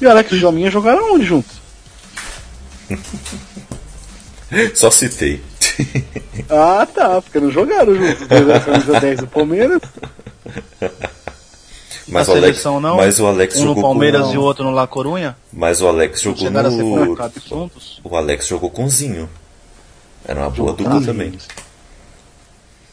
E 0.00 0.06
o 0.06 0.10
Alex 0.10 0.30
e 0.30 0.34
o 0.36 0.38
Jominha 0.38 0.70
jogaram 0.70 1.14
onde 1.14 1.24
juntos? 1.24 1.56
Só 4.74 4.90
citei. 4.90 5.42
Ah, 6.48 6.86
tá, 6.86 7.20
porque 7.20 7.40
não 7.40 7.50
jogaram 7.50 7.94
juntos. 7.94 8.28
Dois 8.28 8.64
camisa 8.64 9.00
10 9.00 9.20
do 9.20 9.26
Palmeiras. 9.26 9.82
Mas 12.06 12.28
Na 12.28 12.34
o 12.34 12.36
Alex, 12.36 12.58
seleção 12.58 12.80
não? 12.80 12.96
mas 12.98 13.18
o 13.18 13.26
Alex 13.26 13.56
um 13.56 13.60
no 13.60 13.66
jogou 13.68 13.82
Palmeiras 13.82 14.26
com, 14.26 14.34
e 14.34 14.38
o 14.38 14.42
outro 14.42 14.64
no 14.64 14.70
La 14.70 14.86
Corunha? 14.86 15.36
Mas 15.52 15.80
o 15.80 15.88
Alex 15.88 16.20
jogou 16.20 16.46
Chegaram 16.46 16.68
a 16.68 16.72
ser 16.72 16.84
no. 16.84 17.16
juntos? 17.48 18.00
O 18.04 18.16
Alex 18.16 18.46
jogou 18.46 18.70
com 18.70 18.84
o 18.84 18.88
Zinho. 18.88 19.28
Era 20.24 20.40
uma 20.40 20.50
boa 20.50 20.72
dupla 20.72 21.02
também. 21.02 21.30
Zinho. 21.30 21.40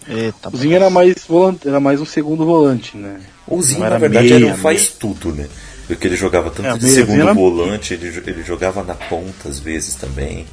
Eita, 0.07 0.49
O 0.51 0.57
Zinho 0.57 0.75
era 0.75 0.89
mais, 0.89 1.15
volante, 1.27 1.67
era 1.67 1.79
mais 1.79 1.99
um 2.01 2.05
segundo 2.05 2.45
volante, 2.45 2.97
né? 2.97 3.19
O 3.47 3.61
Zinho, 3.61 3.79
na 3.81 3.85
era 3.87 3.99
verdade, 3.99 4.29
meia, 4.33 4.45
era 4.47 4.53
um 4.53 4.57
faz 4.57 4.87
tudo, 4.89 5.33
né? 5.33 5.47
Porque 5.87 6.07
ele 6.07 6.15
jogava 6.15 6.49
tanto 6.49 6.67
É, 6.67 6.77
de 6.77 6.89
segundo 6.89 7.21
era- 7.21 7.33
volante, 7.33 7.93
ele, 7.93 8.07
ele 8.25 8.43
jogava 8.43 8.83
na 8.83 8.95
ponta 8.95 9.49
às 9.49 9.59
vezes 9.59 9.95
também. 9.95 10.45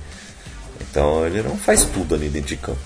Então 0.81 1.25
ele 1.27 1.43
não 1.43 1.57
faz 1.57 1.85
tudo 1.85 2.15
ali 2.15 2.29
dentro 2.29 2.49
de 2.49 2.57
campo. 2.57 2.79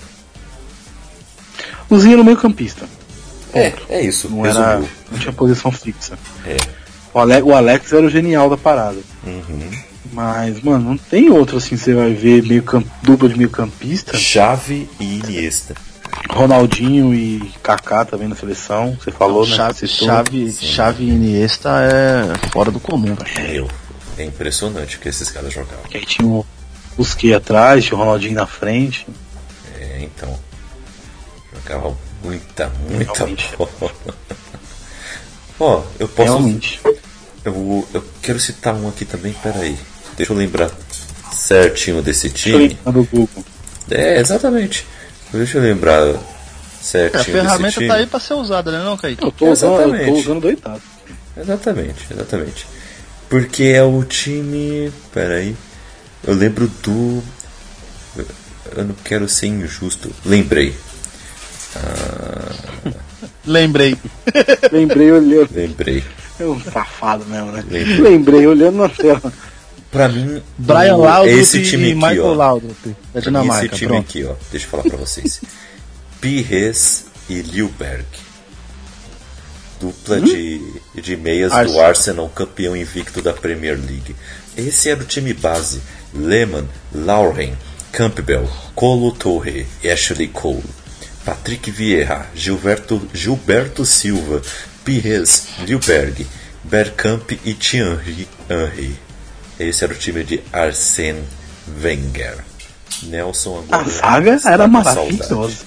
O 1.89 1.97
Zinho 1.99 2.13
era 2.15 2.23
meio 2.23 2.37
campista. 2.37 2.85
É, 3.53 3.73
é 3.89 4.01
isso. 4.01 4.29
Não, 4.29 4.45
era, 4.45 4.79
não 5.11 5.17
tinha 5.19 5.31
posição 5.33 5.71
fixa. 5.71 6.17
É. 6.45 6.57
O, 7.13 7.19
Ale, 7.19 7.41
o 7.41 7.53
Alex 7.55 7.93
era 7.93 8.05
o 8.05 8.09
genial 8.09 8.49
da 8.49 8.57
parada. 8.57 8.97
Uhum. 9.25 9.71
Mas, 10.11 10.61
mano, 10.61 10.89
não 10.89 10.97
tem 10.97 11.29
outro 11.29 11.57
assim, 11.57 11.77
você 11.77 11.93
vai 11.93 12.13
ver 12.13 12.43
meio 12.43 12.63
camp, 12.63 12.85
dupla 13.01 13.29
de 13.29 13.37
meio 13.37 13.49
campista. 13.49 14.17
Chave 14.17 14.87
e 14.99 15.19
Iniesta. 15.19 15.75
Ronaldinho 16.29 17.13
e 17.13 17.39
Kaká 17.63 18.03
também 18.05 18.27
na 18.27 18.35
seleção, 18.35 18.97
você 18.99 19.11
falou, 19.11 19.45
né? 19.47 19.55
Chave, 19.55 19.87
chave, 19.87 20.51
chave 20.51 21.03
Iniesta 21.07 21.69
é 21.81 22.49
fora 22.49 22.71
do 22.71 22.79
comum. 22.79 23.15
cara. 23.15 23.47
Meu, 23.47 23.69
é 24.17 24.23
impressionante 24.23 24.97
o 24.97 24.99
que 24.99 25.09
esses 25.09 25.29
caras 25.29 25.53
jogavam. 25.53 25.83
Que 25.89 25.97
aí 25.97 26.05
tinha 26.05 26.27
o 26.27 26.45
Busquets 26.97 27.35
atrás, 27.35 27.83
tinha 27.85 27.97
o 27.97 27.99
Ronaldinho 27.99 28.33
na 28.35 28.47
frente. 28.47 29.05
É, 29.79 29.99
então. 30.01 30.37
Jogava 31.53 31.95
muita, 32.23 32.71
muita 32.89 33.13
Realmente. 33.13 33.49
bola. 33.57 33.91
Ó, 35.59 35.81
eu 35.99 36.07
posso. 36.07 36.31
Realmente. 36.31 36.81
Eu, 37.43 37.87
eu 37.93 38.03
quero 38.21 38.39
citar 38.39 38.73
um 38.73 38.87
aqui 38.89 39.05
também, 39.05 39.33
peraí. 39.33 39.77
Deixa 40.17 40.33
eu 40.33 40.37
lembrar 40.37 40.71
certinho 41.31 42.01
desse 42.01 42.29
Deixa 42.29 42.49
eu 42.49 42.59
time. 42.67 42.79
do 42.85 43.03
Google. 43.03 43.45
É, 43.91 44.19
exatamente. 44.19 44.85
Deixa 45.37 45.57
eu 45.57 45.61
lembrar 45.63 46.01
É, 46.07 46.17
certinho 46.81 47.21
a 47.21 47.23
ferramenta 47.23 47.63
desse 47.63 47.73
time. 47.75 47.87
tá 47.87 47.93
aí 47.95 48.05
pra 48.05 48.19
ser 48.19 48.33
usada, 48.35 48.71
né 48.71 48.83
não, 48.83 48.95
Kaique? 48.97 49.23
Eu 49.23 49.31
tô 49.31 49.51
usando, 49.51 49.71
eu 49.73 49.77
tô 49.77 49.83
Exatamente. 49.95 50.19
usando 50.21 50.41
doitado. 50.41 50.81
Exatamente, 51.37 52.05
exatamente. 52.11 52.67
Porque 53.29 53.63
é 53.63 53.83
o 53.83 54.03
time. 54.03 54.91
Peraí. 55.13 55.55
Eu 56.25 56.33
lembro 56.35 56.67
do. 56.83 57.23
Eu 58.75 58.83
não 58.85 58.95
quero 59.03 59.27
ser 59.27 59.47
injusto. 59.47 60.11
Lembrei. 60.25 60.75
Lembrei. 63.45 63.97
Lembrei 64.71 65.11
olhando. 65.11 65.49
Lembrei. 65.53 66.03
É 66.39 66.45
um 66.45 66.59
safado 66.61 67.25
mesmo, 67.25 67.51
né? 67.51 67.63
Lembrei. 67.69 67.99
Lembrei 68.01 68.47
olhando 68.47 68.77
na 68.77 68.89
tela. 68.89 69.33
Pra 69.95 70.09
mim, 70.09 70.43
Brian 70.57 70.97
Laudrup 70.97 71.39
esse 71.39 71.63
time 71.63 71.83
e 71.83 71.91
aqui, 71.91 71.95
Michael. 71.95 72.33
Laudrup, 72.33 72.95
da 73.13 73.19
Dinamarca. 73.21 73.65
esse 73.65 73.75
time 73.75 73.87
pronto. 73.87 74.09
aqui, 74.09 74.23
ó. 74.25 74.33
Deixa 74.51 74.65
eu 74.65 74.69
falar 74.69 74.83
pra 74.83 74.97
vocês. 74.97 75.39
Pires 76.19 77.05
e 77.29 77.41
Liuberg. 77.41 78.05
Dupla 79.79 80.19
de, 80.19 80.61
de 80.95 81.15
meias 81.15 81.51
do 81.51 81.57
Arsenal. 81.57 81.85
Arsenal, 81.85 82.29
campeão 82.29 82.75
invicto 82.75 83.21
da 83.21 83.31
Premier 83.31 83.77
League. 83.77 84.13
Esse 84.57 84.89
era 84.89 85.01
o 85.01 85.05
time 85.05 85.33
base. 85.33 85.81
Lehmann, 86.13 86.67
Lauren, 86.93 87.53
Campbell, 87.93 88.49
Colo 88.73 89.13
Torre 89.13 89.65
e 89.81 89.89
Ashley 89.89 90.27
Cole. 90.27 90.63
Patrick 91.23 91.71
Vieira, 91.71 92.29
Gilberto, 92.35 93.01
Gilberto 93.13 93.85
Silva, 93.85 94.41
Pires, 94.83 95.47
Liuberg, 95.65 96.27
Bergkamp 96.65 97.31
e 97.45 97.53
Thierry 97.53 98.27
Henry. 98.49 99.04
Esse 99.59 99.83
era 99.83 99.93
o 99.93 99.97
time 99.97 100.23
de 100.23 100.41
Arsène 100.51 101.23
Wenger. 101.81 102.37
Nelson 103.03 103.63
A 103.71 103.75
agora 103.77 103.89
zaga 103.89 104.35
está 104.35 104.51
era 104.51 104.67
maravilhosa. 104.67 105.57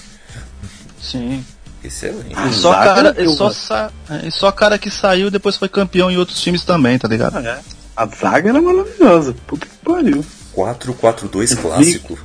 Sim. 1.01 1.43
Excelente. 1.83 2.35
A 2.35 2.47
E 2.47 2.53
só, 2.53 2.71
zaga 2.73 2.93
cara, 2.95 3.15
e, 3.23 3.29
só 3.35 3.51
sa- 3.51 3.91
é, 4.09 4.27
e 4.27 4.31
só 4.31 4.51
cara 4.51 4.77
que 4.77 4.91
saiu 4.91 5.27
e 5.27 5.31
depois 5.31 5.55
foi 5.55 5.69
campeão 5.69 6.11
em 6.11 6.17
outros 6.17 6.41
times 6.41 6.63
também, 6.65 6.97
tá 6.97 7.07
ligado? 7.07 7.37
É. 7.39 7.59
A 7.95 8.05
zaga 8.05 8.49
era 8.49 8.61
maravilhosa. 8.61 9.33
Puta 9.47 9.65
que 9.65 9.75
pariu. 9.83 10.25
4-4-2 10.55 11.55
clássico. 11.55 12.17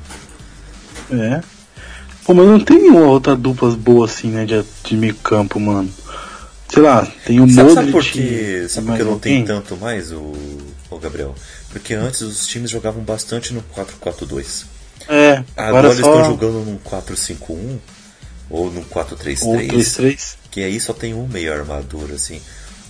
É. 1.11 1.41
Pô, 2.25 2.33
mas 2.33 2.47
não 2.47 2.59
tem 2.59 2.79
nenhuma 2.79 3.01
outra 3.07 3.35
dupla 3.35 3.69
boa 3.71 4.05
assim, 4.05 4.29
né, 4.29 4.45
de, 4.45 4.63
de 4.83 4.97
meio 4.97 5.15
campo, 5.15 5.59
mano. 5.59 5.89
Sei 6.67 6.81
lá, 6.81 7.07
tem 7.25 7.39
o 7.39 7.47
Sabe, 7.49 7.69
Modric. 7.69 7.75
sabe 7.75 7.91
por 7.91 8.03
que, 8.03 8.67
sabe 8.67 8.87
por 8.87 8.97
que 8.97 9.03
não 9.03 9.19
tem 9.19 9.45
tanto 9.45 9.77
mais 9.77 10.11
o, 10.11 10.33
o 10.89 10.97
Gabriel? 10.99 11.35
Porque 11.69 11.93
antes 11.93 12.21
os 12.21 12.47
times 12.47 12.69
jogavam 12.69 13.01
bastante 13.03 13.53
no 13.53 13.63
4-4-2. 13.75 14.65
É, 15.07 15.31
Agora, 15.33 15.45
agora, 15.57 15.87
eles 15.89 15.99
só 15.99 16.13
estão 16.13 16.25
jogando 16.31 16.65
num 16.65 16.77
4-5-1 16.79 17.77
ou 18.49 18.71
num 18.71 18.83
4-3-3. 18.83 19.43
ou 19.45 19.55
3-3. 19.57 20.35
Que 20.51 20.61
aí 20.63 20.79
só 20.79 20.93
tem 20.93 21.13
um 21.13 21.27
meio 21.27 21.53
armador, 21.53 22.11
assim. 22.13 22.41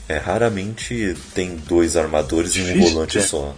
É, 0.07 0.17
raramente 0.17 1.15
tem 1.33 1.55
dois 1.55 1.97
armadores 1.97 2.55
e 2.55 2.61
um 2.61 2.65
Difícil, 2.65 2.93
volante 2.93 3.17
é. 3.17 3.21
só. 3.21 3.55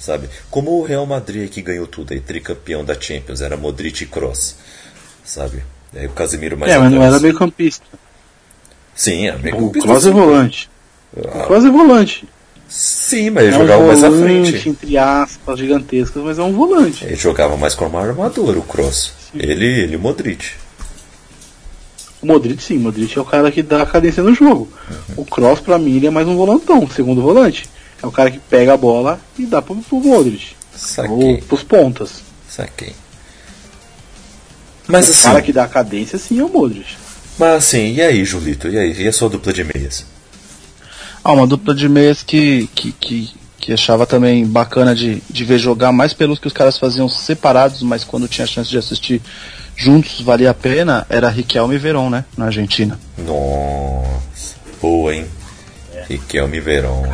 Sabe? 0.00 0.28
Como 0.50 0.70
o 0.70 0.84
Real 0.84 1.04
Madrid 1.04 1.50
que 1.50 1.60
ganhou 1.60 1.86
tudo, 1.86 2.12
aí 2.14 2.20
tricampeão 2.20 2.84
da 2.84 2.98
Champions, 2.98 3.40
era 3.40 3.56
Modric 3.56 4.02
e 4.02 4.06
Kroos. 4.06 4.54
Sabe? 5.24 5.62
Aí 5.94 6.06
o 6.06 6.10
Casemiro 6.10 6.56
mais 6.56 6.72
É, 6.72 6.78
mas 6.78 6.90
não 6.90 6.98
atrás. 6.98 7.14
era 7.14 7.22
meio 7.22 7.34
campista. 7.38 7.84
Sim, 8.94 9.28
era 9.28 9.38
meio 9.38 9.56
O 9.56 9.66
campista, 9.66 9.88
Kroos 9.88 10.06
é 10.06 10.10
volante. 10.10 10.70
Ah, 11.16 11.38
O 11.42 11.46
Kroos 11.46 11.64
é 11.64 11.70
volante. 11.70 12.28
Sim, 12.68 13.30
mas 13.30 13.44
ele 13.44 13.54
é 13.54 13.56
um 13.56 13.60
jogava 13.62 13.86
mais 13.86 14.04
à 14.04 14.10
volante, 14.10 14.50
frente. 14.50 14.68
entre 14.68 14.98
aspas, 14.98 15.58
gigantescas, 15.58 16.22
mas 16.22 16.38
é 16.38 16.42
um 16.42 16.52
volante. 16.52 17.04
Ele 17.04 17.16
jogava 17.16 17.56
mais 17.56 17.74
como 17.74 17.96
armador, 17.98 18.56
o 18.58 18.62
Cross. 18.62 19.12
Ele, 19.34 19.64
ele 19.64 19.92
e 19.94 19.96
o 19.96 20.00
Modric. 20.00 20.44
O 22.20 22.26
Modric 22.26 22.62
sim, 22.62 22.76
o 22.76 22.80
Modric 22.80 23.16
é 23.16 23.20
o 23.20 23.24
cara 23.24 23.50
que 23.50 23.62
dá 23.62 23.82
a 23.82 23.86
cadência 23.86 24.22
no 24.22 24.34
jogo. 24.34 24.68
Uhum. 24.90 25.14
O 25.18 25.24
Kroos 25.24 25.60
pra 25.60 25.78
mim 25.78 25.96
ele 25.96 26.08
é 26.08 26.10
mais 26.10 26.26
um 26.28 26.36
volantão, 26.36 26.86
segundo 26.90 27.22
volante. 27.22 27.68
É 28.02 28.06
o 28.06 28.12
cara 28.12 28.30
que 28.30 28.38
pega 28.38 28.74
a 28.74 28.76
bola 28.76 29.18
e 29.38 29.46
dá 29.46 29.62
pro, 29.62 29.74
pro 29.76 30.00
Modric. 30.00 30.52
Ou 30.72 30.78
Saquei, 30.78 31.36
pros 31.48 31.62
pontas. 31.62 32.22
saquei. 32.48 32.92
Mas 34.86 35.08
o 35.08 35.10
assim, 35.12 35.22
cara 35.22 35.42
que 35.42 35.52
dá 35.52 35.64
a 35.64 35.68
cadência 35.68 36.18
sim 36.18 36.38
é 36.40 36.44
o 36.44 36.48
Modric. 36.48 36.96
mas 37.38 37.54
assim, 37.56 37.94
e 37.94 38.02
aí, 38.02 38.24
Julito? 38.24 38.68
E 38.68 38.78
aí? 38.78 39.02
E 39.02 39.08
a 39.08 39.12
sua 39.12 39.28
dupla 39.28 39.52
de 39.52 39.64
meias? 39.64 40.04
Ah, 41.22 41.32
uma 41.32 41.46
dupla 41.46 41.74
de 41.74 41.88
meias 41.88 42.22
que, 42.22 42.68
que, 42.74 42.92
que, 42.92 43.30
que 43.58 43.72
achava 43.72 44.06
também 44.06 44.46
bacana 44.46 44.94
de, 44.94 45.22
de 45.28 45.44
ver 45.44 45.58
jogar, 45.58 45.92
mais 45.92 46.12
pelos 46.12 46.38
que 46.38 46.46
os 46.46 46.52
caras 46.52 46.78
faziam 46.78 47.08
separados, 47.08 47.82
mas 47.82 48.04
quando 48.04 48.28
tinha 48.28 48.46
chance 48.46 48.70
de 48.70 48.78
assistir 48.78 49.20
juntos 49.76 50.20
valia 50.20 50.50
a 50.50 50.54
pena, 50.54 51.06
era 51.08 51.28
Riquelme 51.28 51.76
e 51.76 51.78
Verón, 51.78 52.10
né? 52.10 52.24
Na 52.36 52.46
Argentina. 52.46 52.98
Nossa, 53.16 54.56
boa, 54.80 55.14
hein? 55.14 55.26
Riquelme 56.08 56.60
Verón. 56.60 57.04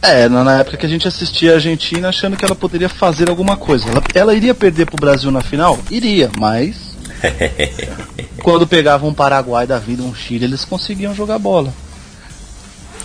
É, 0.00 0.28
na, 0.28 0.42
na 0.42 0.58
época 0.58 0.76
que 0.76 0.86
a 0.86 0.88
gente 0.88 1.06
assistia 1.06 1.52
a 1.52 1.54
Argentina 1.54 2.08
achando 2.08 2.36
que 2.36 2.44
ela 2.44 2.56
poderia 2.56 2.88
fazer 2.88 3.28
alguma 3.28 3.56
coisa. 3.56 3.88
Ela, 3.88 4.02
ela 4.14 4.34
iria 4.34 4.54
perder 4.54 4.86
pro 4.86 4.96
Brasil 4.96 5.30
na 5.30 5.42
final? 5.42 5.78
Iria, 5.90 6.30
mas. 6.38 6.92
quando 8.42 8.66
pegavam 8.66 9.10
um 9.10 9.14
Paraguai 9.14 9.64
da 9.66 9.78
vida, 9.78 10.02
um 10.02 10.14
Chile, 10.14 10.44
eles 10.44 10.64
conseguiam 10.64 11.14
jogar 11.14 11.38
bola. 11.38 11.72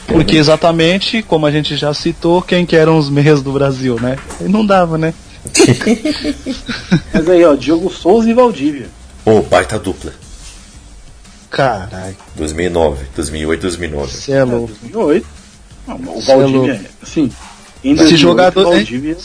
Porque 0.07 0.37
exatamente, 0.37 1.21
como 1.21 1.45
a 1.45 1.51
gente 1.51 1.75
já 1.75 1.93
citou, 1.93 2.41
quem 2.41 2.65
que 2.65 2.75
eram 2.75 2.97
os 2.97 3.09
meias 3.09 3.41
do 3.41 3.51
Brasil, 3.51 3.99
né? 3.99 4.17
E 4.41 4.45
não 4.45 4.65
dava, 4.65 4.97
né? 4.97 5.13
Mas 7.13 7.29
aí, 7.29 7.43
ó, 7.45 7.55
Diogo 7.55 7.89
Souza 7.91 8.29
e 8.29 8.33
Valdívia. 8.33 8.87
Ô, 9.25 9.41
baita 9.41 9.77
dupla. 9.77 10.13
Caralho, 11.49 12.15
2009, 12.35 13.05
2008, 13.15 13.61
2009. 13.61 14.11
você 14.13 14.31
é 14.33 14.43
louco. 14.43 14.73
2008. 14.81 15.27
Não, 15.87 15.95
o 15.95 16.19
é 16.19 16.21
Valdívia, 16.21 16.59
louco. 16.73 16.85
assim, 17.01 17.31
em 17.83 17.91
Se 17.95 17.95
2008, 17.95 18.17
jogador- 18.17 18.67
o 18.67 18.71
Valdívia 18.71 19.17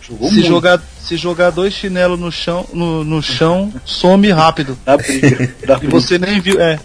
jogou 0.00 0.30
Se 0.30 0.42
jogar, 0.42 0.82
se 1.02 1.16
jogar 1.16 1.50
dois 1.50 1.74
chinelos 1.74 2.18
no 2.18 2.32
chão, 2.32 2.66
no, 2.72 3.04
no 3.04 3.22
chão, 3.22 3.72
some 3.84 4.30
rápido. 4.30 4.76
da 4.84 4.96
briga. 4.96 5.54
E 5.62 5.66
briga. 5.76 5.88
você 5.90 6.18
nem 6.18 6.40
viu, 6.40 6.58
é, 6.60 6.78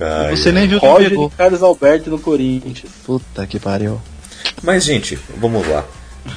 Ai, 0.00 0.36
você 0.36 0.48
ai. 0.50 0.54
nem 0.54 0.68
viu 0.68 0.78
Roger 0.78 1.10
pegou. 1.10 1.30
Carlos 1.30 1.62
Alberto 1.62 2.10
no 2.10 2.18
Corinthians. 2.18 2.90
Puta 3.04 3.46
que 3.46 3.58
pariu. 3.58 4.00
Mas, 4.62 4.84
gente, 4.84 5.18
vamos 5.36 5.66
lá. 5.68 5.84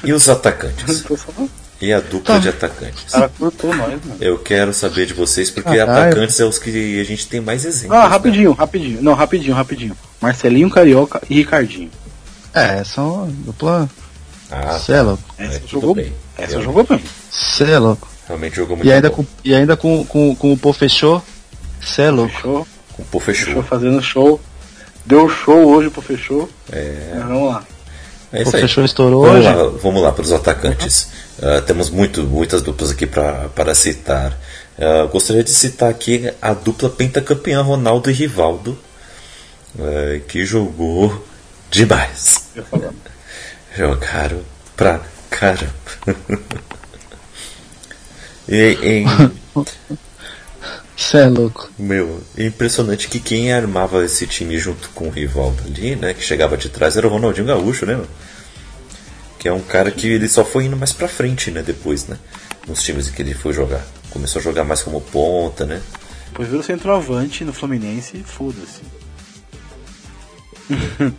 E 0.04 0.12
os 0.12 0.28
atacantes? 0.28 1.04
E 1.80 1.92
a 1.92 1.98
dupla 1.98 2.36
Tá. 2.36 2.38
de 2.38 2.46
O 2.46 2.50
atacantes? 2.50 3.12
cara 3.12 3.28
cortou 3.36 3.74
nós, 3.74 3.88
mano. 4.04 4.16
Eu 4.20 4.38
quero 4.38 4.72
saber 4.72 5.04
de 5.04 5.14
vocês, 5.14 5.50
porque 5.50 5.76
Caralho. 5.78 6.10
atacantes 6.10 6.38
é 6.38 6.44
os 6.44 6.56
que 6.56 7.00
a 7.00 7.04
gente 7.04 7.26
tem 7.26 7.40
mais 7.40 7.64
exemplos. 7.64 7.98
Ah, 7.98 8.04
né? 8.04 8.08
rapidinho, 8.08 8.52
rapidinho. 8.52 9.02
Não, 9.02 9.14
rapidinho, 9.14 9.52
rapidinho. 9.52 9.96
Marcelinho 10.20 10.70
Carioca 10.70 11.20
e 11.28 11.34
Ricardinho. 11.34 11.90
É, 12.54 12.84
são 12.84 13.26
dupla. 13.44 13.90
Ah, 14.48 14.78
Cê 14.78 14.92
é 14.92 15.02
louco. 15.02 15.24
É, 15.36 15.44
Essa 15.46 15.58
tudo 15.58 15.70
jogou 15.72 15.94
bem. 15.96 16.04
bem. 16.04 16.14
Essa 16.38 16.46
Realmente. 16.58 16.64
jogou 16.66 16.84
bem. 16.84 17.04
Cê 17.32 17.64
é 17.64 17.78
louco. 17.80 18.08
realmente 18.28 18.54
jogou 18.56 18.76
muito 18.76 18.88
E 18.88 18.92
ainda 18.92 19.08
bom. 19.10 19.16
com, 19.16 19.26
e 19.44 19.52
ainda 19.52 19.76
com, 19.76 20.04
com, 20.04 20.36
com 20.36 20.52
o 20.52 20.56
Pô 20.56 20.72
fechou. 20.72 21.20
Cê 21.80 22.02
é 22.02 22.10
louco. 22.12 22.32
Fechou, 22.32 22.66
Com 22.92 23.02
o 23.02 23.06
Pô 23.06 23.20
fechou 23.20 23.46
fechou. 23.46 23.62
fazendo 23.62 24.02
show. 24.02 24.40
Deu 25.04 25.28
show 25.28 25.66
hoje 25.74 25.90
pro 25.90 26.00
Fechou. 26.02 26.48
É, 26.70 27.12
Mas 27.16 27.24
vamos 27.24 27.48
lá. 27.52 27.64
é 28.32 28.42
isso 28.42 28.54
aí. 28.54 28.62
fechou 28.62 28.84
estourou 28.84 29.22
Vamos 29.26 29.38
hoje. 29.44 29.48
lá, 29.56 29.64
vamos 29.82 30.02
lá 30.02 30.12
para 30.12 30.22
os 30.22 30.32
atacantes. 30.32 31.08
Ah, 31.42 31.60
temos 31.60 31.90
muito, 31.90 32.22
muitas 32.22 32.62
duplas 32.62 32.90
aqui 32.90 33.06
para 33.06 33.74
citar. 33.74 34.38
Ah, 34.78 35.08
gostaria 35.10 35.42
de 35.42 35.50
citar 35.50 35.90
aqui 35.90 36.32
a 36.40 36.52
dupla 36.54 36.88
pentacampeã 36.88 37.62
Ronaldo 37.62 38.10
e 38.10 38.12
Rivaldo, 38.12 38.78
ah, 39.78 40.20
que 40.28 40.44
jogou 40.46 41.24
demais. 41.70 42.48
Jogaram 43.76 44.40
pra 44.76 45.00
caramba. 45.30 45.72
e, 48.48 48.78
em, 48.82 49.06
Cê 50.96 51.18
é 51.18 51.26
louco. 51.26 51.70
meu, 51.78 52.22
é 52.36 52.46
impressionante 52.46 53.08
que 53.08 53.18
quem 53.18 53.52
armava 53.52 54.04
esse 54.04 54.26
time 54.26 54.58
junto 54.58 54.90
com 54.90 55.08
o 55.08 55.10
Rivaldo 55.10 55.62
ali, 55.64 55.96
né, 55.96 56.14
que 56.14 56.22
chegava 56.22 56.56
de 56.56 56.68
trás, 56.68 56.96
era 56.96 57.06
o 57.06 57.10
Ronaldinho 57.10 57.46
Gaúcho, 57.46 57.86
né? 57.86 57.96
meu? 57.96 58.06
Que 59.38 59.48
é 59.48 59.52
um 59.52 59.62
cara 59.62 59.90
que 59.90 60.06
ele 60.06 60.28
só 60.28 60.44
foi 60.44 60.66
indo 60.66 60.76
mais 60.76 60.92
pra 60.92 61.08
frente, 61.08 61.50
né, 61.50 61.62
depois, 61.62 62.06
né? 62.06 62.18
Nos 62.68 62.82
times 62.82 63.08
em 63.08 63.12
que 63.12 63.22
ele 63.22 63.34
foi 63.34 63.52
jogar. 63.52 63.84
Começou 64.10 64.38
a 64.38 64.42
jogar 64.42 64.64
mais 64.64 64.82
como 64.82 65.00
ponta, 65.00 65.66
né? 65.66 65.80
Depois 66.26 66.48
virou 66.48 66.62
centroavante 66.62 67.44
no 67.44 67.52
Fluminense 67.52 68.18
e 68.18 68.22
foda-se. 68.22 68.82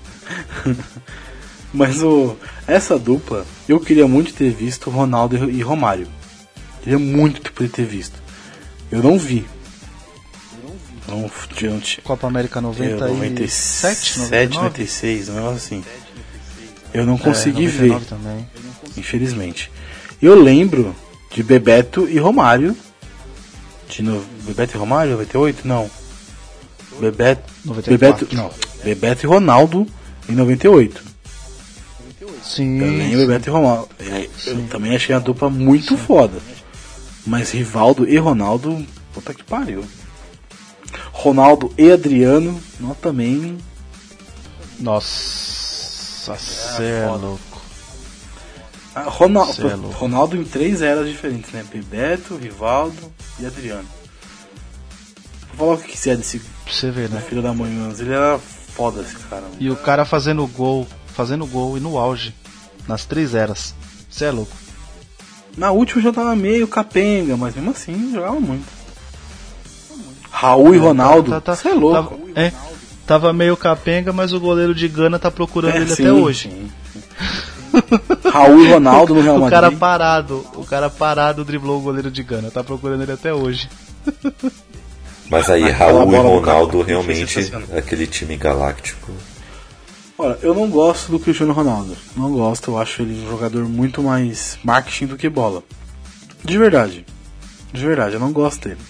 Mas 1.73 2.01
o, 2.03 2.37
essa 2.67 2.97
dupla, 2.97 3.45
eu 3.67 3.79
queria 3.79 4.07
muito 4.07 4.33
ter 4.33 4.51
visto 4.51 4.89
Ronaldo 4.89 5.49
e 5.49 5.61
Romário. 5.61 6.07
Queria 6.81 6.99
muito 6.99 7.51
poder 7.51 7.69
ter 7.69 7.85
visto. 7.85 8.21
Eu 8.91 9.01
não 9.01 9.17
vi. 9.17 9.45
Não, 11.07 11.29
eu 11.61 11.71
não 11.71 11.79
tinha. 11.79 12.01
Copa 12.03 12.27
América 12.27 12.59
É, 12.59 12.61
97, 12.61 12.99
97, 13.09 14.19
99? 14.19 14.55
96, 14.55 15.29
um 15.29 15.33
negócio 15.33 15.55
assim. 15.57 15.83
Eu 16.93 17.05
não 17.05 17.17
consegui 17.17 17.65
é, 17.65 17.69
ver, 17.69 17.89
99 17.89 18.05
também. 18.05 18.47
infelizmente. 18.97 19.71
Eu 20.21 20.41
lembro 20.41 20.95
de 21.31 21.43
Bebeto 21.43 22.07
e 22.07 22.17
Romário. 22.17 22.77
De 23.89 24.01
no... 24.01 24.23
Bebeto 24.43 24.75
e 24.75 24.79
Romário, 24.79 25.11
98? 25.13 25.67
Não. 25.67 25.89
Bebeto, 26.99 27.51
94. 27.65 28.27
Bebeto, 28.27 28.35
não. 28.35 28.51
Bebeto 28.83 29.25
e 29.25 29.27
Ronaldo 29.27 29.87
em 30.29 30.33
98. 30.33 31.03
Sim. 32.43 32.79
Eu 32.79 32.87
lembro 32.87 33.17
Bebeto 33.19 33.49
e 33.49 33.51
Ronaldo. 33.51 33.89
É, 33.99 34.29
Eu 34.45 34.67
também 34.67 34.95
achei 34.95 35.15
a 35.15 35.19
dupla 35.19 35.49
muito 35.49 35.97
foda. 35.97 36.39
Mas 37.25 37.51
Rivaldo 37.51 38.07
e 38.07 38.17
Ronaldo, 38.17 38.85
puta 39.13 39.33
que 39.33 39.43
pariu. 39.43 39.83
Ronaldo 41.13 41.71
e 41.77 41.91
Adriano, 41.91 42.59
não 42.79 42.93
também. 42.95 43.57
Nossa, 44.79 46.35
cê 46.35 46.83
é 46.83 47.07
louco. 47.07 47.61
Ah, 48.95 49.03
Ronaldo, 49.03 49.69
é 49.69 49.75
louco. 49.75 49.97
Ronaldo 49.97 50.35
em 50.35 50.43
três 50.43 50.81
eras 50.81 51.07
diferentes, 51.07 51.51
né? 51.51 51.63
Bebeto, 51.71 52.35
Rivaldo 52.35 53.13
e 53.39 53.45
Adriano. 53.45 53.87
Vou 55.53 55.67
falar 55.67 55.79
o 55.79 55.81
que 55.81 55.91
quiser 55.93 56.17
desse 56.17 56.41
você 56.67 56.89
ver, 56.89 57.09
né? 57.09 57.21
filho 57.21 57.41
da 57.41 57.53
mãe, 57.53 57.69
mas 57.71 57.99
ele 57.99 58.11
era 58.11 58.39
foda 58.39 59.01
esse 59.01 59.15
cara. 59.15 59.43
E 59.59 59.69
o 59.69 59.75
cara 59.75 60.05
fazendo 60.05 60.45
gol, 60.47 60.87
fazendo 61.07 61.45
gol 61.45 61.77
e 61.77 61.79
no 61.79 61.97
auge, 61.97 62.33
nas 62.87 63.05
três 63.05 63.35
eras. 63.35 63.75
Cê 64.09 64.25
é 64.25 64.31
louco. 64.31 64.55
Na 65.55 65.71
última 65.71 66.01
já 66.01 66.11
tava 66.11 66.35
meio 66.35 66.67
capenga, 66.67 67.37
mas 67.37 67.55
mesmo 67.55 67.71
assim 67.71 68.11
jogava 68.11 68.39
muito. 68.39 68.82
Raul 70.35 70.73
e 70.73 70.77
Ronaldo, 70.79 71.29
Tá- 71.31 71.41
tá- 71.41 71.55
você 71.55 71.69
é 71.69 71.73
louco. 71.73 72.17
Tava, 72.17 72.39
é, 72.39 72.51
tava 73.05 73.31
meio 73.33 73.55
capenga, 73.55 74.11
mas 74.11 74.33
o 74.33 74.39
goleiro 74.39 74.73
de 74.73 74.87
Gana 74.87 75.19
tá 75.19 75.29
procurando 75.29 75.75
É, 75.75 75.77
ele 75.77 75.95
sim, 75.95 76.03
até 76.03 76.11
hoje. 76.11 76.49
sim. 76.49 76.71
Raul 78.31 78.65
e 78.65 78.71
Ronaldo 78.71 79.13
no 79.15 79.21
Real 79.21 79.37
O 79.37 79.41
Madrid. 79.41 79.59
cara 79.59 79.71
parado, 79.71 80.45
o 80.55 80.65
cara 80.65 80.89
parado 80.89 81.45
driblou 81.45 81.77
o 81.77 81.81
goleiro 81.81 82.09
de 82.11 82.23
Gana, 82.23 82.49
tá 82.51 82.63
procurando 82.63 83.03
ele 83.03 83.11
até 83.11 83.33
hoje. 83.33 83.69
Mas 85.29 85.49
aí, 85.49 85.63
Aquela 85.65 85.99
Raul 85.99 86.13
e 86.13 86.17
Ronaldo 86.17 86.81
realmente, 86.81 87.51
aquele 87.75 88.05
time 88.07 88.35
galáctico. 88.35 89.11
Olha, 90.17 90.37
eu 90.43 90.53
não 90.53 90.67
gosto 90.69 91.11
do 91.11 91.19
Cristiano 91.19 91.53
Ronaldo. 91.53 91.95
Não 92.15 92.31
gosto, 92.31 92.71
eu 92.71 92.77
acho 92.77 93.01
ele 93.01 93.23
um 93.25 93.29
jogador 93.29 93.63
muito 93.67 94.01
mais 94.03 94.57
marketing 94.63 95.07
do 95.07 95.17
que 95.17 95.29
bola. 95.29 95.63
De 96.43 96.57
verdade. 96.57 97.05
De 97.71 97.83
verdade, 97.85 98.15
eu 98.15 98.19
não 98.19 98.31
gosto 98.31 98.67
dele. 98.67 98.81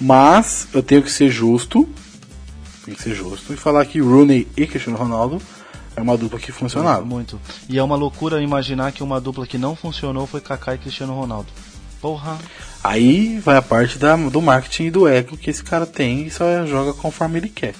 Mas 0.00 0.68
eu 0.72 0.82
tenho 0.82 1.02
que 1.02 1.10
ser 1.10 1.30
justo. 1.30 1.88
Tenho 2.84 2.96
que 2.96 3.02
ser 3.02 3.14
justo 3.14 3.52
e 3.52 3.56
falar 3.56 3.84
que 3.86 4.00
Rooney 4.00 4.46
e 4.56 4.66
Cristiano 4.66 4.98
Ronaldo 4.98 5.40
é 5.96 6.00
uma 6.00 6.16
dupla 6.16 6.38
que 6.38 6.52
funcionava. 6.52 7.04
Muito. 7.04 7.40
E 7.68 7.78
é 7.78 7.82
uma 7.82 7.96
loucura 7.96 8.40
imaginar 8.42 8.92
que 8.92 9.02
uma 9.02 9.20
dupla 9.20 9.46
que 9.46 9.58
não 9.58 9.74
funcionou 9.74 10.26
foi 10.26 10.40
Kaká 10.40 10.74
e 10.74 10.78
Cristiano 10.78 11.14
Ronaldo. 11.14 11.48
Porra. 12.00 12.38
Aí 12.84 13.38
vai 13.38 13.56
a 13.56 13.62
parte 13.62 13.98
da, 13.98 14.14
do 14.14 14.40
marketing 14.40 14.84
e 14.84 14.90
do 14.90 15.08
ego 15.08 15.36
que 15.36 15.50
esse 15.50 15.64
cara 15.64 15.86
tem 15.86 16.26
e 16.26 16.30
só 16.30 16.66
joga 16.66 16.92
conforme 16.92 17.38
ele 17.38 17.48
quer. 17.48 17.74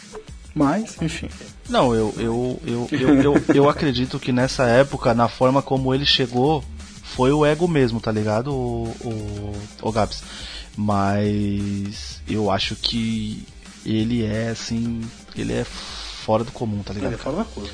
Mas, 0.54 0.96
enfim. 1.02 1.28
Não, 1.68 1.94
eu, 1.94 2.14
eu, 2.16 2.60
eu, 2.66 2.88
eu, 2.90 3.54
eu, 3.54 3.68
acredito 3.68 4.18
que 4.18 4.32
nessa 4.32 4.64
época, 4.64 5.12
na 5.12 5.28
forma 5.28 5.60
como 5.60 5.94
ele 5.94 6.06
chegou, 6.06 6.64
foi 7.02 7.30
o 7.30 7.44
ego 7.44 7.68
mesmo, 7.68 8.00
tá 8.00 8.10
ligado, 8.10 8.52
o, 8.52 8.88
o, 9.04 9.52
o 9.82 9.92
Gabs? 9.92 10.22
Mas 10.76 12.20
eu 12.28 12.50
acho 12.50 12.76
que 12.76 13.42
ele 13.84 14.24
é 14.24 14.48
assim, 14.48 15.00
ele 15.34 15.52
é 15.52 15.64
fora 15.64 16.44
do 16.44 16.52
comum, 16.52 16.82
tá 16.82 16.92
ligado? 16.92 17.12
Ele 17.12 17.22
fala 17.22 17.36
uma 17.36 17.44
coisa. 17.44 17.70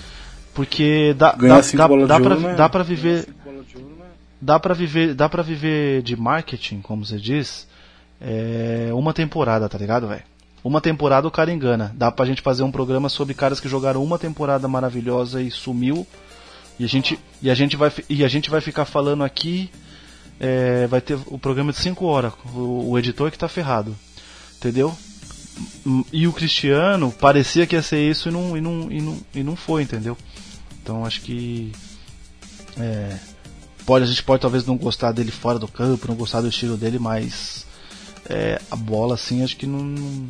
Porque 0.54 1.14
dá, 1.16 1.32
Ganhar 1.32 1.62
dá, 1.62 1.86
dá, 1.88 2.18
dá, 2.18 2.36
né? 2.36 2.54
dá 2.54 2.68
pra 2.68 2.82
viver. 2.82 3.26
Dá 4.40 4.60
pra 4.60 4.74
viver. 4.74 5.14
Dá 5.14 5.28
pra 5.28 5.42
viver 5.42 6.02
de 6.02 6.14
marketing, 6.16 6.80
como 6.80 7.04
você 7.04 7.16
diz, 7.16 7.66
é, 8.20 8.90
uma 8.92 9.14
temporada, 9.14 9.68
tá 9.68 9.78
ligado, 9.78 10.06
velho? 10.06 10.22
Uma 10.62 10.80
temporada 10.80 11.26
o 11.26 11.30
cara 11.30 11.52
engana. 11.52 11.92
Dá 11.96 12.12
pra 12.12 12.26
gente 12.26 12.42
fazer 12.42 12.62
um 12.62 12.70
programa 12.70 13.08
sobre 13.08 13.34
caras 13.34 13.58
que 13.58 13.68
jogaram 13.68 14.02
uma 14.02 14.18
temporada 14.18 14.68
maravilhosa 14.68 15.42
e 15.42 15.50
sumiu. 15.50 16.06
E 16.78 16.84
a 16.84 16.88
gente, 16.88 17.18
e 17.40 17.50
a 17.50 17.54
gente, 17.54 17.76
vai, 17.76 17.92
e 18.08 18.24
a 18.24 18.28
gente 18.28 18.48
vai 18.48 18.60
ficar 18.60 18.84
falando 18.84 19.24
aqui. 19.24 19.70
É, 20.42 20.86
vai 20.88 21.00
ter 21.00 21.16
o 21.26 21.38
programa 21.38 21.72
de 21.72 21.78
5 21.78 22.04
horas. 22.04 22.32
O, 22.54 22.90
o 22.90 22.98
editor 22.98 23.30
que 23.30 23.38
tá 23.38 23.48
ferrado. 23.48 23.96
Entendeu? 24.58 24.92
E 26.12 26.26
o 26.26 26.32
Cristiano 26.32 27.10
parecia 27.12 27.66
que 27.66 27.76
ia 27.76 27.82
ser 27.82 28.00
isso 28.10 28.28
e 28.28 28.32
não, 28.32 28.56
e 28.56 28.60
não, 28.60 28.90
e 28.92 29.00
não, 29.00 29.16
e 29.34 29.42
não 29.42 29.54
foi, 29.56 29.82
entendeu? 29.82 30.16
Então 30.82 31.04
acho 31.04 31.20
que 31.20 31.70
É, 32.80 33.16
pode, 33.84 34.04
a 34.04 34.08
gente 34.08 34.22
pode 34.22 34.40
talvez 34.42 34.64
não 34.66 34.76
gostar 34.76 35.12
dele 35.12 35.30
fora 35.30 35.58
do 35.58 35.68
campo, 35.68 36.08
não 36.08 36.14
gostar 36.14 36.40
do 36.40 36.48
estilo 36.48 36.76
dele, 36.76 36.98
mas 36.98 37.66
é, 38.28 38.60
a 38.70 38.76
bola, 38.76 39.14
assim, 39.14 39.44
acho 39.44 39.56
que 39.56 39.66
não, 39.66 39.80
não. 39.82 40.26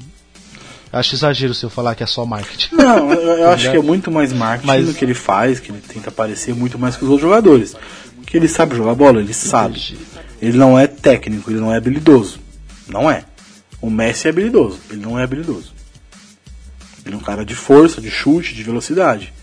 Acho 0.92 1.14
exagero 1.14 1.54
se 1.54 1.64
eu 1.64 1.70
falar 1.70 1.94
que 1.94 2.02
é 2.02 2.06
só 2.06 2.26
marketing. 2.26 2.74
Não, 2.74 3.10
eu, 3.12 3.20
eu 3.38 3.50
acho 3.50 3.70
que 3.70 3.76
é 3.76 3.82
muito 3.82 4.10
mais 4.10 4.32
marketing 4.32 4.66
Mas- 4.66 4.86
do 4.86 4.92
que 4.94 5.04
ele 5.04 5.14
faz, 5.14 5.60
que 5.60 5.70
ele 5.70 5.80
tenta 5.80 6.10
parecer 6.10 6.54
muito 6.54 6.78
mais 6.78 6.96
que 6.96 7.04
os 7.04 7.10
outros 7.10 7.28
jogadores. 7.30 7.74
Porque 8.32 8.38
ele 8.38 8.48
sabe 8.48 8.74
jogar 8.74 8.94
bola, 8.94 9.20
ele 9.20 9.34
sabe. 9.34 9.94
Ele 10.40 10.56
não 10.56 10.78
é 10.78 10.86
técnico, 10.86 11.50
ele 11.50 11.60
não 11.60 11.70
é 11.70 11.76
habilidoso. 11.76 12.40
Não 12.88 13.10
é. 13.10 13.26
O 13.78 13.90
Messi 13.90 14.26
é 14.26 14.30
habilidoso, 14.30 14.80
ele 14.88 15.02
não 15.02 15.18
é 15.18 15.22
habilidoso. 15.22 15.74
Ele 17.04 17.14
é 17.14 17.18
um 17.18 17.20
cara 17.20 17.44
de 17.44 17.54
força, 17.54 18.00
de 18.00 18.10
chute, 18.10 18.54
de 18.54 18.62
velocidade. 18.62 19.34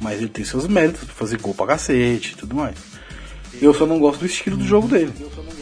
Mas 0.00 0.18
ele 0.18 0.28
tem 0.28 0.44
seus 0.44 0.66
méritos 0.66 1.04
pra 1.04 1.14
fazer 1.14 1.40
gol 1.40 1.54
pra 1.54 1.68
cacete 1.68 2.32
e 2.32 2.34
tudo 2.34 2.56
mais. 2.56 2.74
Eu 3.62 3.72
só 3.72 3.86
não 3.86 4.00
gosto 4.00 4.18
do 4.18 4.26
estilo 4.26 4.56
do 4.56 4.66
jogo 4.66 4.88
dele. 4.88 5.12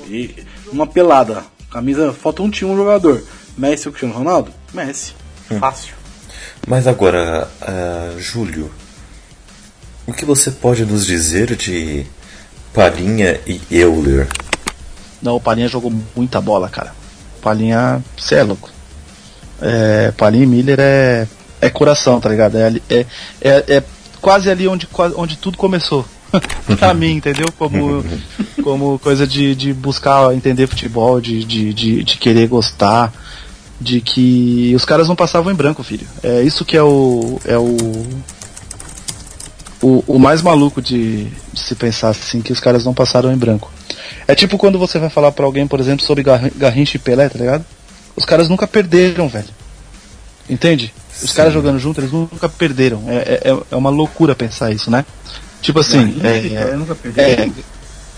E 0.07 0.35
uma 0.73 0.87
pelada, 0.87 1.45
camisa, 1.70 2.15
falta 2.15 2.43
um 2.43 2.49
time, 2.49 2.70
um 2.70 2.77
jogador. 2.77 3.23
Messi 3.59 3.89
ou 3.89 3.93
Cristiano 3.93 4.16
Ronaldo? 4.16 4.51
Messi. 4.73 5.12
Fácil. 5.61 5.95
Mas 6.66 6.87
agora, 6.87 7.47
ah, 7.61 8.16
Júlio, 8.16 8.73
o 10.07 10.15
que 10.15 10.25
você 10.25 10.51
pode 10.51 10.87
nos 10.87 11.05
dizer 11.05 11.55
de 11.55 12.07
Palinha 12.79 13.41
e 13.45 13.61
Euler? 13.73 14.29
Não, 15.21 15.35
o 15.35 15.41
Palinha 15.41 15.67
jogou 15.67 15.93
muita 16.15 16.41
bola, 16.41 16.69
cara. 16.69 16.95
Palinha, 17.43 18.01
cê 18.17 18.37
é 18.37 18.45
louco. 18.45 18.71
É, 19.61 20.13
Palinha 20.13 20.45
e 20.45 20.47
Miller 20.47 20.79
é, 20.79 21.27
é 21.61 21.69
coração, 21.71 22.21
tá 22.21 22.29
ligado? 22.29 22.57
É, 22.57 22.73
é, 22.89 23.07
é, 23.41 23.65
é 23.79 23.85
quase 24.21 24.49
ali 24.49 24.69
onde, 24.69 24.89
onde 25.17 25.37
tudo 25.37 25.59
começou. 25.59 26.07
pra 26.79 26.95
mim, 26.95 27.17
entendeu? 27.17 27.49
Como, 27.59 28.05
como 28.63 28.97
coisa 29.01 29.27
de, 29.27 29.57
de 29.57 29.73
buscar 29.73 30.33
entender 30.33 30.69
futebol, 30.69 31.21
de, 31.21 31.43
de, 31.43 31.75
de, 31.75 32.05
de 32.05 32.17
querer 32.17 32.47
gostar, 32.47 33.13
de 33.81 34.01
que 34.01 34.73
os 34.77 34.85
caras 34.85 35.09
não 35.09 35.17
passavam 35.17 35.51
em 35.51 35.57
branco, 35.57 35.83
filho. 35.83 36.07
É 36.23 36.43
isso 36.43 36.65
que 36.65 36.77
é 36.77 36.83
o. 36.85 37.41
É 37.45 37.59
o. 37.59 38.07
O, 39.81 40.03
o 40.07 40.19
mais 40.19 40.43
maluco 40.43 40.83
de, 40.83 41.27
de 41.53 41.61
se 41.61 41.75
pensar 41.75 42.09
assim, 42.09 42.41
que 42.41 42.53
os 42.53 42.59
caras 42.61 42.85
não 42.85 42.93
passaram 42.93 43.33
em 43.33 43.37
branco. 43.37 43.71
É 44.27 44.35
tipo 44.35 44.59
quando 44.59 44.79
você 44.79 44.99
vai 44.99 45.09
falar 45.09 45.31
pra 45.33 45.45
alguém, 45.45 45.67
por 45.69 45.79
exemplo, 45.79 46.05
sobre 46.05 46.25
Gar- 46.25 46.51
Garrincha 46.57 46.97
e 46.97 47.01
Pelé, 47.01 47.29
tá 47.29 47.39
ligado? 47.39 47.65
Os 48.17 48.25
caras 48.25 48.49
nunca 48.49 48.67
perderam, 48.67 49.29
velho. 49.29 49.49
Entende? 50.51 50.93
Os 51.23 51.33
caras 51.33 51.53
jogando 51.53 51.79
junto, 51.79 52.01
eles 52.01 52.11
nunca 52.13 52.49
perderam. 52.49 53.03
É, 53.09 53.41
é, 53.45 53.57
é 53.71 53.77
uma 53.77 53.91
loucura 53.91 54.35
pensar 54.35 54.73
isso, 54.73 54.91
né? 54.91 55.05
Tipo 55.61 55.81
assim, 55.81 56.19
Garrincha 56.19 56.27
é, 56.27 56.43
e 56.51 56.57
é, 56.57 56.65
Pelé 56.65 56.77
nunca 56.77 56.95
perderam? 56.95 57.43
é, 57.45 57.51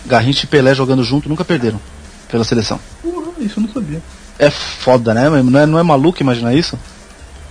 Garrincha 0.06 0.44
e 0.44 0.48
Pelé 0.48 0.74
jogando 0.74 1.02
junto 1.04 1.28
nunca 1.28 1.44
perderam 1.44 1.80
pela 2.30 2.44
seleção. 2.44 2.78
Porra, 3.02 3.32
isso 3.40 3.58
eu 3.58 3.64
não 3.64 3.72
sabia. 3.72 4.00
É 4.38 4.48
foda, 4.50 5.12
né? 5.12 5.28
Não 5.42 5.60
é, 5.60 5.66
não 5.66 5.78
é 5.78 5.82
maluco 5.82 6.22
imaginar 6.22 6.54
isso? 6.54 6.78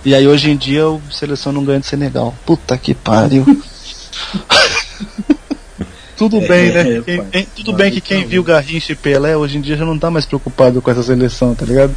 E 0.04 0.14
aí 0.14 0.26
hoje 0.26 0.50
em 0.50 0.56
dia 0.56 0.82
a 0.84 1.12
seleção 1.12 1.52
não 1.52 1.64
ganha 1.64 1.78
de 1.80 1.86
Senegal. 1.86 2.34
Puta 2.44 2.76
que 2.76 2.94
pariu. 2.94 3.44
tudo 6.16 6.40
bem, 6.40 6.70
né? 6.72 6.98
é, 6.98 7.02
Quem- 7.30 7.46
tudo 7.56 7.72
bem 7.72 7.90
que 7.90 8.00
quem 8.00 8.26
viu 8.26 8.42
Garrincha 8.42 8.92
e 8.92 8.96
Pelé 8.96 9.36
hoje 9.36 9.56
em 9.58 9.60
dia 9.60 9.76
já 9.76 9.84
não 9.84 9.98
tá 9.98 10.10
mais 10.10 10.26
preocupado 10.26 10.80
com 10.82 10.90
essa 10.90 11.02
seleção, 11.02 11.54
tá 11.54 11.64
ligado? 11.64 11.94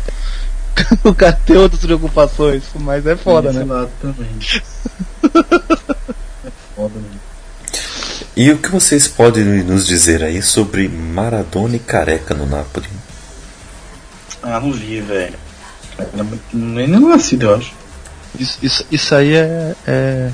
o 1.04 1.14
cara 1.14 1.34
tem 1.46 1.56
outras 1.58 1.82
preocupações, 1.82 2.64
mas 2.80 3.06
é 3.06 3.16
foda, 3.16 3.50
Esse 3.50 3.60
né? 3.60 3.66
lado 3.66 3.92
também. 4.02 4.28
é 6.46 6.52
foda, 6.76 7.00
né? 7.00 7.10
E 8.36 8.52
o 8.52 8.58
que 8.58 8.70
vocês 8.70 9.08
podem 9.08 9.44
nos 9.46 9.86
dizer 9.86 10.24
aí 10.24 10.42
sobre 10.42 10.88
Maradona 10.90 11.76
e 11.76 11.80
Careca 11.80 12.34
no 12.34 12.48
Napoli? 12.48 12.88
Ah, 14.42 14.60
não 14.60 14.72
vi, 14.72 15.00
velho. 15.02 15.36
Nem 16.52 16.88
nem 16.88 17.00
nascido, 17.00 17.44
eu 17.44 17.56
acho. 17.56 17.72
Isso, 18.40 18.58
isso, 18.64 18.86
isso 18.92 19.14
aí 19.14 19.36
é, 19.36 19.76
é. 19.86 20.32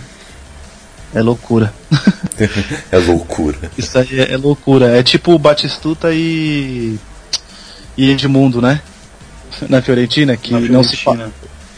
É 1.14 1.22
loucura. 1.22 1.74
É 2.90 2.98
loucura. 2.98 3.70
Isso 3.78 4.00
aí 4.00 4.18
é, 4.18 4.32
é 4.34 4.38
loucura. 4.38 4.98
É 4.98 5.04
tipo 5.04 5.38
Batistuta 5.38 6.10
e. 6.14 6.98
e 7.98 8.10
Edmundo, 8.12 8.62
né? 8.62 8.82
Na 9.68 9.82
Fiorentina, 9.82 10.38
que 10.38 10.54
Na 10.54 10.62
não 10.62 10.82
se 10.82 10.96
Fiorentina. 10.96 11.34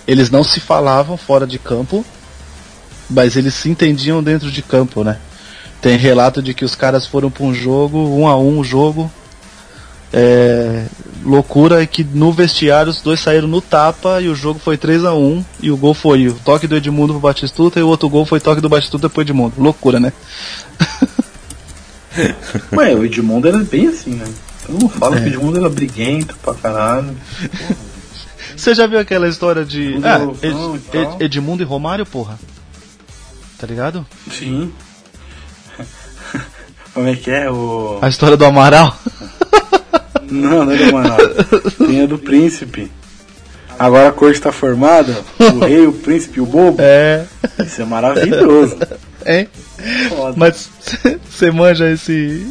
eles 0.07 0.29
não 0.29 0.43
se 0.43 0.59
falavam 0.59 1.17
fora 1.17 1.47
de 1.47 1.57
campo, 1.57 2.05
mas 3.09 3.35
eles 3.35 3.55
se 3.55 3.69
entendiam 3.69 4.21
dentro 4.21 4.51
de 4.51 4.61
campo, 4.61 5.03
né? 5.03 5.17
Tem 5.81 5.97
relato 5.97 6.43
de 6.43 6.53
que 6.53 6.63
os 6.63 6.75
caras 6.75 7.07
foram 7.07 7.31
para 7.31 7.43
um 7.43 7.53
jogo, 7.53 7.97
um 7.97 8.27
a 8.27 8.37
um 8.37 8.59
o 8.59 8.63
jogo. 8.63 9.11
É, 10.13 10.85
loucura 11.23 11.81
é 11.81 11.85
que 11.85 12.03
no 12.03 12.33
vestiário 12.33 12.89
os 12.89 13.01
dois 13.01 13.19
saíram 13.21 13.47
no 13.47 13.61
tapa 13.61 14.19
e 14.21 14.27
o 14.27 14.35
jogo 14.35 14.59
foi 14.59 14.75
3 14.77 15.05
a 15.05 15.13
1 15.13 15.45
e 15.61 15.71
o 15.71 15.77
gol 15.77 15.93
foi 15.93 16.27
o 16.27 16.33
toque 16.33 16.67
do 16.67 16.75
Edmundo 16.75 17.13
pro 17.13 17.21
Batistuta 17.21 17.79
e 17.79 17.83
o 17.83 17.88
outro 17.88 18.09
gol 18.09 18.25
foi 18.25 18.39
toque 18.41 18.59
do 18.59 18.67
Batistuta 18.67 19.09
pro 19.09 19.21
Edmundo. 19.21 19.53
Loucura, 19.57 19.99
né? 19.99 20.11
Ué, 22.75 22.93
o 22.93 23.05
Edmundo 23.05 23.47
era 23.47 23.59
bem 23.59 23.88
assim, 23.88 24.11
né? 24.15 24.25
Todo 24.65 24.73
mundo 24.79 24.89
fala 24.89 25.15
É. 25.17 25.19
que 25.21 25.25
o 25.25 25.29
Edmundo 25.29 25.57
era 25.59 25.69
briguento 25.69 26.35
pra 26.43 26.53
caralho. 26.55 27.15
Você 28.55 28.75
já 28.75 28.85
viu 28.85 28.99
aquela 28.99 29.29
história 29.29 29.63
de 29.63 29.95
ah, 30.03 30.19
Ed-. 30.45 30.81
Ed- 30.93 31.23
Edmundo 31.23 31.63
e 31.63 31.65
Romário, 31.65 32.05
porra? 32.05 32.38
Tá 33.57 33.65
ligado? 33.65 34.05
Sim. 34.29 34.73
Como 36.93 37.07
é 37.07 37.15
que 37.15 37.31
é 37.31 37.49
o. 37.49 37.97
A 38.01 38.09
história 38.09 38.35
do 38.35 38.43
Amaral. 38.43 38.93
Não, 40.31 40.65
não 40.65 40.71
é 40.71 40.77
do 40.77 40.93
Manaus. 40.93 41.21
Tem 41.77 42.01
a 42.03 42.05
do 42.05 42.17
príncipe. 42.17 42.91
Agora 43.77 44.09
a 44.09 44.11
corte 44.11 44.39
tá 44.39 44.51
formada, 44.51 45.15
o 45.39 45.59
rei, 45.65 45.87
o 45.87 45.93
príncipe 45.93 46.37
e 46.37 46.41
o 46.41 46.45
bobo. 46.45 46.77
É, 46.79 47.25
Isso 47.65 47.81
é 47.81 47.85
maravilhoso. 47.85 48.77
hein? 49.25 49.47
Foda. 50.09 50.33
Mas 50.37 50.69
você 51.29 51.49
manja 51.51 51.89
esse 51.89 52.45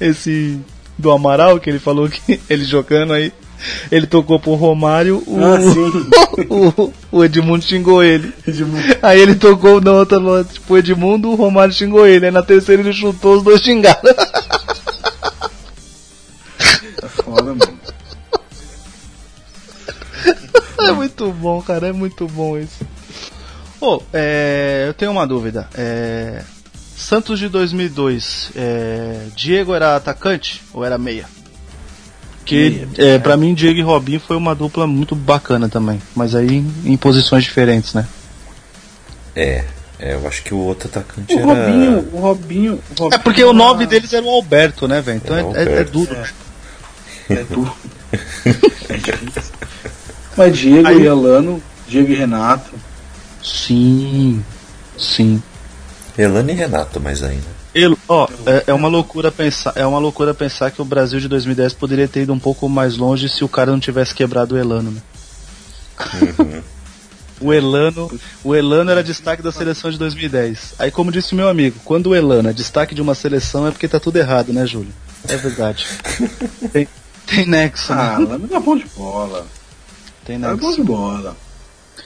esse 0.00 0.58
do 0.98 1.10
Amaral 1.10 1.58
que 1.58 1.70
ele 1.70 1.78
falou 1.78 2.08
que 2.08 2.38
ele 2.50 2.64
jogando 2.64 3.14
aí, 3.14 3.32
ele 3.90 4.06
tocou 4.06 4.38
pro 4.38 4.52
Romário, 4.54 5.22
o, 5.26 5.38
Ah, 5.42 5.58
sim. 5.58 6.10
o, 6.50 6.92
o 7.10 7.24
Edmundo 7.24 7.64
xingou 7.64 8.02
ele. 8.04 8.30
Edmundo. 8.46 8.82
Aí 9.00 9.18
ele 9.20 9.36
tocou 9.36 9.80
na 9.80 9.92
outra 9.92 10.20
pro 10.66 10.76
Edmundo, 10.76 11.30
o 11.30 11.34
Romário 11.34 11.72
xingou 11.72 12.06
ele. 12.06 12.26
Aí 12.26 12.32
na 12.32 12.42
terceira 12.42 12.82
ele 12.82 12.92
chutou, 12.92 13.36
os 13.36 13.42
dois 13.42 13.62
xingaram. 13.62 14.00
É 17.34 17.36
foda, 17.36 17.54
mano. 17.54 17.78
É 20.88 20.92
muito 20.92 21.30
bom, 21.32 21.60
cara, 21.62 21.88
é 21.88 21.92
muito 21.92 22.26
bom 22.28 22.58
isso. 22.58 22.84
Ô, 23.80 24.02
é, 24.12 24.84
eu 24.86 24.94
tenho 24.94 25.10
uma 25.10 25.26
dúvida. 25.26 25.68
É, 25.74 26.42
Santos 26.96 27.38
de 27.38 27.48
2002, 27.48 28.50
é, 28.56 29.26
Diego 29.34 29.74
era 29.74 29.96
atacante 29.96 30.62
ou 30.72 30.84
era 30.84 30.96
meia? 30.98 31.26
Que 32.44 32.86
é, 32.98 33.18
para 33.18 33.36
mim 33.36 33.54
Diego 33.54 33.78
e 33.78 33.82
Robinho 33.82 34.20
foi 34.20 34.36
uma 34.36 34.54
dupla 34.54 34.86
muito 34.86 35.14
bacana 35.14 35.68
também, 35.68 36.00
mas 36.14 36.34
aí 36.34 36.56
em, 36.56 36.72
em 36.84 36.96
posições 36.96 37.42
diferentes, 37.42 37.94
né? 37.94 38.06
É, 39.34 39.64
é, 39.98 40.14
eu 40.14 40.28
acho 40.28 40.42
que 40.42 40.52
o 40.52 40.58
outro 40.58 40.88
atacante 40.88 41.34
O 41.34 41.38
era. 41.38 41.46
Robinho, 41.46 42.08
o 42.12 42.18
Robinho. 42.20 42.72
o 42.74 43.02
Robinho 43.02 43.14
É 43.14 43.18
porque 43.18 43.42
o 43.42 43.52
nome 43.54 43.86
deles 43.86 44.12
era 44.12 44.24
o 44.24 44.28
Alberto, 44.28 44.86
né, 44.86 45.00
velho? 45.00 45.20
Então 45.24 45.36
É, 45.56 45.62
é, 45.62 45.64
é- 45.64 45.80
é 45.80 45.84
duro. 45.84 46.14
É. 47.30 47.44
É 48.88 48.96
difícil. 48.96 49.52
Mas 50.36 50.56
Diego 50.56 50.88
Aí- 50.88 51.02
e 51.02 51.08
Alano, 51.08 51.62
Diego 51.88 52.10
e 52.10 52.14
Renato. 52.14 52.72
Sim, 53.42 54.42
sim. 54.98 55.42
Elane 56.16 56.52
e 56.52 56.56
Renato, 56.56 57.00
mais 57.00 57.22
ainda. 57.22 57.54
Ele, 57.74 57.96
ó, 58.08 58.28
é, 58.46 58.64
é 58.68 58.74
uma 58.74 58.86
loucura 58.88 59.32
pensar, 59.32 59.72
é 59.74 59.84
uma 59.84 59.98
loucura 59.98 60.32
pensar 60.32 60.70
que 60.70 60.80
o 60.80 60.84
Brasil 60.84 61.18
de 61.18 61.26
2010 61.28 61.74
poderia 61.74 62.06
ter 62.06 62.22
ido 62.22 62.32
um 62.32 62.38
pouco 62.38 62.68
mais 62.68 62.96
longe 62.96 63.28
se 63.28 63.42
o 63.42 63.48
cara 63.48 63.72
não 63.72 63.80
tivesse 63.80 64.14
quebrado 64.14 64.54
o 64.54 64.58
Elano, 64.58 64.92
né? 64.92 65.02
o 67.40 67.52
Elano, 67.52 68.10
o 68.44 68.54
Elano 68.54 68.90
era 68.92 69.02
destaque 69.02 69.42
da 69.42 69.50
seleção 69.50 69.90
de 69.90 69.98
2010. 69.98 70.74
Aí 70.78 70.90
como 70.92 71.10
disse 71.10 71.34
meu 71.34 71.48
amigo, 71.48 71.80
quando 71.84 72.08
o 72.08 72.14
Elano 72.14 72.48
é 72.48 72.52
destaque 72.52 72.94
de 72.94 73.02
uma 73.02 73.14
seleção 73.14 73.66
é 73.66 73.72
porque 73.72 73.88
tá 73.88 73.98
tudo 73.98 74.16
errado, 74.18 74.52
né, 74.52 74.64
Júlio? 74.66 74.92
É 75.28 75.36
verdade. 75.36 75.84
tem, 76.72 76.86
tem 77.26 77.46
nexo, 77.46 77.92
Ah, 77.92 78.18
né? 78.18 78.26
lá 78.28 78.38
não 78.38 78.46
dá 78.46 78.60
bom 78.60 78.76
de 78.76 78.84
bola. 78.96 79.46
Tem 80.24 80.38
Não 80.38 80.50
é 80.50 80.56
bom 80.56 80.66
nexo. 80.68 80.80
de 80.80 80.86
bola. 80.86 81.36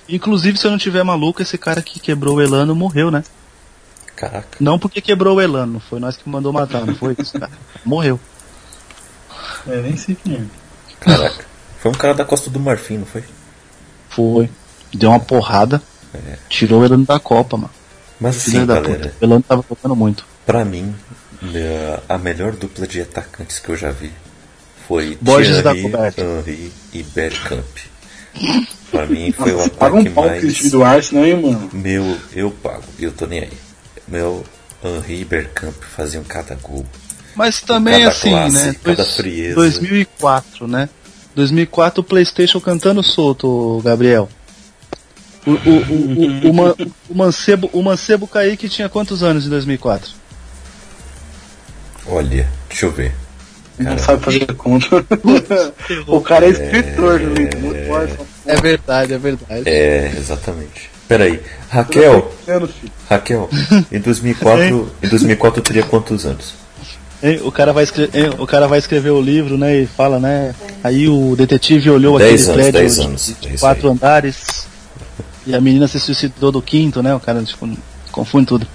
Inclusive, 0.09 0.59
se 0.59 0.67
eu 0.67 0.71
não 0.71 0.79
tiver 0.79 1.03
maluco, 1.03 1.43
esse 1.43 1.57
cara 1.59 1.83
que 1.83 2.01
quebrou 2.01 2.37
o 2.37 2.43
Elano 2.43 2.75
morreu, 2.75 3.11
né? 3.11 3.23
Caraca. 4.17 4.57
Não 4.61 4.79
porque 4.79 5.01
quebrou 5.01 5.37
o 5.37 5.41
Elano, 5.41 5.81
foi 5.81 6.01
nós 6.01 6.17
que 6.17 6.29
mandou 6.29 6.53
matar, 6.53 6.85
não 6.85 6.95
foi 6.95 7.15
isso, 7.19 7.39
cara? 7.39 7.53
Morreu. 7.85 8.19
É, 9.67 9.81
nem 9.83 9.97
sei 9.97 10.17
quem 10.17 10.35
é. 10.35 10.45
Caraca. 10.99 11.45
Foi 11.79 11.91
um 11.91 11.95
cara 11.95 12.15
da 12.15 12.25
Costa 12.25 12.51
do 12.51 12.59
Marfim, 12.59 12.99
não 12.99 13.07
foi? 13.07 13.23
Foi. 14.09 14.51
Deu 14.93 15.11
uma 15.11 15.21
porrada. 15.21 15.81
Tirou 16.49 16.85
ele 16.85 16.97
da 17.05 17.21
Copa, 17.21 17.57
mano. 17.57 17.71
Mas 18.21 18.37
assim, 18.39 18.67
da 18.67 18.81
galera. 18.81 19.07
O 19.15 19.21
Pelone 19.21 19.43
tava 19.45 19.65
jogando 19.69 19.95
muito. 19.95 20.25
pra 20.45 20.65
mim, 20.65 20.93
a 22.09 22.19
melhor 22.19 22.53
dupla 22.57 22.87
de 22.87 23.01
atacantes 23.01 23.61
que 23.61 23.69
eu 23.69 23.77
já 23.77 23.93
vi 23.93 24.11
foi 24.89 25.17
Borges 25.21 25.63
Thierry. 25.63 25.93
Henry 26.17 26.73
e 26.95 27.03
Bergkamp. 27.05 27.77
Pra 28.91 29.07
mim 29.07 29.31
foi 29.37 29.53
o 29.53 29.59
Nossa, 29.59 29.71
paga 29.71 29.95
um 29.97 29.99
ataque 30.01 30.15
pau 30.15 30.25
pro 30.25 30.39
time 30.41 30.53
mais... 30.55 30.71
do 30.71 30.83
Arsenal, 30.85 31.25
hein, 31.27 31.43
mano? 31.43 31.71
Meu, 31.73 32.17
eu 32.33 32.51
pago, 32.51 32.83
eu 32.99 33.13
tô 33.13 33.27
nem 33.27 33.41
aí. 33.41 33.53
Meu 34.09 34.45
Henry 34.83 35.21
e 35.21 35.25
Bergkamp 35.25 35.75
faziam 35.95 36.25
cada 36.25 36.55
gol. 36.55 36.87
Mas 37.37 37.61
também 37.61 37.99
Cada 38.01 38.09
assim, 38.11 38.31
classe, 38.31 38.57
né? 38.67 38.77
cada 38.83 38.97
dois- 39.03 39.17
frieza. 39.17 39.55
2004, 39.57 40.67
né? 40.67 40.89
2004 41.37 42.01
o 42.01 42.05
PlayStation 42.05 42.61
cantando 42.61 43.01
solto, 43.03 43.81
Gabriel. 43.85 44.29
O, 45.47 45.51
o, 45.51 45.55
o, 45.55 46.47
o, 46.47 46.51
o, 46.51 46.55
Man- 46.55 46.75
o 47.09 47.15
Mancebo, 47.15 47.71
o 47.73 47.83
Mancebo 47.83 48.27
Kaique 48.27 48.69
tinha 48.69 48.89
quantos 48.89 49.23
anos 49.23 49.47
em 49.47 49.49
2004? 49.51 50.11
Olha, 52.07 52.49
deixa 52.69 52.87
eu 52.87 52.91
ver. 52.93 53.15
Não 53.79 53.87
Cara, 53.87 53.99
sabe 53.99 54.25
fazer 54.25 54.55
conta. 54.55 55.05
o 56.07 56.21
cara 56.21 56.47
é 56.47 56.51
escritor 56.51 57.21
livro. 57.21 57.59
Muito 57.61 57.97
essa 57.97 58.19
É 58.47 58.57
verdade, 58.57 59.13
é 59.15 59.19
verdade. 59.19 59.63
É, 59.67 60.13
exatamente. 60.17 60.91
Peraí, 61.07 61.41
Raquel. 61.71 62.33
Raquel, 63.09 63.49
em 63.91 63.99
2004, 63.99 64.93
em 65.03 65.09
2004 65.09 65.61
eu 65.61 65.65
teria 65.65 65.83
quantos 65.83 66.27
anos? 66.27 66.55
O 67.43 67.51
cara, 67.51 67.73
vai 67.73 67.83
escrever, 67.83 68.41
o 68.41 68.47
cara 68.47 68.69
vai 68.69 68.79
escrever 68.79 69.11
o 69.11 69.21
livro, 69.21 69.57
né? 69.59 69.75
E 69.77 69.87
fala, 69.87 70.21
né? 70.21 70.55
Aí 70.85 71.09
o 71.09 71.35
detetive 71.35 71.91
olhou 71.91 72.19
Dez 72.19 72.49
aquele 72.49 72.61
anos, 72.61 72.71
prédio 72.71 72.81
dez 72.81 72.95
de, 72.95 73.07
anos, 73.07 73.35
de 73.41 73.55
é 73.55 73.59
quatro 73.59 73.89
aí. 73.89 73.95
andares 73.95 74.69
e 75.47 75.55
a 75.55 75.61
menina 75.61 75.89
se 75.89 75.99
suicidou 75.99 76.53
do 76.53 76.61
quinto, 76.63 77.03
né? 77.03 77.15
O 77.15 77.21
cara 77.21 77.43
tipo, 77.43 77.69
confunde 78.13 78.47
tudo. 78.47 78.67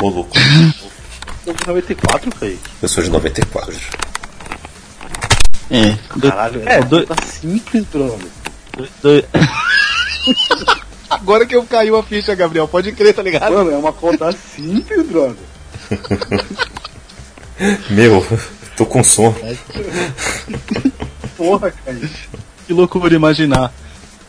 Ô 0.00 0.08
louco, 0.08 0.30
Eu 1.44 1.54
sou 1.54 1.54
de 1.54 1.66
94, 1.66 2.30
Kaique. 2.38 2.58
eu 2.82 2.88
sou 2.88 3.02
de 3.04 3.10
94. 3.10 3.74
É, 5.70 5.98
do- 6.16 6.28
Caralho, 6.30 6.62
é, 6.66 6.74
é, 6.78 6.82
do- 6.82 7.06
tá 7.06 7.14
simples, 7.22 7.84
brother. 7.92 8.18
do- 9.02 9.24
Agora 11.10 11.46
que 11.46 11.56
eu 11.56 11.64
caiu 11.64 11.96
a 11.96 12.02
ficha, 12.02 12.34
Gabriel, 12.34 12.68
pode 12.68 12.92
crer, 12.92 13.14
tá 13.14 13.22
ligado? 13.22 13.52
Mano, 13.52 13.70
é 13.70 13.76
uma 13.76 13.92
conta 13.92 14.30
simples, 14.32 15.06
brother. 15.06 15.36
Meu, 17.90 18.24
tô 18.76 18.84
com 18.86 19.02
sono. 19.02 19.34
Porra, 21.36 21.70
Kaique. 21.70 22.10
Que 22.66 22.72
loucura 22.72 23.14
imaginar. 23.14 23.72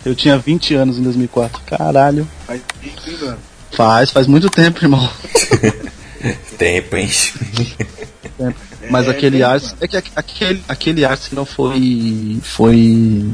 Eu 0.06 0.16
tinha 0.16 0.38
20 0.38 0.74
anos 0.76 0.98
em 0.98 1.03
2004. 1.03 1.61
Caralho. 1.66 2.28
Faz 2.48 2.61
tempo, 2.82 3.26
mano. 3.26 3.38
Faz, 3.72 4.11
faz 4.11 4.26
muito 4.28 4.49
tempo, 4.49 4.84
irmão. 4.84 5.10
Tempo, 6.57 6.98
hein? 6.98 7.10
Mas 8.90 9.07
É, 9.07 9.11
aquele 9.11 9.44
Arsenal. 9.44 9.78
É 9.82 9.88
que 9.88 9.98
aqu- 9.98 10.11
aquele, 10.16 10.64
aquele 10.68 11.06
Arsenal 11.06 11.45
foi. 11.45 12.40
Foi. 12.44 13.26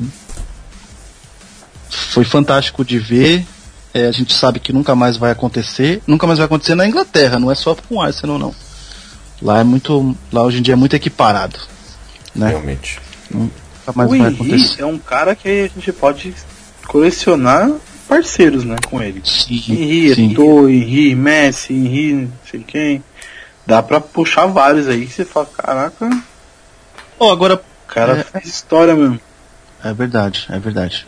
Foi 1.90 2.24
fantástico 2.26 2.84
de 2.84 3.00
ver. 3.00 3.46
É, 3.94 4.08
a 4.08 4.12
gente 4.12 4.34
sabe 4.34 4.60
que 4.60 4.74
nunca 4.74 4.94
mais 4.96 5.16
vai 5.18 5.32
acontecer. 5.32 6.02
Nunca 6.06 6.28
mais 6.28 6.38
vai 6.38 6.46
acontecer 6.46 6.76
na 6.76 6.86
Inglaterra, 6.88 7.40
não 7.40 7.50
é 7.50 7.56
só 7.56 7.74
com 7.76 7.96
o 7.96 8.02
Arsenal, 8.02 8.38
não. 8.38 8.54
Lá 9.42 9.60
é 9.60 9.64
muito. 9.64 10.16
Lá 10.32 10.44
hoje 10.44 10.60
em 10.60 10.62
dia 10.62 10.74
é 10.74 10.78
muito 10.78 10.96
equiparado. 10.96 11.58
Né? 12.36 12.50
Realmente. 12.50 13.00
Nunca 13.32 13.52
mais 13.96 14.12
o 14.12 14.18
vai 14.18 14.28
acontecer. 14.34 14.82
é 14.82 14.86
um 14.86 14.98
cara 14.98 15.36
que 15.36 15.48
a 15.50 15.68
gente 15.68 15.92
pode 15.94 16.34
colecionar 16.88 17.72
parceiros, 18.08 18.64
né, 18.64 18.76
com 18.88 19.02
ele. 19.02 19.22
Sim, 19.24 20.14
sim. 20.14 20.32
Eto'o, 20.32 20.70
Henry, 20.70 21.16
Messi, 21.16 21.74
Henry, 21.74 22.14
não 22.14 22.32
sei 22.50 22.60
quem. 22.60 23.04
Dá 23.66 23.82
pra 23.82 24.00
puxar 24.00 24.46
vários 24.46 24.88
aí 24.88 25.06
que 25.08 25.14
você 25.14 25.26
fala, 25.26 25.46
caraca, 25.48 26.06
o 26.06 26.22
Oh, 27.18 27.32
agora. 27.32 27.62
cara 27.88 28.20
É. 28.20 28.24
faz 28.24 28.46
história 28.46 28.94
mesmo. 28.96 29.20
É 29.84 29.94
verdade, 29.94 30.46
é 30.50 30.60
verdade. 30.60 31.08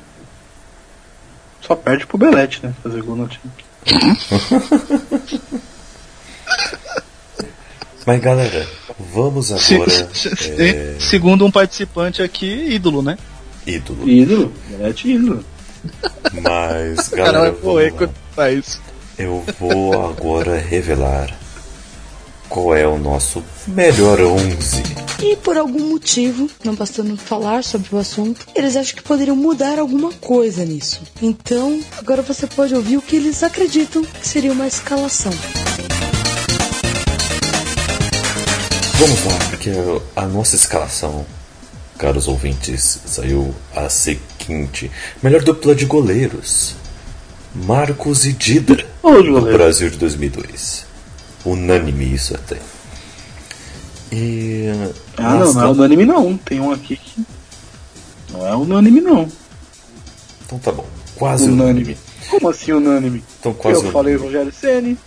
Só 1.62 1.76
perde 1.76 2.06
pro 2.08 2.18
Belete, 2.18 2.60
né? 2.64 2.74
Fazer 2.82 3.02
gol 3.02 3.16
no 3.16 3.28
time. 3.28 3.52
Mas 8.06 8.22
galera, 8.22 8.66
vamos 9.14 9.52
agora. 9.52 9.90
se- 10.14 10.34
se- 10.36 10.62
é, 10.62 10.96
Segundo 11.00 11.46
um 11.46 11.52
participante 11.52 12.22
aqui, 12.22 12.46
ídolo, 12.74 13.02
né? 13.02 13.18
ídolo. 13.66 14.08
Ídolo, 14.08 14.54
Belete 14.70 15.10
ídolo. 15.12 15.44
Mas, 16.42 17.08
O 17.08 17.12
cara 17.18 17.32
galera, 17.34 17.52
vai 17.52 17.62
morrer 17.62 17.90
vamos 17.92 18.02
lá. 18.08 18.14
Eu 19.18 19.46
vou 19.60 20.10
agora 20.10 20.58
revelar 20.58 21.36
qual 22.50 22.76
é 22.76 22.88
o 22.88 22.98
nosso 22.98 23.44
melhor 23.68 24.20
11. 24.20 24.84
E 25.22 25.36
por 25.38 25.58
algum 25.58 25.90
motivo, 25.90 26.50
não 26.64 26.76
bastando 26.76 27.18
falar 27.18 27.64
sobre 27.64 27.96
o 27.96 27.98
assunto, 27.98 28.46
eles 28.56 28.76
acham 28.76 28.96
que 28.96 29.04
poderiam 29.04 29.36
mudar 29.36 29.80
alguma 29.80 30.12
coisa 30.14 30.64
nisso. 30.64 31.02
Então, 31.22 31.80
agora 31.98 32.22
você 32.22 32.46
pode 32.46 32.76
ouvir 32.76 32.98
o 32.98 33.02
que 33.02 33.16
eles 33.16 33.42
acreditam 33.42 34.04
que 34.04 34.28
seria 34.28 34.52
uma 34.52 34.68
escalação. 34.68 35.34
Vamos 39.00 39.26
lá, 39.26 39.40
porque 39.50 39.72
a 40.16 40.26
nossa 40.26 40.56
escalação, 40.56 41.26
caros 41.98 42.28
ouvintes, 42.28 43.02
saiu 43.06 43.54
a 43.76 43.90
seguinte: 43.90 44.90
melhor 45.22 45.44
dupla 45.44 45.76
de 45.76 45.86
goleiros. 45.86 46.76
Marcos 47.56 48.26
e 48.26 48.34
Dida, 48.34 48.86
Ô, 49.02 49.22
do. 49.22 49.42
Brasil 49.42 49.90
de 49.90 49.98
2002. 49.98 50.87
Unânime 51.48 52.14
isso 52.14 52.36
até. 52.36 52.58
E. 54.12 54.66
Ah, 55.16 55.36
não, 55.36 55.54
não 55.54 55.64
é 55.64 55.68
unânime 55.68 56.06
não. 56.06 56.38
Tem 56.38 56.60
um 56.60 56.72
aqui 56.72 56.98
que. 56.98 57.26
Não 58.32 58.46
é 58.46 58.54
unânime 58.54 59.00
não. 59.00 59.30
Então 60.46 60.60
tá 60.60 60.74
bom, 60.74 60.86
quase 61.16 61.46
unânime. 61.46 61.64
Unânime. 61.64 61.98
Como 62.30 62.50
assim 62.50 62.74
unânime? 62.74 63.24
Então 63.40 63.54
quase 63.54 63.86
Eu 63.86 63.92
falei 63.94 64.16
unânime. 64.16 64.36
Rogério 64.38 64.54
Ceni. 64.54 64.98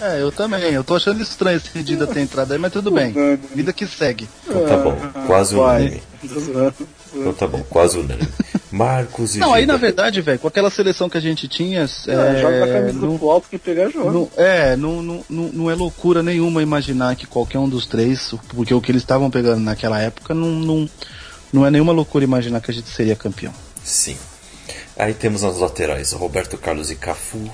É, 0.00 0.20
eu 0.20 0.32
também. 0.32 0.72
Eu 0.72 0.82
tô 0.82 0.96
achando 0.96 1.22
estranho 1.22 1.58
esse 1.58 1.82
Dida 1.84 2.08
ter 2.08 2.20
entrado 2.20 2.52
aí, 2.52 2.58
mas 2.58 2.72
tudo 2.72 2.90
bem. 2.90 3.14
Vida 3.54 3.72
que 3.72 3.86
segue. 3.86 4.28
Então 4.48 4.66
tá 4.66 4.76
bom, 4.76 4.96
quase 5.28 5.54
vai. 5.54 5.82
unânime. 5.82 6.02
Tô 6.34 6.40
zoando. 6.40 6.88
Então 7.14 7.32
tá 7.34 7.46
bom, 7.46 7.62
quase 7.70 7.98
unânime. 7.98 8.28
Marcos 8.74 9.36
e 9.36 9.38
Não, 9.38 9.54
aí 9.54 9.66
na 9.66 9.76
verdade, 9.76 10.20
velho, 10.20 10.38
com 10.38 10.48
aquela 10.48 10.68
seleção 10.68 11.08
que 11.08 11.16
a 11.16 11.20
gente 11.20 11.46
tinha. 11.46 11.82
É, 11.82 12.40
joga 12.40 12.64
a 12.64 12.72
camisa 12.72 12.98
não, 12.98 13.16
do 13.16 13.30
alto, 13.30 13.46
quem 13.48 13.58
pegar 13.58 13.88
joga. 13.88 14.10
não- 14.10 14.28
é, 14.36 14.74
não, 14.76 15.24
não, 15.30 15.70
é 15.70 15.74
loucura 15.74 16.22
nenhuma 16.22 16.62
imaginar 16.62 17.14
que 17.14 17.26
qualquer 17.26 17.58
um 17.58 17.68
dos 17.68 17.86
três, 17.86 18.34
porque 18.48 18.74
o 18.74 18.80
que 18.80 18.90
eles 18.90 19.02
estavam 19.02 19.30
pegando 19.30 19.60
naquela 19.60 20.00
época, 20.00 20.34
não, 20.34 20.48
não, 20.50 20.90
não 21.52 21.66
é 21.66 21.70
nenhuma 21.70 21.92
loucura 21.92 22.24
imaginar 22.24 22.60
que 22.60 22.70
a 22.70 22.74
gente 22.74 22.88
seria 22.90 23.14
campeão. 23.14 23.52
Sim. 23.84 24.16
Aí 24.96 25.14
temos 25.14 25.42
nas 25.42 25.58
laterais 25.58 26.12
Roberto 26.12 26.58
Carlos 26.58 26.90
e 26.90 26.96
Cafu. 26.96 27.50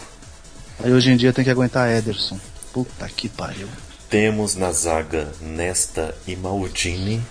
Aí 0.83 0.93
hoje 0.93 1.11
em 1.11 1.17
dia 1.17 1.33
tem 1.33 1.45
que 1.45 1.51
aguentar 1.51 1.91
Ederson. 1.91 2.39
Puta 2.73 3.07
que 3.15 3.29
pariu. 3.29 3.69
Temos 4.09 4.57
na 4.57 4.73
zaga 4.73 5.29
Nesta 5.41 6.15
e 6.27 6.35
Maldini. 6.35 7.23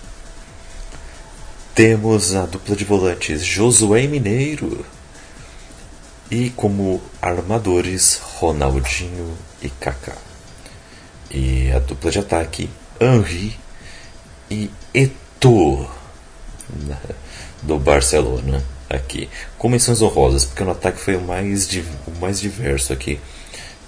Temos 1.74 2.34
a 2.34 2.46
dupla 2.46 2.74
de 2.76 2.84
volantes 2.84 3.44
Josué 3.44 4.06
Mineiro. 4.06 4.84
E 6.30 6.50
como 6.50 7.00
armadores 7.20 8.20
Ronaldinho 8.38 9.36
e 9.62 9.68
Kaká. 9.68 10.16
E 11.30 11.70
a 11.72 11.78
dupla 11.80 12.10
de 12.10 12.18
ataque 12.20 12.70
Henri 13.00 13.56
e 14.50 14.70
Eto'o 14.94 15.88
na- 16.86 16.98
do 17.62 17.78
Barcelona 17.78 18.62
aqui. 18.88 19.28
Com 19.58 19.68
menções 19.68 20.00
honrosas, 20.02 20.44
porque 20.44 20.62
no 20.62 20.70
ataque 20.70 21.00
foi 21.00 21.16
o 21.16 21.20
mais, 21.20 21.68
o 22.06 22.10
mais 22.20 22.40
diverso 22.40 22.92
aqui. 22.92 23.18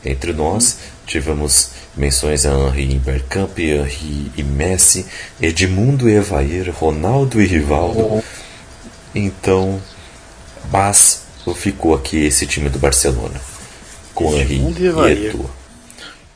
Entre 0.04 0.32
nós, 0.32 0.78
tivemos 1.06 1.70
menções 1.96 2.46
a 2.46 2.52
Henri 2.52 2.98
Bergkamp, 2.98 3.58
Henri 3.58 4.32
e 4.36 4.42
Messi, 4.42 5.06
Edmundo 5.40 6.08
e 6.08 6.14
Evair, 6.14 6.70
Ronaldo 6.70 7.40
e 7.40 7.46
Rivaldo. 7.46 8.22
Então, 9.14 9.80
mas 10.70 11.24
ficou 11.54 11.94
aqui 11.94 12.24
esse 12.24 12.46
time 12.46 12.68
do 12.68 12.78
Barcelona. 12.78 13.40
Com 14.14 14.34
Henri 14.34 14.60
e. 14.78 15.26
Eto'o. 15.26 15.50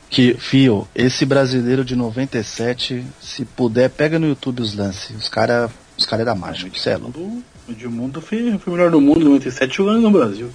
Que, 0.09 0.35
Fio, 0.35 0.87
esse 0.95 1.25
brasileiro 1.25 1.83
de 1.83 1.95
97, 1.95 3.05
se 3.21 3.43
puder, 3.43 3.89
pega 3.89 4.17
no 4.17 4.27
YouTube 4.27 4.61
os 4.61 4.73
lances. 4.73 5.15
Os 5.15 5.27
caras 5.27 5.69
os 5.97 6.05
cara 6.05 6.21
era 6.21 6.35
mágico. 6.35 6.77
Cê 6.77 6.91
é 6.91 6.97
louco. 6.97 7.19
O 7.19 7.71
Edmundo 7.71 8.21
foi, 8.21 8.57
foi 8.59 8.73
o 8.73 8.75
melhor 8.75 8.91
do 8.91 9.01
mundo 9.01 9.21
em 9.21 9.25
97 9.25 9.75
jogando 9.75 10.01
no 10.01 10.11
Brasil. 10.11 10.49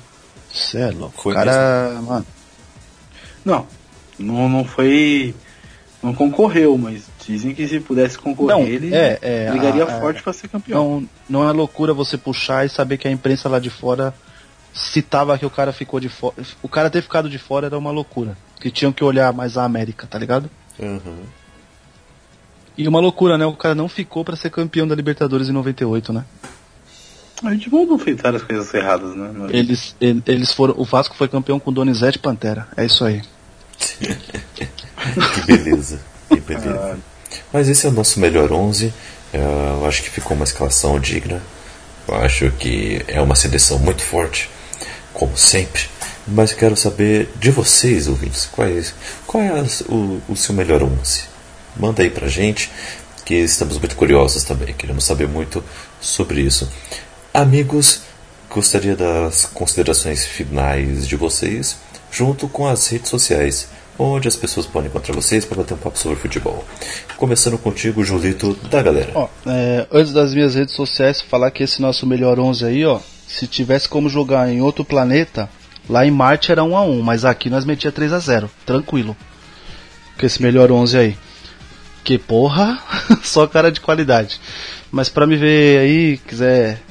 Cê 0.53 0.79
é 0.79 0.91
louco. 0.91 1.21
Foi 1.21 1.33
o 1.33 1.35
cara, 1.35 2.01
mano. 2.01 2.27
Não, 3.45 3.67
não, 4.23 4.49
não 4.49 4.65
foi. 4.65 5.35
Não 6.03 6.13
concorreu, 6.13 6.77
mas 6.77 7.05
dizem 7.25 7.55
que 7.55 7.67
se 7.69 7.79
pudesse 7.79 8.19
concorrer, 8.19 8.57
Não, 8.57 8.65
ele 8.67 8.93
é, 8.93 9.19
é, 9.23 9.51
brigaria 9.51 9.85
a- 9.85 10.01
forte 10.01 10.21
pra 10.23 10.33
ser 10.33 10.49
campeão. 10.49 11.01
Não, 11.29 11.41
não 11.43 11.49
é 11.49 11.53
loucura 11.53 11.95
você 11.95 12.19
puxar 12.19 12.67
e 12.67 12.69
saber 12.69 12.97
que 12.99 13.07
a 13.07 13.11
imprensa 13.11 13.49
lá 13.49 13.61
de 13.61 13.71
fora 13.71 14.13
citava 14.75 15.39
que 15.39 15.47
o 15.47 15.51
cara 15.51 15.73
ficou 15.73 16.01
de 16.01 16.09
fora. 16.09 16.35
O 16.61 16.69
cara 16.69 16.91
ter 16.91 17.03
ficado 17.03 17.29
de 17.31 17.39
fora 17.39 17.67
era 17.67 17.79
uma 17.79 17.93
loucura. 17.93 18.37
Que 18.61 18.69
tinham 18.71 18.93
que 18.93 19.05
olhar 19.05 19.33
mais 19.33 19.57
a 19.57 19.65
América, 19.65 20.07
tá 20.09 20.19
ligado? 20.19 20.51
Uhum. 20.79 21.21
E 22.77 22.89
uma 22.89 22.99
loucura, 23.01 23.37
né? 23.39 23.45
O 23.47 23.53
cara 23.55 23.75
não 23.75 23.89
ficou 23.89 24.25
para 24.25 24.35
ser 24.35 24.51
campeão 24.51 24.89
da 24.89 24.95
Libertadores 24.95 25.49
em 25.49 25.53
98, 25.53 26.13
né? 26.13 26.25
A 27.45 27.51
gente 27.53 27.71
não 27.71 27.99
fez 27.99 28.21
várias 28.21 28.43
coisas 28.43 28.73
erradas, 28.73 29.15
né? 29.15 29.31
Mas... 29.37 29.51
Eles, 29.53 29.97
ele- 30.01 30.23
eles 30.27 30.53
foram. 30.53 30.75
O 30.77 30.85
Vasco 30.85 31.15
foi 31.17 31.29
campeão 31.29 31.59
com 31.61 31.73
Donizete 31.73 32.19
Pantera. 32.19 32.69
É 32.77 32.85
isso 32.85 33.05
aí. 33.05 33.21
Que 35.35 35.43
beleza. 35.47 36.01
Que 36.29 36.41
beleza. 36.41 36.99
Mas 37.53 37.69
esse 37.69 37.87
é 37.87 37.89
o 37.89 37.93
nosso 37.93 38.21
melhor 38.21 38.53
11. 38.53 38.93
É, 39.33 39.39
Eu 39.39 39.87
acho 39.87 40.03
que 40.03 40.11
ficou 40.11 40.37
uma 40.37 40.45
escalação 40.45 40.99
digna. 41.01 41.43
Eu 42.07 42.15
acho 42.17 42.51
que 42.53 43.03
é 43.09 43.21
uma 43.21 43.37
seleção 43.37 43.79
muito 43.79 44.03
forte, 44.03 44.51
como 45.13 45.37
sempre. 45.37 45.83
Mas 46.27 46.53
quero 46.53 46.77
saber 46.77 47.31
de 47.37 47.51
vocês, 47.51 48.07
ouvintes, 48.09 48.47
qual 48.51 48.69
é, 48.69 48.83
qual 49.27 49.43
é 49.43 49.61
as- 49.61 49.81
o, 49.83 50.21
o 50.29 50.37
seu 50.37 50.55
melhor 50.55 50.83
11? 50.83 51.23
Manda 51.77 52.03
aí 52.03 52.11
pra 52.11 52.29
gente, 52.29 52.71
que 53.25 53.35
estamos 53.35 53.79
muito 53.79 53.97
curiosos 53.97 54.45
também. 54.45 54.75
Queremos 54.75 55.05
saber 55.05 55.27
muito 55.29 55.65
sobre 56.01 56.41
isso. 56.43 56.71
Amigos, 57.33 58.03
gostaria 58.51 58.95
das 58.95 59.47
considerações 59.47 60.25
finais 60.27 61.07
de 61.09 61.17
vocês, 61.17 61.77
junto 62.13 62.47
com 62.47 62.67
as 62.67 62.87
redes 62.89 63.09
sociais, 63.09 63.69
onde 63.99 64.29
as 64.29 64.37
pessoas 64.37 64.67
podem 64.67 64.89
encontrar 64.89 65.15
vocês 65.15 65.45
para 65.45 65.57
bater 65.57 65.75
um 65.75 65.79
papo 65.79 65.99
sobre 65.99 66.19
futebol. 66.19 66.65
Começando 67.17 67.57
contigo, 67.57 68.05
Julito, 68.05 68.55
da 68.71 68.83
galera. 68.83 69.11
Ó, 69.15 69.29
é, 69.47 69.87
antes 69.91 70.13
das 70.13 70.35
minhas 70.35 70.55
redes 70.55 70.75
sociais, 70.75 71.23
falar 71.23 71.51
que 71.51 71.63
esse 71.63 71.81
nosso 71.81 72.07
melhor 72.07 72.39
11 72.39 72.67
aí, 72.67 72.85
ó, 72.85 73.01
se 73.27 73.47
tivesse 73.47 73.89
como 73.89 74.11
jogar 74.11 74.53
em 74.53 74.61
outro 74.61 74.85
planeta, 74.85 75.49
lá 75.89 76.07
em 76.07 76.11
Marte 76.11 76.53
era 76.53 76.63
1 76.63 76.77
a 76.77 76.83
1 76.83 77.03
mas 77.03 77.25
aqui 77.25 77.49
nós 77.49 77.65
metia 77.65 77.91
3 77.91 78.13
a 78.13 78.19
0 78.19 78.51
tranquilo. 78.67 79.17
Com 80.21 80.27
esse 80.27 80.43
melhor 80.43 80.71
11 80.71 80.99
aí. 80.99 81.17
Que 82.05 82.19
porra, 82.19 82.79
só 83.25 83.47
cara 83.47 83.73
de 83.73 83.81
qualidade. 83.81 84.39
Mas 84.91 85.09
pra 85.09 85.27
me 85.27 85.37
ver 85.37 85.79
aí, 85.79 86.19
quiser 86.19 86.83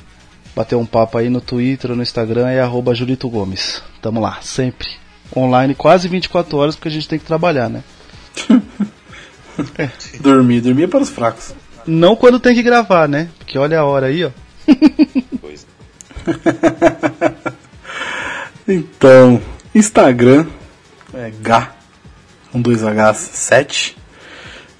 bater 0.55 0.75
um 0.75 0.85
papo 0.85 1.17
aí 1.17 1.29
no 1.29 1.39
Twitter 1.39 1.91
no 1.95 2.01
Instagram, 2.01 2.49
é 2.49 2.59
arroba 2.59 2.95
Julito 2.95 3.29
Gomes. 3.29 3.83
Tamo 4.01 4.19
lá, 4.19 4.39
sempre. 4.41 5.00
Online 5.35 5.75
quase 5.75 6.07
24 6.07 6.57
horas, 6.57 6.75
porque 6.75 6.89
a 6.89 6.91
gente 6.91 7.07
tem 7.07 7.19
que 7.19 7.25
trabalhar, 7.25 7.69
né? 7.69 7.83
Dormir, 10.21 10.61
dormir 10.61 10.83
é 10.83 10.87
para 10.87 11.01
os 11.01 11.09
fracos. 11.09 11.53
Não 11.85 12.15
quando 12.15 12.39
tem 12.39 12.55
que 12.55 12.63
gravar, 12.63 13.07
né? 13.07 13.29
Porque 13.37 13.57
olha 13.57 13.79
a 13.79 13.85
hora 13.85 14.07
aí, 14.07 14.23
ó. 14.23 14.31
Pois. 15.39 15.67
Então, 18.67 19.41
Instagram 19.73 20.45
é 21.13 21.29
G, 21.31 21.67
um 22.53 22.61
2H 22.61 23.15
7. 23.15 23.97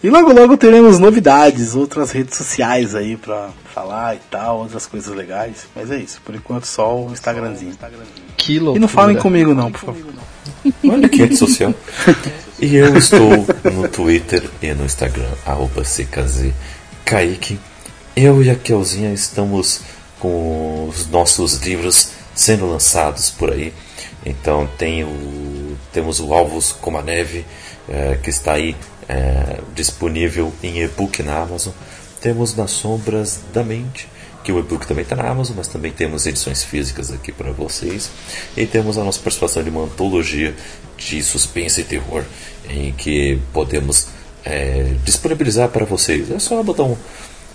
E 0.04 0.10
logo 0.10 0.32
logo 0.32 0.56
teremos 0.56 0.98
novidades, 0.98 1.76
outras 1.76 2.12
redes 2.12 2.38
sociais 2.38 2.96
aí 2.96 3.18
pra 3.18 3.50
falar 3.74 4.16
e 4.16 4.20
tal, 4.30 4.60
outras 4.60 4.86
coisas 4.86 5.14
legais. 5.16 5.66
Mas 5.76 5.90
é 5.92 5.98
isso, 5.98 6.22
por 6.24 6.36
enquanto 6.36 6.66
só 6.66 6.96
o 6.98 7.12
Instagramzinho. 7.12 7.74
Que 8.38 8.54
E 8.54 8.60
loucura. 8.60 8.80
não 8.82 8.88
falem 8.88 9.18
comigo 9.18 9.54
não, 9.54 9.72
por 9.72 9.80
favor. 9.80 10.14
Olha 10.88 11.10
que 11.10 11.18
rede 11.18 11.36
social. 11.38 11.74
E 12.64 12.76
eu 12.76 12.96
estou 12.96 13.44
no 13.74 13.88
Twitter 13.90 14.48
e 14.62 14.72
no 14.76 14.86
Instagram, 14.86 15.32
arroba 15.48 15.82
CKZ 15.82 16.52
Kaique. 17.04 17.60
Eu 18.16 18.44
e 18.44 18.52
a 18.52 18.56
Kelzinha 18.56 19.12
estamos 19.12 19.82
com 20.20 20.88
os 20.88 21.08
nossos 21.08 21.56
livros 21.56 22.10
sendo 22.36 22.70
lançados 22.70 23.32
por 23.32 23.52
aí. 23.52 23.74
Então 24.24 24.70
tem 24.78 25.04
o, 25.04 25.76
temos 25.92 26.20
o 26.20 26.32
Alvos 26.36 26.72
como 26.72 27.00
a 27.00 27.02
Neve, 27.02 27.44
eh, 27.90 28.20
que 28.22 28.30
está 28.30 28.54
aí 28.54 28.76
eh, 29.10 29.58
disponível 29.74 30.54
em 30.62 30.84
e-book 30.84 31.24
na 31.24 31.40
Amazon. 31.42 31.74
Temos 32.22 32.56
Nas 32.56 32.72
Sombras 32.72 33.40
da 33.52 33.64
Mente, 33.64 34.08
que 34.44 34.52
o 34.52 34.60
e-book 34.60 34.88
também 34.88 35.04
está 35.04 35.16
na 35.16 35.28
Amazon, 35.28 35.56
mas 35.58 35.68
também 35.68 35.92
temos 35.92 36.26
edições 36.26 36.64
físicas 36.64 37.12
aqui 37.12 37.32
para 37.32 37.52
vocês. 37.52 38.10
E 38.56 38.66
temos 38.66 38.98
a 38.98 39.04
nossa 39.04 39.20
participação 39.20 39.64
de 39.64 39.70
uma 39.70 39.84
antologia 39.84 40.56
de 40.98 41.22
suspense 41.24 41.82
e 41.82 41.84
terror, 41.84 42.24
em 42.70 42.92
que 42.92 43.40
podemos 43.52 44.08
eh, 44.46 44.94
disponibilizar 45.04 45.70
para 45.70 45.86
vocês. 45.86 46.32
É 46.32 46.40
só 46.40 46.62
botar 46.64 46.84
um, 46.84 46.98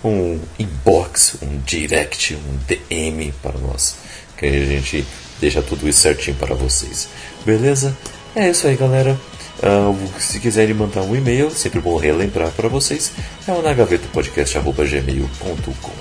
um 0.03 0.39
inbox, 0.59 1.37
um 1.41 1.59
direct, 1.65 2.35
um 2.35 2.59
DM 2.67 3.33
para 3.41 3.57
nós, 3.57 3.95
que 4.37 4.45
a 4.45 4.65
gente 4.65 5.05
deixa 5.39 5.61
tudo 5.61 5.87
isso 5.87 6.01
certinho 6.01 6.35
para 6.37 6.55
vocês. 6.55 7.07
Beleza? 7.45 7.95
É 8.35 8.49
isso 8.49 8.67
aí, 8.67 8.75
galera. 8.75 9.17
Ah, 9.61 9.93
se 10.19 10.39
quiserem 10.39 10.73
mandar 10.73 11.01
um 11.01 11.15
e-mail, 11.15 11.51
sempre 11.51 11.79
bom 11.79 11.95
relembrar 11.97 12.49
para 12.51 12.67
vocês, 12.69 13.11
é 13.47 13.51
o 13.51 13.61
nagavetopodcast.gmail.com 13.61 15.91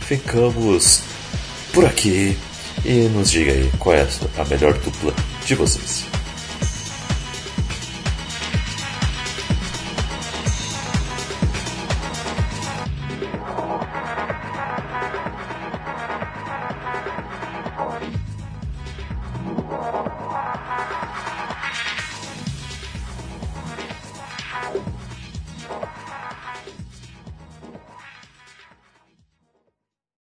Ficamos 0.00 1.02
por 1.72 1.84
aqui 1.86 2.36
e 2.84 3.08
nos 3.08 3.30
diga 3.30 3.52
aí 3.52 3.70
qual 3.78 3.96
é 3.96 4.06
a 4.36 4.44
melhor 4.44 4.74
dupla 4.74 5.14
de 5.44 5.54
vocês. 5.54 6.04